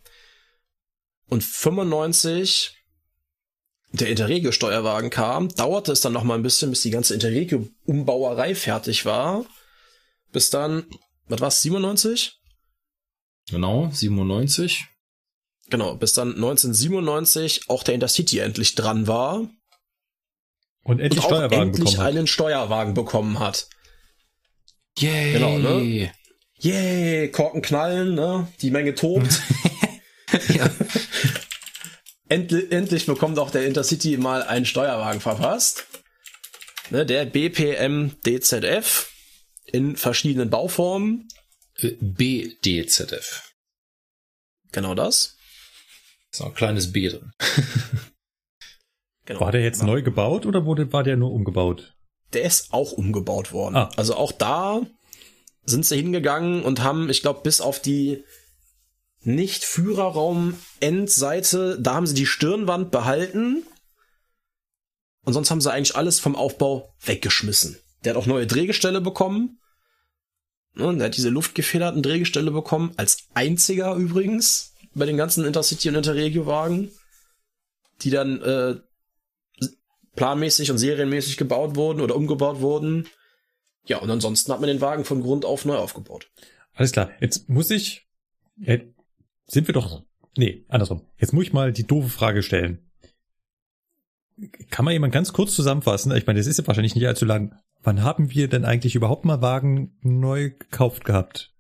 [1.28, 2.78] Und 95
[3.92, 9.06] der Interregio-Steuerwagen kam, dauerte es dann noch mal ein bisschen, bis die ganze Interregio-Umbauerei fertig
[9.06, 9.46] war.
[10.32, 10.86] Bis dann,
[11.28, 12.40] was war's, 97?
[13.50, 14.86] Genau, 97.
[15.70, 19.50] Genau, bis dann 1997 auch der Intercity endlich dran war.
[20.84, 23.68] Und endlich, und auch Steuerwagen endlich einen Steuerwagen bekommen hat.
[24.98, 25.34] Yay!
[25.34, 26.12] Genau, ne?
[26.60, 27.32] Yay!
[27.32, 28.48] Korken knallen, ne?
[28.62, 29.42] Die Menge tobt.
[30.50, 30.70] ja.
[32.30, 35.86] endlich, endlich bekommt auch der Intercity mal einen Steuerwagen verfasst.
[36.90, 39.10] Ne, der BPM DZF
[39.66, 41.28] in verschiedenen Bauformen.
[41.78, 43.54] Äh, BDZF.
[44.72, 45.38] Genau das.
[46.32, 47.32] Ist noch ein kleines B drin.
[49.26, 49.40] genau.
[49.40, 51.96] War der jetzt neu gebaut oder wurde, war der nur umgebaut?
[52.34, 53.76] Der ist auch umgebaut worden.
[53.76, 53.90] Ah.
[53.96, 54.82] Also auch da
[55.66, 58.24] sind sie hingegangen und haben, ich glaube, bis auf die
[59.22, 63.64] nicht Führerraum-Endseite, da haben sie die Stirnwand behalten.
[65.24, 67.78] Und sonst haben sie eigentlich alles vom Aufbau weggeschmissen.
[68.04, 69.62] Der hat auch neue Drehgestelle bekommen.
[70.76, 75.96] Und der hat diese luftgefederten Drehgestelle bekommen, als einziger übrigens bei den ganzen Intercity und
[75.96, 76.92] Interregio-Wagen,
[78.02, 78.76] die dann äh,
[80.16, 83.08] planmäßig und serienmäßig gebaut wurden oder umgebaut wurden.
[83.86, 86.32] Ja, und ansonsten hat man den Wagen von Grund auf neu aufgebaut.
[86.74, 87.12] Alles klar.
[87.20, 88.08] Jetzt muss ich,
[88.56, 88.86] jetzt
[89.48, 90.04] sind wir doch,
[90.38, 91.02] nee, andersrum.
[91.18, 92.80] Jetzt muss ich mal die doofe Frage stellen.
[94.72, 96.16] Kann man jemand ganz kurz zusammenfassen?
[96.16, 97.60] Ich meine, das ist ja wahrscheinlich nicht allzu lang.
[97.82, 101.54] Wann haben wir denn eigentlich überhaupt mal Wagen neu gekauft gehabt?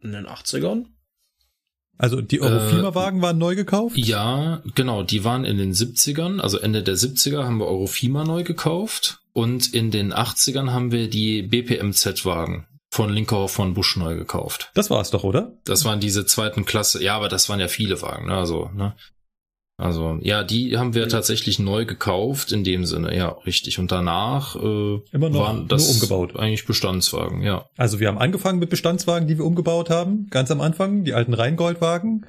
[0.00, 0.86] In den 80ern?
[1.98, 3.96] Also die Eurofima-Wagen äh, waren neu gekauft?
[3.96, 8.44] Ja, genau, die waren in den 70ern, also Ende der 70er haben wir Eurofima neu
[8.44, 14.70] gekauft und in den 80ern haben wir die BPMZ-Wagen von Linkerhoff von Busch neu gekauft.
[14.74, 15.52] Das war's doch, oder?
[15.64, 18.34] Das waren diese zweiten Klasse, ja, aber das waren ja viele Wagen, ne?
[18.34, 18.94] also, ne?
[19.78, 23.78] Also, ja, die haben wir tatsächlich neu gekauft, in dem Sinne, ja, richtig.
[23.78, 26.36] Und danach äh, Immer noch waren das umgebaut.
[26.36, 27.64] eigentlich Bestandswagen, ja.
[27.76, 31.32] Also wir haben angefangen mit Bestandswagen, die wir umgebaut haben, ganz am Anfang, die alten
[31.32, 32.26] Rheingoldwagen.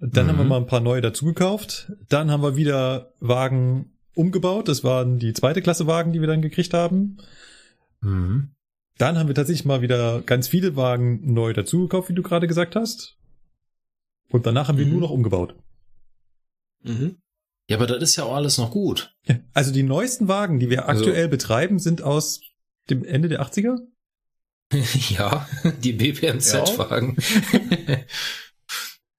[0.00, 0.28] Dann mhm.
[0.30, 0.48] haben wir mhm.
[0.48, 1.92] mal ein paar neue dazugekauft.
[2.08, 4.66] Dann haben wir wieder Wagen umgebaut.
[4.66, 7.18] Das waren die zweite Klasse Wagen, die wir dann gekriegt haben.
[8.00, 8.50] Mhm.
[8.98, 12.74] Dann haben wir tatsächlich mal wieder ganz viele Wagen neu dazugekauft, wie du gerade gesagt
[12.74, 13.16] hast.
[14.30, 14.92] Und danach haben wir mhm.
[14.92, 15.54] nur noch umgebaut.
[16.82, 17.16] Mhm.
[17.68, 19.14] Ja, aber das ist ja auch alles noch gut.
[19.54, 22.40] Also die neuesten Wagen, die wir also, aktuell betreiben, sind aus
[22.90, 23.78] dem Ende der 80er?
[25.10, 25.48] ja,
[25.82, 27.16] die BPMZ-Wagen.
[27.52, 27.98] Ja.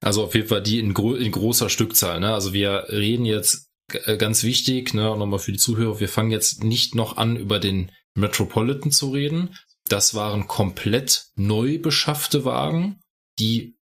[0.00, 2.20] also auf jeden Fall die in, gro in, großer Stückzahl.
[2.20, 2.32] Ne?
[2.32, 6.64] Also wir reden jetzt äh, ganz wichtig, ne, nochmal für die Zuhörer, wir fangen jetzt
[6.64, 9.56] nicht noch an, über den Metropolitan zu reden.
[9.88, 13.00] Das waren komplett neu beschaffte Wagen,
[13.38, 13.76] die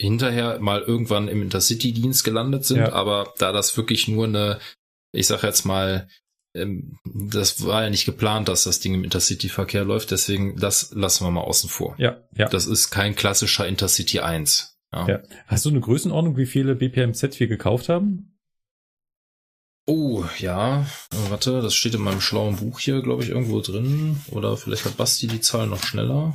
[0.00, 2.92] hinterher mal irgendwann im Intercity-Dienst gelandet sind, ja.
[2.92, 4.58] aber da das wirklich nur eine,
[5.12, 6.08] ich sag jetzt mal,
[6.54, 11.24] ähm, das war ja nicht geplant, dass das Ding im Intercity-Verkehr läuft, deswegen das lassen
[11.24, 11.94] wir mal außen vor.
[11.98, 12.48] Ja, ja.
[12.48, 14.78] Das ist kein klassischer Intercity 1.
[14.92, 15.08] Ja.
[15.08, 15.22] ja.
[15.46, 18.38] Hast du eine Größenordnung, wie viele BPMZ wir gekauft haben?
[19.86, 20.86] Oh, ja.
[21.30, 24.20] Warte, das steht in meinem schlauen Buch hier, glaube ich, irgendwo drin.
[24.30, 26.34] Oder vielleicht hat Basti die Zahl noch schneller.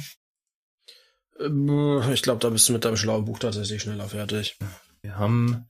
[1.40, 4.58] Ich glaube, da bist du mit deinem schlauen Buch tatsächlich schneller fertig.
[5.02, 5.66] Wir haben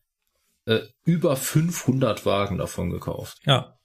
[0.66, 3.40] äh, über 500 Wagen davon gekauft.
[3.46, 3.78] Ja.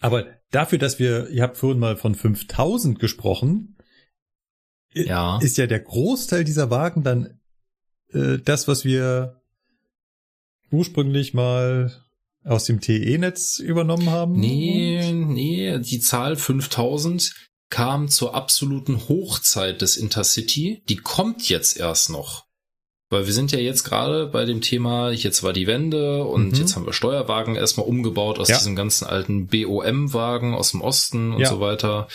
[0.00, 3.76] Aber dafür, dass wir, ihr habt vorhin mal von 5000 gesprochen,
[4.92, 5.38] ja.
[5.40, 7.40] ist ja der Großteil dieser Wagen dann
[8.12, 9.40] äh, das, was wir
[10.70, 11.92] ursprünglich mal
[12.44, 14.32] aus dem TE-Netz übernommen haben?
[14.32, 20.82] Nee, nee, die Zahl 5000 kam zur absoluten Hochzeit des Intercity.
[20.88, 22.46] Die kommt jetzt erst noch.
[23.10, 26.54] Weil wir sind ja jetzt gerade bei dem Thema, jetzt war die Wende und mhm.
[26.54, 28.56] jetzt haben wir Steuerwagen erstmal umgebaut aus ja.
[28.56, 31.48] diesem ganzen alten BOM-Wagen aus dem Osten und ja.
[31.48, 32.06] so weiter.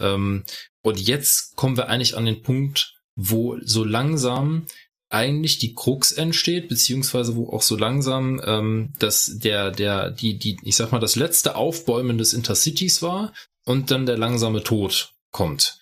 [0.00, 0.44] Ähm,
[0.82, 4.66] und jetzt kommen wir eigentlich an den Punkt, wo so langsam
[5.08, 10.56] eigentlich die Krux entsteht, beziehungsweise wo auch so langsam ähm, dass der, der, die, die,
[10.62, 13.32] ich sag mal, das letzte Aufbäumen des Intercities war,
[13.64, 15.80] und dann der langsame Tod kommt.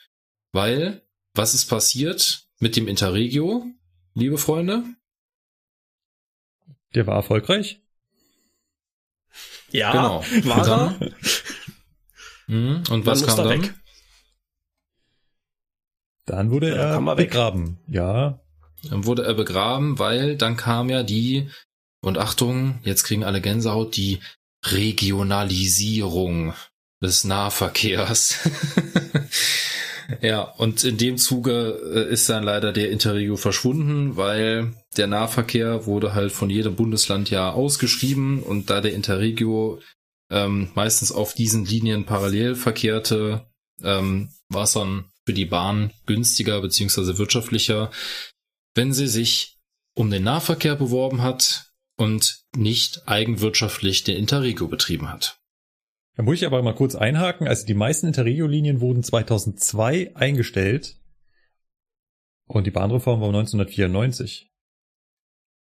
[0.52, 1.02] Weil,
[1.34, 3.66] was ist passiert mit dem Interregio,
[4.14, 4.84] liebe Freunde?
[6.94, 7.80] Der war erfolgreich.
[9.70, 10.22] Ja, genau.
[10.46, 11.14] War dann,
[12.46, 12.82] er?
[12.90, 13.62] Und was kam dann?
[13.62, 13.74] Weg.
[16.26, 17.78] Dann wurde ja, er begraben.
[17.88, 18.40] Ja.
[18.84, 21.50] Dann wurde er begraben, weil dann kam ja die,
[22.00, 24.20] und Achtung, jetzt kriegen alle Gänsehaut, die
[24.64, 26.54] Regionalisierung
[27.02, 28.38] des Nahverkehrs.
[30.20, 35.86] Ja, und in dem Zuge äh, ist dann leider der Interregio verschwunden, weil der Nahverkehr
[35.86, 39.80] wurde halt von jedem Bundesland ja ausgeschrieben und da der Interregio
[40.30, 43.46] ähm, meistens auf diesen Linien parallel verkehrte,
[43.82, 47.90] ähm, war es dann für die Bahn günstiger beziehungsweise wirtschaftlicher,
[48.74, 49.58] wenn sie sich
[49.94, 55.41] um den Nahverkehr beworben hat und nicht eigenwirtschaftlich den Interregio betrieben hat.
[56.16, 57.48] Da muss ich aber mal kurz einhaken.
[57.48, 60.96] Also die meisten Interregio-Linien wurden 2002 eingestellt
[62.46, 64.52] und die Bahnreform war 1994.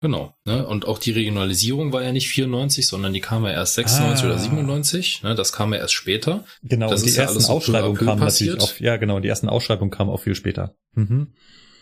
[0.02, 0.36] Genau.
[0.44, 0.68] Ne?
[0.68, 4.28] Und auch die Regionalisierung war ja nicht 94, sondern die kam ja erst 96 ah.
[4.28, 5.24] oder 97.
[5.24, 5.34] Ne?
[5.34, 6.44] Das kam ja erst später.
[6.62, 8.58] Genau, das und die ersten ja Ausschreibungen kamen passiert.
[8.58, 10.76] natürlich auch, ja genau, die ersten Ausschreibungen kamen auch viel später.
[10.94, 11.34] Mhm.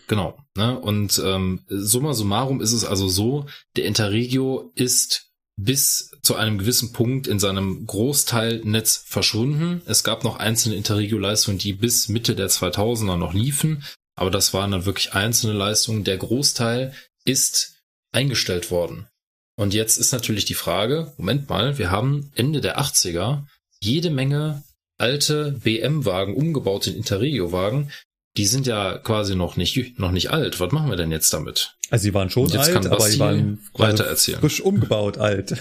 [0.06, 0.38] Genau.
[0.56, 0.78] Ne?
[0.78, 6.92] Und ähm, summa summarum ist es also so, der Interregio ist bis zu einem gewissen
[6.92, 9.82] Punkt in seinem Großteilnetz verschwunden.
[9.86, 13.84] Es gab noch einzelne Interregio-Leistungen, die bis Mitte der 2000er noch liefen,
[14.16, 16.04] aber das waren dann wirklich einzelne Leistungen.
[16.04, 17.82] Der Großteil ist
[18.12, 19.08] eingestellt worden.
[19.56, 23.44] Und jetzt ist natürlich die Frage, Moment mal, wir haben Ende der 80er
[23.80, 24.62] jede Menge
[24.98, 27.90] alte BM-Wagen umgebaut in Interregio-Wagen.
[28.36, 30.58] Die sind ja quasi noch nicht, noch nicht alt.
[30.58, 31.76] Was machen wir denn jetzt damit?
[31.90, 34.40] Also sie waren schon alt, aber sie waren weiter erzählen.
[34.40, 35.54] frisch umgebaut alt.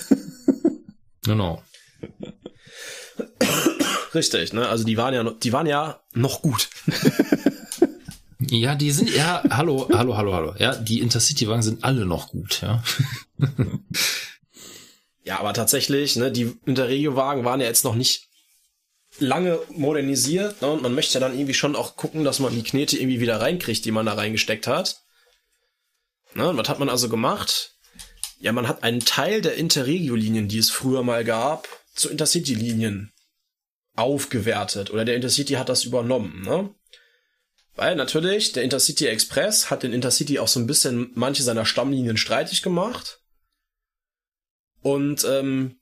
[1.24, 1.62] genau.
[4.16, 4.68] Richtig, ne?
[4.70, 6.70] Also die waren ja, die waren ja noch gut.
[8.50, 10.56] Ja, die sind, ja, hallo, hallo, hallo, hallo.
[10.58, 12.84] Ja, die Intercity-Wagen sind alle noch gut, ja.
[15.24, 18.30] ja, aber tatsächlich, ne, die Interregio-Wagen waren ja jetzt noch nicht
[19.22, 22.64] lange modernisiert, ne, und man möchte ja dann irgendwie schon auch gucken, dass man die
[22.64, 25.02] Knete irgendwie wieder reinkriegt, die man da reingesteckt hat.
[26.34, 27.76] Ne, was hat man also gemacht?
[28.40, 33.14] Ja, man hat einen Teil der Interregio-Linien, die es früher mal gab, zu Intercity-Linien
[33.96, 34.90] aufgewertet.
[34.92, 36.74] Oder der Intercity hat das übernommen, ne?
[37.76, 42.18] Weil natürlich, der Intercity Express hat den Intercity auch so ein bisschen manche seiner Stammlinien
[42.18, 43.22] streitig gemacht.
[44.82, 45.80] Und ähm,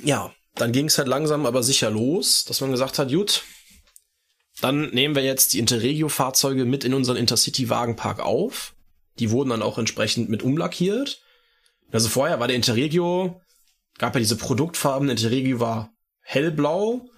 [0.00, 3.42] ja, dann ging es halt langsam aber sicher los, dass man gesagt hat, gut,
[4.60, 8.74] dann nehmen wir jetzt die Interregio-Fahrzeuge mit in unseren Intercity-Wagenpark auf.
[9.18, 11.22] Die wurden dann auch entsprechend mit umlackiert.
[11.90, 13.40] Also vorher war der Interregio,
[13.98, 17.08] gab ja diese Produktfarben, Interregio war hellblau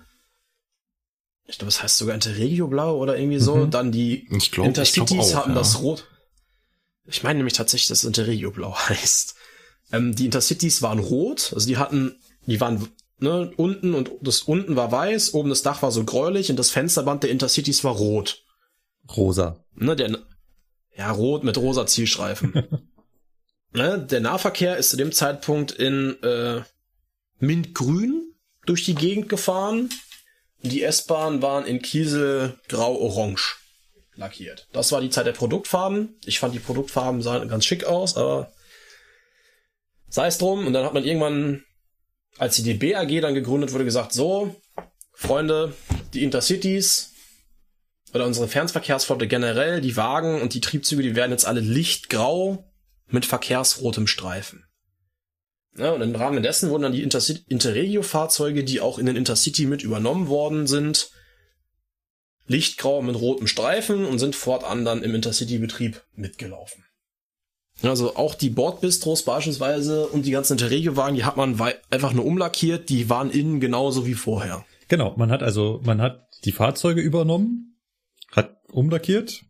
[1.47, 3.57] ich glaube, es heißt sogar Interregio Blau oder irgendwie so.
[3.57, 3.71] Mhm.
[3.71, 5.57] Dann die glaub, Intercities auch, hatten ja.
[5.57, 6.09] das Rot.
[7.07, 9.35] Ich meine nämlich tatsächlich, dass Interregio Blau heißt.
[9.93, 14.77] Ähm, die Intercities waren rot, also die hatten, die waren ne, unten und das unten
[14.77, 18.43] war weiß, oben das Dach war so gräulich und das Fensterband der Intercities war rot.
[19.17, 19.65] Rosa.
[19.75, 20.19] Ne, der,
[20.97, 22.89] ja, rot mit rosa Zielstreifen.
[23.73, 26.63] ne, der Nahverkehr ist zu dem Zeitpunkt in äh,
[27.39, 28.35] Mintgrün
[28.67, 29.91] durch die Gegend gefahren
[30.65, 33.57] die S-Bahn waren in Kiesel grau-orange
[34.15, 34.67] lackiert.
[34.73, 36.19] Das war die Zeit der Produktfarben.
[36.25, 38.51] Ich fand die Produktfarben sahen ganz schick aus, aber
[40.09, 40.67] sei es drum.
[40.67, 41.65] Und dann hat man irgendwann,
[42.39, 44.55] als die DB AG dann gegründet wurde, gesagt, so,
[45.13, 45.75] Freunde,
[46.13, 47.13] die Intercities
[48.13, 52.65] oder unsere Fernverkehrsflotte generell, die Wagen und die Triebzüge, die werden jetzt alle lichtgrau
[53.09, 54.65] mit verkehrsrotem Streifen.
[55.77, 59.83] Ja, und im Rahmen dessen wurden dann die Interregio-Fahrzeuge, die auch in den Intercity mit
[59.83, 61.11] übernommen worden sind,
[62.47, 66.85] lichtgrau mit rotem Streifen und sind fortan dann im Intercity-Betrieb mitgelaufen.
[67.83, 72.89] Also auch die Bordbistros beispielsweise und die ganzen Interregio-Wagen, die hat man einfach nur umlackiert,
[72.89, 74.65] die waren innen genauso wie vorher.
[74.89, 77.79] Genau, man hat also, man hat die Fahrzeuge übernommen,
[78.31, 79.45] hat umlackiert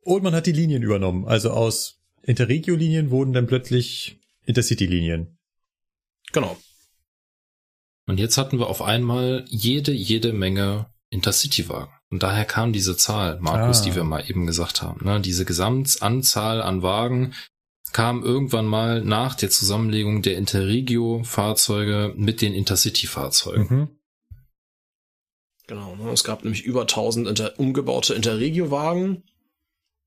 [0.00, 1.26] und man hat die Linien übernommen.
[1.26, 5.38] Also aus Interregio-Linien wurden dann plötzlich Intercity-Linien.
[6.32, 6.56] Genau.
[8.06, 11.95] Und jetzt hatten wir auf einmal jede, jede Menge Intercity-Wagen.
[12.10, 13.84] Und daher kam diese Zahl, Markus, ah.
[13.84, 15.04] die wir mal eben gesagt haben.
[15.04, 15.20] Ne?
[15.20, 17.34] Diese Gesamtanzahl an Wagen
[17.92, 23.66] kam irgendwann mal nach der Zusammenlegung der Interregio-Fahrzeuge mit den Intercity-Fahrzeugen.
[23.68, 23.88] Mhm.
[25.66, 26.10] Genau, ne?
[26.10, 29.24] es gab nämlich über 1000 inter umgebaute Interregio-Wagen.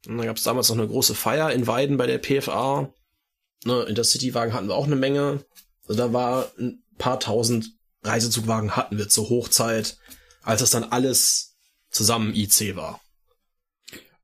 [0.08, 2.94] Und dann gab es damals noch eine große Feier in Weiden bei der PFA.
[3.66, 5.44] Ne, Intercity-Wagen hatten wir auch eine Menge.
[5.88, 9.98] Also da war ein paar tausend Reisezugwagen hatten wir zur Hochzeit,
[10.44, 11.49] als das dann alles
[11.90, 13.02] zusammen IC war.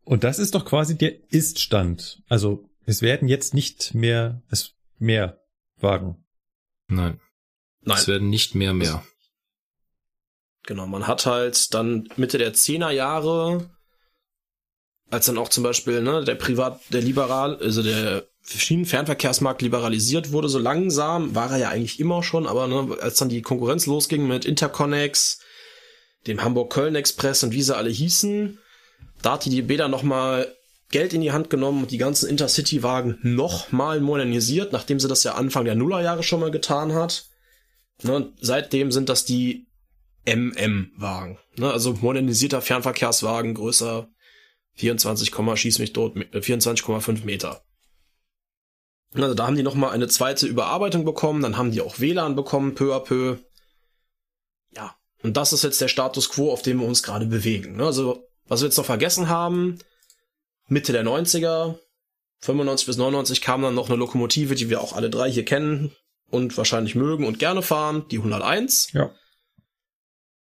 [0.04, 2.22] Und das ist doch quasi der Ist-Stand.
[2.28, 5.42] Also es werden jetzt nicht mehr, es mehr
[5.78, 6.24] Wagen.
[6.88, 7.20] Nein.
[7.82, 7.98] Nein.
[7.98, 9.04] Es werden nicht mehr mehr.
[10.64, 13.70] Genau, man hat halt dann Mitte der Zehnerjahre,
[15.12, 20.50] als dann auch zum Beispiel ne, der Privat, der Liberal, also der Schienenfernverkehrsmarkt liberalisiert wurde,
[20.50, 24.28] so langsam, war er ja eigentlich immer schon, aber ne, als dann die Konkurrenz losging
[24.28, 25.40] mit Interconnex,
[26.28, 28.60] dem Hamburg-Köln-Express und wie sie alle hießen.
[29.22, 30.54] Da hat die DB dann nochmal
[30.92, 35.34] Geld in die Hand genommen und die ganzen Intercity-Wagen nochmal modernisiert, nachdem sie das ja
[35.34, 37.26] Anfang der Nullerjahre schon mal getan hat.
[38.04, 39.68] Ne, und seitdem sind das die
[40.26, 41.40] MM-Wagen.
[41.58, 44.10] Ne, also modernisierter Fernverkehrswagen, größer
[44.74, 47.62] 24, schieß mich tot, 24,5 Meter.
[49.14, 52.76] Also da haben die nochmal eine zweite Überarbeitung bekommen, dann haben die auch WLAN bekommen,
[52.76, 53.38] peu à peu.
[55.26, 57.78] Und das ist jetzt der Status quo, auf dem wir uns gerade bewegen.
[57.78, 57.86] Ne?
[57.86, 59.80] Also, was wir jetzt noch vergessen haben,
[60.68, 61.80] Mitte der 90er,
[62.42, 65.96] 95 bis 99 kam dann noch eine Lokomotive, die wir auch alle drei hier kennen
[66.30, 68.94] und wahrscheinlich mögen und gerne fahren, die 101.
[68.94, 69.10] Ja.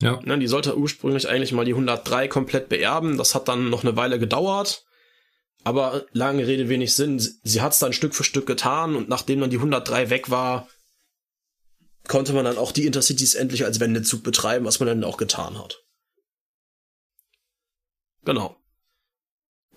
[0.03, 0.21] Ja.
[0.23, 3.17] Ne, die sollte ursprünglich eigentlich mal die 103 komplett beerben.
[3.17, 4.85] Das hat dann noch eine Weile gedauert.
[5.63, 7.17] Aber lange Rede, wenig Sinn.
[7.17, 10.67] Sie hat es dann Stück für Stück getan und nachdem dann die 103 weg war,
[12.07, 15.57] konnte man dann auch die Intercities endlich als Wendezug betreiben, was man dann auch getan
[15.57, 15.83] hat.
[18.23, 18.57] Genau.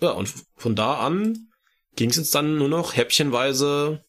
[0.01, 1.49] Ja, und von da an
[1.95, 4.03] ging es jetzt dann nur noch häppchenweise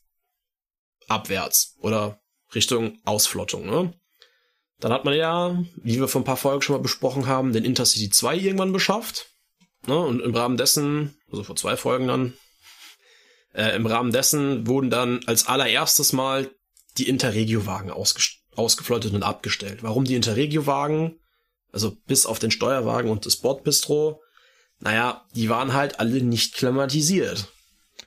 [1.09, 2.21] abwärts oder
[2.55, 3.67] Richtung Ausflottung.
[3.67, 3.93] Ne?
[4.79, 7.65] Dann hat man ja, wie wir vor ein paar Folgen schon mal besprochen haben, den
[7.65, 9.27] Intercity 2 irgendwann beschafft.
[9.87, 9.99] Ne?
[9.99, 12.35] Und im Rahmen dessen, also vor zwei Folgen dann,
[13.53, 16.51] äh, im Rahmen dessen wurden dann als allererstes Mal
[16.99, 19.83] die Interregio-Wagen ausgeflottet und abgestellt.
[19.83, 21.19] Warum die Interregio-Wagen?
[21.73, 24.21] Also bis auf den Steuerwagen und das Bordbistro.
[24.81, 27.49] Naja, die waren halt alle nicht klimatisiert.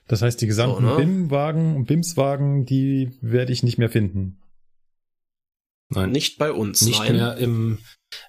[0.07, 0.95] Das heißt, die gesamten so, ne?
[0.97, 4.39] BIM-Wagen und BIMS-Wagen, die werde ich nicht mehr finden.
[5.89, 6.11] Nein.
[6.11, 6.81] Nicht bei uns.
[6.81, 7.15] Nicht nein.
[7.15, 7.79] mehr im.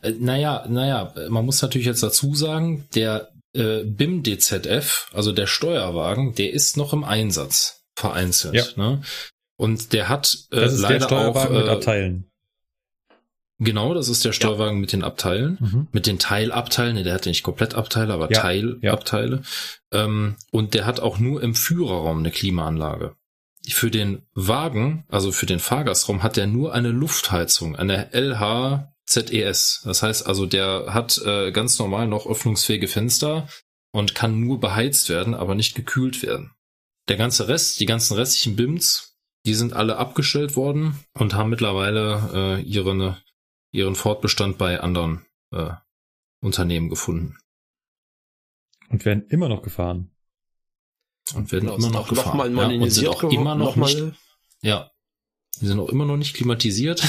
[0.02, 5.46] Äh, naja, naja, man muss natürlich jetzt dazu sagen, der äh, BIM DZF, also der
[5.46, 8.54] Steuerwagen, der ist noch im Einsatz vereinzelt.
[8.54, 8.64] Ja.
[8.76, 9.02] Ne?
[9.56, 12.30] Und der hat äh, das ist leider der Steuerwagen auch, äh, mit Abteilen.
[13.58, 14.80] Genau, das ist der Steuerwagen ja.
[14.80, 15.88] mit den Abteilen, mhm.
[15.92, 17.02] mit den Teilabteilen.
[17.04, 18.40] Der hat nicht komplett Abteile, aber ja.
[18.40, 19.42] Teilabteile.
[19.92, 20.04] Ja.
[20.04, 23.14] Ähm, und der hat auch nur im Führerraum eine Klimaanlage.
[23.68, 29.82] Für den Wagen, also für den Fahrgastraum, hat er nur eine Luftheizung, eine LHZES.
[29.84, 33.48] Das heißt also, der hat äh, ganz normal noch öffnungsfähige Fenster
[33.92, 36.50] und kann nur beheizt werden, aber nicht gekühlt werden.
[37.08, 39.13] Der ganze Rest, die ganzen restlichen BIMs,
[39.44, 43.22] die sind alle abgestellt worden und haben mittlerweile äh, ihre,
[43.70, 45.72] ihren Fortbestand bei anderen äh,
[46.40, 47.36] Unternehmen gefunden.
[48.88, 50.10] Und werden immer noch gefahren.
[51.34, 52.36] Und werden genau, immer noch gefahren.
[52.36, 54.14] Noch mal ja, und sind auch immer noch, noch nicht,
[54.60, 54.90] ja,
[55.60, 57.02] die sind auch immer noch nicht klimatisiert.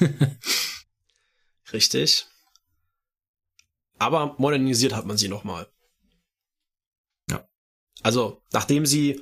[1.72, 2.26] Richtig.
[3.98, 5.68] Aber modernisiert hat man sie nochmal.
[7.30, 7.48] Ja.
[8.02, 9.20] Also, nachdem sie,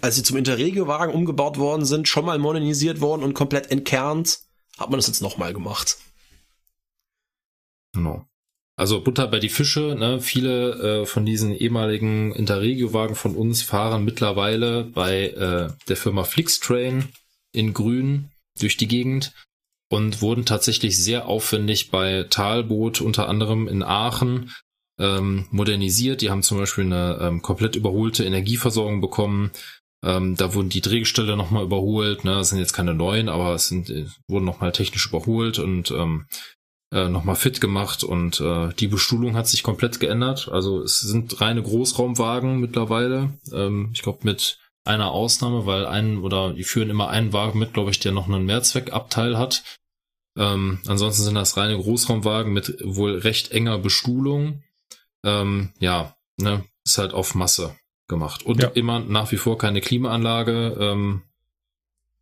[0.00, 4.40] als sie zum Interregio-Wagen umgebaut worden sind, schon mal modernisiert worden und komplett entkernt,
[4.78, 5.98] hat man das jetzt nochmal gemacht.
[7.92, 8.26] Genau.
[8.78, 10.20] Also Butter bei die Fische, ne?
[10.20, 17.08] viele äh, von diesen ehemaligen Interregio-Wagen von uns fahren mittlerweile bei äh, der Firma Flixtrain
[17.52, 19.32] in Grün durch die Gegend
[19.88, 24.52] und wurden tatsächlich sehr aufwendig bei Talboot unter anderem in Aachen
[24.98, 26.20] ähm, modernisiert.
[26.20, 29.52] Die haben zum Beispiel eine ähm, komplett überholte Energieversorgung bekommen.
[30.06, 32.24] Ähm, da wurden die Drehgestelle nochmal überholt.
[32.24, 32.34] Ne?
[32.36, 36.26] Das sind jetzt keine neuen, aber es sind, äh, wurden nochmal technisch überholt und ähm,
[36.92, 40.48] äh, nochmal fit gemacht und äh, die Bestuhlung hat sich komplett geändert.
[40.48, 43.36] Also es sind reine Großraumwagen mittlerweile.
[43.52, 47.74] Ähm, ich glaube mit einer Ausnahme, weil einen oder die führen immer einen Wagen mit,
[47.74, 49.64] glaube ich, der noch einen Mehrzweckabteil hat.
[50.38, 54.62] Ähm, ansonsten sind das reine Großraumwagen mit wohl recht enger Bestuhlung.
[55.24, 57.74] Ähm, ja, ne, ist halt auf Masse
[58.08, 58.44] gemacht.
[58.44, 58.68] Und ja.
[58.68, 60.76] immer nach wie vor keine Klimaanlage.
[60.78, 61.22] Ähm,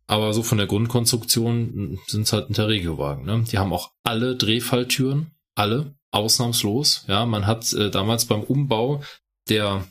[0.07, 3.25] aber so von der Grundkonstruktion sind es halt Interregio-Wagen.
[3.25, 3.43] Ne?
[3.51, 7.05] Die haben auch alle Drehfalltüren, alle, ausnahmslos.
[7.07, 9.01] Ja, man hat äh, damals beim Umbau
[9.49, 9.87] der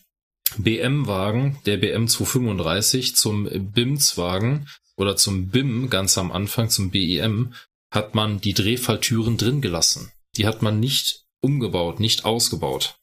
[0.57, 7.55] BM-Wagen, der BM 235 zum BIMS-Wagen oder zum BIM ganz am Anfang, zum BEM,
[7.91, 10.13] hat man die Drehfalltüren drin gelassen.
[10.37, 12.97] Die hat man nicht umgebaut, nicht ausgebaut.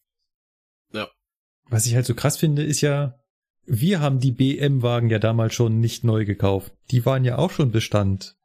[1.71, 3.17] Was ich halt so krass finde, ist ja,
[3.65, 6.73] wir haben die BM-Wagen ja damals schon nicht neu gekauft.
[6.91, 8.35] Die waren ja auch schon Bestand,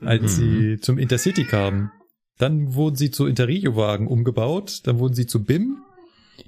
[0.00, 0.28] als mhm.
[0.72, 1.92] sie zum Intercity kamen.
[2.36, 5.78] Dann wurden sie zu Interregio-Wagen umgebaut, dann wurden sie zu BIM,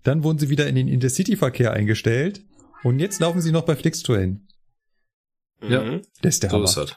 [0.02, 2.42] dann wurden sie wieder in den Intercity-Verkehr eingestellt
[2.82, 4.48] und jetzt laufen sie noch bei Flixtrain.
[5.62, 6.65] Ja, das ist der so Hammer.
[6.65, 6.97] Ist das.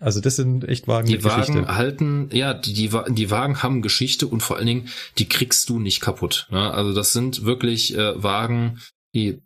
[0.00, 1.74] Also das sind echt Wagen die mit Wagen Geschichte.
[1.74, 5.80] halten, ja, die, die, die Wagen haben Geschichte und vor allen Dingen, die kriegst du
[5.80, 6.46] nicht kaputt.
[6.50, 6.72] Ne?
[6.72, 8.80] Also das sind wirklich äh, Wagen,
[9.14, 9.42] die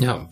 [0.00, 0.28] ja,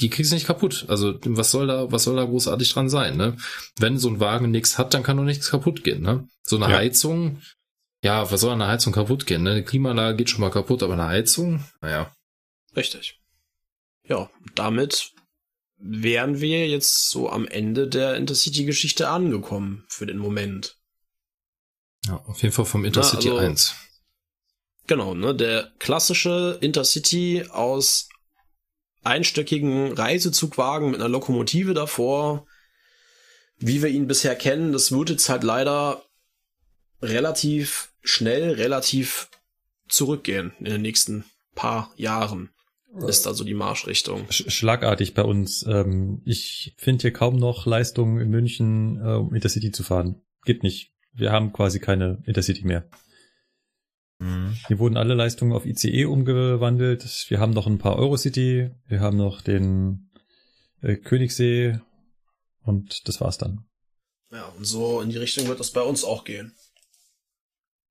[0.00, 0.86] die kriegst du nicht kaputt.
[0.88, 3.16] Also was soll da, was soll da großartig dran sein?
[3.16, 3.36] Ne?
[3.78, 6.02] Wenn so ein Wagen nichts hat, dann kann doch nichts kaputt gehen.
[6.02, 6.26] Ne?
[6.42, 6.78] So eine ja.
[6.78, 7.40] Heizung,
[8.02, 9.44] ja, was soll an der Heizung kaputt gehen?
[9.44, 9.52] Ne?
[9.52, 12.12] Eine Klimaanlage geht schon mal kaputt, aber eine Heizung, naja.
[12.76, 13.20] Richtig.
[14.06, 15.13] Ja, damit
[15.86, 20.78] wären wir jetzt so am Ende der Intercity-Geschichte angekommen für den Moment.
[22.06, 23.74] Ja, auf jeden Fall vom Intercity Na, also, 1.
[24.86, 28.08] Genau, ne, der klassische Intercity aus
[29.02, 32.46] einstöckigen Reisezugwagen mit einer Lokomotive davor,
[33.58, 36.02] wie wir ihn bisher kennen, das wird jetzt halt leider
[37.02, 39.28] relativ schnell, relativ
[39.88, 42.50] zurückgehen in den nächsten paar Jahren.
[43.02, 44.26] Ist also die Marschrichtung.
[44.30, 45.64] Schlagartig bei uns.
[45.66, 50.22] Ähm, ich finde hier kaum noch Leistungen in München, äh, um Intercity zu fahren.
[50.44, 50.92] Geht nicht.
[51.12, 52.88] Wir haben quasi keine Intercity mehr.
[54.20, 54.56] Mhm.
[54.68, 57.04] Hier wurden alle Leistungen auf ICE umgewandelt.
[57.28, 58.70] Wir haben noch ein paar Eurocity.
[58.86, 60.10] Wir haben noch den
[60.80, 61.80] äh, Königssee.
[62.62, 63.66] Und das war's dann.
[64.30, 66.54] Ja, und so in die Richtung wird das bei uns auch gehen.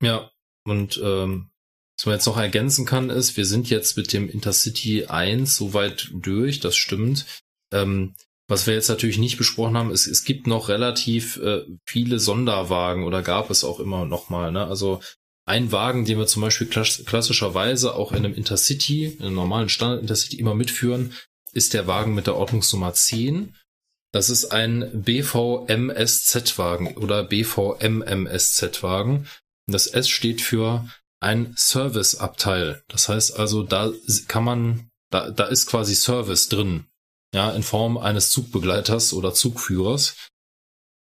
[0.01, 0.31] Ja,
[0.63, 1.49] und ähm,
[1.97, 6.09] was man jetzt noch ergänzen kann, ist, wir sind jetzt mit dem Intercity 1 soweit
[6.13, 7.25] durch, das stimmt.
[7.71, 8.15] Ähm,
[8.47, 13.05] was wir jetzt natürlich nicht besprochen haben, ist, es gibt noch relativ äh, viele Sonderwagen
[13.05, 14.51] oder gab es auch immer noch mal.
[14.51, 14.67] Ne?
[14.67, 14.99] Also
[15.45, 20.01] ein Wagen, den wir zum Beispiel klassischerweise auch in einem Intercity, in einem normalen Standard
[20.01, 21.13] Intercity immer mitführen,
[21.51, 23.55] ist der Wagen mit der Ordnungsnummer 10.
[24.11, 29.27] Das ist ein BVMSZ-Wagen oder BVMMSZ-Wagen.
[29.67, 30.85] Das S steht für
[31.23, 32.83] ein Serviceabteil.
[32.87, 33.91] Das heißt also, da
[34.27, 36.85] kann man, da, da ist quasi Service drin.
[37.33, 40.15] Ja, in Form eines Zugbegleiters oder Zugführers.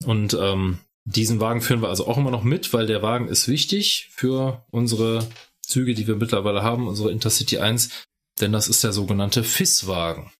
[0.04, 3.48] Und ähm, diesen Wagen führen wir also auch immer noch mit, weil der Wagen ist
[3.48, 5.26] wichtig für unsere
[5.62, 7.90] Züge, die wir mittlerweile haben, unsere Intercity 1,
[8.40, 10.30] denn das ist der sogenannte FIS-Wagen.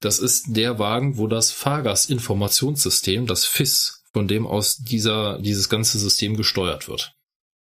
[0.00, 5.98] Das ist der Wagen, wo das Fahrgastinformationssystem, das FIS, von dem aus dieser, dieses ganze
[5.98, 7.14] System gesteuert wird.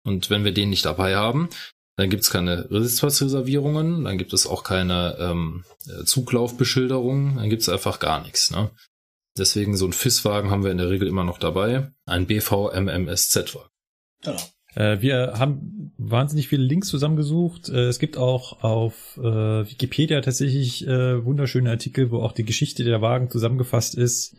[0.03, 1.49] Und wenn wir den nicht dabei haben,
[1.97, 5.63] dann gibt es keine Sitzplatzreservierungen, dann gibt es auch keine ähm,
[6.05, 8.51] Zuglaufbeschilderung, dann gibt es einfach gar nichts.
[8.51, 8.71] Ne?
[9.38, 13.69] Deswegen so ein FIS-Wagen haben wir in der Regel immer noch dabei, ein BVMMSZ-Wagen.
[14.23, 14.38] Genau.
[14.75, 17.69] Äh, wir haben wahnsinnig viele Links zusammengesucht.
[17.69, 19.21] Äh, es gibt auch auf äh,
[19.69, 24.35] Wikipedia tatsächlich äh, wunderschöne Artikel, wo auch die Geschichte der Wagen zusammengefasst ist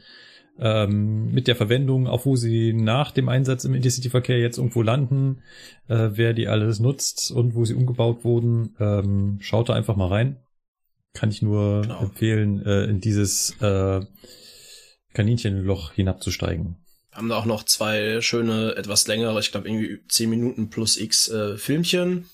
[0.58, 5.42] ähm, mit der Verwendung, auch wo sie nach dem Einsatz im Intercity-Verkehr jetzt irgendwo landen,
[5.88, 8.74] äh, wer die alles nutzt und wo sie umgebaut wurden.
[8.78, 10.36] Ähm, schaut da einfach mal rein.
[11.14, 12.00] Kann ich nur genau.
[12.00, 14.00] empfehlen, äh, in dieses äh,
[15.12, 16.76] Kaninchenloch hinabzusteigen.
[17.10, 20.96] Wir haben da auch noch zwei schöne, etwas längere, ich glaube irgendwie 10 Minuten plus
[20.96, 22.30] X äh, Filmchen,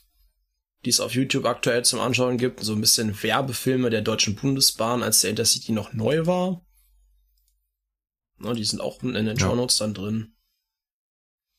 [0.84, 2.60] die es auf YouTube aktuell zum Anschauen gibt.
[2.60, 6.64] So ein bisschen Werbefilme der Deutschen Bundesbahn, als der Intercity noch neu war.
[8.38, 9.38] Na, die sind auch in den ja.
[9.38, 10.34] Shownotes dann drin.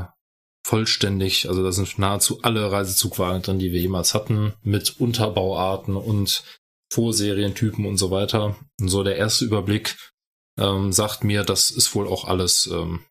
[0.66, 1.50] vollständig.
[1.50, 6.45] Also da sind nahezu alle Reisezugwagen drin, die wir jemals hatten, mit Unterbauarten und
[6.92, 8.56] Vorserientypen und so weiter.
[8.80, 9.98] Und so der erste Überblick
[10.57, 13.01] ähm, sagt mir, das ist wohl auch alles, ähm,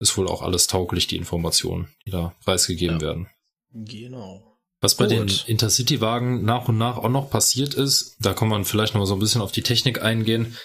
[0.00, 3.06] ist wohl auch alles tauglich, die Informationen, die da preisgegeben ja.
[3.06, 3.28] werden.
[3.72, 4.58] Genau.
[4.80, 5.12] Was bei Gut.
[5.12, 9.06] den Intercity-Wagen nach und nach auch noch passiert ist, da kann man vielleicht noch mal
[9.06, 10.56] so ein bisschen auf die Technik eingehen.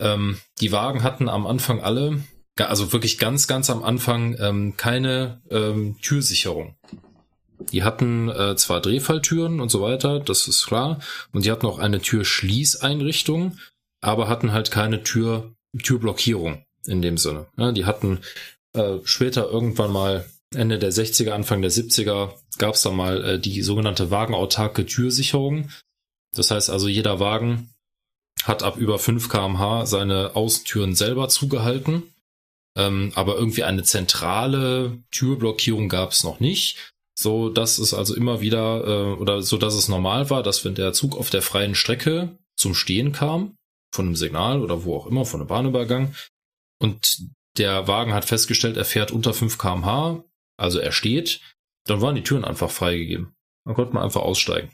[0.00, 2.24] Ähm, die Wagen hatten am Anfang alle,
[2.56, 6.76] also wirklich ganz, ganz am Anfang, ähm, keine ähm, Türsicherung.
[7.70, 10.98] Die hatten äh, zwar Drehfalltüren und so weiter, das ist klar,
[11.32, 13.58] und die hatten auch eine Türschließeinrichtung,
[14.00, 17.46] aber hatten halt keine Tür Türblockierung in dem Sinne.
[17.56, 18.20] Ja, die hatten
[18.74, 23.38] äh, später irgendwann mal Ende der 60er, Anfang der 70er gab es da mal äh,
[23.38, 25.70] die sogenannte wagenautarke Türsicherung.
[26.34, 27.70] Das heißt also, jeder Wagen
[28.44, 32.02] hat ab über 5 kmh seine Außentüren selber zugehalten.
[32.76, 36.92] Ähm, aber irgendwie eine zentrale Türblockierung gab es noch nicht.
[37.14, 40.74] So dass es also immer wieder äh, oder so dass es normal war, dass wenn
[40.74, 43.54] der Zug auf der freien Strecke zum Stehen kam,
[43.92, 46.14] von einem Signal oder wo auch immer, von einem Bahnübergang.
[46.80, 47.18] Und
[47.58, 50.24] der Wagen hat festgestellt, er fährt unter 5 kmh,
[50.56, 51.40] also er steht.
[51.86, 53.34] Dann waren die Türen einfach freigegeben.
[53.64, 54.70] Dann konnte man einfach aussteigen.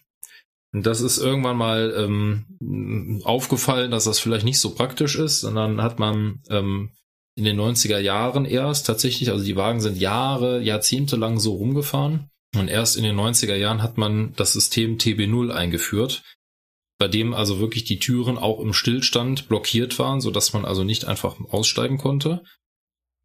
[0.73, 5.45] Und das ist irgendwann mal ähm, aufgefallen, dass das vielleicht nicht so praktisch ist.
[5.45, 6.91] Und dann hat man ähm,
[7.37, 12.29] in den 90er Jahren erst tatsächlich, also die Wagen sind Jahre, Jahrzehnte lang so rumgefahren.
[12.57, 16.23] Und erst in den 90er Jahren hat man das System TB0 eingeführt,
[16.99, 20.85] bei dem also wirklich die Türen auch im Stillstand blockiert waren, so dass man also
[20.85, 22.43] nicht einfach aussteigen konnte.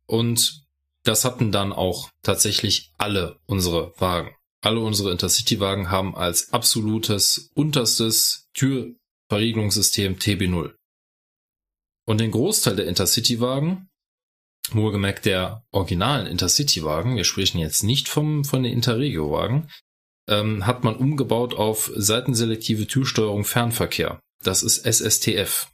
[0.06, 0.64] Und
[1.04, 4.36] Das hatten dann auch tatsächlich alle unsere Wagen.
[4.62, 10.74] Alle unsere Intercity-Wagen haben als absolutes unterstes Türverriegelungssystem TB0.
[12.06, 13.90] Und den Großteil der Intercity-Wagen,
[14.72, 19.70] wohlgemerkt der originalen Intercity-Wagen, wir sprechen jetzt nicht vom, von den Interregio-Wagen,
[20.28, 24.20] ähm, hat man umgebaut auf seitenselektive Türsteuerung Fernverkehr.
[24.44, 25.68] Das ist SSTF.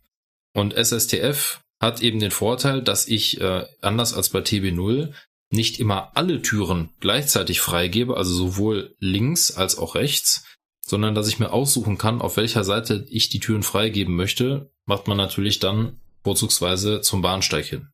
[0.53, 5.13] Und SSTF hat eben den Vorteil, dass ich, äh, anders als bei TB0,
[5.51, 10.45] nicht immer alle Türen gleichzeitig freigebe, also sowohl links als auch rechts,
[10.81, 15.07] sondern dass ich mir aussuchen kann, auf welcher Seite ich die Türen freigeben möchte, macht
[15.07, 17.89] man natürlich dann vorzugsweise zum Bahnsteig hin.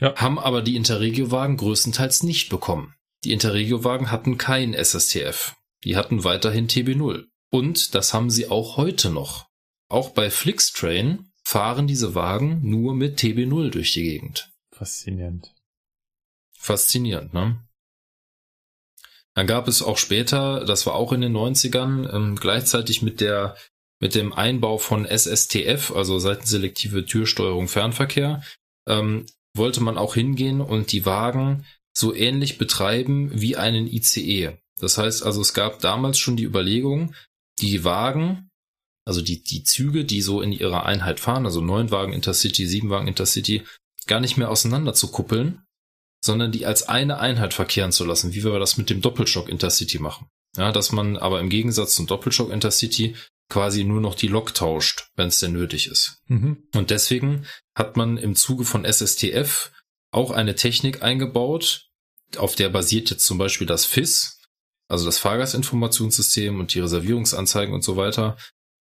[0.00, 0.14] Ja.
[0.16, 2.94] Haben aber die Interregio-Wagen größtenteils nicht bekommen.
[3.24, 5.56] Die Interregio-Wagen hatten kein SSTF.
[5.84, 7.26] Die hatten weiterhin TB0.
[7.50, 9.48] Und das haben sie auch heute noch.
[9.88, 14.50] Auch bei Flixtrain fahren diese Wagen nur mit TB0 durch die Gegend.
[14.70, 15.54] Faszinierend.
[16.58, 17.64] Faszinierend, ne?
[19.34, 23.56] Dann gab es auch später, das war auch in den 90ern, ähm, gleichzeitig mit der
[24.00, 28.42] mit dem Einbau von SSTF, also seitenselektive Türsteuerung Fernverkehr,
[28.86, 31.64] ähm, wollte man auch hingehen und die Wagen
[31.98, 34.58] so ähnlich betreiben wie einen ICE.
[34.80, 37.14] Das heißt also, es gab damals schon die Überlegung,
[37.58, 38.50] die Wagen,
[39.04, 42.90] also die, die Züge, die so in ihrer Einheit fahren, also neun Wagen Intercity, sieben
[42.90, 43.64] Wagen Intercity,
[44.06, 45.62] gar nicht mehr auseinander zu kuppeln,
[46.24, 49.98] sondern die als eine Einheit verkehren zu lassen, wie wir das mit dem Doppelschock Intercity
[49.98, 50.28] machen.
[50.56, 53.16] Ja, dass man aber im Gegensatz zum Doppelschock Intercity
[53.50, 56.22] quasi nur noch die Lok tauscht, wenn es denn nötig ist.
[56.26, 56.68] Mhm.
[56.74, 57.44] Und deswegen
[57.74, 59.72] hat man im Zuge von SSTF
[60.12, 61.87] auch eine Technik eingebaut,
[62.36, 64.40] auf der basiert jetzt zum Beispiel das FIS,
[64.88, 68.36] also das Fahrgastinformationssystem und die Reservierungsanzeigen und so weiter.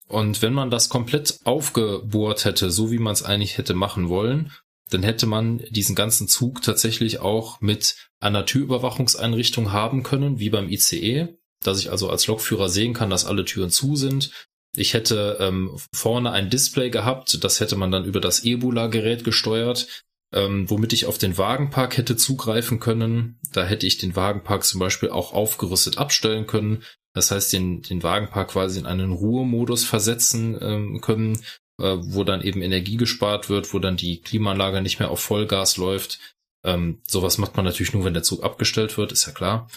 [0.07, 4.51] Und wenn man das komplett aufgebohrt hätte, so wie man es eigentlich hätte machen wollen,
[4.89, 10.69] dann hätte man diesen ganzen Zug tatsächlich auch mit einer Türüberwachungseinrichtung haben können, wie beim
[10.69, 11.27] ICE,
[11.61, 14.31] dass ich also als Lokführer sehen kann, dass alle Türen zu sind.
[14.75, 20.05] Ich hätte ähm, vorne ein Display gehabt, das hätte man dann über das Ebola-Gerät gesteuert,
[20.33, 23.39] ähm, womit ich auf den Wagenpark hätte zugreifen können.
[23.51, 26.83] Da hätte ich den Wagenpark zum Beispiel auch aufgerüstet abstellen können.
[27.13, 31.39] Das heißt, den, den Wagenpark quasi in einen Ruhemodus versetzen ähm, können,
[31.79, 35.77] äh, wo dann eben Energie gespart wird, wo dann die Klimaanlage nicht mehr auf Vollgas
[35.77, 36.19] läuft.
[36.63, 39.69] Ähm, sowas macht man natürlich nur, wenn der Zug abgestellt wird, ist ja klar.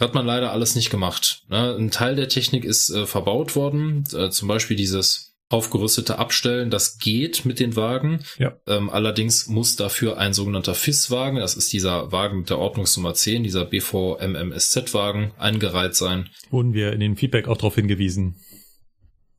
[0.00, 1.44] Hat man leider alles nicht gemacht.
[1.48, 1.74] Ne?
[1.74, 6.98] Ein Teil der Technik ist äh, verbaut worden, äh, zum Beispiel dieses aufgerüstete Abstellen, das
[6.98, 8.24] geht mit den Wagen.
[8.38, 8.56] Ja.
[8.66, 13.44] Ähm, allerdings muss dafür ein sogenannter FIS-Wagen, das ist dieser Wagen mit der Ordnungsnummer 10,
[13.44, 16.30] dieser BVMMSZ-Wagen, eingereiht sein.
[16.50, 18.40] Wurden wir in den Feedback auch darauf hingewiesen.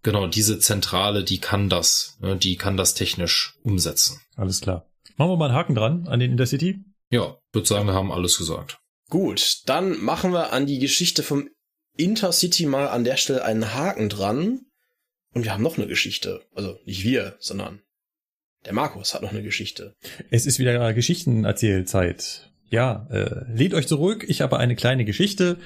[0.04, 4.22] Genau, diese Zentrale, die kann das, ne, die kann das technisch umsetzen.
[4.36, 4.88] Alles klar.
[5.18, 6.80] Machen wir mal einen Haken dran an den Intercity?
[7.10, 8.80] Ja, würde sagen, wir haben alles gesagt.
[9.10, 11.50] Gut, dann machen wir an die Geschichte vom
[11.98, 14.62] Intercity mal an der Stelle einen Haken dran.
[15.38, 16.42] Und wir haben noch eine Geschichte.
[16.56, 17.82] Also nicht wir, sondern
[18.66, 19.96] der Markus hat noch eine Geschichte.
[20.32, 22.52] Es ist wieder Geschichtenerzählzeit.
[22.72, 24.26] Ja, äh, lehnt euch zurück.
[24.28, 25.60] Ich habe eine kleine Geschichte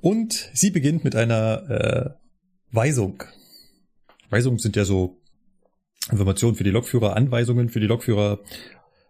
[0.00, 3.22] und sie beginnt mit einer äh, Weisung.
[4.30, 5.20] Weisungen sind ja so
[6.10, 8.40] Informationen für die Lokführer, Anweisungen für die Lokführer,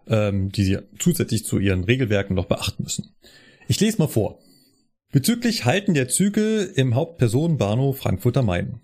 [0.08, 3.14] ähm, die sie zusätzlich zu ihren Regelwerken noch beachten müssen.
[3.68, 4.40] Ich lese mal vor.
[5.12, 8.80] Bezüglich Halten der Züge im Hauptpersonenbahnhof Frankfurt am Main.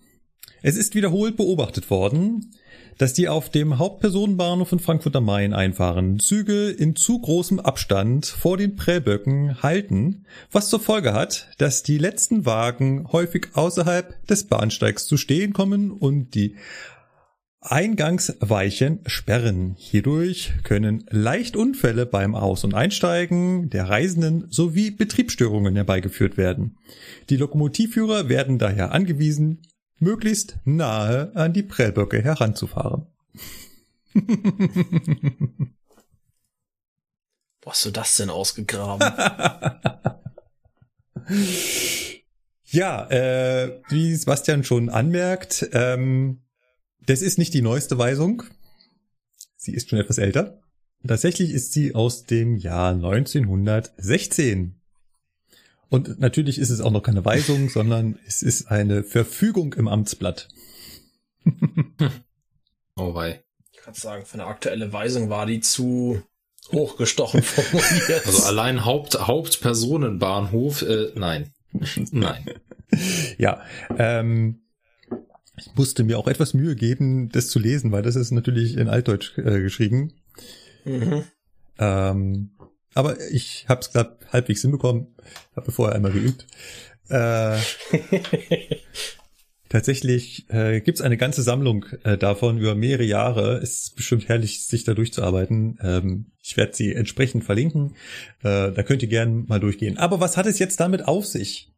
[0.67, 2.55] Es ist wiederholt beobachtet worden,
[2.97, 8.25] dass die auf dem Hauptpersonenbahnhof in Frankfurt am Main einfahrenden Züge in zu großem Abstand
[8.25, 14.44] vor den Prellböcken halten, was zur Folge hat, dass die letzten Wagen häufig außerhalb des
[14.44, 16.57] Bahnsteigs zu stehen kommen und die
[17.60, 19.75] Eingangsweichen sperren.
[19.76, 26.78] Hierdurch können leicht Unfälle beim Aus- und Einsteigen der Reisenden sowie Betriebsstörungen herbeigeführt werden.
[27.28, 29.60] Die Lokomotivführer werden daher angewiesen,
[29.99, 33.07] möglichst nahe an die Prellböcke heranzufahren.
[37.63, 39.13] Wo hast du das denn ausgegraben?
[42.67, 46.43] ja, äh, wie Sebastian schon anmerkt, ähm,
[47.07, 48.45] das ist nicht die neueste Weisung.
[49.57, 50.61] Sie ist schon etwas älter.
[51.07, 54.81] Tatsächlich ist sie aus dem Jahr 1916.
[55.95, 60.49] Und natürlich ist es auch noch keine Weisung, sondern es ist eine Verfügung im Amtsblatt.
[62.97, 63.45] oh wei.
[63.71, 66.21] Ich kann sagen, für eine aktuelle Weisung war die zu
[66.73, 68.27] hochgestochen formuliert.
[68.27, 71.53] Also allein Haupt, Hauptpersonenbahnhof, äh, nein.
[72.11, 72.45] nein.
[73.39, 73.63] Ja,
[73.97, 74.63] ähm,
[75.57, 78.89] ich musste mir auch etwas Mühe geben, das zu lesen, weil das ist natürlich in
[78.89, 80.13] Altdeutsch äh, geschrieben.
[80.85, 81.23] Mhm.
[81.79, 82.51] Ähm,
[82.95, 85.15] aber ich habe es gerade halbwegs hinbekommen.
[85.57, 86.47] Habe vorher einmal geübt.
[87.09, 87.59] Äh,
[89.69, 93.59] tatsächlich äh, gibt es eine ganze Sammlung äh, davon über mehrere Jahre.
[93.59, 95.79] Es ist bestimmt herrlich, sich da durchzuarbeiten.
[95.83, 97.97] Ähm, ich werde sie entsprechend verlinken.
[98.43, 99.99] Äh, da könnt ihr gerne mal durchgehen.
[99.99, 101.73] Aber was hat es jetzt damit auf sich?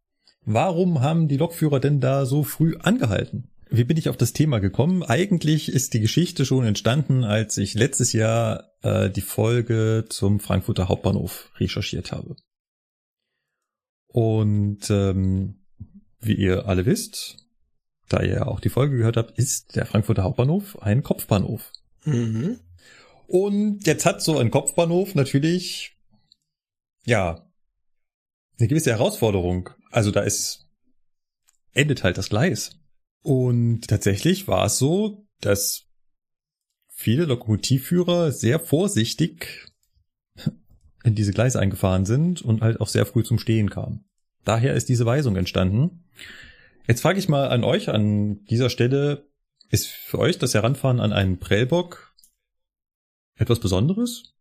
[0.44, 3.48] Warum haben die Lokführer denn da so früh angehalten?
[3.68, 5.02] Wie bin ich auf das Thema gekommen?
[5.02, 10.88] Eigentlich ist die Geschichte schon entstanden, als ich letztes Jahr äh, die Folge zum Frankfurter
[10.88, 12.36] Hauptbahnhof recherchiert habe.
[14.06, 15.66] Und ähm,
[16.20, 17.46] wie ihr alle wisst,
[18.08, 21.72] da ihr ja auch die Folge gehört habt, ist der Frankfurter Hauptbahnhof ein Kopfbahnhof.
[22.04, 22.60] Mhm.
[23.26, 25.96] Und jetzt hat so ein Kopfbahnhof natürlich,
[27.04, 27.50] ja,
[28.58, 29.70] eine gewisse Herausforderung.
[29.90, 30.68] Also da ist,
[31.72, 32.78] endet halt das Gleis.
[33.26, 35.88] Und tatsächlich war es so, dass
[36.86, 39.66] viele Lokomotivführer sehr vorsichtig
[41.02, 44.04] in diese Gleise eingefahren sind und halt auch sehr früh zum Stehen kamen.
[44.44, 46.04] Daher ist diese Weisung entstanden.
[46.86, 49.26] Jetzt frage ich mal an euch an dieser Stelle,
[49.70, 52.14] ist für euch das Heranfahren an einen Prellbock
[53.34, 54.36] etwas Besonderes?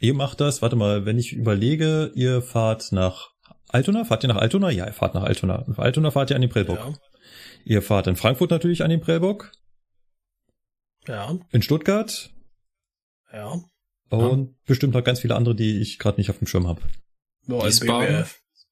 [0.00, 3.30] Ihr macht das, warte mal, wenn ich überlege, ihr fahrt nach
[3.68, 4.04] Altona?
[4.04, 4.70] Fahrt ihr nach Altona?
[4.70, 5.62] Ja, ihr fahrt nach Altona.
[5.68, 6.78] Nach Altona fahrt ihr an den Prellbock.
[6.78, 6.94] Ja.
[7.64, 9.52] Ihr fahrt in Frankfurt natürlich an den Prellbock.
[11.06, 11.38] Ja.
[11.50, 12.30] In Stuttgart.
[13.32, 13.60] Ja.
[14.10, 14.54] Und ja.
[14.66, 16.82] bestimmt noch ganz viele andere, die ich gerade nicht auf dem Schirm habe.
[17.46, 18.26] Wiesbaden.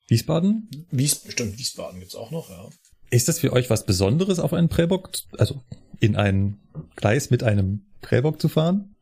[0.09, 0.87] Wiesbaden?
[0.91, 2.69] Wies, bestimmt Wiesbaden gibt's auch noch, ja.
[3.11, 5.63] Ist das für euch was Besonderes, auf einen Prellbock, also
[6.01, 6.61] in ein
[6.97, 8.97] Gleis mit einem Prellbock zu fahren?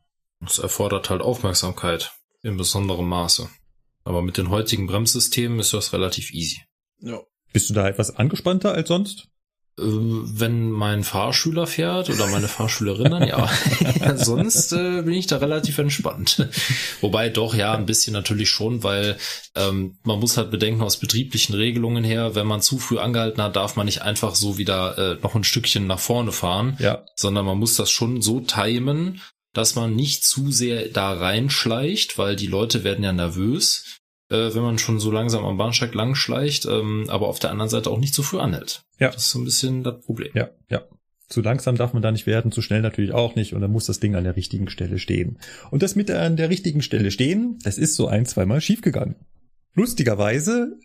[0.45, 2.11] Es erfordert halt Aufmerksamkeit
[2.41, 3.49] in besonderem Maße.
[4.03, 6.61] Aber mit den heutigen Bremssystemen ist das relativ easy.
[6.99, 7.21] Ja.
[7.53, 9.30] Bist du da etwas angespannter als sonst?
[9.79, 13.49] Äh, wenn mein Fahrschüler fährt oder meine Fahrschülerin dann, ja.
[14.15, 16.47] Sonst äh, bin ich da relativ entspannt.
[17.01, 19.17] Wobei doch, ja, ein bisschen natürlich schon, weil
[19.55, 23.55] ähm, man muss halt bedenken, aus betrieblichen Regelungen her, wenn man zu früh angehalten hat,
[23.55, 27.05] darf man nicht einfach so wieder äh, noch ein Stückchen nach vorne fahren, ja.
[27.15, 29.21] sondern man muss das schon so timen,
[29.53, 34.63] dass man nicht zu sehr da reinschleicht, weil die Leute werden ja nervös, äh, wenn
[34.63, 38.13] man schon so langsam am Bahnsteig langschleicht, ähm, aber auf der anderen Seite auch nicht
[38.13, 38.83] zu früh anhält.
[39.01, 39.09] Ja.
[39.09, 40.31] Das ist so ein bisschen das Problem.
[40.33, 40.83] Ja, ja.
[41.27, 43.85] Zu langsam darf man da nicht werden, zu schnell natürlich auch nicht und dann muss
[43.85, 45.39] das Ding an der richtigen Stelle stehen.
[45.71, 49.15] Und das mit an der richtigen Stelle stehen, das ist so ein, zweimal schiefgegangen.
[49.73, 50.77] Lustigerweise,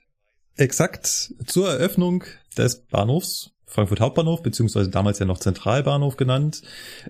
[0.56, 2.24] exakt zur Eröffnung
[2.56, 6.62] des Bahnhofs Frankfurt Hauptbahnhof, beziehungsweise damals ja noch Zentralbahnhof genannt,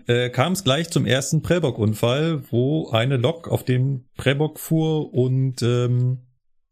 [0.06, 5.62] äh, kam es gleich zum ersten Prellbock-Unfall, wo eine Lok auf den Prellbock fuhr und
[5.62, 6.22] ähm,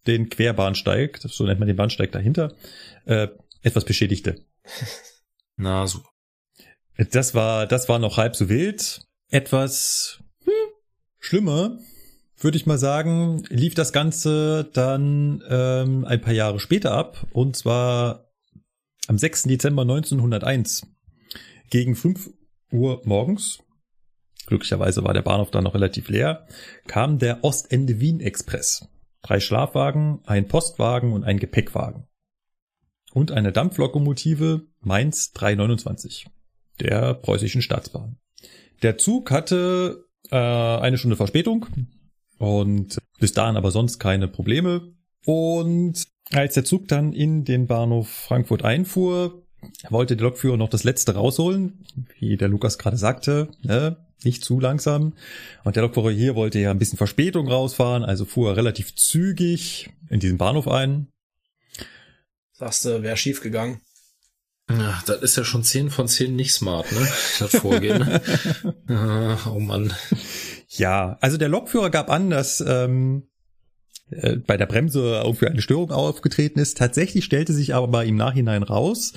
[0.06, 2.54] den Querbahnsteig, so nennt man den Bahnsteig dahinter,
[3.04, 3.28] äh,
[3.64, 4.44] etwas beschädigte.
[5.56, 6.08] Na, super.
[7.10, 9.04] Das war, das war noch halb so wild.
[9.30, 10.52] Etwas hm,
[11.18, 11.78] schlimmer,
[12.38, 17.26] würde ich mal sagen, lief das Ganze dann ähm, ein paar Jahre später ab.
[17.32, 18.30] Und zwar
[19.08, 19.44] am 6.
[19.44, 20.86] Dezember 1901
[21.70, 22.30] gegen 5
[22.70, 23.58] Uhr morgens,
[24.46, 26.46] glücklicherweise war der Bahnhof da noch relativ leer,
[26.86, 28.88] kam der Ostende Wien Express.
[29.22, 32.06] Drei Schlafwagen, ein Postwagen und ein Gepäckwagen.
[33.14, 36.26] Und eine Dampflokomotive Mainz 329
[36.80, 38.16] der preußischen Staatsbahn.
[38.82, 41.66] Der Zug hatte äh, eine Stunde Verspätung
[42.38, 44.92] und bis dahin aber sonst keine Probleme.
[45.24, 49.46] Und als der Zug dann in den Bahnhof Frankfurt einfuhr,
[49.88, 51.84] wollte der Lokführer noch das letzte rausholen,
[52.18, 53.96] wie der Lukas gerade sagte, ne?
[54.24, 55.12] nicht zu langsam.
[55.62, 59.90] Und der Lokführer hier wollte ja ein bisschen Verspätung rausfahren, also fuhr er relativ zügig
[60.10, 61.06] in diesen Bahnhof ein.
[62.54, 63.80] Sagst du, wäre schief gegangen?
[64.70, 67.06] Ja, das ist ja schon 10 von 10 nicht smart, ne?
[67.38, 68.20] Das Vorgehen.
[69.46, 69.92] oh Mann.
[70.68, 73.28] Ja, also der Lokführer gab an, dass ähm,
[74.10, 76.78] äh, bei der Bremse irgendwie eine Störung aufgetreten ist.
[76.78, 79.12] Tatsächlich stellte sich aber im Nachhinein raus,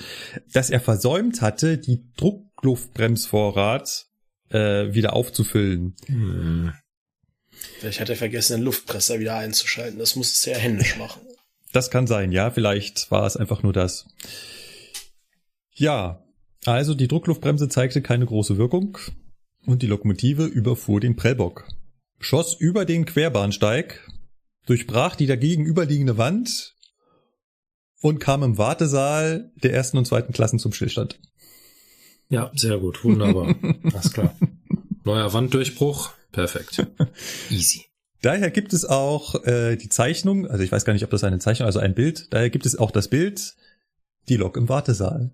[0.52, 4.08] dass er versäumt hatte, die Druckluftbremsvorrat
[4.50, 5.96] äh, wieder aufzufüllen.
[6.08, 6.74] Hm.
[7.80, 10.00] Vielleicht hat er vergessen, den Luftpresser wieder einzuschalten.
[10.00, 11.22] Das muss es sehr händisch machen.
[11.78, 12.50] Das kann sein, ja.
[12.50, 14.08] Vielleicht war es einfach nur das.
[15.76, 16.24] Ja,
[16.66, 18.98] also die Druckluftbremse zeigte keine große Wirkung
[19.68, 21.68] und die Lokomotive überfuhr den Prellbock.
[22.18, 24.10] Schoss über den Querbahnsteig
[24.66, 26.74] durchbrach die dagegenüberliegende Wand
[28.02, 31.20] und kam im Wartesaal der ersten und zweiten Klassen zum Stillstand.
[32.28, 33.54] Ja, sehr gut, wunderbar.
[33.84, 34.36] Alles klar.
[35.04, 36.88] Neuer Wanddurchbruch, perfekt.
[37.52, 37.87] Easy.
[38.28, 41.40] Daher gibt es auch äh, die Zeichnung, also ich weiß gar nicht, ob das eine
[41.40, 43.56] Zeichnung, also ein Bild, daher gibt es auch das Bild,
[44.28, 45.32] die Lok im Wartesaal.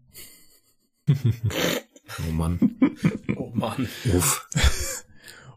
[1.09, 2.59] oh Mann.
[3.35, 3.89] Oh Mann.
[4.13, 4.47] Uff.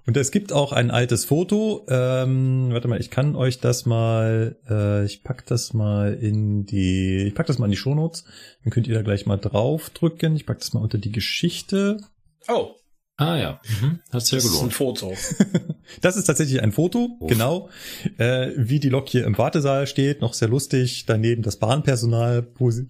[0.07, 1.85] Und es gibt auch ein altes Foto.
[1.91, 7.19] Ähm, warte mal, ich kann euch das mal, äh, ich pack das mal in die,
[7.27, 8.25] ich pack das mal in die Shownotes.
[8.65, 10.37] Dann könnt ihr da gleich mal draufdrücken.
[10.37, 11.99] Ich pack das mal unter die Geschichte.
[12.49, 12.77] Oh.
[13.19, 14.01] Ah ja, mhm.
[14.13, 14.55] hat sehr gelohnt.
[14.55, 15.15] Das ist ein Foto.
[16.03, 17.31] das ist tatsächlich ein Foto, Uff.
[17.31, 17.71] genau.
[18.19, 21.07] Äh, wie die Lok hier im Wartesaal steht, noch sehr lustig.
[21.07, 22.83] Daneben das Bahnpersonal pos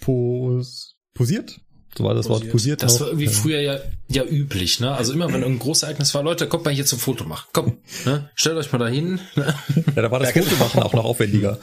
[0.00, 1.60] pos posiert.
[1.96, 2.82] So war das Wort posiert.
[2.82, 4.92] Das war irgendwie früher ja, ja üblich, ne?
[4.92, 7.48] Also immer wenn irgendein Großereignis war, Leute, kommt mal hier zum Foto machen.
[7.52, 8.30] Komm, ne?
[8.34, 9.20] Stellt euch mal dahin.
[9.36, 9.54] Ne?
[9.94, 11.60] Ja, da war das Fotomachen auch noch aufwendiger.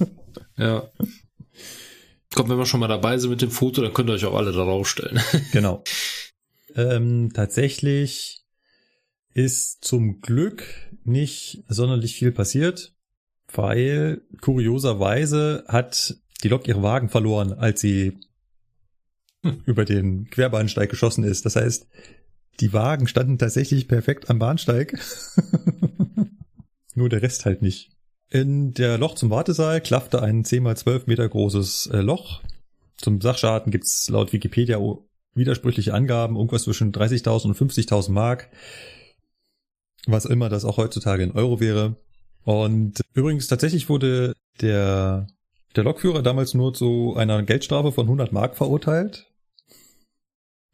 [0.56, 0.88] ja.
[2.34, 4.34] Kommt, wenn wir schon mal dabei sind mit dem Foto, dann könnt ihr euch auch
[4.34, 5.20] alle da rausstellen.
[5.52, 5.84] Genau.
[6.76, 8.44] Ähm, tatsächlich
[9.32, 10.64] ist zum Glück
[11.04, 12.94] nicht sonderlich viel passiert,
[13.52, 18.18] weil kurioserweise hat die Lok ihre Wagen verloren, als sie
[19.66, 21.46] über den Querbahnsteig geschossen ist.
[21.46, 21.88] Das heißt,
[22.60, 24.98] die Wagen standen tatsächlich perfekt am Bahnsteig.
[26.94, 27.90] Nur der Rest halt nicht.
[28.28, 32.42] In der Loch zum Wartesaal klaffte ein 10 mal 12 Meter großes äh, Loch.
[32.96, 34.78] Zum Sachschaden gibt's laut Wikipedia
[35.36, 38.50] widersprüchliche Angaben, irgendwas zwischen 30.000 und 50.000 Mark.
[40.06, 41.96] Was immer das auch heutzutage in Euro wäre.
[42.44, 45.26] Und übrigens tatsächlich wurde der,
[45.74, 49.26] der Lokführer damals nur zu einer Geldstrafe von 100 Mark verurteilt.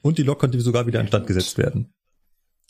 [0.02, 1.94] Und die Lok konnte sogar wieder instand gesetzt werden.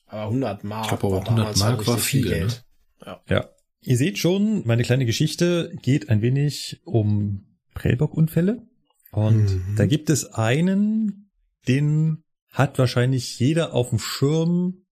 [0.07, 0.85] Aber 100 Mark.
[0.85, 2.65] Ich glaube, aber 100 Mark war viel Geld.
[3.01, 3.07] Ne?
[3.07, 3.21] Ja.
[3.29, 3.49] ja.
[3.81, 8.63] Ihr seht schon, meine kleine Geschichte geht ein wenig um Prellbock-Unfälle.
[9.11, 9.75] Und mhm.
[9.77, 11.22] da gibt es einen,
[11.69, 14.85] den hat wahrscheinlich jeder auf dem Schirm,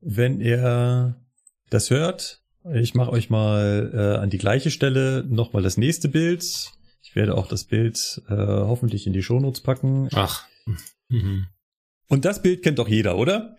[0.00, 1.20] wenn er
[1.70, 2.42] das hört.
[2.72, 6.42] Ich mache euch mal äh, an die gleiche Stelle nochmal das nächste Bild.
[7.02, 10.08] Ich werde auch das Bild äh, hoffentlich in die Shownotes packen.
[10.14, 10.46] Ach.
[11.08, 11.46] Mhm.
[12.08, 13.56] Und das Bild kennt doch jeder, oder?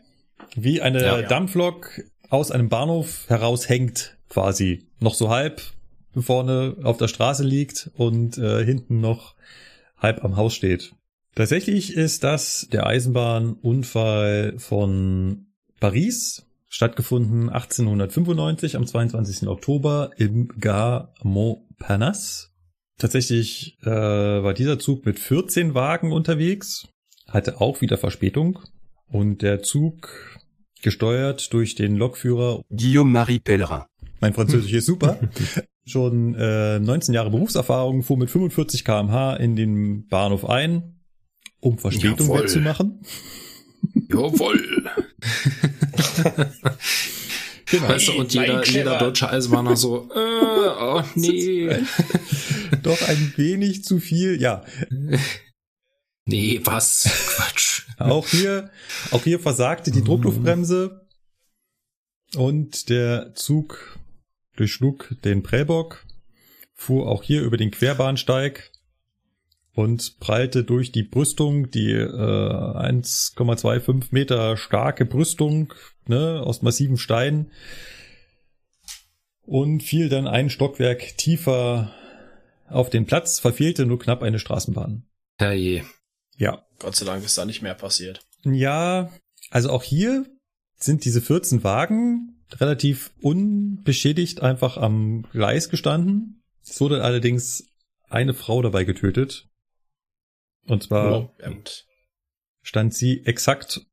[0.56, 1.28] Wie eine ja, ja.
[1.28, 4.88] Dampflok aus einem Bahnhof heraushängt, quasi.
[5.00, 5.62] Noch so halb
[6.18, 9.36] vorne auf der Straße liegt und äh, hinten noch
[9.98, 10.94] halb am Haus steht.
[11.36, 15.48] Tatsächlich ist das der Eisenbahnunfall von
[15.80, 19.48] Paris, stattgefunden 1895 am 22.
[19.48, 22.48] Oktober im Gare Montparnasse.
[22.98, 26.88] Tatsächlich äh, war dieser Zug mit 14 Wagen unterwegs
[27.28, 28.60] hatte auch wieder Verspätung
[29.08, 30.40] und der Zug
[30.82, 33.84] gesteuert durch den Lokführer Guillaume-Marie Pellerin.
[34.22, 35.20] Mein Französisch ist super.
[35.86, 40.95] Schon äh, 19 Jahre Berufserfahrung, fuhr mit 45 kmh in den Bahnhof ein,
[41.66, 42.44] um Verspätung Jawohl.
[42.44, 43.00] wettzumachen.
[44.10, 44.86] Jawoll.
[47.66, 47.90] genau.
[47.90, 51.70] Weißt du, und jeder, jeder deutsche Eisenbahner so, äh, oh nee.
[52.84, 54.64] Doch ein wenig zu viel, ja.
[56.28, 57.04] Nee, was?
[57.36, 57.84] Quatsch.
[58.00, 58.72] auch hier,
[59.12, 61.08] auch hier versagte die Druckluftbremse
[62.36, 64.00] und der Zug
[64.56, 66.04] durchschlug den Prellbock,
[66.74, 68.72] fuhr auch hier über den Querbahnsteig
[69.76, 75.74] und prallte durch die Brüstung, die äh, 1,25 Meter starke Brüstung
[76.08, 77.52] ne, aus massivem Stein
[79.42, 81.94] und fiel dann ein Stockwerk tiefer
[82.68, 85.04] auf den Platz, verfehlte nur knapp eine Straßenbahn.
[85.38, 85.84] Herrje.
[86.38, 86.66] Ja.
[86.80, 88.22] Gott sei Dank ist da nicht mehr passiert.
[88.44, 89.12] Ja,
[89.52, 90.26] also auch hier
[90.78, 96.44] sind diese 14 Wagen relativ unbeschädigt einfach am Gleis gestanden.
[96.64, 97.68] Es wurde allerdings
[98.10, 99.48] eine Frau dabei getötet.
[100.68, 101.36] Und zwar oh,
[102.62, 103.86] stand sie exakt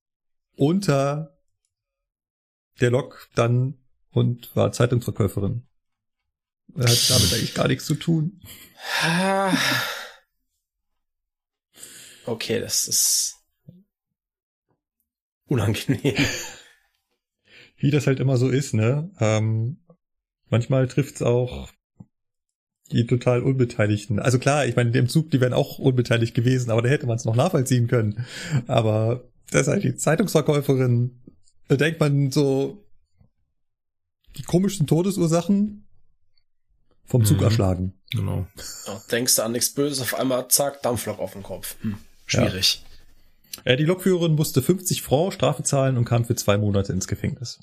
[0.57, 1.39] unter
[2.81, 3.79] der Lok dann
[4.11, 5.67] und war Zeitungsverkäuferin.
[6.75, 8.41] Er hat damit eigentlich gar nichts zu tun.
[12.25, 13.37] Okay, das ist
[15.47, 16.25] unangenehm.
[17.77, 19.11] Wie das halt immer so ist, ne?
[19.19, 19.85] Ähm,
[20.49, 21.71] manchmal trifft's auch
[22.93, 24.19] die total Unbeteiligten.
[24.19, 27.07] Also klar, ich meine, in dem Zug, die wären auch unbeteiligt gewesen, aber da hätte
[27.07, 28.25] man es noch nachvollziehen können.
[28.67, 31.23] Aber das ist halt die Zeitungsverkäuferin.
[31.69, 32.85] Da denkt man so,
[34.37, 35.87] die komischsten Todesursachen
[37.05, 37.45] vom Zug mhm.
[37.45, 37.93] erschlagen.
[38.11, 38.47] Genau.
[38.87, 41.77] Ja, denkst du an nichts Böses, auf einmal zack, Dampflok auf den Kopf.
[41.83, 41.97] Hm.
[42.27, 42.83] Schwierig.
[43.65, 43.73] Ja.
[43.73, 47.61] Äh, die Lokführerin musste 50 Franc Strafe zahlen und kam für zwei Monate ins Gefängnis.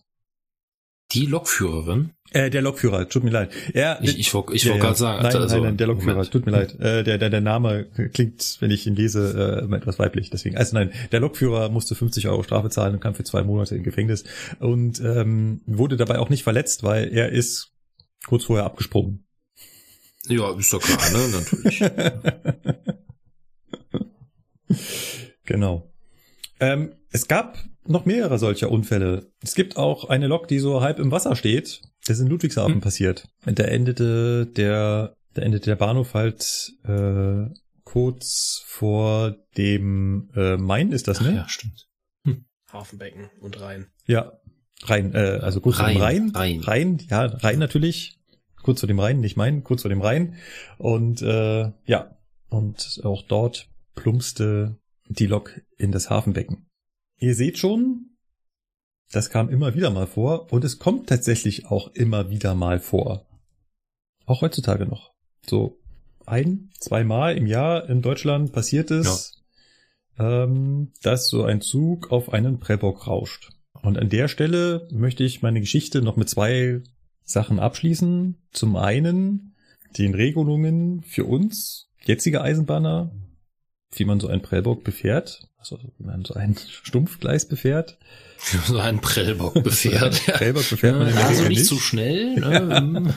[1.11, 2.11] Die Lokführerin?
[2.31, 3.51] Äh, der Lokführer, tut mir leid.
[3.73, 5.23] Er, ich ich, ich ja, wollte gerade sagen.
[5.23, 6.31] Nein, also, nein, nein, der Lokführer, Moment.
[6.31, 6.79] tut mir leid.
[6.79, 10.29] Äh, der, der, der Name klingt, wenn ich ihn lese, äh, etwas weiblich.
[10.29, 13.75] Deswegen, also nein, der Lokführer musste 50 Euro Strafe zahlen und kam für zwei Monate
[13.75, 14.23] in Gefängnis
[14.59, 17.71] und ähm, wurde dabei auch nicht verletzt, weil er ist
[18.27, 19.25] kurz vorher abgesprungen.
[20.27, 21.29] Ja, ist doch klar, ne?
[21.29, 21.79] Natürlich.
[25.49, 25.91] Genau.
[26.59, 27.57] Ähm, es gab
[27.89, 29.31] noch mehrere solcher Unfälle.
[29.41, 31.81] Es gibt auch eine Lok, die so halb im Wasser steht.
[32.05, 32.81] Das ist in Ludwigshafen hm.
[32.81, 33.27] passiert.
[33.45, 37.45] Da endete der, da endete der Bahnhof halt äh,
[37.83, 41.29] kurz vor dem äh, Main, ist das, ne?
[41.31, 41.87] Ach, ja, stimmt.
[42.25, 42.45] Hm.
[42.71, 43.87] Hafenbecken und Rhein.
[44.05, 44.33] Ja,
[44.83, 46.31] Rhein, äh, also kurz Rhein, vor dem Rhein.
[46.35, 46.59] Rhein.
[46.61, 48.19] Rhein, ja, Rhein natürlich.
[48.61, 50.35] Kurz vor dem Rhein, nicht Main, kurz vor dem Rhein.
[50.77, 52.17] Und äh, ja,
[52.49, 54.77] und auch dort plumpste
[55.07, 56.68] die Lok in das Hafenbecken.
[57.19, 58.17] Ihr seht schon,
[59.11, 63.27] das kam immer wieder mal vor und es kommt tatsächlich auch immer wieder mal vor.
[64.25, 65.11] Auch heutzutage noch.
[65.45, 65.79] So
[66.25, 69.41] ein, zweimal im Jahr in Deutschland passiert es,
[70.17, 70.43] ja.
[70.43, 73.51] ähm, dass so ein Zug auf einen Prellbock rauscht.
[73.81, 76.83] Und an der Stelle möchte ich meine Geschichte noch mit zwei
[77.23, 78.37] Sachen abschließen.
[78.51, 79.55] Zum einen
[79.97, 83.11] den Regelungen für uns, jetzige Eisenbahner,
[83.93, 87.97] wie man so ein Prellbock befährt, also wie man so ein Stumpfgleis befährt.
[88.65, 90.25] So ein Prellbock befährt.
[90.27, 92.35] Prellbock befährt man der also nicht, nicht zu schnell.
[92.39, 93.13] Ne?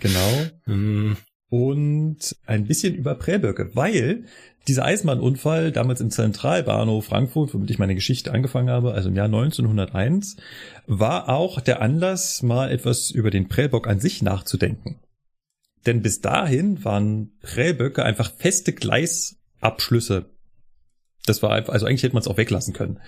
[0.00, 0.42] genau.
[0.64, 1.16] Hm.
[1.50, 4.24] Und ein bisschen über Prellböcke, weil
[4.66, 9.26] dieser Eisenbahnunfall damals im Zentralbahnhof Frankfurt, womit ich meine Geschichte angefangen habe, also im Jahr
[9.26, 10.36] 1901,
[10.86, 14.98] war auch der Anlass, mal etwas über den Prellbock an sich nachzudenken.
[15.86, 18.74] Denn bis dahin waren Prellböcke einfach feste
[19.60, 20.26] Gleisabschlüsse.
[21.26, 23.00] Das war einfach, also eigentlich hätte man es auch weglassen können.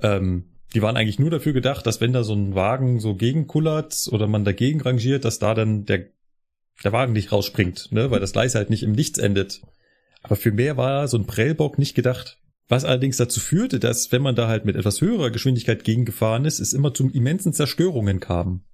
[0.00, 4.08] Ähm, die waren eigentlich nur dafür gedacht, dass wenn da so ein Wagen so gegenkullert
[4.10, 6.06] oder man dagegen rangiert, dass da dann der,
[6.84, 9.62] der Wagen nicht rausspringt, ne, weil das Gleis halt nicht im Nichts endet.
[10.22, 12.38] Aber für mehr war so ein Prellbock nicht gedacht.
[12.68, 16.60] Was allerdings dazu führte, dass, wenn man da halt mit etwas höherer Geschwindigkeit gegengefahren ist,
[16.60, 18.64] es immer zu immensen Zerstörungen kam.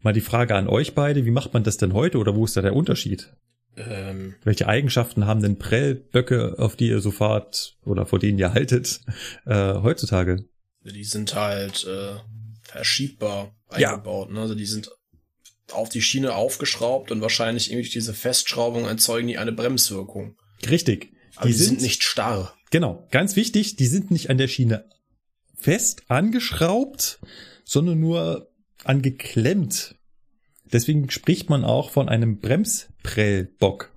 [0.00, 2.58] Mal die Frage an euch beide, wie macht man das denn heute oder wo ist
[2.58, 3.34] da der Unterschied?
[3.76, 8.52] Ähm, Welche Eigenschaften haben denn Prellböcke, auf die ihr so fahrt oder vor denen ihr
[8.52, 9.00] haltet,
[9.46, 10.44] äh, heutzutage?
[10.82, 12.16] Die sind halt äh,
[12.62, 14.28] verschiebbar eingebaut.
[14.28, 14.34] Ja.
[14.34, 14.40] Ne?
[14.40, 14.90] Also die sind
[15.72, 20.36] auf die Schiene aufgeschraubt und wahrscheinlich irgendwie durch diese Festschraubung erzeugen die eine Bremswirkung.
[20.68, 21.12] Richtig.
[21.42, 22.54] Die, die sind, sind nicht starr.
[22.70, 24.88] Genau, ganz wichtig, die sind nicht an der Schiene
[25.56, 27.20] fest angeschraubt,
[27.64, 28.50] sondern nur
[28.84, 29.94] angeklemmt.
[30.64, 33.92] Deswegen spricht man auch von einem Bremsprellbock.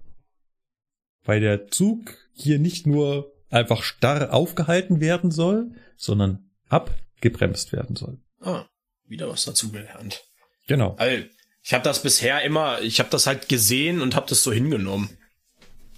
[1.23, 8.19] Weil der Zug hier nicht nur einfach starr aufgehalten werden soll, sondern abgebremst werden soll.
[8.41, 8.65] Ah,
[9.05, 10.23] wieder was dazugelernt.
[10.67, 10.95] Genau.
[10.97, 11.25] Also,
[11.63, 15.17] ich habe das bisher immer, ich habe das halt gesehen und habe das so hingenommen.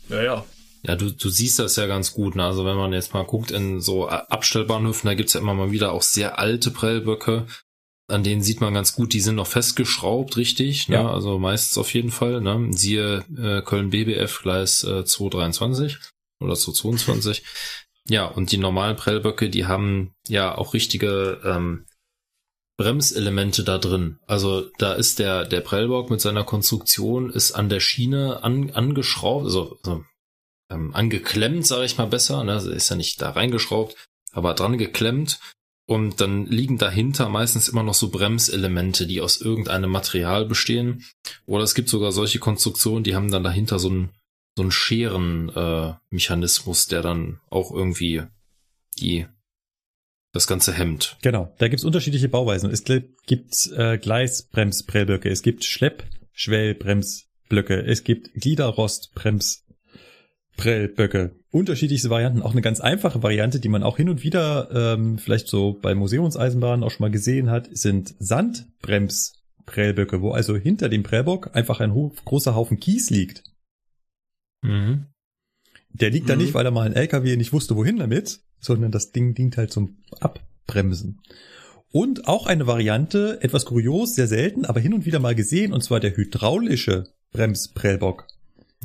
[0.10, 0.46] Ja, ja.
[0.82, 2.36] Ja, du, du siehst das ja ganz gut.
[2.36, 2.44] Ne?
[2.44, 5.92] Also wenn man jetzt mal guckt in so Abstellbahnhöfen, da gibt's ja immer mal wieder
[5.92, 7.48] auch sehr alte Prellböcke.
[8.10, 10.90] An denen sieht man ganz gut, die sind noch festgeschraubt, richtig.
[10.90, 10.96] Ne?
[10.96, 11.12] Ja.
[11.12, 12.42] Also meistens auf jeden Fall.
[12.42, 12.68] Ne?
[12.72, 15.98] Siehe äh, Köln BBF Gleis äh, 223
[16.42, 17.44] oder 222.
[18.08, 21.86] Ja, und die normalen Prellböcke, die haben ja auch richtige ähm,
[22.78, 24.20] Bremselemente da drin.
[24.26, 29.46] Also da ist der, der Prellbock mit seiner Konstruktion ist an der Schiene an, angeschraubt,
[29.46, 30.06] also, also
[30.72, 32.44] ähm, angeklemmt, sage ich mal besser.
[32.44, 32.54] Ne?
[32.54, 33.96] Also ist ja nicht da reingeschraubt,
[34.32, 35.40] aber dran geklemmt.
[35.90, 41.04] Und dann liegen dahinter meistens immer noch so Bremselemente, die aus irgendeinem Material bestehen.
[41.48, 44.12] Oder es gibt sogar solche Konstruktionen, die haben dann dahinter so einen
[44.56, 48.22] so einen Scherenmechanismus, äh, der dann auch irgendwie
[49.00, 49.26] die
[50.32, 51.18] das ganze Hemd.
[51.24, 52.70] Genau, da gibt's unterschiedliche Bauweisen.
[52.70, 58.30] Es gibt äh, Gleisbremsprellblöcke, es gibt Schleppschwellbremsblöcke, es gibt
[60.60, 61.36] Gliederrostbremsprellböcke.
[61.52, 65.48] Unterschiedlichste Varianten, auch eine ganz einfache Variante, die man auch hin und wieder ähm, vielleicht
[65.48, 71.56] so bei Museumseisenbahnen auch schon mal gesehen hat, sind Sandbremsprellböcke, wo also hinter dem Prellbock
[71.56, 73.44] einfach ein großer Haufen Kies liegt.
[74.62, 75.06] Mhm.
[75.92, 76.30] Der liegt mhm.
[76.30, 79.58] da nicht, weil er mal ein LKW nicht wusste, wohin damit, sondern das Ding dient
[79.58, 81.22] halt zum Abbremsen.
[81.92, 85.82] Und auch eine Variante, etwas kurios, sehr selten, aber hin und wieder mal gesehen, und
[85.82, 88.28] zwar der hydraulische Bremsprellbock.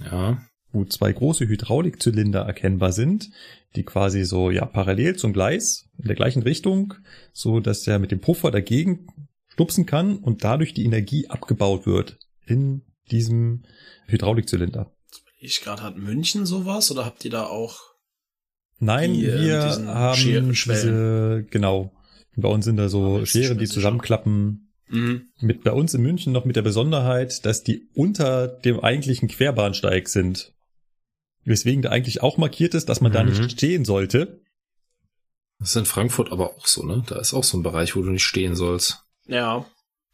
[0.03, 0.39] Ja.
[0.75, 3.31] Wo zwei große Hydraulikzylinder erkennbar sind,
[3.77, 6.95] die quasi so, ja, parallel zum Gleis, in der gleichen Richtung,
[7.33, 9.07] so dass der mit dem Puffer dagegen
[9.47, 13.63] stupsen kann und dadurch die Energie abgebaut wird in diesem
[14.07, 14.93] Hydraulikzylinder.
[15.39, 17.95] Ich gerade hat München sowas oder habt ihr da auch
[18.81, 21.93] Nein, die, äh, wir haben diese, genau.
[22.37, 24.73] Bei uns sind da so ah, Scheren, die zusammenklappen.
[24.89, 25.29] Mhm.
[25.41, 30.09] Mit bei uns in München noch mit der Besonderheit, dass die unter dem eigentlichen Querbahnsteig
[30.09, 30.53] sind.
[31.45, 33.15] Weswegen da eigentlich auch markiert ist, dass man mhm.
[33.15, 33.49] da nicht mhm.
[33.51, 34.41] stehen sollte.
[35.59, 37.05] Das ist in Frankfurt aber auch so, ne?
[37.07, 39.05] Da ist auch so ein Bereich, wo du nicht stehen sollst.
[39.27, 39.67] Ja,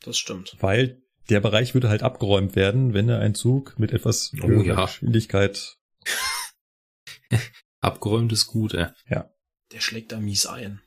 [0.03, 0.57] das stimmt.
[0.61, 4.85] Weil der Bereich würde halt abgeräumt werden, wenn da ein Zug mit etwas oh, ja.
[4.85, 5.79] Geschwindigkeit
[7.81, 8.87] Abgeräumt ist gut, ey.
[9.09, 9.31] Ja.
[9.73, 10.81] Der schlägt da mies ein.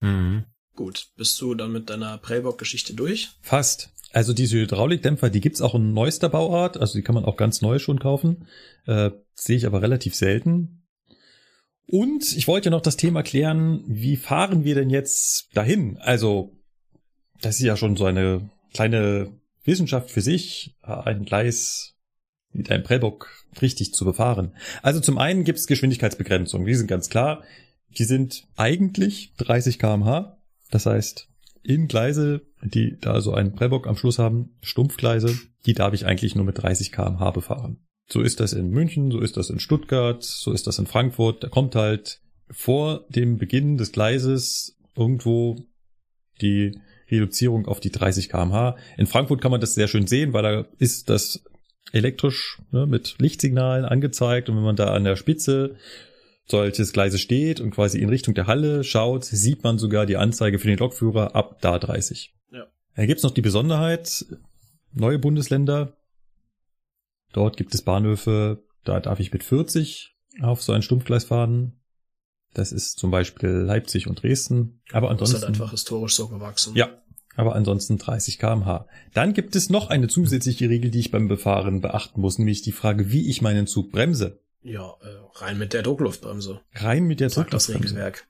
[0.00, 0.46] Mhm.
[0.74, 3.30] Gut, bist du dann mit deiner Prellbock-Geschichte durch?
[3.42, 3.93] Fast.
[4.14, 7.62] Also diese Hydraulikdämpfer, die gibt's auch in neuester Bauart, also die kann man auch ganz
[7.62, 8.46] neu schon kaufen.
[8.86, 10.84] Äh, Sehe ich aber relativ selten.
[11.88, 15.98] Und ich wollte noch das Thema klären, wie fahren wir denn jetzt dahin?
[15.98, 16.56] Also,
[17.40, 19.32] das ist ja schon so eine kleine
[19.64, 21.96] Wissenschaft für sich, ein Gleis
[22.52, 24.54] mit einem Prellbock richtig zu befahren.
[24.82, 27.42] Also zum einen gibt's Geschwindigkeitsbegrenzungen, die sind ganz klar.
[27.98, 30.38] Die sind eigentlich 30 kmh.
[30.70, 31.28] Das heißt,
[31.64, 35.36] in Gleise, die da so einen Prellbock am Schluss haben, Stumpfgleise,
[35.66, 37.78] die darf ich eigentlich nur mit 30 kmh befahren.
[38.08, 41.42] So ist das in München, so ist das in Stuttgart, so ist das in Frankfurt.
[41.42, 42.20] Da kommt halt
[42.50, 45.56] vor dem Beginn des Gleises irgendwo
[46.40, 46.78] die
[47.10, 48.76] Reduzierung auf die 30 kmh.
[48.96, 51.44] In Frankfurt kann man das sehr schön sehen, weil da ist das
[51.92, 55.76] elektrisch ne, mit Lichtsignalen angezeigt und wenn man da an der Spitze
[56.46, 60.58] solches Gleise steht und quasi in Richtung der Halle schaut, sieht man sogar die Anzeige
[60.58, 62.34] für den Lokführer ab da 30.
[62.96, 64.24] Dann gibt's noch die Besonderheit,
[64.92, 65.96] neue Bundesländer.
[67.32, 71.80] Dort gibt es Bahnhöfe, da darf ich mit 40 auf so ein Stumpfgleis fahren.
[72.52, 74.80] Das ist zum Beispiel Leipzig und Dresden.
[74.92, 75.34] Aber ansonsten.
[75.34, 76.74] Das ist halt einfach historisch so gewachsen.
[76.76, 77.00] Ja.
[77.36, 78.86] Aber ansonsten 30 kmh.
[79.12, 82.70] Dann gibt es noch eine zusätzliche Regel, die ich beim Befahren beachten muss, nämlich die
[82.70, 84.40] Frage, wie ich meinen Zug bremse.
[84.62, 86.60] Ja, äh, rein mit der Druckluftbremse.
[86.74, 87.82] Rein mit der Druckluftbremse.
[87.82, 88.28] Das Regelwerk.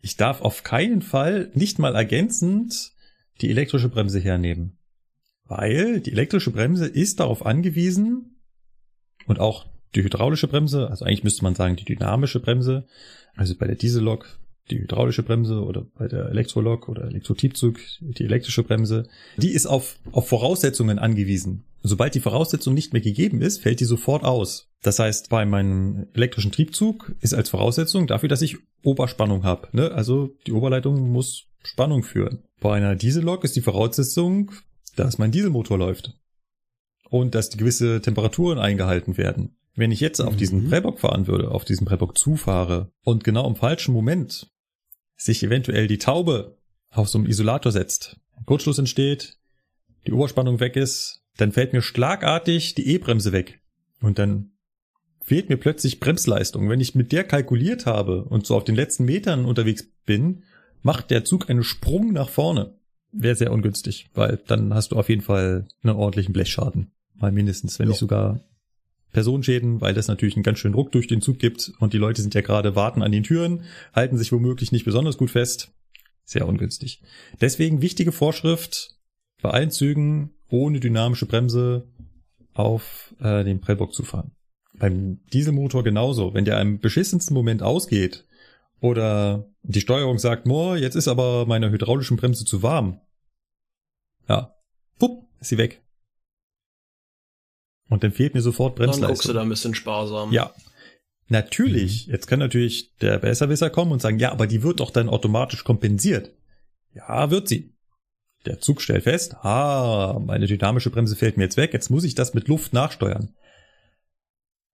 [0.00, 2.92] Ich darf auf keinen Fall nicht mal ergänzend
[3.40, 4.78] die elektrische Bremse hernehmen.
[5.44, 8.40] Weil die elektrische Bremse ist darauf angewiesen
[9.26, 12.86] und auch die hydraulische Bremse, also eigentlich müsste man sagen die dynamische Bremse,
[13.34, 14.38] also bei der Diesellok
[14.70, 19.96] die hydraulische Bremse oder bei der Elektrolok oder Elektrotriebzug die elektrische Bremse, die ist auf,
[20.12, 21.64] auf Voraussetzungen angewiesen.
[21.82, 24.68] Sobald die Voraussetzung nicht mehr gegeben ist, fällt die sofort aus.
[24.82, 29.68] Das heißt, bei meinem elektrischen Triebzug ist als Voraussetzung dafür, dass ich Oberspannung habe.
[29.72, 29.92] Ne?
[29.92, 32.44] Also die Oberleitung muss Spannung führen.
[32.60, 34.52] Bei einer Diesellok ist die Voraussetzung,
[34.94, 36.14] dass mein Dieselmotor läuft.
[37.08, 39.56] Und dass die gewisse Temperaturen eingehalten werden.
[39.74, 40.68] Wenn ich jetzt auf diesen mhm.
[40.70, 44.50] Prellbock fahren würde, auf diesen Prellbock zufahre und genau im falschen Moment
[45.16, 46.58] sich eventuell die Taube
[46.90, 49.38] auf so einem Isolator setzt, Kurzschluss entsteht,
[50.06, 53.60] die Oberspannung weg ist, dann fällt mir schlagartig die E-Bremse weg.
[54.00, 54.52] Und dann
[55.22, 56.68] fehlt mir plötzlich Bremsleistung.
[56.68, 60.44] Wenn ich mit der kalkuliert habe und so auf den letzten Metern unterwegs bin,
[60.86, 62.78] macht der Zug einen Sprung nach vorne.
[63.10, 66.92] Wäre sehr ungünstig, weil dann hast du auf jeden Fall einen ordentlichen Blechschaden.
[67.14, 67.90] Mal mindestens, wenn ja.
[67.90, 68.40] nicht sogar
[69.10, 72.22] Personenschäden, weil das natürlich einen ganz schönen Ruck durch den Zug gibt und die Leute
[72.22, 75.72] sind ja gerade warten an den Türen, halten sich womöglich nicht besonders gut fest.
[76.24, 77.02] Sehr ungünstig.
[77.40, 78.96] Deswegen wichtige Vorschrift
[79.42, 81.88] bei allen Zügen ohne dynamische Bremse
[82.52, 84.30] auf äh, den Prellbock zu fahren.
[84.78, 86.32] Beim Dieselmotor genauso.
[86.32, 88.24] Wenn der im beschissensten Moment ausgeht
[88.80, 93.00] oder die Steuerung sagt, Moor, jetzt ist aber meine hydraulischen Bremse zu warm.
[94.28, 94.54] Ja,
[94.98, 95.82] pupp, ist sie weg.
[97.88, 99.02] Und dann fehlt mir sofort Bremsleistung.
[99.02, 100.32] Dann guckst du da ein bisschen sparsam.
[100.32, 100.52] Ja.
[101.28, 102.06] Natürlich.
[102.06, 102.12] Mhm.
[102.12, 105.64] Jetzt kann natürlich der Besserwisser kommen und sagen, ja, aber die wird doch dann automatisch
[105.64, 106.32] kompensiert.
[106.94, 107.74] Ja, wird sie.
[108.44, 112.14] Der Zug stellt fest, ah, meine dynamische Bremse fällt mir jetzt weg, jetzt muss ich
[112.14, 113.34] das mit Luft nachsteuern.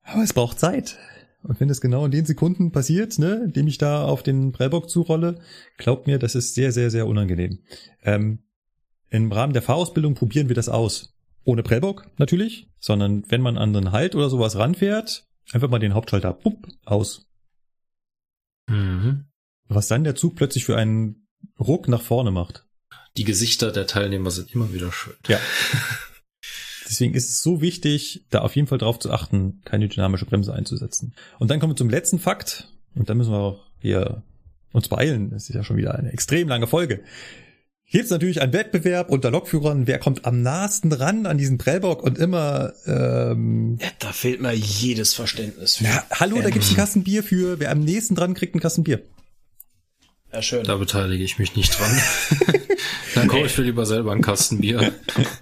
[0.03, 0.99] Aber es braucht Zeit.
[1.43, 4.89] Und wenn das genau in den Sekunden passiert, ne, indem ich da auf den Prellbock
[4.89, 5.41] zurolle,
[5.77, 7.59] glaubt mir, das ist sehr, sehr, sehr unangenehm.
[8.03, 8.41] Ähm,
[9.09, 11.15] Im Rahmen der Fahrausbildung probieren wir das aus
[11.45, 15.95] ohne Prellbock natürlich, sondern wenn man an den Halt oder sowas ranfährt, einfach mal den
[15.95, 17.27] Hauptschalter pup, aus.
[18.69, 19.27] Mhm.
[19.67, 21.27] Was dann der Zug plötzlich für einen
[21.59, 22.67] Ruck nach vorne macht.
[23.17, 25.15] Die Gesichter der Teilnehmer sind immer wieder schön.
[25.27, 25.39] Ja.
[26.93, 30.53] Deswegen ist es so wichtig, da auf jeden Fall drauf zu achten, keine dynamische Bremse
[30.53, 31.15] einzusetzen.
[31.39, 32.69] Und dann kommen wir zum letzten Fakt.
[32.95, 34.23] Und da müssen wir auch hier
[34.73, 35.31] uns beeilen.
[35.31, 37.01] Das ist ja schon wieder eine extrem lange Folge
[37.93, 42.03] gibt es natürlich einen Wettbewerb unter Lokführern, wer kommt am nahesten ran an diesen Prellbock
[42.03, 45.85] und immer ähm, ja, da fehlt mir jedes Verständnis für.
[45.85, 48.83] Ja, hallo, da gibt's einen Kasten Bier für, wer am nächsten dran kriegt, einen Kasten
[48.83, 49.03] Bier.
[50.33, 50.65] Ja, schön.
[50.65, 51.91] Da beteilige ich mich nicht dran.
[53.15, 54.93] Dann kaufe ich mir lieber selber einen Kasten Bier.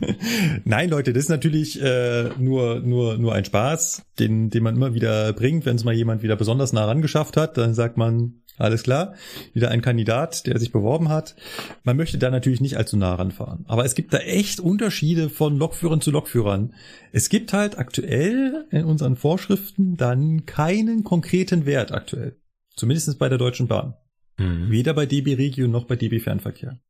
[0.64, 4.92] Nein, Leute, das ist natürlich äh, nur nur nur ein Spaß, den den man immer
[4.92, 8.82] wieder bringt, wenn es mal jemand wieder besonders nah rangeschafft hat, dann sagt man, alles
[8.82, 9.14] klar.
[9.54, 11.34] Wieder ein Kandidat, der sich beworben hat.
[11.82, 13.64] Man möchte da natürlich nicht allzu nah ranfahren.
[13.68, 16.74] Aber es gibt da echt Unterschiede von Lokführern zu Lokführern.
[17.12, 22.36] Es gibt halt aktuell in unseren Vorschriften dann keinen konkreten Wert aktuell.
[22.76, 23.94] Zumindest bei der Deutschen Bahn.
[24.40, 24.70] Mhm.
[24.70, 26.80] Weder bei DB Regio noch bei DB Fernverkehr.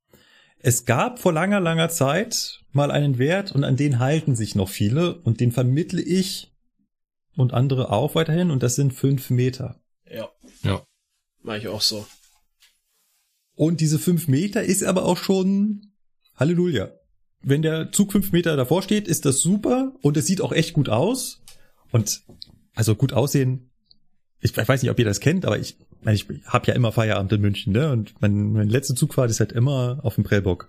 [0.59, 4.69] Es gab vor langer, langer Zeit mal einen Wert und an den halten sich noch
[4.69, 6.53] viele und den vermittle ich
[7.37, 9.81] und andere auch weiterhin und das sind fünf Meter.
[10.09, 10.29] Ja.
[10.63, 10.85] Ja.
[11.43, 12.07] Mach ich auch so.
[13.57, 15.93] Und diese fünf Meter ist aber auch schon
[16.37, 16.93] Halleluja.
[17.43, 20.75] Wenn der Zug fünf Meter davor steht, ist das super und es sieht auch echt
[20.75, 21.43] gut aus.
[21.91, 22.23] Und
[22.75, 23.71] also gut aussehen,
[24.41, 27.41] ich weiß nicht, ob ihr das kennt, aber ich, ich habe ja immer Feierabend in
[27.41, 27.91] München, ne?
[27.91, 30.69] Und mein, mein letzte Zugfahrt ist halt immer auf dem Prellbock.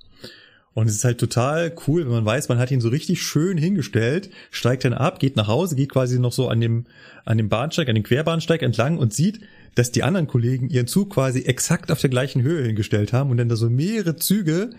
[0.73, 3.57] Und es ist halt total cool, wenn man weiß, man hat ihn so richtig schön
[3.57, 6.85] hingestellt, steigt dann ab, geht nach Hause, geht quasi noch so an dem,
[7.25, 9.41] an dem Bahnsteig, an dem Querbahnsteig entlang und sieht,
[9.75, 13.37] dass die anderen Kollegen ihren Zug quasi exakt auf der gleichen Höhe hingestellt haben und
[13.37, 14.71] dann da so mehrere Züge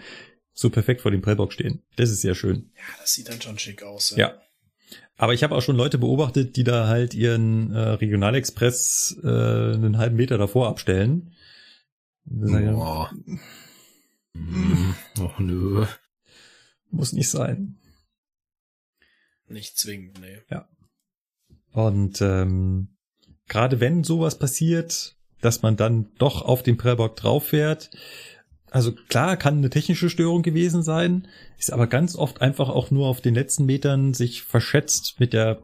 [0.55, 1.83] so perfekt vor dem Prellbock stehen.
[1.97, 2.71] Das ist sehr schön.
[2.77, 4.11] Ja, das sieht dann schon schick aus.
[4.17, 4.29] Ja.
[4.29, 4.35] ja.
[5.17, 9.99] Aber ich habe auch schon Leute beobachtet, die da halt ihren äh, Regionalexpress äh, einen
[9.99, 11.35] halben Meter davor abstellen.
[12.25, 13.11] Boah.
[14.35, 14.95] Hm.
[15.19, 15.87] Och nö.
[16.91, 17.79] Muss nicht sein.
[19.49, 20.39] Nicht zwingend, nee.
[20.51, 20.69] Ja.
[21.73, 22.97] Und ähm,
[23.49, 27.91] gerade wenn sowas passiert, dass man dann doch auf den Prellbock drauf fährt,
[28.73, 31.29] also klar, kann eine technische Störung gewesen sein,
[31.59, 35.61] ist aber ganz oft einfach auch nur auf den letzten Metern sich verschätzt mit der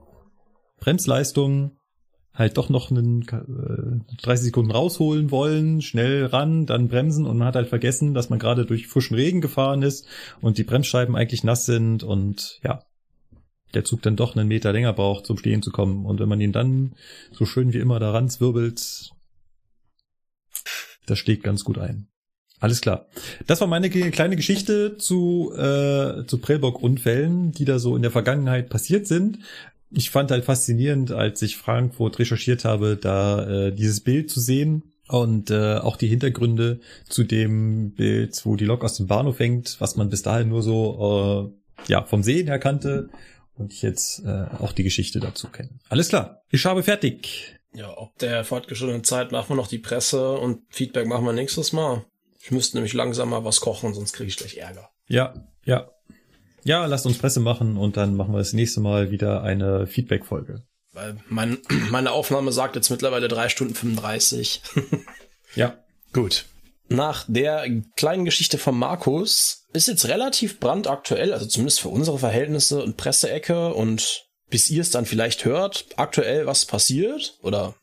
[0.78, 1.78] Bremsleistung,
[2.34, 7.48] halt doch noch einen äh, 30 Sekunden rausholen wollen, schnell ran, dann bremsen und man
[7.48, 10.06] hat halt vergessen, dass man gerade durch frischen Regen gefahren ist
[10.42, 12.82] und die Bremsscheiben eigentlich nass sind und ja,
[13.72, 16.04] der Zug dann doch einen Meter länger braucht, zum Stehen zu kommen.
[16.04, 16.94] Und wenn man ihn dann
[17.32, 19.12] so schön wie immer daran zwirbelt,
[21.06, 22.08] das schlägt ganz gut ein.
[22.60, 23.06] Alles klar.
[23.46, 28.68] Das war meine kleine Geschichte zu, äh, zu Prellbock-Unfällen, die da so in der Vergangenheit
[28.68, 29.38] passiert sind.
[29.90, 34.92] Ich fand halt faszinierend, als ich Frankfurt recherchiert habe, da äh, dieses Bild zu sehen
[35.08, 39.80] und äh, auch die Hintergründe zu dem Bild, wo die Lok aus dem Bahnhof hängt,
[39.80, 41.52] was man bis dahin nur so
[41.86, 43.08] äh, ja vom Sehen her kannte
[43.54, 45.70] und ich jetzt äh, auch die Geschichte dazu kenne.
[45.88, 47.56] Alles klar, ich habe fertig.
[47.74, 51.72] Ja, ob der fortgeschrittenen Zeit machen wir noch die Presse und Feedback machen wir nächstes
[51.72, 52.04] Mal.
[52.48, 54.88] Ich müsste nämlich langsam mal was kochen, sonst kriege ich gleich Ärger.
[55.06, 55.34] Ja,
[55.66, 55.90] ja.
[56.64, 60.62] Ja, lasst uns Presse machen und dann machen wir das nächste Mal wieder eine Feedback-Folge.
[60.94, 61.58] Weil mein,
[61.90, 64.62] meine Aufnahme sagt jetzt mittlerweile drei Stunden 35.
[65.56, 65.76] ja.
[66.14, 66.46] Gut.
[66.88, 72.82] Nach der kleinen Geschichte von Markus ist jetzt relativ brandaktuell, also zumindest für unsere Verhältnisse
[72.82, 77.74] und Presseecke und bis ihr es dann vielleicht hört, aktuell was passiert oder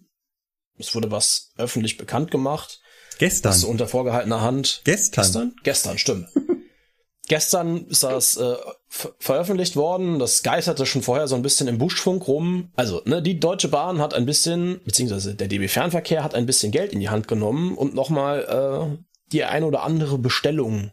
[0.80, 2.80] es wurde was öffentlich bekannt gemacht.
[3.18, 3.52] Gestern.
[3.52, 4.82] Was unter vorgehaltener Hand.
[4.84, 5.24] Gestern.
[5.24, 5.56] Gestern?
[5.64, 6.30] Gestern, stimmt.
[7.28, 8.56] Gestern ist das äh,
[8.88, 10.20] veröffentlicht worden.
[10.20, 12.72] Das geisterte schon vorher so ein bisschen im Buschfunk rum.
[12.76, 16.72] Also, ne, die Deutsche Bahn hat ein bisschen, beziehungsweise der DB Fernverkehr hat ein bisschen
[16.72, 20.92] Geld in die Hand genommen und nochmal äh, die ein oder andere Bestellung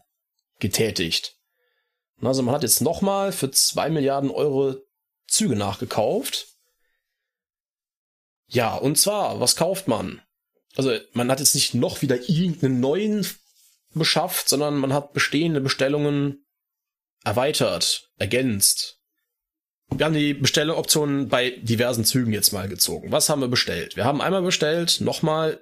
[0.59, 1.37] getätigt.
[2.23, 4.77] Also man hat jetzt nochmal für zwei Milliarden Euro
[5.27, 6.47] Züge nachgekauft.
[8.47, 10.23] Ja, und zwar, was kauft man?
[10.77, 13.27] Also man hat jetzt nicht noch wieder irgendeinen neuen
[13.95, 16.45] beschafft, sondern man hat bestehende Bestellungen
[17.25, 18.99] erweitert, ergänzt.
[19.91, 23.13] Wir haben die Bestelloptionen bei diversen Zügen jetzt mal gezogen.
[23.13, 23.97] Was haben wir bestellt?
[23.97, 25.61] Wir haben einmal bestellt, nochmal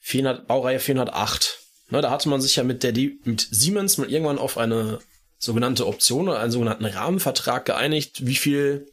[0.00, 1.60] 400, Baureihe 408.
[1.90, 2.92] Ne, da hatte man sich ja mit der
[3.24, 4.98] mit Siemens mal irgendwann auf eine
[5.38, 8.90] sogenannte Option oder einen sogenannten Rahmenvertrag geeinigt, wie viel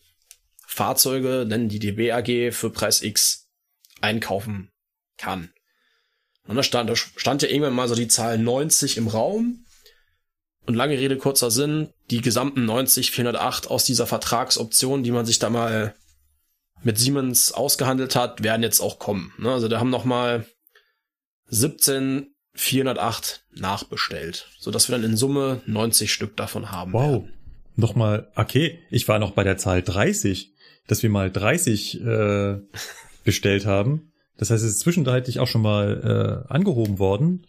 [0.67, 3.47] Fahrzeuge denn die DB AG für Preis X
[4.01, 4.70] einkaufen
[5.21, 5.51] kann.
[6.47, 9.65] Und da stand, da stand ja irgendwann mal so die Zahl 90 im Raum.
[10.65, 15.39] Und lange Rede, kurzer Sinn, die gesamten 90, 408 aus dieser Vertragsoption, die man sich
[15.39, 15.95] da mal
[16.83, 19.33] mit Siemens ausgehandelt hat, werden jetzt auch kommen.
[19.37, 19.51] Ne?
[19.51, 20.45] Also da haben noch mal
[21.47, 26.93] 17 408 nachbestellt, so dass wir dann in Summe 90 Stück davon haben.
[26.93, 27.23] Wow.
[27.23, 27.33] Werden.
[27.75, 30.53] Nochmal, okay, ich war noch bei der Zahl 30,
[30.87, 32.57] dass wir mal 30 äh,
[33.23, 34.10] bestellt haben.
[34.41, 37.45] Das heißt, es ist zwischenzeitlich auch schon mal äh, angehoben worden.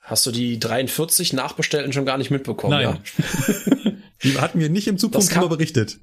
[0.00, 2.70] Hast du die 43 Nachbestellten schon gar nicht mitbekommen?
[2.70, 3.02] Nein.
[3.18, 3.92] Ja?
[4.22, 5.98] die hatten wir nicht im Zukunft darüber berichtet.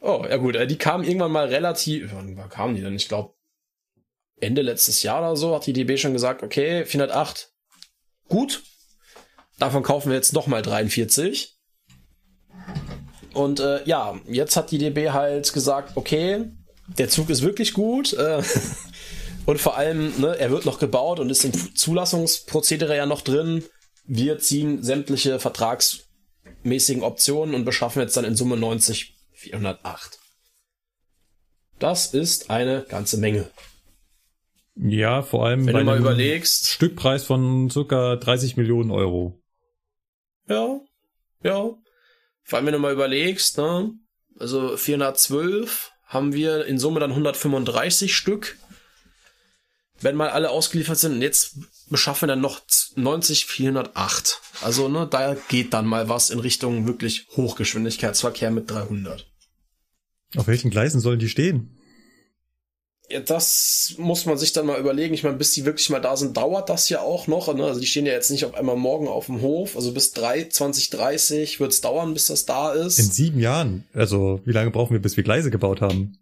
[0.00, 2.94] Oh, ja gut, äh, die kamen irgendwann mal relativ, wann kamen die denn?
[2.94, 3.34] Ich glaube,
[4.36, 7.50] Ende letztes Jahr oder so hat die DB schon gesagt, okay, 408,
[8.28, 8.62] gut.
[9.58, 11.58] Davon kaufen wir jetzt nochmal 43.
[13.34, 16.52] Und äh, ja, jetzt hat die DB halt gesagt, okay,
[16.98, 18.12] der Zug ist wirklich gut.
[18.12, 18.42] Äh,
[19.46, 23.64] und vor allem, ne, er wird noch gebaut und ist im Zulassungsprozedere ja noch drin.
[24.04, 30.18] Wir ziehen sämtliche vertragsmäßigen Optionen und beschaffen jetzt dann in Summe 90 408.
[31.78, 33.50] Das ist eine ganze Menge.
[34.76, 36.68] Ja, vor allem wenn bei du mal überlegst.
[36.68, 39.40] Stückpreis von circa 30 Millionen Euro.
[40.48, 40.80] Ja,
[41.42, 41.74] ja.
[42.42, 43.92] Vor allem wenn du mal überlegst, ne,
[44.38, 48.56] also 412 haben wir in Summe dann 135 Stück.
[50.00, 51.56] wenn mal alle ausgeliefert sind, und jetzt
[51.88, 52.60] beschaffen dann noch
[52.96, 54.40] 90 408.
[54.62, 59.26] Also, ne, da geht dann mal was in Richtung wirklich Hochgeschwindigkeitsverkehr mit 300.
[60.36, 61.78] Auf welchen Gleisen sollen die stehen?
[63.08, 65.14] Ja, das muss man sich dann mal überlegen.
[65.14, 67.52] Ich meine, bis die wirklich mal da sind, dauert das ja auch noch.
[67.54, 67.64] Ne?
[67.64, 69.76] Also die stehen ja jetzt nicht auf einmal morgen auf dem Hof.
[69.76, 72.98] Also bis 3, 2030 wird es dauern, bis das da ist.
[72.98, 73.84] In sieben Jahren.
[73.94, 76.18] Also wie lange brauchen wir, bis wir Gleise gebaut haben?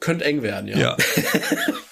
[0.00, 0.78] Könnte eng werden, ja.
[0.78, 0.96] Ja.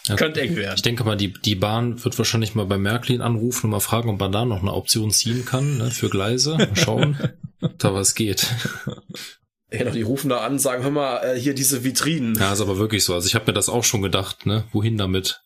[0.08, 0.74] Ja, Könnte eng werden.
[0.74, 4.08] Ich denke mal, die, die Bahn wird wahrscheinlich mal bei Märklin anrufen und mal fragen,
[4.08, 6.56] ob man da noch eine Option ziehen kann ne, für Gleise.
[6.56, 7.18] Mal schauen,
[7.78, 8.46] da was geht.
[9.70, 12.34] Ja, doch, die rufen da an, sagen, hör mal, äh, hier diese Vitrinen.
[12.36, 13.14] Ja, ist aber wirklich so.
[13.14, 14.64] Also ich habe mir das auch schon gedacht, ne?
[14.72, 15.42] Wohin damit?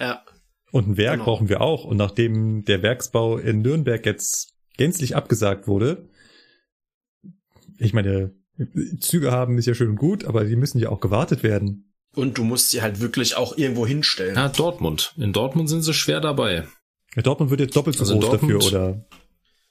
[0.00, 0.24] Ja.
[0.70, 1.24] Und ein Werk genau.
[1.24, 1.84] brauchen wir auch.
[1.84, 6.08] Und nachdem der Werksbau in Nürnberg jetzt gänzlich abgesagt wurde,
[7.78, 8.34] ich meine,
[9.00, 11.92] Züge haben ist ja schön und gut, aber die müssen ja auch gewartet werden.
[12.14, 14.36] Und du musst sie halt wirklich auch irgendwo hinstellen.
[14.36, 15.12] Ja, Dortmund.
[15.18, 16.66] In Dortmund sind sie schwer dabei.
[17.14, 19.06] Ja, Dortmund wird jetzt doppelt so also groß Dortmund, dafür, oder?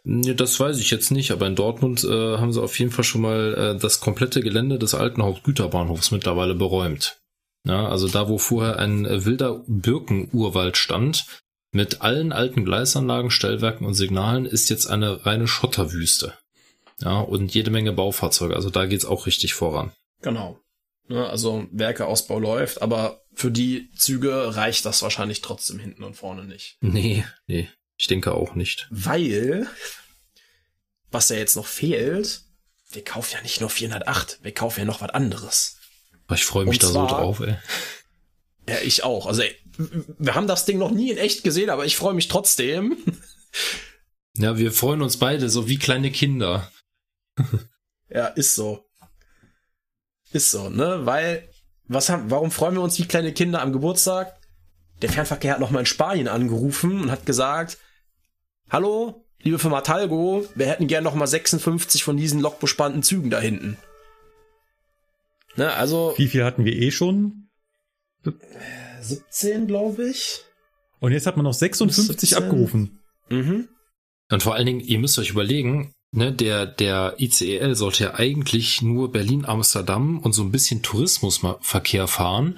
[0.06, 3.22] Das weiß ich jetzt nicht, aber in Dortmund äh, haben sie auf jeden Fall schon
[3.22, 7.18] mal äh, das komplette Gelände des alten Hauptgüterbahnhofs mittlerweile beräumt.
[7.66, 11.26] Ja, also da, wo vorher ein äh, wilder Birkenurwald stand,
[11.72, 16.34] mit allen alten Gleisanlagen, Stellwerken und Signalen, ist jetzt eine reine Schotterwüste.
[17.02, 18.56] Ja, und jede Menge Baufahrzeuge.
[18.56, 19.92] Also da geht's auch richtig voran.
[20.22, 20.60] Genau.
[21.10, 26.46] Ja, also Werkeausbau läuft, aber für die Züge reicht das wahrscheinlich trotzdem hinten und vorne
[26.46, 26.78] nicht.
[26.82, 27.68] Nee, nee.
[27.98, 28.88] Ich denke auch nicht.
[28.90, 29.68] Weil,
[31.12, 32.42] was ja jetzt noch fehlt,
[32.92, 35.78] wir kaufen ja nicht nur 408, wir kaufen ja noch was anderes.
[36.34, 37.58] Ich freue mich Und da zwar, so drauf, ey.
[38.68, 39.28] Ja, ich auch.
[39.28, 39.56] Also, ey,
[40.18, 42.98] wir haben das Ding noch nie in echt gesehen, aber ich freue mich trotzdem.
[44.38, 46.70] Ja, wir freuen uns beide, so wie kleine Kinder.
[48.10, 48.86] ja, ist so.
[50.32, 51.06] Ist so, ne?
[51.06, 51.50] Weil,
[51.88, 54.36] was haben, warum freuen wir uns wie kleine Kinder am Geburtstag?
[55.02, 57.78] Der Fernverkehr hat nochmal in Spanien angerufen und hat gesagt,
[58.70, 63.40] Hallo, liebe Firma Talgo, wir hätten gern noch mal 56 von diesen lokbespannten Zügen da
[63.40, 63.78] hinten.
[65.56, 66.14] Ne, also.
[66.18, 67.48] Wie viel hatten wir eh schon?
[69.02, 70.42] 17, glaube ich.
[71.00, 72.38] Und jetzt hat man noch 56 17.
[72.44, 73.00] abgerufen.
[73.30, 73.70] Mhm.
[74.32, 78.82] Und vor allen Dingen, ihr müsst euch überlegen, ne, der, der ICEL sollte ja eigentlich
[78.82, 82.58] nur Berlin-Amsterdam und so ein bisschen Tourismusverkehr fahren.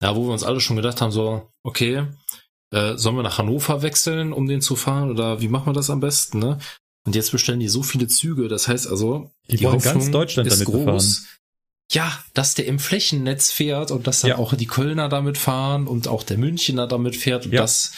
[0.00, 2.06] Ja, wo wir uns alle schon gedacht haben, so, okay,
[2.70, 5.90] äh, sollen wir nach Hannover wechseln, um den zu fahren oder wie machen wir das
[5.90, 6.58] am besten, ne?
[7.06, 10.50] Und jetzt bestellen die so viele Züge, das heißt also, die, die wollen ganz Deutschland
[10.50, 10.84] damit groß.
[10.84, 11.26] Befahren.
[11.90, 14.36] Ja, dass der im Flächennetz fährt und dass dann ja.
[14.36, 17.62] auch die Kölner damit fahren und auch der Münchner damit fährt und ja.
[17.62, 17.92] das,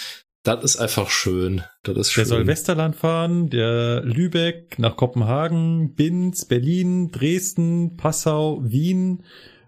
[0.45, 1.65] das ist einfach schön.
[1.83, 2.23] Das ist schön.
[2.23, 9.25] Der soll Westerland fahren, der Lübeck nach Kopenhagen, Binz, Berlin, Dresden, Passau, Wien,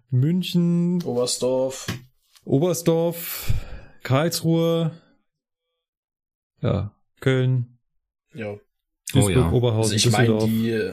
[0.09, 1.89] München, Oberstdorf,
[2.45, 3.53] Oberstdorf,
[4.03, 4.93] Karlsruhe,
[6.61, 7.79] ja, Köln.
[8.35, 8.59] Ja.
[9.13, 9.51] Duisburg, oh ja.
[9.51, 10.93] Oberhausen, also ich meine, die,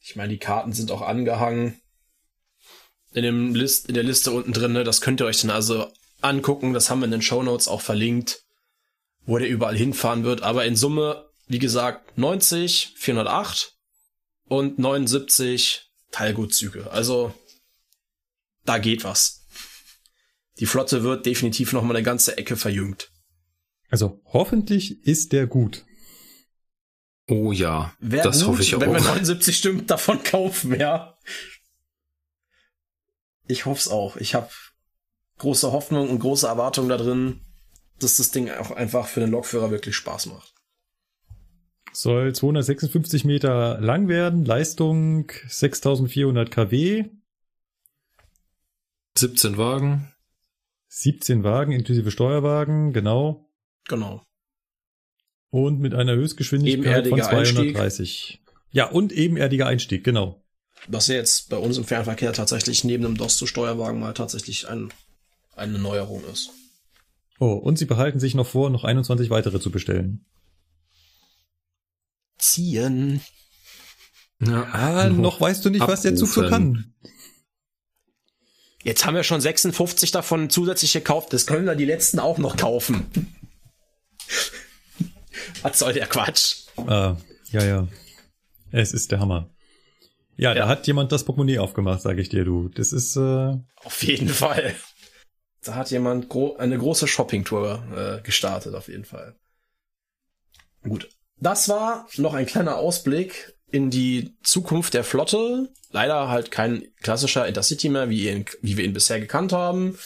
[0.00, 1.80] ich meine, die Karten sind auch angehangen
[3.12, 4.84] in dem List, in der Liste unten drin, ne?
[4.84, 6.74] Das könnt ihr euch dann also angucken.
[6.74, 8.42] Das haben wir in den Show Notes auch verlinkt,
[9.24, 10.42] wo der überall hinfahren wird.
[10.42, 13.72] Aber in Summe, wie gesagt, 90, 408
[14.48, 16.90] und 79 Teilgutzüge.
[16.90, 17.32] Also,
[18.64, 19.45] da geht was
[20.58, 23.10] die Flotte wird definitiv noch mal eine ganze Ecke verjüngt.
[23.90, 25.84] Also hoffentlich ist der gut.
[27.28, 28.80] Oh ja, Wär das gut, hoffe ich auch.
[28.80, 31.18] Wenn wir 79 Stimmen davon kaufen, ja.
[33.48, 34.16] Ich hoffe es auch.
[34.16, 34.50] Ich habe
[35.38, 37.40] große Hoffnung und große Erwartungen da drin,
[37.98, 40.54] dass das Ding auch einfach für den Lokführer wirklich Spaß macht.
[41.92, 47.04] Soll 256 Meter lang werden, Leistung 6400 kW.
[49.16, 50.12] 17 Wagen.
[50.98, 53.50] 17 Wagen inklusive Steuerwagen, genau.
[53.86, 54.22] Genau.
[55.50, 57.76] Und mit einer Höchstgeschwindigkeit von 230.
[57.76, 58.40] Einstieg.
[58.70, 60.42] Ja, und ebenerdiger Einstieg, genau.
[60.88, 64.88] Was ja jetzt bei uns im Fernverkehr tatsächlich neben dem DOS-Steuerwagen mal tatsächlich ein,
[65.54, 66.50] eine Neuerung ist.
[67.38, 70.24] Oh, und sie behalten sich noch vor, noch 21 weitere zu bestellen.
[72.38, 73.20] Ziehen.
[74.40, 75.92] Ja, ah, noch weißt du nicht, abrufen.
[75.92, 76.94] was der Zug so kann.
[78.86, 81.32] Jetzt haben wir schon 56 davon zusätzlich gekauft.
[81.32, 83.04] Das können wir die letzten auch noch kaufen.
[85.62, 86.68] Was soll der Quatsch?
[86.76, 87.16] Ah,
[87.50, 87.88] ja, ja.
[88.70, 89.50] Es ist der Hammer.
[90.36, 92.68] Ja, ja, da hat jemand das Portemonnaie aufgemacht, sage ich dir, du.
[92.68, 94.76] Das ist äh auf jeden Fall.
[95.64, 99.34] Da hat jemand gro eine große Shoppingtour äh, gestartet, auf jeden Fall.
[100.84, 101.08] Gut.
[101.38, 105.68] Das war noch ein kleiner Ausblick in die Zukunft der Flotte.
[105.90, 109.98] Leider halt kein klassischer Intercity mehr, wie, ihn, wie wir ihn bisher gekannt haben.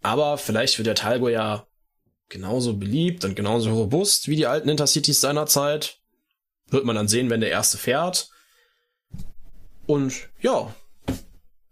[0.00, 1.66] Aber vielleicht wird der Talgo ja
[2.28, 5.98] genauso beliebt und genauso robust wie die alten Intercities seiner Zeit.
[6.68, 8.30] Wird man dann sehen, wenn der erste fährt.
[9.86, 10.72] Und ja,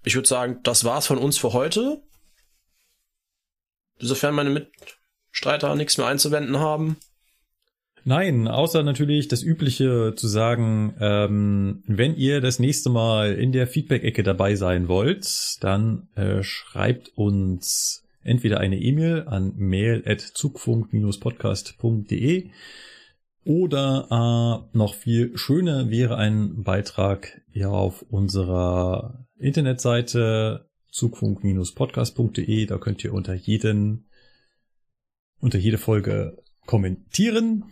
[0.02, 2.02] ich würde sagen, das war's von uns für heute.
[4.00, 6.96] Sofern meine Mitstreiter nichts mehr einzuwenden haben.
[8.04, 13.66] Nein, außer natürlich das Übliche zu sagen, ähm, wenn ihr das nächste Mal in der
[13.66, 22.50] Feedback-Ecke dabei sein wollt, dann äh, schreibt uns entweder eine E-Mail an mail.zugfunk-podcast.de
[23.44, 32.66] oder äh, noch viel schöner wäre ein Beitrag ja auf unserer Internetseite zugfunk-podcast.de.
[32.66, 34.08] Da könnt ihr unter jeden,
[35.40, 36.36] unter jede Folge
[36.66, 37.64] kommentieren.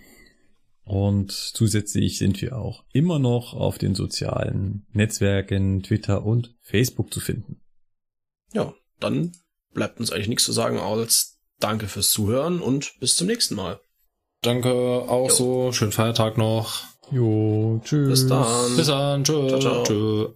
[0.87, 7.19] Und zusätzlich sind wir auch immer noch auf den sozialen Netzwerken Twitter und Facebook zu
[7.19, 7.61] finden.
[8.53, 9.33] Ja, dann
[9.75, 13.81] bleibt uns eigentlich nichts zu sagen als Danke fürs Zuhören und bis zum nächsten Mal.
[14.43, 15.35] Danke auch jo.
[15.35, 15.73] so.
[15.73, 16.85] Schönen Feiertag noch.
[17.11, 18.09] Jo, tschüss.
[18.09, 18.77] Bis dann.
[18.77, 19.25] Bis dann.
[19.25, 19.49] Tschö.
[19.49, 19.83] Ciao, ciao.
[19.83, 20.29] Tschö.